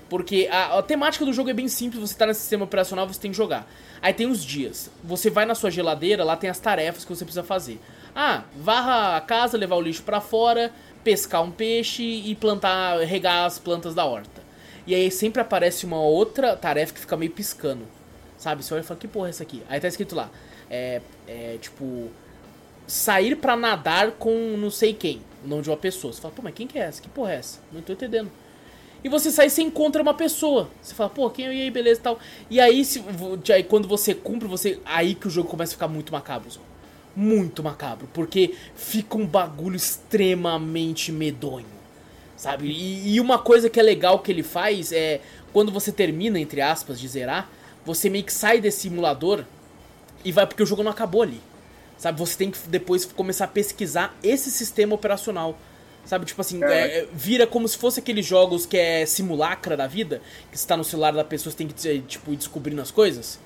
Porque 0.07 0.47
a, 0.51 0.77
a, 0.77 0.83
temática 0.83 1.25
do 1.25 1.31
jogo 1.31 1.49
é 1.49 1.53
bem 1.53 1.67
simples, 1.67 2.01
você 2.01 2.15
tá 2.15 2.25
nesse 2.27 2.41
sistema 2.41 2.65
operacional, 2.65 3.07
você 3.07 3.19
tem 3.19 3.31
que 3.31 3.37
jogar. 3.37 3.65
Aí 4.01 4.13
tem 4.13 4.27
os 4.27 4.43
dias. 4.43 4.91
Você 5.03 5.29
vai 5.29 5.45
na 5.45 5.55
sua 5.55 5.71
geladeira, 5.71 6.23
lá 6.23 6.35
tem 6.35 6.49
as 6.49 6.59
tarefas 6.59 7.05
que 7.05 7.15
você 7.15 7.23
precisa 7.23 7.43
fazer. 7.43 7.79
Ah, 8.13 8.43
varra 8.55 9.15
a 9.15 9.21
casa, 9.21 9.57
levar 9.57 9.77
o 9.77 9.81
lixo 9.81 10.03
para 10.03 10.19
fora, 10.19 10.71
pescar 11.03 11.41
um 11.41 11.49
peixe 11.49 12.03
e 12.03 12.35
plantar, 12.35 12.99
regar 12.99 13.45
as 13.45 13.57
plantas 13.57 13.95
da 13.95 14.05
horta. 14.05 14.43
E 14.85 14.93
aí 14.93 15.09
sempre 15.09 15.41
aparece 15.41 15.85
uma 15.85 16.01
outra 16.01 16.57
tarefa 16.57 16.93
que 16.93 16.99
fica 16.99 17.15
meio 17.15 17.31
piscando. 17.31 17.87
Sabe? 18.37 18.63
Você 18.63 18.73
olha 18.73 18.81
e 18.81 18.83
fala, 18.83 18.99
que 18.99 19.07
porra 19.07 19.27
é 19.27 19.29
essa 19.29 19.43
aqui? 19.43 19.63
Aí 19.69 19.79
tá 19.79 19.87
escrito 19.87 20.13
lá. 20.13 20.29
É, 20.69 21.01
é 21.27 21.57
tipo 21.61 22.11
sair 22.87 23.35
para 23.35 23.55
nadar 23.55 24.11
com 24.11 24.57
não 24.57 24.69
sei 24.69 24.93
quem, 24.93 25.21
o 25.43 25.47
nome 25.47 25.61
de 25.61 25.69
uma 25.69 25.77
pessoa. 25.77 26.13
Você 26.13 26.21
fala, 26.21 26.33
pô, 26.33 26.41
mas 26.41 26.53
quem 26.53 26.67
que 26.67 26.77
é 26.77 26.83
essa? 26.83 27.01
Que 27.01 27.09
porra 27.09 27.33
é 27.33 27.35
essa? 27.37 27.59
Não 27.71 27.81
tô 27.81 27.93
entendendo. 27.93 28.31
E 29.03 29.09
você 29.09 29.31
sai 29.31 29.47
e 29.47 29.49
você 29.49 29.61
encontra 29.63 30.01
uma 30.01 30.13
pessoa. 30.13 30.69
Você 30.81 30.93
fala, 30.93 31.09
pô, 31.09 31.29
quem 31.29 31.47
é? 31.47 31.55
E 31.55 31.61
aí, 31.63 31.71
beleza 31.71 31.99
e 31.99 32.03
tal. 32.03 32.19
E 32.49 32.59
aí, 32.59 32.85
se, 32.85 33.03
aí, 33.51 33.63
quando 33.63 33.87
você 33.87 34.13
cumpre, 34.13 34.47
você. 34.47 34.79
Aí 34.85 35.15
que 35.15 35.27
o 35.27 35.29
jogo 35.29 35.49
começa 35.49 35.71
a 35.71 35.73
ficar 35.73 35.87
muito 35.87 36.11
macabro. 36.11 36.49
Muito 37.15 37.63
macabro. 37.63 38.07
Porque 38.13 38.53
fica 38.75 39.17
um 39.17 39.25
bagulho 39.25 39.75
extremamente 39.75 41.11
medonho. 41.11 41.65
Sabe? 42.37 42.67
E, 42.67 43.15
e 43.15 43.19
uma 43.19 43.39
coisa 43.39 43.69
que 43.69 43.79
é 43.79 43.83
legal 43.83 44.19
que 44.19 44.31
ele 44.31 44.43
faz 44.43 44.91
é. 44.91 45.21
Quando 45.51 45.71
você 45.71 45.91
termina, 45.91 46.39
entre 46.39 46.61
aspas, 46.61 46.97
de 46.97 47.07
zerar, 47.07 47.49
você 47.83 48.09
meio 48.09 48.23
que 48.23 48.31
sai 48.31 48.61
desse 48.61 48.81
simulador 48.81 49.43
e 50.23 50.31
vai 50.31 50.47
porque 50.47 50.63
o 50.63 50.65
jogo 50.65 50.83
não 50.83 50.91
acabou 50.91 51.23
ali. 51.23 51.41
Sabe? 52.01 52.17
Você 52.17 52.35
tem 52.35 52.49
que 52.49 52.57
depois 52.67 53.05
começar 53.05 53.45
a 53.45 53.47
pesquisar 53.47 54.17
esse 54.23 54.49
sistema 54.49 54.95
operacional. 54.95 55.55
Sabe, 56.03 56.25
tipo 56.25 56.41
assim, 56.41 56.59
é. 56.63 57.01
É, 57.01 57.07
vira 57.13 57.45
como 57.45 57.67
se 57.67 57.77
fosse 57.77 57.99
aqueles 57.99 58.25
jogos 58.25 58.65
que 58.65 58.75
é 58.75 59.05
simulacra 59.05 59.77
da 59.77 59.85
vida, 59.85 60.19
que 60.51 60.57
você 60.57 60.67
tá 60.67 60.75
no 60.75 60.83
celular 60.83 61.13
da 61.13 61.23
pessoa, 61.23 61.51
você 61.51 61.57
tem 61.57 61.67
que, 61.67 61.99
tipo, 61.99 62.33
ir 62.33 62.37
descobrindo 62.37 62.81
as 62.81 62.89
coisas. 62.89 63.39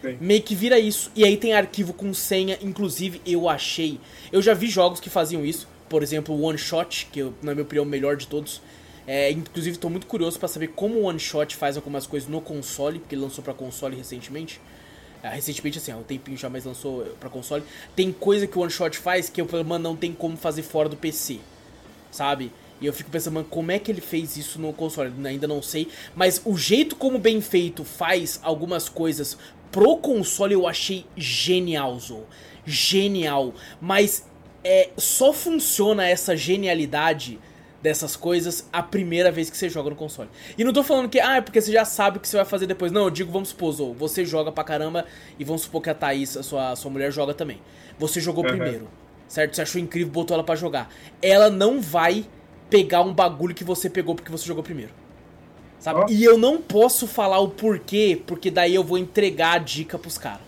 Sim. 0.00 0.18
Meio 0.20 0.40
que 0.40 0.54
vira 0.54 0.78
isso. 0.78 1.10
E 1.16 1.24
aí 1.24 1.36
tem 1.36 1.52
arquivo 1.52 1.92
com 1.92 2.14
senha, 2.14 2.56
inclusive 2.62 3.20
eu 3.26 3.48
achei. 3.48 3.98
Eu 4.30 4.40
já 4.40 4.54
vi 4.54 4.68
jogos 4.68 5.00
que 5.00 5.10
faziam 5.10 5.44
isso, 5.44 5.66
por 5.88 6.00
exemplo, 6.00 6.32
o 6.32 6.42
One 6.42 6.56
Shot, 6.56 7.08
que 7.10 7.18
eu, 7.18 7.34
na 7.42 7.54
minha 7.54 7.64
opinião 7.64 7.82
é 7.82 7.86
o 7.88 7.90
melhor 7.90 8.16
de 8.16 8.28
todos. 8.28 8.62
É, 9.04 9.32
inclusive 9.32 9.74
estou 9.74 9.90
muito 9.90 10.06
curioso 10.06 10.38
para 10.38 10.46
saber 10.46 10.68
como 10.68 11.00
o 11.00 11.02
One 11.02 11.18
Shot 11.18 11.56
faz 11.56 11.76
algumas 11.76 12.06
coisas 12.06 12.28
no 12.28 12.40
console, 12.40 13.00
porque 13.00 13.16
ele 13.16 13.22
lançou 13.22 13.42
para 13.42 13.52
console 13.52 13.96
recentemente. 13.96 14.60
É, 15.26 15.34
recentemente, 15.34 15.78
assim, 15.78 15.92
há 15.92 15.96
um 15.96 16.02
tempinho 16.02 16.36
já, 16.36 16.48
mas 16.48 16.64
lançou 16.64 17.04
para 17.20 17.28
console. 17.28 17.62
Tem 17.94 18.12
coisa 18.12 18.46
que 18.46 18.58
o 18.58 18.62
One 18.62 18.70
Shot 18.70 18.98
faz 18.98 19.28
que 19.28 19.40
eu 19.40 19.46
falo, 19.46 19.64
mano, 19.64 19.82
não 19.82 19.96
tem 19.96 20.12
como 20.12 20.36
fazer 20.36 20.62
fora 20.62 20.88
do 20.88 20.96
PC 20.96 21.40
sabe? 22.16 22.50
E 22.80 22.86
eu 22.86 22.92
fico 22.92 23.10
pensando, 23.10 23.34
mano, 23.34 23.46
como 23.48 23.70
é 23.70 23.78
que 23.78 23.90
ele 23.90 24.00
fez 24.00 24.36
isso 24.36 24.58
no 24.58 24.72
console? 24.72 25.12
Ainda 25.26 25.46
não 25.46 25.62
sei. 25.62 25.88
Mas 26.14 26.40
o 26.44 26.56
jeito 26.56 26.96
como 26.96 27.18
bem 27.18 27.40
feito 27.40 27.84
faz 27.84 28.40
algumas 28.42 28.88
coisas 28.88 29.38
pro 29.70 29.96
console 29.98 30.54
eu 30.54 30.66
achei 30.66 31.06
genial, 31.16 31.98
Zo. 31.98 32.24
Genial. 32.66 33.54
Mas 33.80 34.26
é, 34.62 34.90
só 34.96 35.32
funciona 35.32 36.06
essa 36.06 36.36
genialidade 36.36 37.38
dessas 37.88 38.16
coisas 38.16 38.68
a 38.72 38.82
primeira 38.82 39.30
vez 39.30 39.48
que 39.48 39.56
você 39.56 39.68
joga 39.68 39.90
no 39.90 39.96
console. 39.96 40.28
E 40.58 40.64
não 40.64 40.72
tô 40.72 40.82
falando 40.82 41.08
que, 41.08 41.20
ah, 41.20 41.36
é 41.36 41.40
porque 41.40 41.60
você 41.60 41.72
já 41.72 41.84
sabe 41.84 42.18
o 42.18 42.20
que 42.20 42.28
você 42.28 42.36
vai 42.36 42.44
fazer 42.44 42.66
depois. 42.66 42.92
Não, 42.92 43.04
eu 43.04 43.10
digo, 43.10 43.32
vamos 43.32 43.50
supor, 43.50 43.72
Zo, 43.72 43.92
você 43.94 44.24
joga 44.24 44.52
pra 44.52 44.64
caramba 44.64 45.04
e 45.38 45.44
vamos 45.44 45.62
supor 45.62 45.82
que 45.82 45.90
a 45.90 45.94
Thaís, 45.94 46.36
a 46.36 46.42
sua, 46.42 46.70
a 46.72 46.76
sua 46.76 46.90
mulher, 46.90 47.12
joga 47.12 47.32
também. 47.32 47.60
Você 47.98 48.20
jogou 48.20 48.44
uhum. 48.44 48.50
primeiro 48.50 48.88
certo? 49.28 49.56
Você 49.56 49.62
achou 49.62 49.80
incrível, 49.80 50.12
botou 50.12 50.34
ela 50.34 50.44
para 50.44 50.54
jogar. 50.54 50.92
Ela 51.20 51.50
não 51.50 51.80
vai 51.80 52.24
pegar 52.70 53.02
um 53.02 53.12
bagulho 53.12 53.54
que 53.54 53.64
você 53.64 53.88
pegou 53.88 54.14
porque 54.14 54.30
você 54.30 54.46
jogou 54.46 54.62
primeiro. 54.62 54.92
Sabe? 55.78 56.00
Oh. 56.00 56.06
E 56.08 56.24
eu 56.24 56.38
não 56.38 56.60
posso 56.60 57.06
falar 57.06 57.38
o 57.38 57.48
porquê, 57.48 58.20
porque 58.26 58.50
daí 58.50 58.74
eu 58.74 58.82
vou 58.82 58.98
entregar 58.98 59.54
a 59.54 59.58
dica 59.58 59.98
pros 59.98 60.18
caras. 60.18 60.45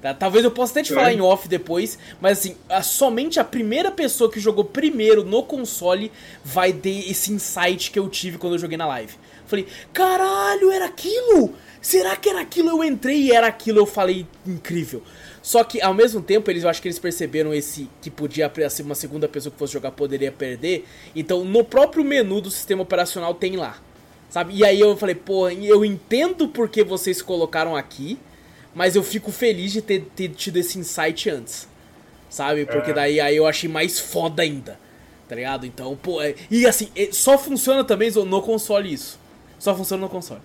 Tá? 0.00 0.12
Talvez 0.14 0.44
eu 0.44 0.50
possa 0.50 0.72
até 0.72 0.82
te 0.82 0.92
é. 0.92 0.94
falar 0.94 1.12
em 1.12 1.20
off 1.20 1.48
depois, 1.48 1.98
mas 2.20 2.38
assim, 2.38 2.56
a, 2.68 2.82
somente 2.82 3.40
a 3.40 3.44
primeira 3.44 3.90
pessoa 3.90 4.30
que 4.30 4.38
jogou 4.38 4.64
primeiro 4.64 5.24
no 5.24 5.42
console 5.42 6.12
vai 6.44 6.72
ter 6.72 7.10
esse 7.10 7.32
insight 7.32 7.90
que 7.90 7.98
eu 7.98 8.08
tive 8.08 8.38
quando 8.38 8.54
eu 8.54 8.58
joguei 8.58 8.76
na 8.76 8.86
live. 8.86 9.14
Falei, 9.46 9.66
caralho, 9.92 10.70
era 10.70 10.86
aquilo? 10.86 11.54
Será 11.80 12.16
que 12.16 12.28
era 12.28 12.40
aquilo? 12.40 12.70
Eu 12.70 12.84
entrei 12.84 13.16
e 13.16 13.32
era 13.32 13.46
aquilo, 13.46 13.78
eu 13.78 13.86
falei, 13.86 14.26
incrível. 14.46 15.02
Só 15.40 15.62
que 15.62 15.80
ao 15.80 15.94
mesmo 15.94 16.20
tempo, 16.20 16.50
eles 16.50 16.64
eu 16.64 16.68
acho 16.68 16.82
que 16.82 16.88
eles 16.88 16.98
perceberam 16.98 17.54
esse 17.54 17.88
que 18.02 18.10
podia 18.10 18.50
ser 18.68 18.82
uma 18.82 18.96
segunda 18.96 19.28
pessoa 19.28 19.52
que 19.52 19.58
fosse 19.58 19.72
jogar 19.72 19.92
poderia 19.92 20.32
perder. 20.32 20.84
Então, 21.14 21.44
no 21.44 21.62
próprio 21.62 22.02
menu 22.04 22.40
do 22.40 22.50
sistema 22.50 22.82
operacional 22.82 23.32
tem 23.32 23.54
lá. 23.54 23.78
Sabe? 24.28 24.54
E 24.56 24.64
aí 24.64 24.80
eu 24.80 24.96
falei, 24.96 25.14
pô, 25.14 25.48
eu 25.48 25.84
entendo 25.84 26.48
porque 26.48 26.82
vocês 26.82 27.22
colocaram 27.22 27.76
aqui, 27.76 28.18
mas 28.76 28.94
eu 28.94 29.02
fico 29.02 29.32
feliz 29.32 29.72
de 29.72 29.80
ter, 29.80 30.02
ter 30.14 30.28
tido 30.28 30.58
esse 30.58 30.78
insight 30.78 31.30
antes. 31.30 31.66
Sabe? 32.28 32.66
Porque 32.66 32.90
é. 32.90 32.94
daí 32.94 33.18
aí 33.18 33.34
eu 33.34 33.46
achei 33.46 33.70
mais 33.70 33.98
foda 33.98 34.42
ainda. 34.42 34.78
Tá 35.26 35.34
ligado? 35.34 35.64
Então, 35.64 35.96
pô, 35.96 36.20
é... 36.20 36.34
e 36.50 36.66
assim, 36.66 36.90
é, 36.94 37.08
só 37.10 37.38
funciona 37.38 37.82
também 37.82 38.10
no 38.10 38.42
console 38.42 38.92
isso. 38.92 39.18
Só 39.58 39.74
funciona 39.74 40.02
no 40.02 40.10
console. 40.10 40.42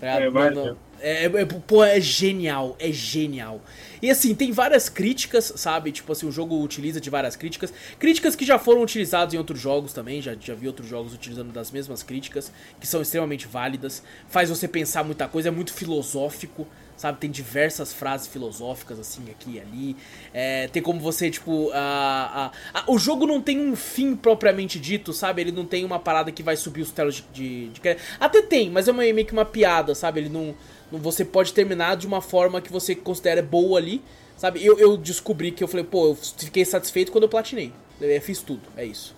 Tá 0.00 0.20
ligado? 0.20 0.38
É, 0.38 0.50
no, 0.50 0.78
é, 1.00 1.24
é, 1.24 1.44
pô, 1.44 1.82
é 1.82 2.00
genial, 2.00 2.76
é 2.78 2.92
genial. 2.92 3.60
E 4.00 4.08
assim, 4.08 4.32
tem 4.32 4.52
várias 4.52 4.88
críticas, 4.88 5.52
sabe? 5.56 5.90
Tipo 5.90 6.12
assim, 6.12 6.26
o 6.26 6.32
jogo 6.32 6.62
utiliza 6.62 7.00
de 7.00 7.10
várias 7.10 7.34
críticas. 7.34 7.72
Críticas 7.98 8.36
que 8.36 8.44
já 8.44 8.60
foram 8.60 8.80
utilizadas 8.82 9.34
em 9.34 9.38
outros 9.38 9.58
jogos 9.58 9.92
também, 9.92 10.22
já, 10.22 10.36
já 10.40 10.54
vi 10.54 10.68
outros 10.68 10.88
jogos 10.88 11.12
utilizando 11.12 11.52
das 11.52 11.72
mesmas 11.72 12.04
críticas, 12.04 12.52
que 12.78 12.86
são 12.86 13.02
extremamente 13.02 13.48
válidas. 13.48 14.04
Faz 14.28 14.48
você 14.50 14.68
pensar 14.68 15.02
muita 15.02 15.26
coisa, 15.26 15.48
é 15.48 15.50
muito 15.50 15.72
filosófico, 15.72 16.64
sabe? 17.00 17.18
Tem 17.18 17.30
diversas 17.30 17.94
frases 17.94 18.26
filosóficas 18.26 18.98
assim 18.98 19.22
aqui 19.30 19.52
e 19.54 19.60
ali. 19.60 19.96
É, 20.34 20.68
tem 20.68 20.82
como 20.82 21.00
você, 21.00 21.30
tipo. 21.30 21.70
A, 21.72 22.52
a, 22.74 22.80
a, 22.80 22.84
o 22.92 22.98
jogo 22.98 23.26
não 23.26 23.40
tem 23.40 23.58
um 23.58 23.74
fim 23.74 24.14
propriamente 24.14 24.78
dito, 24.78 25.14
sabe? 25.14 25.40
Ele 25.40 25.52
não 25.52 25.64
tem 25.64 25.82
uma 25.82 25.98
parada 25.98 26.30
que 26.30 26.42
vai 26.42 26.56
subir 26.56 26.82
os 26.82 26.90
telos 26.90 27.24
de, 27.32 27.68
de, 27.68 27.80
de. 27.80 27.96
Até 28.20 28.42
tem, 28.42 28.68
mas 28.68 28.86
é 28.86 28.92
uma, 28.92 29.02
meio 29.02 29.24
que 29.24 29.32
uma 29.32 29.46
piada, 29.46 29.94
sabe? 29.94 30.20
Ele 30.20 30.28
não 30.28 30.54
você 30.92 31.24
pode 31.24 31.52
terminar 31.52 31.96
de 31.96 32.06
uma 32.06 32.20
forma 32.20 32.60
que 32.60 32.72
você 32.72 32.94
considera 32.94 33.40
boa 33.40 33.78
ali, 33.78 34.02
sabe? 34.36 34.64
Eu, 34.64 34.76
eu 34.78 34.96
descobri 34.96 35.52
que 35.52 35.62
eu 35.62 35.68
falei, 35.68 35.86
pô, 35.86 36.08
eu 36.08 36.14
fiquei 36.16 36.64
satisfeito 36.64 37.12
quando 37.12 37.24
eu 37.24 37.28
platinei. 37.28 37.72
Eu 38.00 38.20
fiz 38.20 38.42
tudo, 38.42 38.62
é 38.76 38.84
isso. 38.84 39.14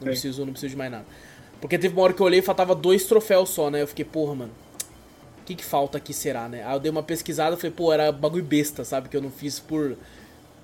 Não 0.00 0.06
preciso, 0.06 0.46
não 0.46 0.52
preciso 0.52 0.70
de 0.70 0.76
mais 0.76 0.92
nada. 0.92 1.06
Porque 1.60 1.76
teve 1.76 1.92
uma 1.92 2.04
hora 2.04 2.12
que 2.12 2.22
eu 2.22 2.26
olhei 2.26 2.38
e 2.38 2.42
faltava 2.42 2.72
dois 2.72 3.04
troféus 3.04 3.48
só, 3.48 3.68
né? 3.68 3.82
Eu 3.82 3.88
fiquei, 3.88 4.04
porra, 4.04 4.34
mano. 4.34 4.52
O 5.48 5.50
que, 5.50 5.54
que 5.54 5.64
falta 5.64 5.96
aqui 5.96 6.12
será, 6.12 6.46
né? 6.46 6.62
Aí 6.62 6.74
eu 6.74 6.78
dei 6.78 6.90
uma 6.90 7.02
pesquisada 7.02 7.56
e 7.56 7.58
falei, 7.58 7.72
pô, 7.74 7.90
era 7.90 8.12
bagulho 8.12 8.44
besta, 8.44 8.84
sabe? 8.84 9.08
Que 9.08 9.16
eu 9.16 9.22
não 9.22 9.30
fiz 9.30 9.58
por. 9.58 9.96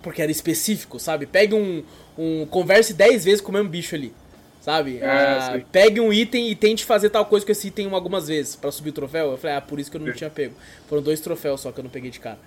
Porque 0.02 0.20
era 0.20 0.30
específico, 0.30 1.00
sabe? 1.00 1.24
Pegue 1.24 1.54
um. 1.54 1.82
um 2.18 2.44
converse 2.44 2.92
10 2.92 3.24
vezes 3.24 3.40
com 3.40 3.48
o 3.50 3.54
mesmo 3.54 3.70
bicho 3.70 3.94
ali. 3.94 4.12
Sabe? 4.60 4.98
É, 4.98 5.06
ah, 5.06 5.60
pegue 5.72 6.00
um 6.02 6.12
item 6.12 6.50
e 6.50 6.54
tente 6.54 6.84
fazer 6.84 7.08
tal 7.08 7.24
coisa 7.24 7.46
com 7.46 7.52
esse 7.52 7.68
item 7.68 7.90
algumas 7.94 8.28
vezes 8.28 8.56
para 8.56 8.70
subir 8.70 8.90
o 8.90 8.92
troféu. 8.92 9.30
Eu 9.30 9.38
falei, 9.38 9.56
ah, 9.56 9.60
por 9.62 9.80
isso 9.80 9.90
que 9.90 9.96
eu 9.96 10.02
não 10.02 10.12
tinha 10.12 10.28
pego. 10.28 10.54
Foram 10.86 11.02
dois 11.02 11.18
troféus 11.18 11.62
só 11.62 11.72
que 11.72 11.80
eu 11.80 11.84
não 11.84 11.90
peguei 11.90 12.10
de 12.10 12.20
cara. 12.20 12.38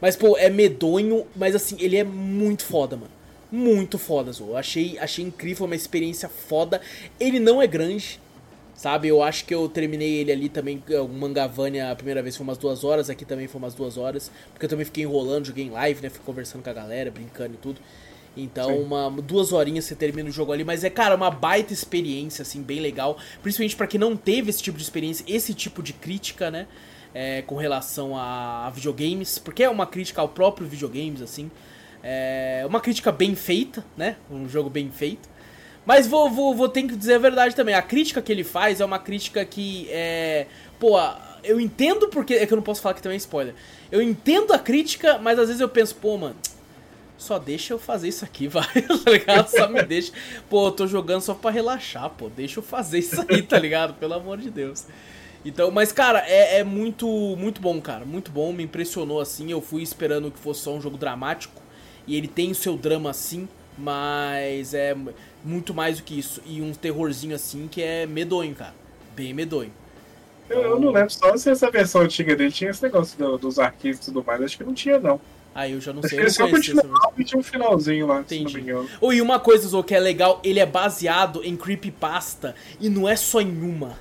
Mas, 0.00 0.14
pô, 0.14 0.38
é 0.38 0.48
medonho, 0.48 1.26
mas 1.34 1.56
assim, 1.56 1.76
ele 1.80 1.96
é 1.96 2.04
muito 2.04 2.64
foda, 2.64 2.94
mano. 2.94 3.10
Muito 3.50 3.98
foda, 3.98 4.30
Zo. 4.30 4.56
Achei, 4.56 4.96
achei 4.98 5.24
incrível, 5.24 5.66
uma 5.66 5.74
experiência 5.74 6.28
foda. 6.28 6.80
Ele 7.18 7.40
não 7.40 7.60
é 7.60 7.66
grande, 7.66 8.20
sabe? 8.74 9.08
Eu 9.08 9.22
acho 9.22 9.44
que 9.44 9.54
eu 9.54 9.68
terminei 9.68 10.14
ele 10.16 10.32
ali 10.32 10.48
também, 10.48 10.82
o 10.88 11.08
Mangavania, 11.08 11.90
a 11.90 11.96
primeira 11.96 12.22
vez 12.22 12.36
foi 12.36 12.44
umas 12.44 12.58
duas 12.58 12.84
horas, 12.84 13.08
aqui 13.08 13.24
também 13.24 13.46
foi 13.46 13.58
umas 13.58 13.74
duas 13.74 13.96
horas. 13.96 14.30
Porque 14.52 14.66
eu 14.66 14.68
também 14.68 14.84
fiquei 14.84 15.04
enrolando, 15.04 15.46
joguei 15.46 15.64
em 15.64 15.70
live, 15.70 16.02
né? 16.02 16.10
Fui 16.10 16.20
conversando 16.24 16.62
com 16.62 16.70
a 16.70 16.72
galera, 16.72 17.10
brincando 17.10 17.54
e 17.54 17.58
tudo. 17.58 17.80
Então, 18.36 18.76
uma, 18.80 19.10
duas 19.22 19.52
horinhas 19.52 19.84
você 19.84 19.94
termina 19.94 20.28
o 20.28 20.32
jogo 20.32 20.52
ali, 20.52 20.64
mas 20.64 20.82
é, 20.82 20.90
cara, 20.90 21.14
uma 21.14 21.30
baita 21.30 21.72
experiência, 21.72 22.42
assim, 22.42 22.62
bem 22.62 22.80
legal. 22.80 23.16
Principalmente 23.42 23.76
para 23.76 23.86
quem 23.86 24.00
não 24.00 24.16
teve 24.16 24.50
esse 24.50 24.62
tipo 24.62 24.76
de 24.76 24.82
experiência, 24.82 25.24
esse 25.28 25.54
tipo 25.54 25.82
de 25.82 25.92
crítica, 25.92 26.50
né? 26.50 26.66
É, 27.14 27.42
com 27.42 27.54
relação 27.54 28.16
a, 28.16 28.66
a, 28.66 28.70
videogames, 28.70 29.38
porque 29.38 29.62
é 29.62 29.70
uma 29.70 29.86
crítica 29.86 30.20
ao 30.20 30.28
próprio 30.28 30.66
videogames, 30.66 31.22
assim. 31.22 31.48
É 32.02 32.64
uma 32.66 32.80
crítica 32.80 33.12
bem 33.12 33.36
feita, 33.36 33.84
né? 33.96 34.16
Um 34.28 34.48
jogo 34.48 34.68
bem 34.68 34.90
feito. 34.90 35.28
Mas 35.86 36.06
vou, 36.06 36.30
vou, 36.30 36.54
vou 36.54 36.68
ter 36.68 36.82
que 36.82 36.96
dizer 36.96 37.14
a 37.14 37.18
verdade 37.18 37.54
também. 37.54 37.74
A 37.74 37.82
crítica 37.82 38.22
que 38.22 38.32
ele 38.32 38.44
faz 38.44 38.80
é 38.80 38.84
uma 38.84 38.98
crítica 38.98 39.44
que 39.44 39.86
é. 39.90 40.46
Pô, 40.78 40.98
eu 41.42 41.60
entendo 41.60 42.08
porque. 42.08 42.34
É 42.34 42.46
que 42.46 42.52
eu 42.52 42.56
não 42.56 42.62
posso 42.62 42.80
falar 42.80 42.94
que 42.94 43.02
também 43.02 43.16
é 43.16 43.18
spoiler. 43.18 43.54
Eu 43.92 44.00
entendo 44.00 44.52
a 44.52 44.58
crítica, 44.58 45.18
mas 45.18 45.38
às 45.38 45.48
vezes 45.48 45.60
eu 45.60 45.68
penso, 45.68 45.94
pô, 45.96 46.16
mano 46.16 46.36
só 47.24 47.38
deixa 47.38 47.72
eu 47.72 47.78
fazer 47.78 48.08
isso 48.08 48.24
aqui, 48.24 48.46
vai, 48.48 48.64
tá 48.64 49.10
ligado? 49.10 49.48
Só 49.48 49.68
me 49.68 49.82
deixa. 49.82 50.12
Pô, 50.48 50.68
eu 50.68 50.72
tô 50.72 50.86
jogando 50.86 51.22
só 51.22 51.34
pra 51.34 51.50
relaxar, 51.50 52.10
pô. 52.10 52.28
Deixa 52.28 52.58
eu 52.58 52.62
fazer 52.62 52.98
isso 52.98 53.24
aí, 53.28 53.42
tá 53.42 53.58
ligado? 53.58 53.94
Pelo 53.94 54.14
amor 54.14 54.38
de 54.38 54.50
Deus. 54.50 54.86
Então, 55.44 55.70
mas 55.70 55.92
cara, 55.92 56.24
é, 56.26 56.58
é, 56.58 56.64
muito 56.64 57.06
muito 57.36 57.60
bom, 57.60 57.80
cara. 57.80 58.04
Muito 58.04 58.30
bom, 58.30 58.52
me 58.52 58.62
impressionou 58.62 59.20
assim. 59.20 59.50
Eu 59.50 59.60
fui 59.60 59.82
esperando 59.82 60.30
que 60.30 60.38
fosse 60.38 60.60
só 60.60 60.74
um 60.74 60.80
jogo 60.80 60.96
dramático. 60.96 61.62
E 62.06 62.16
ele 62.16 62.28
tem 62.28 62.50
o 62.50 62.54
seu 62.54 62.76
drama 62.76 63.10
assim, 63.10 63.48
mas 63.78 64.74
é 64.74 64.94
muito 65.44 65.74
mais 65.74 65.98
do 65.98 66.04
que 66.04 66.18
isso. 66.18 66.40
E 66.46 66.62
um 66.62 66.72
terrorzinho 66.72 67.34
assim 67.34 67.68
que 67.68 67.82
é 67.82 68.06
medonho, 68.06 68.54
cara. 68.54 68.74
Bem 69.14 69.34
medonho. 69.34 69.72
Eu, 70.48 70.60
eu 70.62 70.80
não 70.80 70.90
lembro 70.90 71.10
só 71.10 71.36
se 71.36 71.50
essa 71.50 71.70
versão 71.70 72.02
antiga 72.02 72.34
dele 72.34 72.50
tinha 72.50 72.70
esse 72.70 72.82
negócio 72.82 73.16
do, 73.18 73.38
dos 73.38 73.58
arquivos 73.58 74.00
e 74.00 74.04
tudo 74.06 74.24
mais. 74.24 74.42
Acho 74.42 74.58
que 74.58 74.64
não 74.64 74.74
tinha, 74.74 74.98
não. 74.98 75.20
Aí 75.54 75.72
eu 75.72 75.80
já 75.80 75.92
não 75.92 76.02
sei. 76.02 76.18
Ele 76.18 76.30
só 76.30 76.48
continuava 76.48 77.12
e 77.16 77.24
tinha 77.24 77.38
um 77.38 77.42
finalzinho 77.42 78.06
lá, 78.06 78.20
Entendi. 78.20 78.50
se 78.50 78.58
não 78.58 78.64
me 78.64 78.70
engano. 78.70 78.88
Oh, 79.00 79.12
e 79.12 79.20
uma 79.20 79.38
coisa, 79.38 79.68
Zo, 79.68 79.84
que 79.84 79.94
é 79.94 80.00
legal, 80.00 80.40
ele 80.42 80.58
é 80.58 80.66
baseado 80.66 81.42
em 81.44 81.56
creepypasta 81.56 82.56
e 82.80 82.88
não 82.88 83.08
é 83.08 83.14
só 83.14 83.40
em 83.40 83.62
uma. 83.62 83.96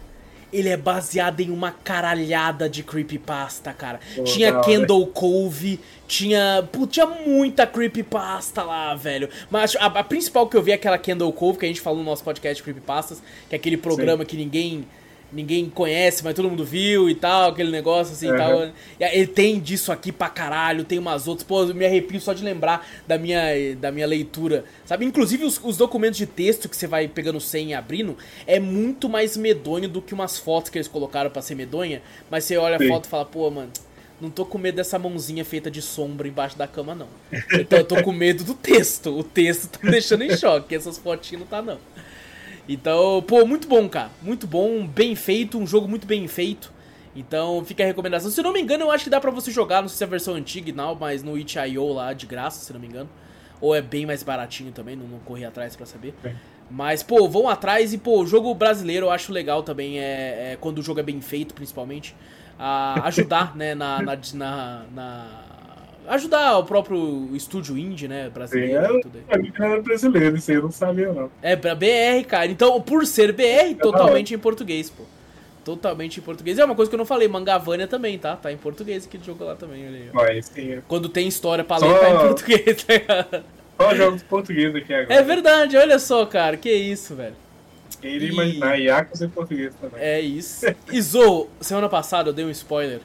Ele 0.53 0.69
é 0.69 0.77
baseado 0.77 1.39
em 1.39 1.49
uma 1.49 1.71
caralhada 1.71 2.69
de 2.69 2.83
creepypasta, 2.83 3.73
cara. 3.73 3.99
Pô, 4.15 4.23
tinha 4.23 4.51
da 4.51 4.59
hora. 4.59 4.67
Kendall 4.67 5.07
Cove, 5.07 5.79
tinha. 6.07 6.67
Pô, 6.71 6.85
tinha 6.85 7.07
muita 7.07 7.65
creepypasta 7.65 8.63
lá, 8.63 8.93
velho. 8.93 9.27
Mas 9.49 9.75
a, 9.75 9.87
a 9.87 10.03
principal 10.03 10.47
que 10.47 10.55
eu 10.55 10.61
vi 10.61 10.71
é 10.71 10.75
aquela 10.75 10.97
Kendall 10.97 11.33
Cove, 11.33 11.57
que 11.57 11.65
a 11.65 11.67
gente 11.67 11.81
falou 11.81 11.99
no 11.99 12.05
nosso 12.05 12.23
podcast 12.23 12.57
de 12.57 12.63
creepypastas, 12.63 13.21
que 13.49 13.55
é 13.55 13.57
aquele 13.57 13.77
programa 13.77 14.23
que 14.23 14.37
ninguém. 14.37 14.85
Ninguém 15.33 15.67
conhece, 15.67 16.23
mas 16.23 16.35
todo 16.35 16.47
mundo 16.47 16.63
viu 16.63 17.09
e 17.09 17.15
tal, 17.15 17.49
aquele 17.49 17.71
negócio 17.71 18.13
assim 18.13 18.27
e 18.27 18.31
Uhum. 18.31 18.37
tal. 18.37 18.65
E 18.99 19.03
aí 19.03 19.17
Ele 19.17 19.27
tem 19.27 19.59
disso 19.59 19.91
aqui 19.91 20.11
pra 20.11 20.29
caralho, 20.29 20.83
tem 20.83 20.99
umas 20.99 21.27
outras. 21.27 21.45
Pô, 21.47 21.63
eu 21.63 21.73
me 21.73 21.83
arrepio 21.85 22.21
só 22.21 22.33
de 22.33 22.43
lembrar 22.43 22.87
da 23.07 23.17
minha, 23.17 23.41
da 23.79 23.91
minha 23.91 24.05
leitura. 24.05 24.63
Sabe? 24.85 25.05
Inclusive 25.05 25.43
os, 25.43 25.59
os 25.63 25.75
documentos 25.75 26.17
de 26.17 26.27
texto 26.27 26.69
que 26.69 26.77
você 26.77 26.85
vai 26.85 27.07
pegando 27.07 27.41
senha 27.41 27.71
e 27.71 27.73
abrindo 27.73 28.15
é 28.45 28.59
muito 28.59 29.09
mais 29.09 29.35
medonho 29.35 29.89
do 29.89 30.01
que 30.03 30.13
umas 30.13 30.37
fotos 30.37 30.69
que 30.69 30.77
eles 30.77 30.87
colocaram 30.87 31.31
pra 31.31 31.41
ser 31.41 31.55
medonha. 31.55 32.03
Mas 32.29 32.43
você 32.43 32.55
olha 32.57 32.75
a 32.75 32.79
Sim. 32.79 32.87
foto 32.89 33.05
e 33.05 33.07
fala, 33.07 33.25
pô, 33.25 33.49
mano, 33.49 33.71
não 34.21 34.29
tô 34.29 34.45
com 34.45 34.59
medo 34.59 34.75
dessa 34.75 34.99
mãozinha 34.99 35.43
feita 35.43 35.71
de 35.71 35.81
sombra 35.81 36.27
embaixo 36.27 36.55
da 36.57 36.67
cama, 36.67 36.93
não. 36.93 37.07
Então 37.59 37.79
eu 37.79 37.85
tô 37.85 38.01
com 38.03 38.11
medo 38.11 38.43
do 38.43 38.53
texto. 38.53 39.09
O 39.17 39.23
texto 39.23 39.67
tá 39.71 39.79
me 39.83 39.89
deixando 39.89 40.23
em 40.23 40.37
choque. 40.37 40.75
Essas 40.75 40.97
fotinhas 40.99 41.41
não 41.41 41.47
tá, 41.47 41.59
não. 41.61 41.79
Então, 42.67 43.21
pô, 43.27 43.45
muito 43.45 43.67
bom, 43.67 43.87
cara. 43.89 44.09
Muito 44.21 44.47
bom, 44.47 44.85
bem 44.87 45.15
feito, 45.15 45.57
um 45.57 45.67
jogo 45.67 45.87
muito 45.87 46.07
bem 46.07 46.27
feito. 46.27 46.71
Então, 47.15 47.63
fica 47.65 47.83
a 47.83 47.85
recomendação. 47.85 48.31
Se 48.31 48.39
eu 48.39 48.43
não 48.43 48.53
me 48.53 48.61
engano, 48.61 48.85
eu 48.85 48.91
acho 48.91 49.03
que 49.03 49.09
dá 49.09 49.19
pra 49.19 49.29
você 49.31 49.51
jogar, 49.51 49.81
não 49.81 49.89
sei 49.89 49.97
se 49.97 50.03
é 50.03 50.07
a 50.07 50.09
versão 50.09 50.33
antiga 50.33 50.69
e 50.69 50.73
não, 50.73 50.95
mas 50.95 51.21
no 51.21 51.37
itch.io 51.37 51.93
lá, 51.93 52.13
de 52.13 52.25
graça, 52.25 52.63
se 52.65 52.73
não 52.73 52.79
me 52.79 52.87
engano. 52.87 53.09
Ou 53.61 53.75
é 53.75 53.81
bem 53.81 54.05
mais 54.05 54.23
baratinho 54.23 54.71
também, 54.71 54.95
não, 54.95 55.05
não 55.07 55.19
corri 55.19 55.45
atrás 55.45 55.75
pra 55.75 55.85
saber. 55.85 56.13
Mas, 56.71 57.03
pô, 57.03 57.27
vão 57.29 57.47
atrás 57.47 57.93
e, 57.93 57.97
pô, 57.97 58.21
o 58.21 58.25
jogo 58.25 58.53
brasileiro 58.55 59.05
eu 59.07 59.11
acho 59.11 59.31
legal 59.31 59.61
também, 59.61 59.99
é, 59.99 60.53
é 60.53 60.57
quando 60.59 60.79
o 60.79 60.81
jogo 60.81 60.99
é 60.99 61.03
bem 61.03 61.21
feito, 61.21 61.53
principalmente. 61.53 62.15
A 62.57 63.05
ajudar, 63.07 63.53
né, 63.57 63.75
na, 63.75 64.01
na, 64.01 64.17
na, 64.33 64.85
na- 64.93 65.42
Ajudar 66.07 66.57
o 66.57 66.63
próprio 66.63 67.29
estúdio 67.33 67.77
indie, 67.77 68.07
né, 68.07 68.29
brasileiro 68.29 68.97
e 68.97 69.01
tudo 69.01 69.17
aí. 69.17 69.23
é, 69.29 69.63
é, 69.63 69.65
era 69.71 69.81
brasileiro, 69.81 70.35
isso 70.37 70.51
aí 70.51 70.57
eu 70.57 70.63
não 70.63 70.71
sabia, 70.71 71.11
não. 71.13 71.29
É 71.41 71.55
pra 71.55 71.73
BR, 71.75 72.23
cara. 72.27 72.47
Então, 72.47 72.79
por 72.81 73.05
ser 73.05 73.31
BR, 73.33 73.75
totalmente 73.81 74.33
em 74.33 74.37
português, 74.37 74.89
pô. 74.89 75.03
Totalmente 75.63 76.19
em 76.19 76.23
português. 76.23 76.59
É 76.59 76.65
uma 76.65 76.75
coisa 76.75 76.89
que 76.89 76.95
eu 76.95 76.97
não 76.99 77.05
falei, 77.05 77.27
Mangavânia 77.27 77.87
também, 77.87 78.17
tá? 78.19 78.35
Tá 78.35 78.51
em 78.51 78.57
português 78.57 79.05
aquele 79.05 79.23
jogo 79.23 79.45
lá 79.45 79.55
também, 79.55 79.87
olha 79.87 79.95
aí. 79.97 80.09
ó. 80.11 80.15
Mas 80.15 80.45
sim, 80.47 80.73
é. 80.73 80.81
Quando 80.87 81.07
tem 81.07 81.25
história 81.27 81.63
pra 81.63 81.79
Só- 81.79 81.87
ler, 81.87 81.99
tá 81.99 82.09
em 82.09 82.17
português, 82.19 82.83
tá 82.83 82.93
ligado? 82.93 83.43
só 83.79 83.95
jogos 83.95 84.23
portugueses 84.23 84.75
aqui 84.75 84.93
agora. 84.93 85.13
É 85.19 85.23
verdade, 85.23 85.77
olha 85.77 85.97
só, 85.99 86.25
cara. 86.25 86.57
Que 86.57 86.69
isso, 86.71 87.15
velho. 87.15 87.35
Quem 88.01 88.15
iria 88.15 88.27
E- 88.27 88.31
imaginar 88.33 88.77
Iacos 88.77 89.21
em 89.21 89.29
português 89.29 89.73
também. 89.79 90.01
É 90.01 90.19
isso. 90.19 90.65
Zou, 91.01 91.49
semana 91.61 91.87
passada 91.87 92.29
eu 92.29 92.33
dei 92.33 92.43
um 92.43 92.49
spoiler 92.49 92.99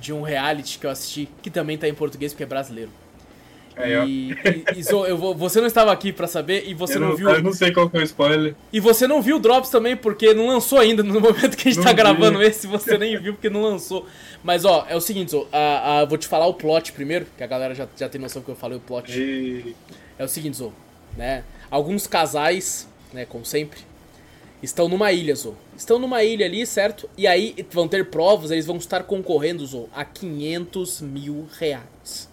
de 0.00 0.12
um 0.12 0.22
reality 0.22 0.78
que 0.78 0.86
eu 0.86 0.90
assisti, 0.90 1.28
que 1.42 1.50
também 1.50 1.76
tá 1.78 1.88
em 1.88 1.94
português 1.94 2.32
porque 2.32 2.42
é 2.42 2.46
brasileiro. 2.46 2.90
Ó. 3.76 4.04
E, 4.04 4.32
e, 4.32 4.34
e 4.80 4.84
eu 5.08 5.16
vou- 5.16 5.34
você 5.36 5.60
não 5.60 5.68
estava 5.68 5.92
aqui 5.92 6.12
pra 6.12 6.26
saber 6.26 6.64
e 6.66 6.74
você 6.74 6.96
eu, 6.96 7.00
não, 7.00 7.08
não, 7.10 7.16
viu. 7.16 7.28
eu 7.30 7.42
não 7.42 7.52
sei 7.52 7.72
qual 7.72 7.88
que 7.88 7.96
é 7.96 8.00
o 8.00 8.02
spoiler. 8.02 8.56
E 8.72 8.80
você 8.80 9.06
não 9.06 9.22
viu 9.22 9.36
o 9.36 9.38
Drops 9.38 9.70
também, 9.70 9.96
porque 9.96 10.34
não 10.34 10.48
lançou 10.48 10.80
ainda 10.80 11.00
no 11.04 11.20
momento 11.20 11.56
que 11.56 11.68
a 11.68 11.70
gente 11.70 11.76
Não 11.76 11.84
tá 11.84 11.90
vi. 11.90 11.96
gravando 11.96 12.42
esse, 12.42 12.66
você 12.66 12.98
nem 12.98 13.16
viu 13.20 13.34
porque 13.34 13.48
não 13.48 13.62
lançou. 13.62 14.04
Mas 14.42 14.64
ó, 14.64 14.84
é 14.88 14.96
o 14.96 15.00
seguinte, 15.00 15.30
Zou, 15.30 15.46
a, 15.52 16.00
a- 16.00 16.04
vou 16.04 16.18
te 16.18 16.26
falar 16.26 16.46
o 16.48 16.54
plot 16.54 16.90
primeiro, 16.92 17.26
que 17.36 17.42
a 17.44 17.46
galera 17.46 17.72
já, 17.72 17.86
já 17.96 18.08
tem 18.08 18.20
noção 18.20 18.42
que 18.42 18.48
eu 18.48 18.56
falei 18.56 18.78
o 18.78 18.80
plot. 18.80 19.12
E... 19.16 19.76
É 20.18 20.24
o 20.24 20.28
seguinte, 20.28 20.56
Zou, 20.56 20.72
né? 21.16 21.44
Alguns 21.70 22.08
casais, 22.08 22.88
né, 23.12 23.24
como 23.26 23.44
sempre, 23.44 23.78
estão 24.62 24.88
numa 24.88 25.12
ilha, 25.12 25.34
Zou. 25.34 25.56
Estão 25.76 25.98
numa 25.98 26.22
ilha 26.24 26.46
ali, 26.46 26.66
certo? 26.66 27.08
E 27.16 27.26
aí 27.26 27.54
vão 27.70 27.88
ter 27.88 28.06
provas, 28.06 28.50
eles 28.50 28.66
vão 28.66 28.76
estar 28.76 29.04
concorrendo, 29.04 29.66
Zou, 29.66 29.88
a 29.94 30.04
500 30.04 31.00
mil 31.00 31.46
reais 31.58 32.28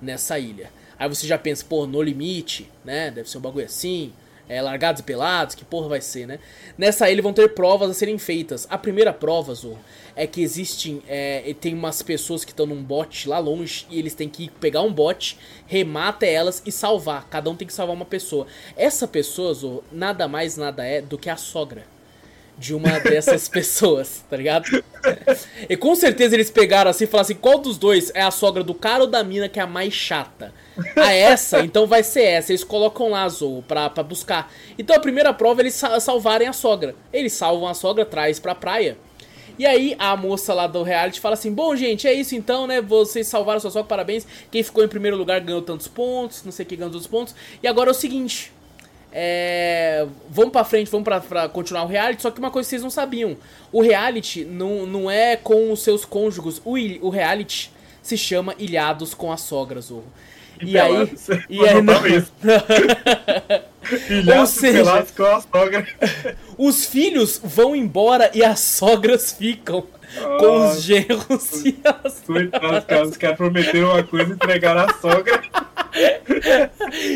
nessa 0.00 0.38
ilha. 0.38 0.70
Aí 0.98 1.08
você 1.08 1.26
já 1.26 1.36
pensa, 1.36 1.64
pô, 1.68 1.86
no 1.86 2.02
limite, 2.02 2.70
né? 2.84 3.10
Deve 3.10 3.28
ser 3.28 3.38
um 3.38 3.42
bagulho 3.42 3.66
assim. 3.66 4.12
É, 4.48 4.62
largados 4.62 5.00
e 5.00 5.04
pelados, 5.04 5.54
que 5.54 5.64
porra 5.64 5.88
vai 5.88 6.00
ser, 6.00 6.26
né? 6.26 6.38
Nessa 6.78 7.10
ilha 7.10 7.20
vão 7.20 7.32
ter 7.32 7.48
provas 7.54 7.90
a 7.90 7.94
serem 7.94 8.16
feitas. 8.16 8.66
A 8.70 8.78
primeira 8.78 9.12
prova, 9.12 9.52
Zorro, 9.54 9.78
é 10.14 10.26
que 10.26 10.40
existem. 10.40 11.02
É, 11.08 11.54
tem 11.60 11.74
umas 11.74 12.00
pessoas 12.02 12.44
que 12.44 12.52
estão 12.52 12.66
num 12.66 12.82
bote 12.82 13.28
lá 13.28 13.38
longe 13.38 13.86
e 13.90 13.98
eles 13.98 14.14
têm 14.14 14.28
que 14.28 14.48
pegar 14.48 14.82
um 14.82 14.92
bote, 14.92 15.36
remar 15.66 16.08
até 16.08 16.32
elas 16.32 16.62
e 16.64 16.70
salvar. 16.70 17.28
Cada 17.28 17.50
um 17.50 17.56
tem 17.56 17.66
que 17.66 17.74
salvar 17.74 17.96
uma 17.96 18.04
pessoa. 18.04 18.46
Essa 18.76 19.08
pessoa, 19.08 19.52
Zorro, 19.52 19.82
nada 19.90 20.28
mais 20.28 20.56
nada 20.56 20.84
é 20.84 21.00
do 21.00 21.18
que 21.18 21.28
a 21.28 21.36
sogra 21.36 21.95
de 22.58 22.74
uma 22.74 22.98
dessas 23.00 23.48
pessoas, 23.50 24.24
tá 24.30 24.36
ligado? 24.36 24.66
E 25.68 25.76
com 25.76 25.94
certeza 25.94 26.34
eles 26.34 26.50
pegaram 26.50 26.90
assim 26.90 27.04
e 27.04 27.06
falaram 27.06 27.26
assim: 27.26 27.34
qual 27.34 27.58
dos 27.58 27.76
dois 27.78 28.10
é 28.14 28.22
a 28.22 28.30
sogra 28.30 28.64
do 28.64 28.74
cara 28.74 29.04
ou 29.04 29.06
da 29.08 29.22
mina 29.22 29.48
que 29.48 29.58
é 29.58 29.62
a 29.62 29.66
mais 29.66 29.92
chata? 29.92 30.52
A 30.96 31.12
essa, 31.12 31.60
então 31.60 31.86
vai 31.86 32.02
ser 32.02 32.22
essa. 32.22 32.52
Eles 32.52 32.64
colocam 32.64 33.10
lá, 33.10 33.28
Zou, 33.28 33.62
pra, 33.62 33.88
pra 33.88 34.02
buscar. 34.02 34.52
Então 34.78 34.94
a 34.96 35.00
primeira 35.00 35.32
prova 35.32 35.60
é 35.60 35.64
eles 35.64 35.74
sa- 35.74 35.98
salvarem 36.00 36.48
a 36.48 36.52
sogra. 36.52 36.94
Eles 37.12 37.32
salvam 37.32 37.66
a 37.68 37.74
sogra, 37.74 38.04
traz 38.04 38.38
pra 38.40 38.54
praia. 38.54 38.96
E 39.58 39.64
aí 39.64 39.96
a 39.98 40.14
moça 40.16 40.52
lá 40.52 40.66
do 40.66 40.82
reality 40.82 41.18
fala 41.20 41.34
assim: 41.34 41.52
Bom, 41.52 41.74
gente, 41.76 42.06
é 42.06 42.12
isso 42.12 42.34
então, 42.34 42.66
né? 42.66 42.80
Vocês 42.82 43.26
salvaram 43.26 43.58
sua 43.60 43.70
sogra, 43.70 43.88
parabéns. 43.88 44.26
Quem 44.50 44.62
ficou 44.62 44.84
em 44.84 44.88
primeiro 44.88 45.16
lugar 45.16 45.40
ganhou 45.40 45.62
tantos 45.62 45.88
pontos, 45.88 46.42
não 46.44 46.52
sei 46.52 46.64
quem 46.66 46.76
ganhou 46.76 46.92
tantos 46.92 47.06
pontos. 47.06 47.34
E 47.62 47.66
agora 47.68 47.88
é 47.90 47.92
o 47.92 47.94
seguinte: 47.94 48.52
é, 49.18 50.06
vamos 50.28 50.52
pra 50.52 50.62
frente, 50.62 50.90
vamos 50.90 51.04
pra, 51.06 51.20
pra 51.22 51.48
continuar 51.48 51.84
o 51.84 51.86
reality. 51.86 52.20
Só 52.20 52.30
que 52.30 52.38
uma 52.38 52.50
coisa 52.50 52.66
que 52.66 52.70
vocês 52.70 52.82
não 52.82 52.90
sabiam: 52.90 53.34
o 53.72 53.80
reality 53.80 54.44
não, 54.44 54.84
não 54.84 55.10
é 55.10 55.36
com 55.36 55.72
os 55.72 55.80
seus 55.80 56.04
cônjuges. 56.04 56.60
O, 56.62 56.72
o 57.06 57.08
reality 57.08 57.72
se 58.02 58.18
chama 58.18 58.54
Ilhados 58.58 59.14
com 59.14 59.32
as 59.32 59.40
Sogras, 59.40 59.86
Zorro. 59.86 60.04
E 60.60 60.78
aí. 60.78 61.10
E 61.48 61.66
aí 61.66 61.82
não- 61.82 62.06
isso. 62.06 62.32
Ilhados 64.10 64.50
seja- 64.50 64.78
pelados 64.78 65.10
com 65.12 65.24
a 65.24 65.40
sogra. 65.40 65.86
Os 66.58 66.84
filhos 66.86 67.40
vão 67.42 67.74
embora 67.76 68.30
e 68.34 68.42
as 68.42 68.58
sogras 68.60 69.32
ficam 69.32 69.86
com 70.38 70.66
os 70.68 70.76
Ah, 70.76 70.80
genros 70.80 71.64
e 71.64 71.78
as 71.84 72.20
Coitados, 72.20 72.84
cara, 72.84 73.06
os 73.06 73.16
caras 73.16 73.36
prometeram 73.36 73.90
uma 73.90 74.02
coisa 74.02 74.30
e 74.30 74.34
entregaram 74.34 74.80
a 74.82 74.92
sogra. 74.94 75.42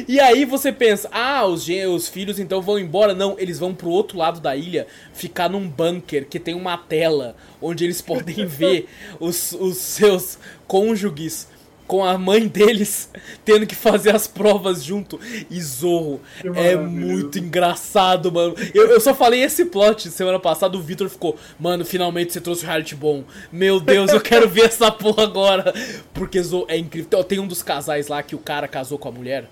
E 0.09 0.18
aí 0.18 0.47
você 0.47 0.72
pensa, 0.72 1.07
ah, 1.12 1.45
os, 1.45 1.68
os 1.68 2.09
filhos 2.09 2.38
então 2.38 2.62
vão 2.62 2.78
embora. 2.78 3.12
Não, 3.12 3.36
eles 3.38 3.59
vão 3.59 3.74
pro 3.74 3.91
outro 3.91 4.16
lado 4.16 4.41
da 4.41 4.57
ilha, 4.57 4.86
ficar 5.12 5.51
num 5.51 5.68
bunker 5.68 6.26
que 6.26 6.41
tem 6.41 6.55
uma 6.55 6.78
tela 6.78 7.36
onde 7.61 7.84
eles 7.84 8.01
podem 8.01 8.47
ver 8.47 8.88
os, 9.20 9.53
os 9.53 9.76
seus 9.76 10.38
cônjuges 10.66 11.47
com 11.91 12.05
a 12.05 12.16
mãe 12.16 12.47
deles 12.47 13.11
tendo 13.45 13.66
que 13.66 13.74
fazer 13.74 14.14
as 14.14 14.28
provas 14.28 14.84
junto. 14.84 15.18
E 15.51 15.61
Zorro, 15.61 16.20
é 16.55 16.76
muito 16.76 17.36
engraçado, 17.36 18.30
mano. 18.30 18.55
Eu, 18.72 18.93
eu 18.93 19.01
só 19.01 19.12
falei 19.12 19.43
esse 19.43 19.64
plot 19.64 20.09
semana 20.09 20.38
passada, 20.38 20.76
o 20.76 20.80
Victor 20.80 21.09
ficou, 21.09 21.36
mano, 21.59 21.84
finalmente 21.84 22.32
você 22.32 22.41
trouxe 22.41 22.62
o 22.62 22.66
reality 22.68 22.95
bom. 22.95 23.24
Meu 23.51 23.80
Deus, 23.80 24.12
eu 24.12 24.20
quero 24.20 24.49
ver 24.49 24.66
essa 24.66 24.93
porra 24.93 25.24
agora. 25.24 25.74
Porque 26.14 26.41
Zorro 26.41 26.66
é 26.68 26.78
incrível. 26.78 27.24
Tem 27.24 27.41
um 27.41 27.49
dos 27.49 27.61
casais 27.61 28.07
lá 28.07 28.22
que 28.22 28.36
o 28.36 28.38
cara 28.38 28.68
casou 28.68 28.97
com 28.97 29.09
a 29.09 29.12
mulher. 29.12 29.51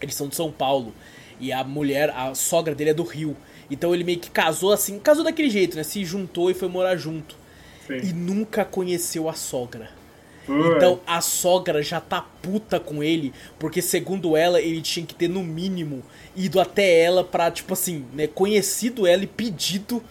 Eles 0.00 0.14
são 0.14 0.28
de 0.28 0.36
São 0.36 0.52
Paulo. 0.52 0.94
E 1.40 1.52
a 1.52 1.64
mulher, 1.64 2.10
a 2.10 2.36
sogra 2.36 2.72
dele 2.72 2.90
é 2.90 2.94
do 2.94 3.02
Rio. 3.02 3.36
Então 3.68 3.92
ele 3.92 4.04
meio 4.04 4.20
que 4.20 4.30
casou 4.30 4.72
assim, 4.72 5.00
casou 5.00 5.24
daquele 5.24 5.50
jeito, 5.50 5.76
né? 5.76 5.82
Se 5.82 6.04
juntou 6.04 6.52
e 6.52 6.54
foi 6.54 6.68
morar 6.68 6.94
junto. 6.94 7.34
E 7.90 8.06
Sim. 8.06 8.12
nunca 8.12 8.64
conheceu 8.64 9.28
a 9.28 9.32
sogra. 9.32 10.03
Então 10.48 11.00
a 11.06 11.20
sogra 11.20 11.82
já 11.82 12.00
tá 12.00 12.20
puta 12.42 12.78
com 12.78 13.02
ele, 13.02 13.32
porque 13.58 13.80
segundo 13.80 14.36
ela, 14.36 14.60
ele 14.60 14.82
tinha 14.82 15.06
que 15.06 15.14
ter 15.14 15.28
no 15.28 15.42
mínimo 15.42 16.02
ido 16.36 16.60
até 16.60 17.00
ela 17.00 17.24
pra, 17.24 17.50
tipo 17.50 17.72
assim, 17.72 18.04
né, 18.12 18.26
conhecido 18.26 19.06
ela 19.06 19.22
e 19.24 19.26
pedido 19.26 20.02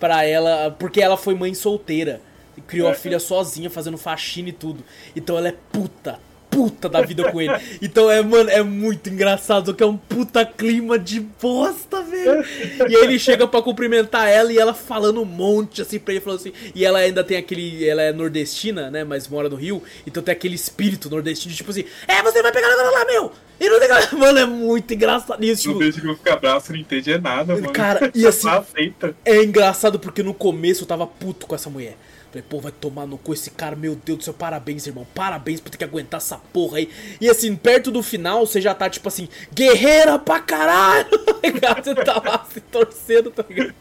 pra 0.00 0.24
ela, 0.24 0.74
porque 0.78 1.00
ela 1.00 1.16
foi 1.16 1.34
mãe 1.34 1.54
solteira. 1.54 2.20
Criou 2.66 2.88
a 2.88 2.92
É. 2.92 2.94
filha 2.94 3.18
sozinha, 3.20 3.68
fazendo 3.68 3.98
faxina 3.98 4.48
e 4.48 4.52
tudo. 4.52 4.82
Então 5.14 5.36
ela 5.36 5.48
é 5.48 5.54
puta, 5.70 6.18
puta 6.56 6.88
da 6.88 7.02
vida 7.02 7.30
com 7.30 7.38
ele. 7.40 7.52
Então 7.82 8.10
é, 8.10 8.22
mano, 8.22 8.48
é 8.48 8.62
muito 8.62 9.10
engraçado, 9.10 9.74
que 9.74 9.82
é 9.82 9.86
um 9.86 9.96
puta 9.96 10.44
clima 10.46 10.98
de 10.98 11.20
bosta, 11.20 12.02
velho. 12.02 12.42
E 12.88 12.96
aí 12.96 13.04
ele 13.04 13.18
chega 13.18 13.46
pra 13.46 13.60
cumprimentar 13.60 14.26
ela 14.28 14.50
e 14.50 14.56
ela 14.58 14.72
falando 14.72 15.20
um 15.20 15.24
monte 15.26 15.82
assim 15.82 15.98
pra 15.98 16.14
ele, 16.14 16.22
falando 16.22 16.40
assim. 16.40 16.52
E 16.74 16.84
ela 16.84 16.98
ainda 17.00 17.22
tem 17.22 17.36
aquele. 17.36 17.86
Ela 17.86 18.02
é 18.02 18.12
nordestina, 18.12 18.90
né? 18.90 19.04
Mas 19.04 19.28
mora 19.28 19.48
no 19.50 19.56
Rio. 19.56 19.82
Então 20.06 20.22
tem 20.22 20.32
aquele 20.32 20.54
espírito 20.54 21.10
nordestino, 21.10 21.54
tipo 21.54 21.70
assim, 21.70 21.84
é, 22.08 22.22
você 22.22 22.42
vai 22.42 22.50
pegar 22.52 22.72
agora 22.72 22.90
lá, 22.90 23.04
meu! 23.04 23.32
E 23.60 23.68
não 23.68 23.78
tem 23.80 23.88
Mano, 24.18 24.38
é 24.38 24.46
muito 24.46 24.92
engraçado 24.94 25.42
isso. 25.44 25.68
Não 25.68 25.74
Tipo, 25.74 25.84
deixa 25.84 26.00
que 26.00 26.06
eu 26.08 26.16
ficar 26.16 26.36
você 26.60 26.72
não 26.72 26.80
entende 26.80 27.18
nada, 27.18 27.54
mano. 27.54 27.70
Cara, 27.72 28.10
e 28.14 28.26
assim- 28.26 28.48
aceita. 28.48 29.14
é 29.24 29.42
engraçado 29.42 29.98
porque 29.98 30.22
no 30.22 30.32
começo 30.34 30.84
eu 30.84 30.86
tava 30.86 31.06
puto 31.06 31.46
com 31.46 31.54
essa 31.54 31.68
mulher. 31.70 31.96
Falei, 32.30 32.44
pô, 32.48 32.60
vai 32.60 32.72
tomar 32.72 33.06
no 33.06 33.16
cu 33.16 33.32
esse 33.32 33.50
cara, 33.50 33.76
meu 33.76 33.94
Deus 33.94 34.18
do 34.18 34.24
céu, 34.24 34.34
parabéns, 34.34 34.86
irmão, 34.86 35.06
parabéns 35.14 35.60
por 35.60 35.70
ter 35.70 35.78
que 35.78 35.84
aguentar 35.84 36.18
essa 36.18 36.36
porra 36.36 36.78
aí. 36.78 36.90
E 37.20 37.30
assim, 37.30 37.54
perto 37.56 37.90
do 37.90 38.02
final, 38.02 38.46
você 38.46 38.60
já 38.60 38.74
tá 38.74 38.90
tipo 38.90 39.08
assim, 39.08 39.28
guerreira 39.54 40.18
pra 40.18 40.40
caralho, 40.40 41.08
tá 41.60 41.82
Você 41.82 41.94
tá 41.94 42.22
lá 42.24 42.46
se 42.52 42.60
torcendo, 42.60 43.30
tá 43.30 43.44
ligado? 43.48 43.74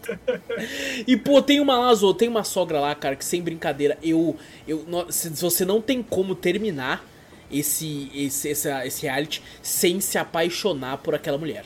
E 1.08 1.18
pô, 1.18 1.42
tem 1.42 1.60
uma 1.60 1.78
lá, 1.78 1.94
Zô, 1.94 2.14
tem 2.14 2.30
uma 2.30 2.44
sogra 2.44 2.80
lá, 2.80 2.94
cara, 2.96 3.16
que 3.16 3.26
sem 3.26 3.42
brincadeira, 3.42 3.98
eu. 4.02 4.36
eu 4.68 4.86
se 5.10 5.30
você 5.30 5.66
não 5.66 5.82
tem 5.82 6.02
como 6.02 6.36
terminar 6.36 7.06
esse, 7.52 8.12
esse, 8.14 8.50
esse, 8.50 8.70
esse 8.70 9.02
reality 9.02 9.42
sem 9.62 10.00
se 10.00 10.18
apaixonar 10.18 10.98
por 10.98 11.16
aquela 11.16 11.38
mulher. 11.38 11.66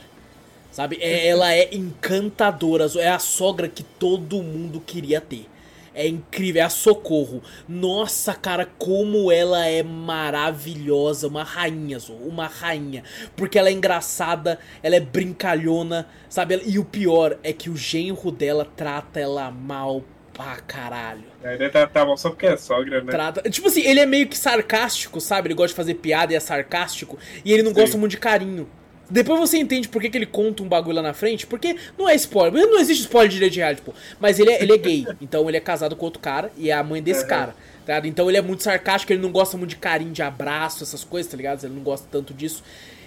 Sabe? 0.70 0.98
É, 1.00 1.26
ela 1.26 1.52
é 1.52 1.74
encantadora, 1.74 2.86
é 2.96 3.08
a 3.08 3.18
sogra 3.18 3.68
que 3.68 3.82
todo 3.82 4.42
mundo 4.42 4.80
queria 4.80 5.20
ter. 5.20 5.46
É 5.94 6.06
incrível, 6.06 6.62
é 6.62 6.64
a 6.64 6.70
Socorro. 6.70 7.42
Nossa, 7.68 8.32
cara, 8.34 8.68
como 8.78 9.30
ela 9.30 9.66
é 9.66 9.82
maravilhosa. 9.82 11.26
Uma 11.26 11.42
rainha, 11.42 11.98
uma 12.20 12.46
rainha. 12.46 13.02
Porque 13.36 13.58
ela 13.58 13.68
é 13.68 13.72
engraçada, 13.72 14.58
ela 14.82 14.96
é 14.96 15.00
brincalhona, 15.00 16.06
sabe? 16.28 16.60
E 16.64 16.78
o 16.78 16.84
pior 16.84 17.38
é 17.42 17.52
que 17.52 17.68
o 17.68 17.76
genro 17.76 18.30
dela 18.30 18.66
trata 18.76 19.18
ela 19.18 19.50
mal 19.50 20.04
pra 20.32 20.56
caralho. 20.56 21.24
É, 21.42 21.54
ele 21.54 21.68
tá, 21.68 21.86
tá 21.86 22.04
mal 22.04 22.16
só 22.16 22.30
porque 22.30 22.46
é 22.46 22.56
sogra, 22.56 23.02
né? 23.02 23.10
Trata... 23.10 23.50
Tipo 23.50 23.68
assim, 23.68 23.82
ele 23.82 24.00
é 24.00 24.06
meio 24.06 24.28
que 24.28 24.38
sarcástico, 24.38 25.20
sabe? 25.20 25.48
Ele 25.48 25.54
gosta 25.54 25.68
de 25.68 25.76
fazer 25.76 25.94
piada 25.94 26.32
e 26.32 26.36
é 26.36 26.40
sarcástico. 26.40 27.18
E 27.44 27.52
ele 27.52 27.62
não 27.62 27.74
Sim. 27.74 27.80
gosta 27.80 27.98
muito 27.98 28.12
de 28.12 28.18
carinho. 28.18 28.68
Depois 29.10 29.40
você 29.40 29.58
entende 29.58 29.88
por 29.88 30.00
que, 30.00 30.08
que 30.08 30.16
ele 30.16 30.26
conta 30.26 30.62
um 30.62 30.68
bagulho 30.68 30.96
lá 30.96 31.02
na 31.02 31.12
frente, 31.12 31.46
porque 31.46 31.76
não 31.98 32.08
é 32.08 32.14
spoiler, 32.14 32.66
não 32.66 32.78
existe 32.78 33.02
spoiler 33.02 33.28
de 33.28 33.34
direito 33.34 33.52
de 33.52 33.58
reality, 33.58 33.82
pô. 33.82 33.92
Mas 34.20 34.38
ele 34.38 34.50
é, 34.50 34.62
ele 34.62 34.72
é 34.72 34.78
gay, 34.78 35.06
então 35.20 35.48
ele 35.48 35.56
é 35.56 35.60
casado 35.60 35.96
com 35.96 36.04
outro 36.04 36.20
cara 36.20 36.52
e 36.56 36.70
é 36.70 36.72
a 36.72 36.82
mãe 36.82 37.02
desse 37.02 37.22
uhum. 37.22 37.28
cara, 37.28 37.52
tá 37.84 37.94
ligado? 37.94 38.06
Então 38.06 38.28
ele 38.28 38.38
é 38.38 38.42
muito 38.42 38.62
sarcástico, 38.62 39.12
ele 39.12 39.20
não 39.22 39.32
gosta 39.32 39.56
muito 39.56 39.70
de 39.70 39.76
carinho, 39.76 40.12
de 40.12 40.22
abraço, 40.22 40.84
essas 40.84 41.04
coisas, 41.04 41.30
tá 41.30 41.36
ligado? 41.36 41.64
Ele 41.64 41.74
não 41.74 41.82
gosta 41.82 42.06
tanto 42.10 42.32
disso. 42.32 42.62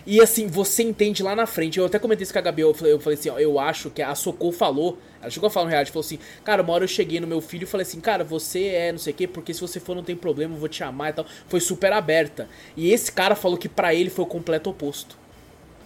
E 0.05 0.19
assim, 0.19 0.47
você 0.47 0.83
entende 0.83 1.23
lá 1.23 1.33
na 1.33 1.45
frente. 1.45 1.79
Eu 1.79 1.85
até 1.85 1.97
comentei 1.97 2.23
isso 2.23 2.33
com 2.33 2.39
a 2.39 2.41
Gabi, 2.41 2.61
eu 2.61 2.73
falei, 2.73 2.93
eu 2.93 2.99
falei 2.99 3.17
assim, 3.17 3.29
ó, 3.29 3.39
eu 3.39 3.57
acho 3.57 3.89
que 3.89 4.01
a 4.01 4.13
Socorro 4.13 4.51
falou, 4.51 4.97
ela 5.21 5.31
chegou 5.31 5.47
a 5.47 5.49
falar 5.49 5.65
no 5.67 5.71
reality, 5.71 5.91
falou 5.91 6.05
assim, 6.05 6.19
cara, 6.43 6.61
uma 6.61 6.73
hora 6.73 6.83
eu 6.83 6.87
cheguei 6.89 7.21
no 7.21 7.27
meu 7.27 7.39
filho 7.39 7.63
e 7.63 7.65
falei 7.65 7.83
assim, 7.83 8.01
cara, 8.01 8.23
você 8.23 8.65
é 8.65 8.91
não 8.91 8.99
sei 8.99 9.13
o 9.13 9.15
quê, 9.15 9.27
porque 9.27 9.53
se 9.53 9.61
você 9.61 9.79
for 9.79 9.95
não 9.95 10.03
tem 10.03 10.15
problema, 10.15 10.53
eu 10.55 10.59
vou 10.59 10.67
te 10.67 10.83
amar 10.83 11.11
e 11.11 11.13
tal. 11.13 11.25
Foi 11.47 11.61
super 11.61 11.93
aberta. 11.93 12.49
E 12.75 12.91
esse 12.91 13.11
cara 13.11 13.35
falou 13.35 13.57
que 13.57 13.69
para 13.69 13.95
ele 13.95 14.09
foi 14.09 14.25
o 14.25 14.27
completo 14.27 14.69
oposto. 14.69 15.22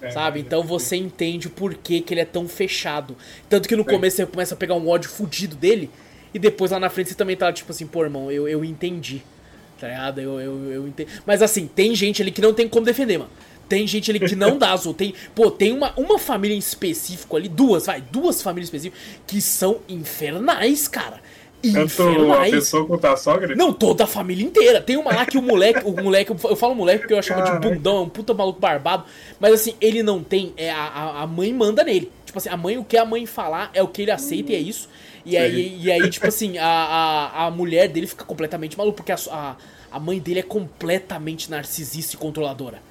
É, 0.02 0.12
sabe? 0.12 0.40
Então 0.40 0.64
você 0.64 0.96
entende 0.96 1.48
o 1.48 1.50
porquê 1.50 2.02
que 2.02 2.14
ele 2.14 2.22
é 2.22 2.26
tão 2.26 2.48
fechado. 2.48 3.16
Tanto 3.50 3.68
que 3.68 3.76
no 3.76 3.84
começo 3.84 4.18
você 4.18 4.26
começa 4.26 4.54
a 4.54 4.58
pegar 4.58 4.76
um 4.76 4.88
ódio 4.88 5.10
fudido 5.10 5.56
dele. 5.56 5.90
E 6.34 6.40
depois 6.40 6.72
lá 6.72 6.80
na 6.80 6.90
frente 6.90 7.10
você 7.10 7.16
também 7.16 7.36
tá 7.36 7.52
tipo 7.52 7.72
assim, 7.72 7.88
pô, 7.88 8.04
irmão, 8.04 8.32
eu, 8.32 8.48
eu 8.48 8.64
entendi. 8.64 9.24
Tá 9.80 9.88
ligado? 9.88 10.22
Eu, 10.22 10.40
eu, 10.40 10.72
eu 10.72 10.88
entendi. 10.88 11.10
Mas 11.26 11.42
assim, 11.42 11.68
tem 11.68 11.96
gente 11.96 12.22
ali 12.22 12.32
que 12.32 12.42
não 12.42 12.54
tem 12.54 12.68
como 12.68 12.86
defender, 12.86 13.18
mano. 13.18 13.32
Tem 13.68 13.86
gente 13.86 14.10
ali 14.10 14.20
que 14.20 14.36
não 14.36 14.58
dá 14.58 14.72
azul. 14.72 14.94
Tem, 14.94 15.14
pô, 15.36 15.52
tem 15.52 15.74
uma, 15.74 15.94
uma 15.98 16.18
família 16.18 16.56
em 16.56 16.60
específico 16.60 17.36
ali, 17.36 17.50
duas, 17.50 17.86
vai, 17.86 18.02
duas 18.02 18.42
famílias 18.42 18.68
específicas 18.68 19.02
que 19.26 19.42
são 19.42 19.80
infernais, 19.90 20.88
cara. 20.88 21.22
Tanto 21.74 22.34
a 22.34 22.42
pessoa 22.50 22.86
quanto 22.86 23.06
a 23.06 23.18
sogra? 23.18 23.56
Não, 23.56 23.74
toda 23.74 24.04
a 24.04 24.08
família 24.08 24.46
inteira. 24.46 24.82
Tem 24.82 24.98
uma 24.98 25.14
lá 25.14 25.26
que 25.26 25.38
o 25.38 25.42
moleque, 25.42 25.82
o 25.86 25.92
moleque, 25.92 26.32
eu 26.32 26.56
falo 26.56 26.76
moleque 26.76 27.00
porque 27.00 27.14
eu 27.14 27.22
chamo 27.22 27.44
de 27.44 27.52
bundão, 27.60 27.98
é 27.98 28.02
um 28.02 28.10
puta 28.10 28.34
maluco 28.34 28.60
barbado. 28.60 29.06
Mas 29.40 29.54
assim, 29.54 29.76
ele 29.80 30.04
não 30.04 30.24
tem, 30.24 30.54
é, 30.58 30.70
a, 30.72 31.22
a 31.22 31.28
mãe 31.28 31.54
manda 31.54 31.84
nele. 31.84 32.12
Tipo 32.26 32.38
assim, 32.38 32.50
a 32.50 32.58
mãe, 32.58 32.78
o 32.78 32.84
que 32.84 32.98
a 32.98 33.06
mãe 33.06 33.26
falar 33.26 33.70
é 33.74 33.82
o 33.82 33.88
que 33.88 34.02
ele 34.02 34.12
aceita 34.12 34.52
e 34.52 34.56
é 34.56 34.60
isso. 34.60 34.90
E 35.26 35.38
aí, 35.38 35.78
e 35.82 35.92
aí, 35.92 36.10
tipo 36.10 36.28
assim, 36.28 36.58
a, 36.58 36.66
a, 36.66 37.46
a 37.46 37.52
mulher 37.52 37.90
dele 37.90 38.08
fica 38.08 38.24
completamente 38.24 38.78
maluca, 38.78 38.96
porque 38.98 39.12
a, 39.12 39.18
a, 39.30 39.56
a 39.92 40.00
mãe 40.00 40.20
dele 40.20 40.40
é 40.40 40.44
completamente 40.44 41.52
narcisista 41.52 42.16
e 42.16 42.18
controladora 42.18 42.82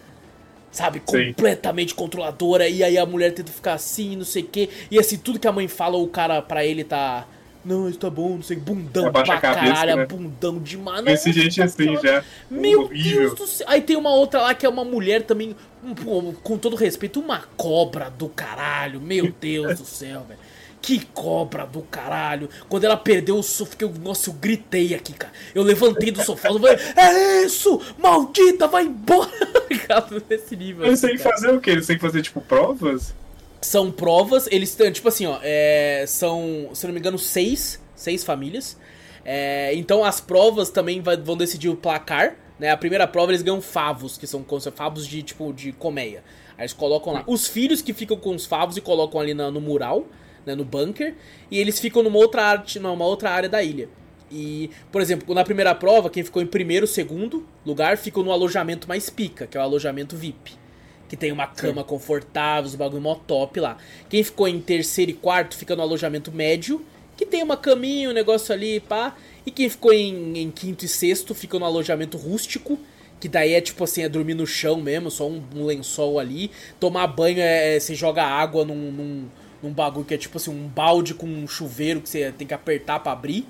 sabe? 0.76 1.02
Sim. 1.06 1.32
Completamente 1.32 1.94
controladora. 1.94 2.68
E 2.68 2.84
aí 2.84 2.98
a 2.98 3.06
mulher 3.06 3.32
tenta 3.32 3.50
ficar 3.50 3.72
assim, 3.74 4.14
não 4.14 4.24
sei 4.24 4.42
o 4.42 4.46
quê. 4.46 4.68
E 4.90 4.98
assim, 4.98 5.16
tudo 5.16 5.38
que 5.38 5.48
a 5.48 5.52
mãe 5.52 5.66
fala, 5.66 5.96
o 5.96 6.06
cara, 6.06 6.42
pra 6.42 6.64
ele, 6.64 6.84
tá 6.84 7.26
não, 7.66 7.88
isso 7.88 7.98
tá 7.98 8.08
bom, 8.08 8.36
não 8.36 8.42
sei, 8.42 8.56
bundão 8.56 9.06
Abaixa 9.06 9.32
pra 9.32 9.40
cabeça, 9.40 9.74
caralho, 9.74 9.96
né? 9.96 10.06
bundão 10.06 10.58
demais. 10.60 11.04
Esse 11.06 11.32
gente 11.32 11.60
assim 11.60 11.96
já. 11.96 12.22
Meu 12.48 12.82
horrível. 12.82 13.20
Deus 13.20 13.34
do 13.34 13.46
céu. 13.46 13.66
Aí 13.68 13.80
tem 13.80 13.96
uma 13.96 14.10
outra 14.10 14.40
lá 14.40 14.54
que 14.54 14.64
é 14.64 14.68
uma 14.68 14.84
mulher 14.84 15.22
também, 15.22 15.56
com 16.44 16.56
todo 16.56 16.76
respeito, 16.76 17.18
uma 17.18 17.42
cobra 17.56 18.08
do 18.08 18.28
caralho. 18.28 19.00
Meu 19.00 19.34
Deus 19.40 19.80
do 19.80 19.84
céu, 19.84 20.24
velho. 20.28 20.38
Que 20.80 21.04
cobra 21.06 21.66
do 21.66 21.82
caralho. 21.82 22.48
Quando 22.68 22.84
ela 22.84 22.96
perdeu 22.96 23.36
o 23.36 23.42
sofá, 23.42 23.74
eu, 23.80 23.92
nossa, 24.00 24.30
eu 24.30 24.34
gritei 24.34 24.94
aqui, 24.94 25.12
cara. 25.12 25.32
Eu 25.52 25.64
levantei 25.64 26.12
do 26.12 26.22
sofá 26.22 26.50
e 26.50 26.52
falei, 26.52 26.78
é 26.94 27.42
isso! 27.42 27.80
Maldita, 27.98 28.68
vai 28.68 28.84
embora! 28.84 29.28
Nesse 30.30 30.54
nível. 30.54 30.86
Eles 30.86 31.00
têm 31.00 31.16
que 31.16 31.18
fazer 31.22 31.52
o 31.52 31.60
quê? 31.60 31.70
Eles 31.70 31.86
têm 31.88 31.96
que 31.96 32.02
fazer, 32.02 32.22
tipo, 32.22 32.40
provas? 32.40 33.12
São 33.66 33.90
provas, 33.90 34.46
eles 34.52 34.68
estão, 34.68 34.88
tipo 34.92 35.08
assim, 35.08 35.26
ó, 35.26 35.40
é, 35.42 36.04
são, 36.06 36.70
se 36.72 36.86
não 36.86 36.94
me 36.94 37.00
engano, 37.00 37.18
seis, 37.18 37.82
seis 37.96 38.22
famílias. 38.22 38.78
É, 39.24 39.74
então 39.74 40.04
as 40.04 40.20
provas 40.20 40.70
também 40.70 41.00
vai, 41.00 41.16
vão 41.16 41.36
decidir 41.36 41.68
o 41.68 41.74
placar, 41.74 42.36
né? 42.60 42.70
A 42.70 42.76
primeira 42.76 43.08
prova 43.08 43.32
eles 43.32 43.42
ganham 43.42 43.60
favos, 43.60 44.16
que 44.16 44.24
são 44.24 44.46
favos 44.72 45.04
de, 45.04 45.20
tipo, 45.20 45.52
de 45.52 45.72
colmeia. 45.72 46.22
Aí 46.56 46.62
eles 46.62 46.72
colocam 46.72 47.12
lá. 47.12 47.24
Os 47.26 47.48
filhos 47.48 47.82
que 47.82 47.92
ficam 47.92 48.16
com 48.16 48.36
os 48.36 48.46
favos 48.46 48.76
e 48.76 48.80
colocam 48.80 49.20
ali 49.20 49.34
na, 49.34 49.50
no 49.50 49.60
mural, 49.60 50.06
né, 50.46 50.54
no 50.54 50.64
bunker, 50.64 51.16
e 51.50 51.58
eles 51.58 51.80
ficam 51.80 52.04
numa 52.04 52.18
outra, 52.18 52.44
arte, 52.44 52.78
numa 52.78 53.04
outra 53.04 53.30
área 53.30 53.48
da 53.48 53.64
ilha. 53.64 53.88
E, 54.30 54.70
por 54.92 55.02
exemplo, 55.02 55.34
na 55.34 55.42
primeira 55.42 55.74
prova, 55.74 56.08
quem 56.08 56.22
ficou 56.22 56.40
em 56.40 56.46
primeiro, 56.46 56.86
segundo 56.86 57.44
lugar, 57.66 57.98
ficou 57.98 58.22
no 58.22 58.30
alojamento 58.30 58.86
mais 58.86 59.10
pica, 59.10 59.44
que 59.44 59.56
é 59.56 59.60
o 59.60 59.64
alojamento 59.64 60.16
VIP 60.16 60.65
que 61.08 61.16
tem 61.16 61.32
uma 61.32 61.46
cama 61.46 61.82
Sim. 61.82 61.86
confortável, 61.86 62.68
os 62.68 62.74
bagulho 62.74 63.02
mó 63.02 63.14
top 63.14 63.60
lá. 63.60 63.76
Quem 64.08 64.22
ficou 64.22 64.48
em 64.48 64.60
terceiro 64.60 65.10
e 65.10 65.14
quarto 65.14 65.56
fica 65.56 65.76
no 65.76 65.82
alojamento 65.82 66.32
médio, 66.32 66.84
que 67.16 67.24
tem 67.24 67.42
uma 67.42 67.56
caminha, 67.56 68.10
um 68.10 68.12
negócio 68.12 68.52
ali, 68.52 68.80
pá. 68.80 69.16
E 69.44 69.50
quem 69.50 69.68
ficou 69.68 69.92
em, 69.92 70.38
em 70.38 70.50
quinto 70.50 70.84
e 70.84 70.88
sexto 70.88 71.34
fica 71.34 71.58
no 71.58 71.64
alojamento 71.64 72.16
rústico, 72.16 72.78
que 73.20 73.28
daí 73.28 73.54
é 73.54 73.60
tipo 73.60 73.84
assim, 73.84 74.02
é 74.02 74.08
dormir 74.08 74.34
no 74.34 74.46
chão 74.46 74.80
mesmo, 74.80 75.10
só 75.10 75.28
um, 75.28 75.42
um 75.54 75.64
lençol 75.64 76.18
ali. 76.18 76.50
Tomar 76.78 77.06
banho 77.06 77.38
é, 77.38 77.76
é 77.76 77.80
você 77.80 77.94
joga 77.94 78.24
água 78.24 78.64
num, 78.64 78.90
num, 78.90 79.24
num, 79.62 79.72
bagulho 79.72 80.04
que 80.04 80.14
é 80.14 80.18
tipo 80.18 80.36
assim, 80.36 80.50
um 80.50 80.66
balde 80.66 81.14
com 81.14 81.26
um 81.26 81.46
chuveiro 81.46 82.00
que 82.00 82.08
você 82.08 82.32
tem 82.32 82.46
que 82.46 82.54
apertar 82.54 83.00
para 83.00 83.12
abrir. 83.12 83.46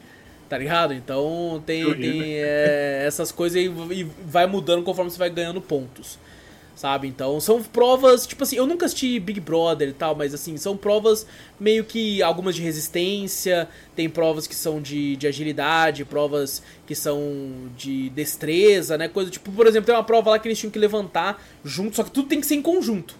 Tá 0.48 0.56
ligado? 0.56 0.94
Então 0.94 1.60
tem, 1.66 1.92
tem 1.94 2.22
é, 2.36 3.02
essas 3.04 3.32
coisas 3.32 3.60
e, 3.60 3.64
e 3.66 4.04
vai 4.24 4.46
mudando 4.46 4.84
conforme 4.84 5.10
você 5.10 5.18
vai 5.18 5.28
ganhando 5.28 5.60
pontos 5.60 6.20
sabe? 6.76 7.08
Então 7.08 7.40
são 7.40 7.62
provas, 7.62 8.26
tipo 8.26 8.44
assim, 8.44 8.56
eu 8.56 8.66
nunca 8.66 8.84
assisti 8.84 9.18
Big 9.18 9.40
Brother 9.40 9.88
e 9.88 9.92
tal, 9.94 10.14
mas 10.14 10.34
assim, 10.34 10.58
são 10.58 10.76
provas 10.76 11.26
meio 11.58 11.82
que 11.82 12.22
algumas 12.22 12.54
de 12.54 12.62
resistência, 12.62 13.66
tem 13.96 14.08
provas 14.10 14.46
que 14.46 14.54
são 14.54 14.80
de, 14.80 15.16
de 15.16 15.26
agilidade, 15.26 16.04
provas 16.04 16.62
que 16.86 16.94
são 16.94 17.70
de 17.76 18.10
destreza, 18.10 18.98
né? 18.98 19.08
Coisa 19.08 19.30
tipo, 19.30 19.50
por 19.50 19.66
exemplo, 19.66 19.86
tem 19.86 19.94
uma 19.94 20.04
prova 20.04 20.30
lá 20.30 20.38
que 20.38 20.46
eles 20.46 20.58
tinham 20.58 20.70
que 20.70 20.78
levantar 20.78 21.42
junto, 21.64 21.96
só 21.96 22.04
que 22.04 22.10
tudo 22.10 22.28
tem 22.28 22.40
que 22.40 22.46
ser 22.46 22.56
em 22.56 22.62
conjunto. 22.62 23.16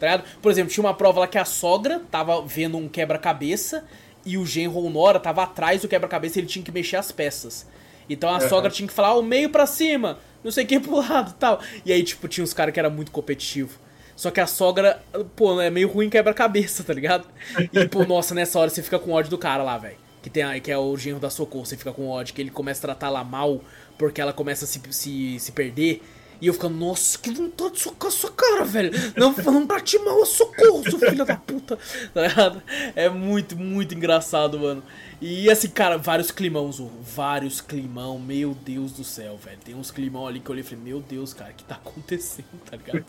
Tá 0.00 0.06
ligado? 0.06 0.24
Por 0.42 0.50
exemplo, 0.50 0.70
tinha 0.70 0.84
uma 0.84 0.92
prova 0.92 1.20
lá 1.20 1.26
que 1.26 1.38
a 1.38 1.44
sogra 1.44 2.02
tava 2.10 2.42
vendo 2.42 2.76
um 2.76 2.88
quebra-cabeça 2.88 3.84
e 4.26 4.36
o 4.36 4.44
genro 4.44 4.74
ou 4.74 4.90
Nora 4.90 5.20
tava 5.20 5.44
atrás 5.44 5.80
do 5.80 5.88
quebra-cabeça 5.88 6.38
e 6.38 6.40
ele 6.40 6.48
tinha 6.48 6.62
que 6.62 6.72
mexer 6.72 6.96
as 6.96 7.12
peças. 7.12 7.66
Então 8.08 8.28
a 8.28 8.34
uhum. 8.34 8.48
sogra 8.48 8.70
tinha 8.70 8.86
que 8.86 8.92
falar 8.92 9.14
o 9.14 9.22
meio 9.22 9.50
para 9.50 9.66
cima, 9.66 10.18
não 10.46 10.52
sei 10.52 10.64
o 10.64 10.66
que 10.66 10.78
pro 10.80 10.96
lado 10.96 11.34
tal. 11.38 11.60
E 11.84 11.92
aí, 11.92 12.02
tipo, 12.02 12.26
tinha 12.28 12.44
uns 12.44 12.54
caras 12.54 12.72
que 12.72 12.80
era 12.80 12.88
muito 12.88 13.10
competitivo. 13.10 13.78
Só 14.14 14.30
que 14.30 14.40
a 14.40 14.46
sogra, 14.46 15.02
pô, 15.34 15.60
é 15.60 15.68
meio 15.68 15.88
ruim 15.88 16.08
quebra-cabeça, 16.08 16.82
tá 16.82 16.94
ligado? 16.94 17.26
E, 17.72 17.86
pô, 17.86 18.04
nossa, 18.06 18.34
nessa 18.34 18.58
hora 18.58 18.70
você 18.70 18.82
fica 18.82 18.98
com 18.98 19.10
ódio 19.12 19.30
do 19.30 19.36
cara 19.36 19.62
lá, 19.62 19.76
velho. 19.76 19.96
Que, 20.22 20.30
tem, 20.30 20.60
que 20.60 20.72
é 20.72 20.78
o 20.78 20.96
genro 20.96 21.20
da 21.20 21.28
Socorro, 21.28 21.66
você 21.66 21.76
fica 21.76 21.92
com 21.92 22.08
ódio, 22.08 22.34
que 22.34 22.40
ele 22.40 22.50
começa 22.50 22.80
a 22.80 22.88
tratar 22.88 23.08
ela 23.08 23.22
mal, 23.22 23.60
porque 23.98 24.20
ela 24.20 24.32
começa 24.32 24.64
a 24.64 24.68
se, 24.68 24.80
se, 24.90 25.38
se 25.38 25.52
perder. 25.52 26.02
E 26.40 26.48
eu 26.48 26.54
ficando, 26.54 26.76
nossa, 26.76 27.18
que 27.18 27.30
vontade 27.30 27.74
de 27.74 27.80
socar 27.80 28.10
sua 28.10 28.30
cara, 28.30 28.64
velho. 28.64 28.90
Não 29.16 29.34
falando 29.34 29.66
pra 29.66 29.80
ti 29.80 29.98
mal, 29.98 30.24
socorro, 30.26 30.82
seu 30.88 30.98
filho 30.98 31.24
da 31.24 31.36
puta. 31.36 31.78
Tá 32.12 32.22
ligado? 32.28 32.62
É 32.94 33.08
muito, 33.08 33.56
muito 33.56 33.94
engraçado, 33.94 34.58
mano. 34.58 34.82
E 35.20 35.50
assim, 35.50 35.68
cara, 35.68 35.96
vários 35.96 36.30
climão, 36.30 36.70
Zorro. 36.70 37.00
Vários 37.00 37.60
climão, 37.60 38.18
meu 38.18 38.54
Deus 38.54 38.92
do 38.92 39.02
céu, 39.02 39.38
velho. 39.42 39.58
Tem 39.64 39.74
uns 39.74 39.90
climão 39.90 40.26
ali 40.26 40.40
que 40.40 40.48
eu 40.48 40.52
olhei 40.52 40.64
e 40.64 40.66
falei, 40.66 40.84
meu 40.84 41.00
Deus, 41.00 41.32
cara, 41.32 41.50
o 41.50 41.54
que 41.54 41.64
tá 41.64 41.76
acontecendo, 41.76 42.46
tá 42.70 42.76
ligado? 42.76 43.04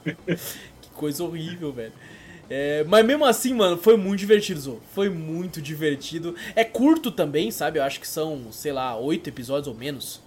que 0.82 0.90
coisa 0.94 1.24
horrível, 1.24 1.74
velho. 1.74 1.94
É, 2.50 2.86
mas 2.86 3.06
mesmo 3.06 3.26
assim, 3.26 3.54
mano, 3.54 3.78
foi 3.78 3.98
muito 3.98 4.20
divertido, 4.20 4.60
Zorro. 4.62 4.82
Foi 4.94 5.10
muito 5.10 5.62
divertido. 5.62 6.34
É 6.56 6.64
curto 6.64 7.12
também, 7.12 7.52
sabe? 7.52 7.80
Eu 7.80 7.84
acho 7.84 8.00
que 8.00 8.08
são, 8.08 8.52
sei 8.52 8.72
lá, 8.72 8.98
oito 8.98 9.28
episódios 9.28 9.68
ou 9.68 9.76
menos. 9.76 10.22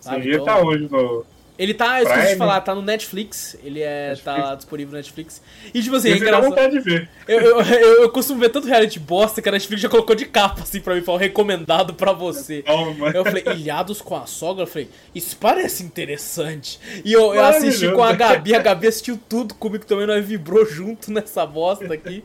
Sabe? 0.00 0.22
Você 0.22 0.30
então, 0.30 0.44
tá 0.46 0.58
hoje 0.58 0.88
no 0.90 1.26
Ele 1.60 1.74
tá, 1.74 2.00
eu 2.00 2.08
esqueci 2.08 2.32
de 2.32 2.36
falar, 2.36 2.58
tá 2.62 2.74
no 2.74 2.80
Netflix. 2.80 3.54
Ele 3.62 3.82
é, 3.82 4.16
tá 4.24 4.32
Netflix. 4.32 4.56
disponível 4.56 4.92
no 4.92 4.96
Netflix. 4.96 5.42
E 5.74 5.82
tipo 5.82 5.94
assim, 5.94 6.08
é 6.08 6.12
Esse 6.12 6.20
dá 6.20 6.26
engraçado. 6.28 6.48
vontade 6.48 6.72
de 6.72 6.80
ver. 6.80 7.06
Eu, 7.28 7.38
eu, 7.38 7.60
eu, 7.60 8.02
eu 8.04 8.08
costumo 8.08 8.40
ver 8.40 8.48
tanto 8.48 8.66
reality 8.66 8.98
bosta 8.98 9.42
que 9.42 9.48
a 9.50 9.52
Netflix 9.52 9.82
já 9.82 9.88
colocou 9.90 10.16
de 10.16 10.24
capa 10.24 10.62
assim 10.62 10.80
pra 10.80 10.94
mim, 10.94 11.02
falou 11.02 11.20
recomendado 11.20 11.92
pra 11.92 12.12
você. 12.12 12.62
Toma. 12.62 13.10
Eu 13.10 13.22
falei, 13.26 13.44
ilhados 13.48 14.00
com 14.00 14.16
a 14.16 14.24
sogra? 14.24 14.62
Eu 14.62 14.66
falei, 14.66 14.88
isso 15.14 15.36
parece 15.36 15.82
interessante. 15.82 16.80
E 17.04 17.12
eu, 17.12 17.34
eu 17.34 17.44
assisti 17.44 17.92
com 17.92 18.02
a 18.02 18.14
Gabi, 18.14 18.54
a 18.54 18.58
Gabi 18.60 18.86
assistiu 18.86 19.20
tudo 19.28 19.52
comigo 19.52 19.84
também, 19.84 20.06
nós 20.06 20.24
vibrou 20.24 20.64
junto 20.64 21.12
nessa 21.12 21.44
bosta 21.44 21.92
aqui. 21.92 22.24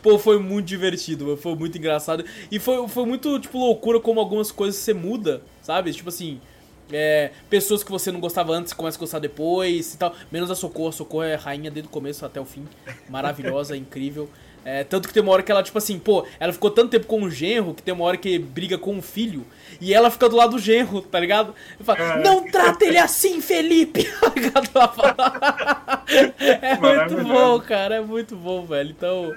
Pô, 0.00 0.16
foi 0.16 0.38
muito 0.38 0.64
divertido, 0.64 1.36
foi 1.36 1.56
muito 1.56 1.76
engraçado. 1.76 2.24
E 2.52 2.60
foi, 2.60 2.86
foi 2.86 3.04
muito, 3.04 3.40
tipo, 3.40 3.58
loucura 3.58 3.98
como 3.98 4.20
algumas 4.20 4.52
coisas 4.52 4.80
você 4.80 4.94
muda, 4.94 5.42
sabe? 5.60 5.92
Tipo 5.92 6.08
assim, 6.08 6.40
é, 6.92 7.30
pessoas 7.50 7.82
que 7.82 7.90
você 7.90 8.12
não 8.12 8.20
gostava 8.20 8.52
antes, 8.52 8.72
começa 8.72 8.96
a 8.96 9.00
gostar 9.00 9.18
depois 9.18 9.94
e 9.94 9.98
tal. 9.98 10.14
Menos 10.30 10.50
a 10.50 10.54
Socorro, 10.54 10.88
a 10.88 10.92
Socorro 10.92 11.24
é 11.24 11.34
rainha 11.34 11.70
desde 11.70 11.88
o 11.88 11.90
começo 11.90 12.24
até 12.24 12.40
o 12.40 12.44
fim. 12.44 12.66
Maravilhosa, 13.08 13.76
incrível. 13.76 14.28
É, 14.64 14.82
tanto 14.82 15.06
que 15.06 15.14
tem 15.14 15.22
uma 15.22 15.32
hora 15.32 15.44
que 15.44 15.52
ela, 15.52 15.62
tipo 15.62 15.78
assim, 15.78 15.96
pô, 15.96 16.26
ela 16.40 16.52
ficou 16.52 16.70
tanto 16.70 16.90
tempo 16.90 17.06
com 17.06 17.22
o 17.22 17.30
genro 17.30 17.72
que 17.72 17.82
tem 17.82 17.94
uma 17.94 18.04
hora 18.04 18.16
que 18.16 18.36
briga 18.36 18.76
com 18.76 18.98
o 18.98 19.02
filho 19.02 19.46
e 19.80 19.92
ela 19.94 20.10
fica 20.10 20.28
do 20.28 20.36
lado 20.36 20.52
do 20.52 20.58
genro, 20.58 21.00
tá 21.02 21.18
ligado? 21.20 21.54
E 21.80 21.84
fala, 21.84 21.98
Caraca. 21.98 22.20
não 22.22 22.44
trata 22.50 22.84
ele 22.84 22.98
assim, 22.98 23.40
Felipe! 23.40 24.06
Tá 24.26 24.32
ligado? 24.34 24.68
Ela 24.74 24.88
fala. 24.88 26.04
É 26.08 26.76
muito 26.76 27.24
bom, 27.24 27.60
cara, 27.60 27.96
é 27.96 28.00
muito 28.00 28.36
bom, 28.36 28.64
velho. 28.66 28.90
Então, 28.90 29.34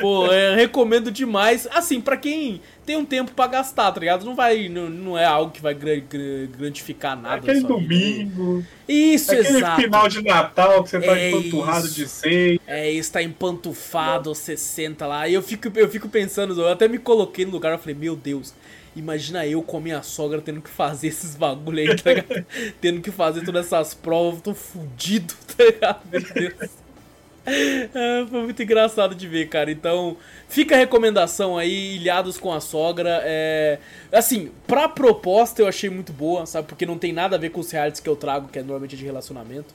pô, 0.00 0.26
eu 0.26 0.54
recomendo 0.56 1.10
demais. 1.10 1.68
Assim, 1.72 2.00
pra 2.00 2.16
quem 2.16 2.60
tem 2.84 2.96
um 2.96 3.04
tempo 3.04 3.32
pra 3.32 3.46
gastar, 3.46 3.92
tá 3.92 4.00
ligado? 4.00 4.24
Não 4.24 4.34
vai, 4.34 4.68
não, 4.68 4.88
não 4.90 5.18
é 5.18 5.24
algo 5.24 5.52
que 5.52 5.60
vai 5.62 5.74
gra- 5.74 5.96
gra- 5.96 6.46
grantificar 6.58 7.16
nada. 7.20 7.36
Aquele 7.36 7.60
na 7.60 7.68
sua 7.68 7.78
vida. 7.78 7.88
domingo. 8.24 8.64
Isso, 8.88 9.30
aquele 9.32 9.58
exato. 9.58 9.80
final 9.82 10.08
de 10.08 10.22
Natal 10.22 10.82
que 10.82 10.90
você 10.90 11.00
tá 11.00 11.16
É 11.18 11.30
empanturrado 11.30 11.86
isso. 11.86 11.94
de 11.94 12.08
seis. 12.08 12.58
É, 12.66 12.90
está 12.92 13.22
empantufado, 13.22 14.34
você 14.34 14.56
senta 14.56 15.06
lá. 15.06 15.28
E 15.28 15.34
eu 15.34 15.42
fico, 15.42 15.70
eu 15.76 15.88
fico 15.88 16.08
pensando, 16.08 16.58
eu 16.60 16.68
até 16.68 16.88
me 16.88 16.98
coloquei 16.98 17.44
no 17.44 17.52
lugar, 17.52 17.72
eu 17.72 17.78
falei, 17.78 17.94
meu 17.94 18.16
Deus, 18.16 18.52
imagina 18.94 19.46
eu 19.46 19.62
com 19.62 19.76
a 19.76 19.80
minha 19.80 20.02
sogra 20.02 20.40
tendo 20.40 20.60
que 20.60 20.70
fazer 20.70 21.08
esses 21.08 21.36
bagulho 21.36 21.78
aí, 21.78 21.96
tá 21.96 22.14
ligado? 22.14 22.46
tendo 22.80 23.00
que 23.00 23.10
fazer 23.10 23.44
todas 23.44 23.66
essas 23.66 23.94
provas, 23.94 24.40
tô 24.40 24.54
fudido, 24.54 25.34
tá 25.56 25.64
ligado? 25.64 26.00
Meu 26.10 26.20
Deus. 26.20 26.70
É, 27.46 28.26
foi 28.28 28.42
muito 28.42 28.62
engraçado 28.62 29.14
de 29.14 29.26
ver, 29.26 29.48
cara. 29.48 29.70
Então, 29.70 30.16
fica 30.48 30.74
a 30.74 30.78
recomendação 30.78 31.56
aí, 31.56 31.96
Ilhados 31.96 32.38
com 32.38 32.52
a 32.52 32.60
Sogra. 32.60 33.20
É... 33.24 33.78
Assim, 34.12 34.50
pra 34.66 34.88
proposta 34.88 35.62
eu 35.62 35.66
achei 35.66 35.88
muito 35.90 36.12
boa, 36.12 36.46
sabe? 36.46 36.68
Porque 36.68 36.84
não 36.84 36.98
tem 36.98 37.12
nada 37.12 37.36
a 37.36 37.38
ver 37.38 37.50
com 37.50 37.60
os 37.60 37.70
realities 37.70 38.00
que 38.00 38.08
eu 38.08 38.16
trago, 38.16 38.48
que 38.48 38.58
é 38.58 38.62
normalmente 38.62 38.96
de 38.96 39.04
relacionamento. 39.04 39.74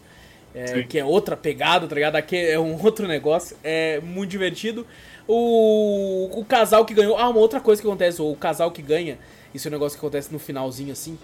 É, 0.54 0.84
que 0.84 0.98
é 0.98 1.04
outra 1.04 1.36
pegada, 1.36 1.86
tá 1.86 1.94
ligado? 1.94 2.16
Aqui 2.16 2.38
é 2.38 2.58
um 2.58 2.80
outro 2.84 3.08
negócio. 3.08 3.58
É 3.62 4.00
muito 4.00 4.30
divertido. 4.30 4.88
O, 5.28 6.30
o 6.40 6.46
casal 6.46 6.86
que 6.86 6.94
ganhou. 6.94 7.18
Ah, 7.18 7.30
uma 7.30 7.40
outra 7.40 7.60
coisa 7.60 7.82
que 7.82 7.88
acontece: 7.88 8.22
o 8.22 8.36
casal 8.36 8.72
que 8.72 8.82
ganha. 8.82 9.18
Isso 9.54 9.68
é 9.68 9.70
um 9.70 9.72
negócio 9.72 9.98
que 9.98 10.06
acontece 10.06 10.32
no 10.32 10.40
finalzinho 10.40 10.92
assim. 10.92 11.18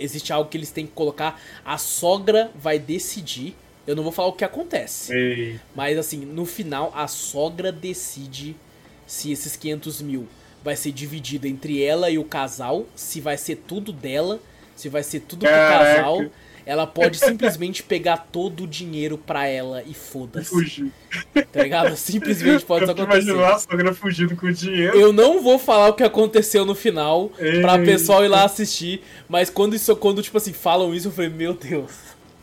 Existe 0.00 0.32
algo 0.32 0.48
que 0.48 0.56
eles 0.56 0.70
têm 0.70 0.86
que 0.86 0.92
colocar. 0.92 1.40
A 1.64 1.76
sogra 1.76 2.50
vai 2.54 2.78
decidir. 2.78 3.56
Eu 3.86 3.96
não 3.96 4.02
vou 4.02 4.12
falar 4.12 4.28
o 4.28 4.32
que 4.32 4.44
acontece. 4.44 5.12
Ei, 5.14 5.58
Mas 5.74 5.96
assim, 5.98 6.18
no 6.18 6.44
final, 6.44 6.92
a 6.94 7.08
sogra 7.08 7.72
decide 7.72 8.54
se 9.06 9.32
esses 9.32 9.56
500 9.56 10.02
mil 10.02 10.28
vai 10.62 10.76
ser 10.76 10.92
dividido 10.92 11.46
entre 11.46 11.82
ela 11.82 12.10
e 12.10 12.18
o 12.18 12.24
casal, 12.24 12.84
se 12.94 13.20
vai 13.20 13.38
ser 13.38 13.56
tudo 13.56 13.90
dela, 13.92 14.40
se 14.76 14.88
vai 14.90 15.02
ser 15.02 15.20
tudo 15.20 15.40
pro 15.40 15.50
Caraca. 15.50 15.94
casal. 15.96 16.24
Ela 16.68 16.86
pode 16.86 17.16
simplesmente 17.16 17.82
pegar 17.82 18.28
todo 18.30 18.64
o 18.64 18.66
dinheiro 18.66 19.16
pra 19.16 19.46
ela 19.46 19.82
e 19.86 19.94
foda-se. 19.94 20.50
fugiu. 20.50 20.92
Tá 21.50 21.62
ligado? 21.62 21.96
Simplesmente 21.96 22.62
pode 22.62 22.84
Eu 22.84 22.90
acontecer. 22.90 23.22
imaginar 23.30 23.54
a 23.54 23.58
sogra 23.58 23.94
fugindo 23.94 24.36
com 24.36 24.48
o 24.48 24.52
dinheiro. 24.52 24.94
Eu 24.94 25.10
não 25.10 25.42
vou 25.42 25.58
falar 25.58 25.88
o 25.88 25.94
que 25.94 26.02
aconteceu 26.02 26.66
no 26.66 26.74
final 26.74 27.30
pra 27.62 27.78
Ei. 27.78 27.84
pessoal 27.86 28.22
ir 28.22 28.28
lá 28.28 28.44
assistir, 28.44 29.00
mas 29.26 29.48
quando 29.48 29.74
isso, 29.74 29.96
quando 29.96 30.20
tipo 30.22 30.36
assim, 30.36 30.52
falam 30.52 30.94
isso, 30.94 31.08
eu 31.08 31.12
falei, 31.12 31.30
meu 31.30 31.54
Deus. 31.54 31.90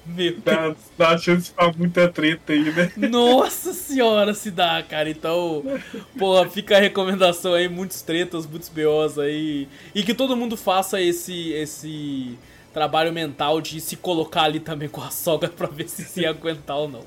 Meu 0.08 0.32
Deus. 0.34 0.44
Dá, 0.44 0.76
dá 0.98 1.18
chance 1.20 1.52
pra 1.52 1.72
muita 1.72 2.08
treta 2.08 2.54
aí, 2.54 2.64
né? 2.72 2.92
Nossa 2.98 3.74
senhora, 3.74 4.34
se 4.34 4.50
dá, 4.50 4.84
cara. 4.88 5.08
Então, 5.08 5.64
porra, 6.18 6.50
fica 6.50 6.78
a 6.78 6.80
recomendação 6.80 7.54
aí, 7.54 7.70
muitos 7.70 8.02
tretas, 8.02 8.48
muitos 8.48 8.70
BOs 8.70 9.20
aí. 9.20 9.68
E 9.94 10.02
que 10.02 10.14
todo 10.16 10.36
mundo 10.36 10.58
faça 10.58 11.00
esse 11.00 11.52
esse 11.54 12.38
trabalho 12.76 13.14
mental 13.14 13.62
de 13.62 13.80
se 13.80 13.96
colocar 13.96 14.44
ali 14.44 14.60
também 14.60 14.90
com 14.90 15.02
a 15.02 15.10
sogra 15.10 15.50
pra 15.50 15.68
ver 15.68 15.88
se 15.88 16.04
se 16.04 16.22
ia 16.22 16.30
aguentar 16.30 16.78
ou 16.78 16.90
não. 16.90 17.04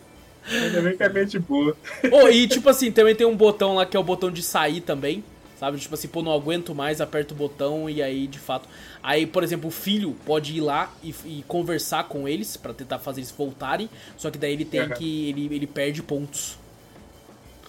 Ainda 0.51 0.81
bem 0.81 0.97
que 0.97 1.03
é 1.03 1.09
mente 1.11 1.39
boa. 1.39 1.77
Oh, 2.11 2.27
e 2.29 2.49
tipo 2.49 2.71
assim, 2.71 2.91
também 2.91 3.15
tem 3.15 3.27
um 3.27 3.37
botão 3.37 3.75
lá 3.75 3.85
que 3.85 3.95
é 3.95 4.01
o 4.01 4.03
botão 4.03 4.31
de 4.31 4.43
sair 4.43 4.81
também. 4.81 5.23
Sabe? 5.61 5.77
Tipo 5.77 5.95
assim, 5.95 6.07
pô, 6.09 6.23
não 6.23 6.33
aguento 6.33 6.73
mais, 6.75 7.01
aperta 7.01 7.35
o 7.35 7.37
botão 7.37 7.91
e 7.91 8.01
aí, 8.01 8.27
de 8.29 8.39
fato. 8.39 8.69
Aí, 9.03 9.27
por 9.27 9.43
exemplo, 9.43 9.69
o 9.69 9.73
filho 9.73 10.17
pode 10.25 10.57
ir 10.57 10.61
lá 10.61 10.91
e, 11.03 11.13
e 11.27 11.45
conversar 11.49 12.05
com 12.05 12.27
eles 12.29 12.57
pra 12.57 12.73
tentar 12.73 12.99
fazer 13.01 13.21
eles 13.21 13.31
voltarem. 13.33 13.91
Só 14.17 14.31
que 14.31 14.39
daí 14.39 14.53
ele 14.53 14.65
tem 14.65 14.81
Aham. 14.81 14.95
que. 14.95 15.29
Ele, 15.29 15.55
ele 15.55 15.67
perde 15.67 16.01
pontos. 16.03 16.57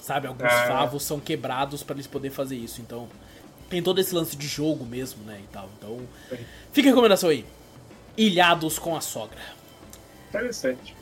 Sabe? 0.02 0.28
Alguns 0.28 0.52
Ah. 0.52 0.68
favos 0.68 1.04
são 1.04 1.20
quebrados 1.20 1.84
pra 1.84 1.96
eles 1.96 2.08
poderem 2.08 2.34
fazer 2.34 2.56
isso. 2.56 2.80
Então, 2.80 3.10
tem 3.70 3.82
todo 3.84 4.00
esse 4.00 4.14
lance 4.16 4.38
de 4.38 4.48
jogo 4.48 4.86
mesmo, 4.86 5.24
né? 5.26 5.40
E 5.44 5.48
tal. 5.52 5.68
Então, 5.78 6.00
fica 6.72 6.88
a 6.88 6.92
recomendação 6.92 7.30
aí. 7.30 7.44
Ilhados 8.20 8.78
com 8.78 8.96
a 8.96 9.02
sogra. 9.02 9.40
Interessante. 10.30 10.96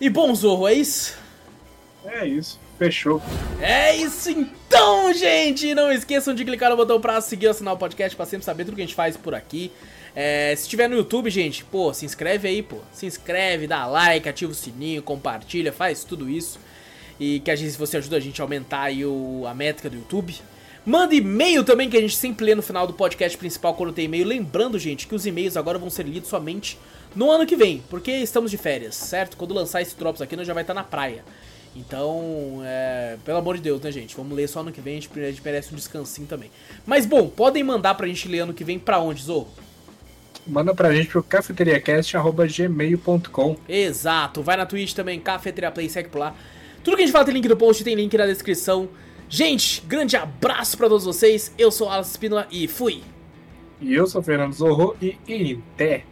E 0.00 0.10
bom, 0.10 0.34
Zorro, 0.34 0.66
é 0.66 0.74
isso? 0.74 1.16
É 2.04 2.26
isso. 2.26 2.58
Fechou. 2.78 3.22
É 3.60 3.96
isso 3.96 4.28
então, 4.30 5.12
gente! 5.14 5.74
Não 5.74 5.90
esqueçam 5.90 6.34
de 6.34 6.44
clicar 6.44 6.70
no 6.70 6.76
botão 6.76 7.00
pra 7.00 7.20
seguir 7.20 7.46
e 7.46 7.48
assinar 7.48 7.72
o 7.72 7.78
podcast 7.78 8.14
pra 8.14 8.26
sempre 8.26 8.44
saber 8.44 8.64
tudo 8.64 8.74
que 8.74 8.82
a 8.82 8.84
gente 8.84 8.94
faz 8.94 9.16
por 9.16 9.34
aqui. 9.34 9.72
É, 10.14 10.54
se 10.56 10.64
estiver 10.64 10.88
no 10.88 10.96
YouTube, 10.96 11.30
gente, 11.30 11.64
pô, 11.64 11.94
se 11.94 12.04
inscreve 12.04 12.48
aí, 12.48 12.62
pô. 12.62 12.78
Se 12.92 13.06
inscreve, 13.06 13.66
dá 13.66 13.86
like, 13.86 14.28
ativa 14.28 14.52
o 14.52 14.54
sininho, 14.54 15.02
compartilha, 15.02 15.72
faz 15.72 16.04
tudo 16.04 16.28
isso. 16.28 16.58
E 17.18 17.40
que 17.40 17.50
a 17.50 17.56
gente, 17.56 17.76
você 17.78 17.96
ajuda 17.96 18.16
a 18.16 18.20
gente 18.20 18.40
a 18.40 18.44
aumentar 18.44 18.82
aí 18.82 19.04
o, 19.06 19.44
a 19.46 19.54
métrica 19.54 19.88
do 19.88 19.96
YouTube. 19.96 20.36
Manda 20.86 21.14
e-mail 21.16 21.64
também, 21.64 21.90
que 21.90 21.96
a 21.96 22.00
gente 22.00 22.14
sempre 22.14 22.46
lê 22.46 22.54
no 22.54 22.62
final 22.62 22.86
do 22.86 22.92
podcast 22.92 23.36
principal 23.36 23.74
quando 23.74 23.92
tem 23.92 24.04
e-mail. 24.04 24.24
Lembrando, 24.24 24.78
gente, 24.78 25.08
que 25.08 25.16
os 25.16 25.26
e-mails 25.26 25.56
agora 25.56 25.78
vão 25.78 25.90
ser 25.90 26.06
lidos 26.06 26.30
somente 26.30 26.78
no 27.12 27.28
ano 27.28 27.44
que 27.44 27.56
vem, 27.56 27.82
porque 27.90 28.12
estamos 28.12 28.52
de 28.52 28.56
férias, 28.56 28.94
certo? 28.94 29.36
Quando 29.36 29.52
lançar 29.52 29.82
esse 29.82 29.96
Drops 29.96 30.22
aqui, 30.22 30.36
nós 30.36 30.46
já 30.46 30.54
vai 30.54 30.62
estar 30.62 30.74
na 30.74 30.84
praia. 30.84 31.24
Então, 31.74 32.60
é, 32.64 33.16
pelo 33.24 33.38
amor 33.38 33.56
de 33.56 33.62
Deus, 33.62 33.80
né, 33.80 33.90
gente? 33.90 34.16
Vamos 34.16 34.36
ler 34.36 34.48
só 34.48 34.60
ano 34.60 34.70
que 34.70 34.80
vem, 34.80 34.98
a 34.98 35.00
gente, 35.00 35.10
a 35.18 35.28
gente 35.28 35.42
merece 35.44 35.72
um 35.72 35.76
descansinho 35.76 36.28
também. 36.28 36.52
Mas, 36.86 37.04
bom, 37.04 37.26
podem 37.26 37.64
mandar 37.64 37.96
pra 37.96 38.06
gente 38.06 38.28
ler 38.28 38.38
ano 38.40 38.54
que 38.54 38.62
vem 38.62 38.78
pra 38.78 39.00
onde, 39.00 39.24
Zorro? 39.24 39.48
Manda 40.46 40.72
pra 40.72 40.94
gente 40.94 41.08
pro 41.08 41.20
cafeteriacast.gmail.com. 41.20 43.56
Exato, 43.68 44.40
vai 44.40 44.56
na 44.56 44.64
Twitch 44.64 44.94
também, 44.94 45.18
Cafeteria 45.18 45.72
Play, 45.72 45.88
segue 45.88 46.10
por 46.10 46.20
lá. 46.20 46.32
Tudo 46.84 46.96
que 46.96 47.02
a 47.02 47.06
gente 47.06 47.12
fala 47.12 47.24
tem 47.24 47.34
link 47.34 47.48
no 47.48 47.56
post, 47.56 47.82
tem 47.82 47.96
link 47.96 48.16
na 48.16 48.26
descrição. 48.26 48.88
Gente, 49.28 49.82
grande 49.86 50.16
abraço 50.16 50.76
pra 50.76 50.88
todos 50.88 51.04
vocês. 51.04 51.52
Eu 51.58 51.70
sou 51.70 51.88
Alas 51.88 52.10
Espínola 52.10 52.46
e 52.50 52.68
fui! 52.68 53.02
E 53.80 53.92
eu 53.92 54.06
sou 54.06 54.22
Fernando 54.22 54.52
Zorro 54.52 54.96
e, 55.02 55.18
e 55.28 55.58
até. 55.74 56.04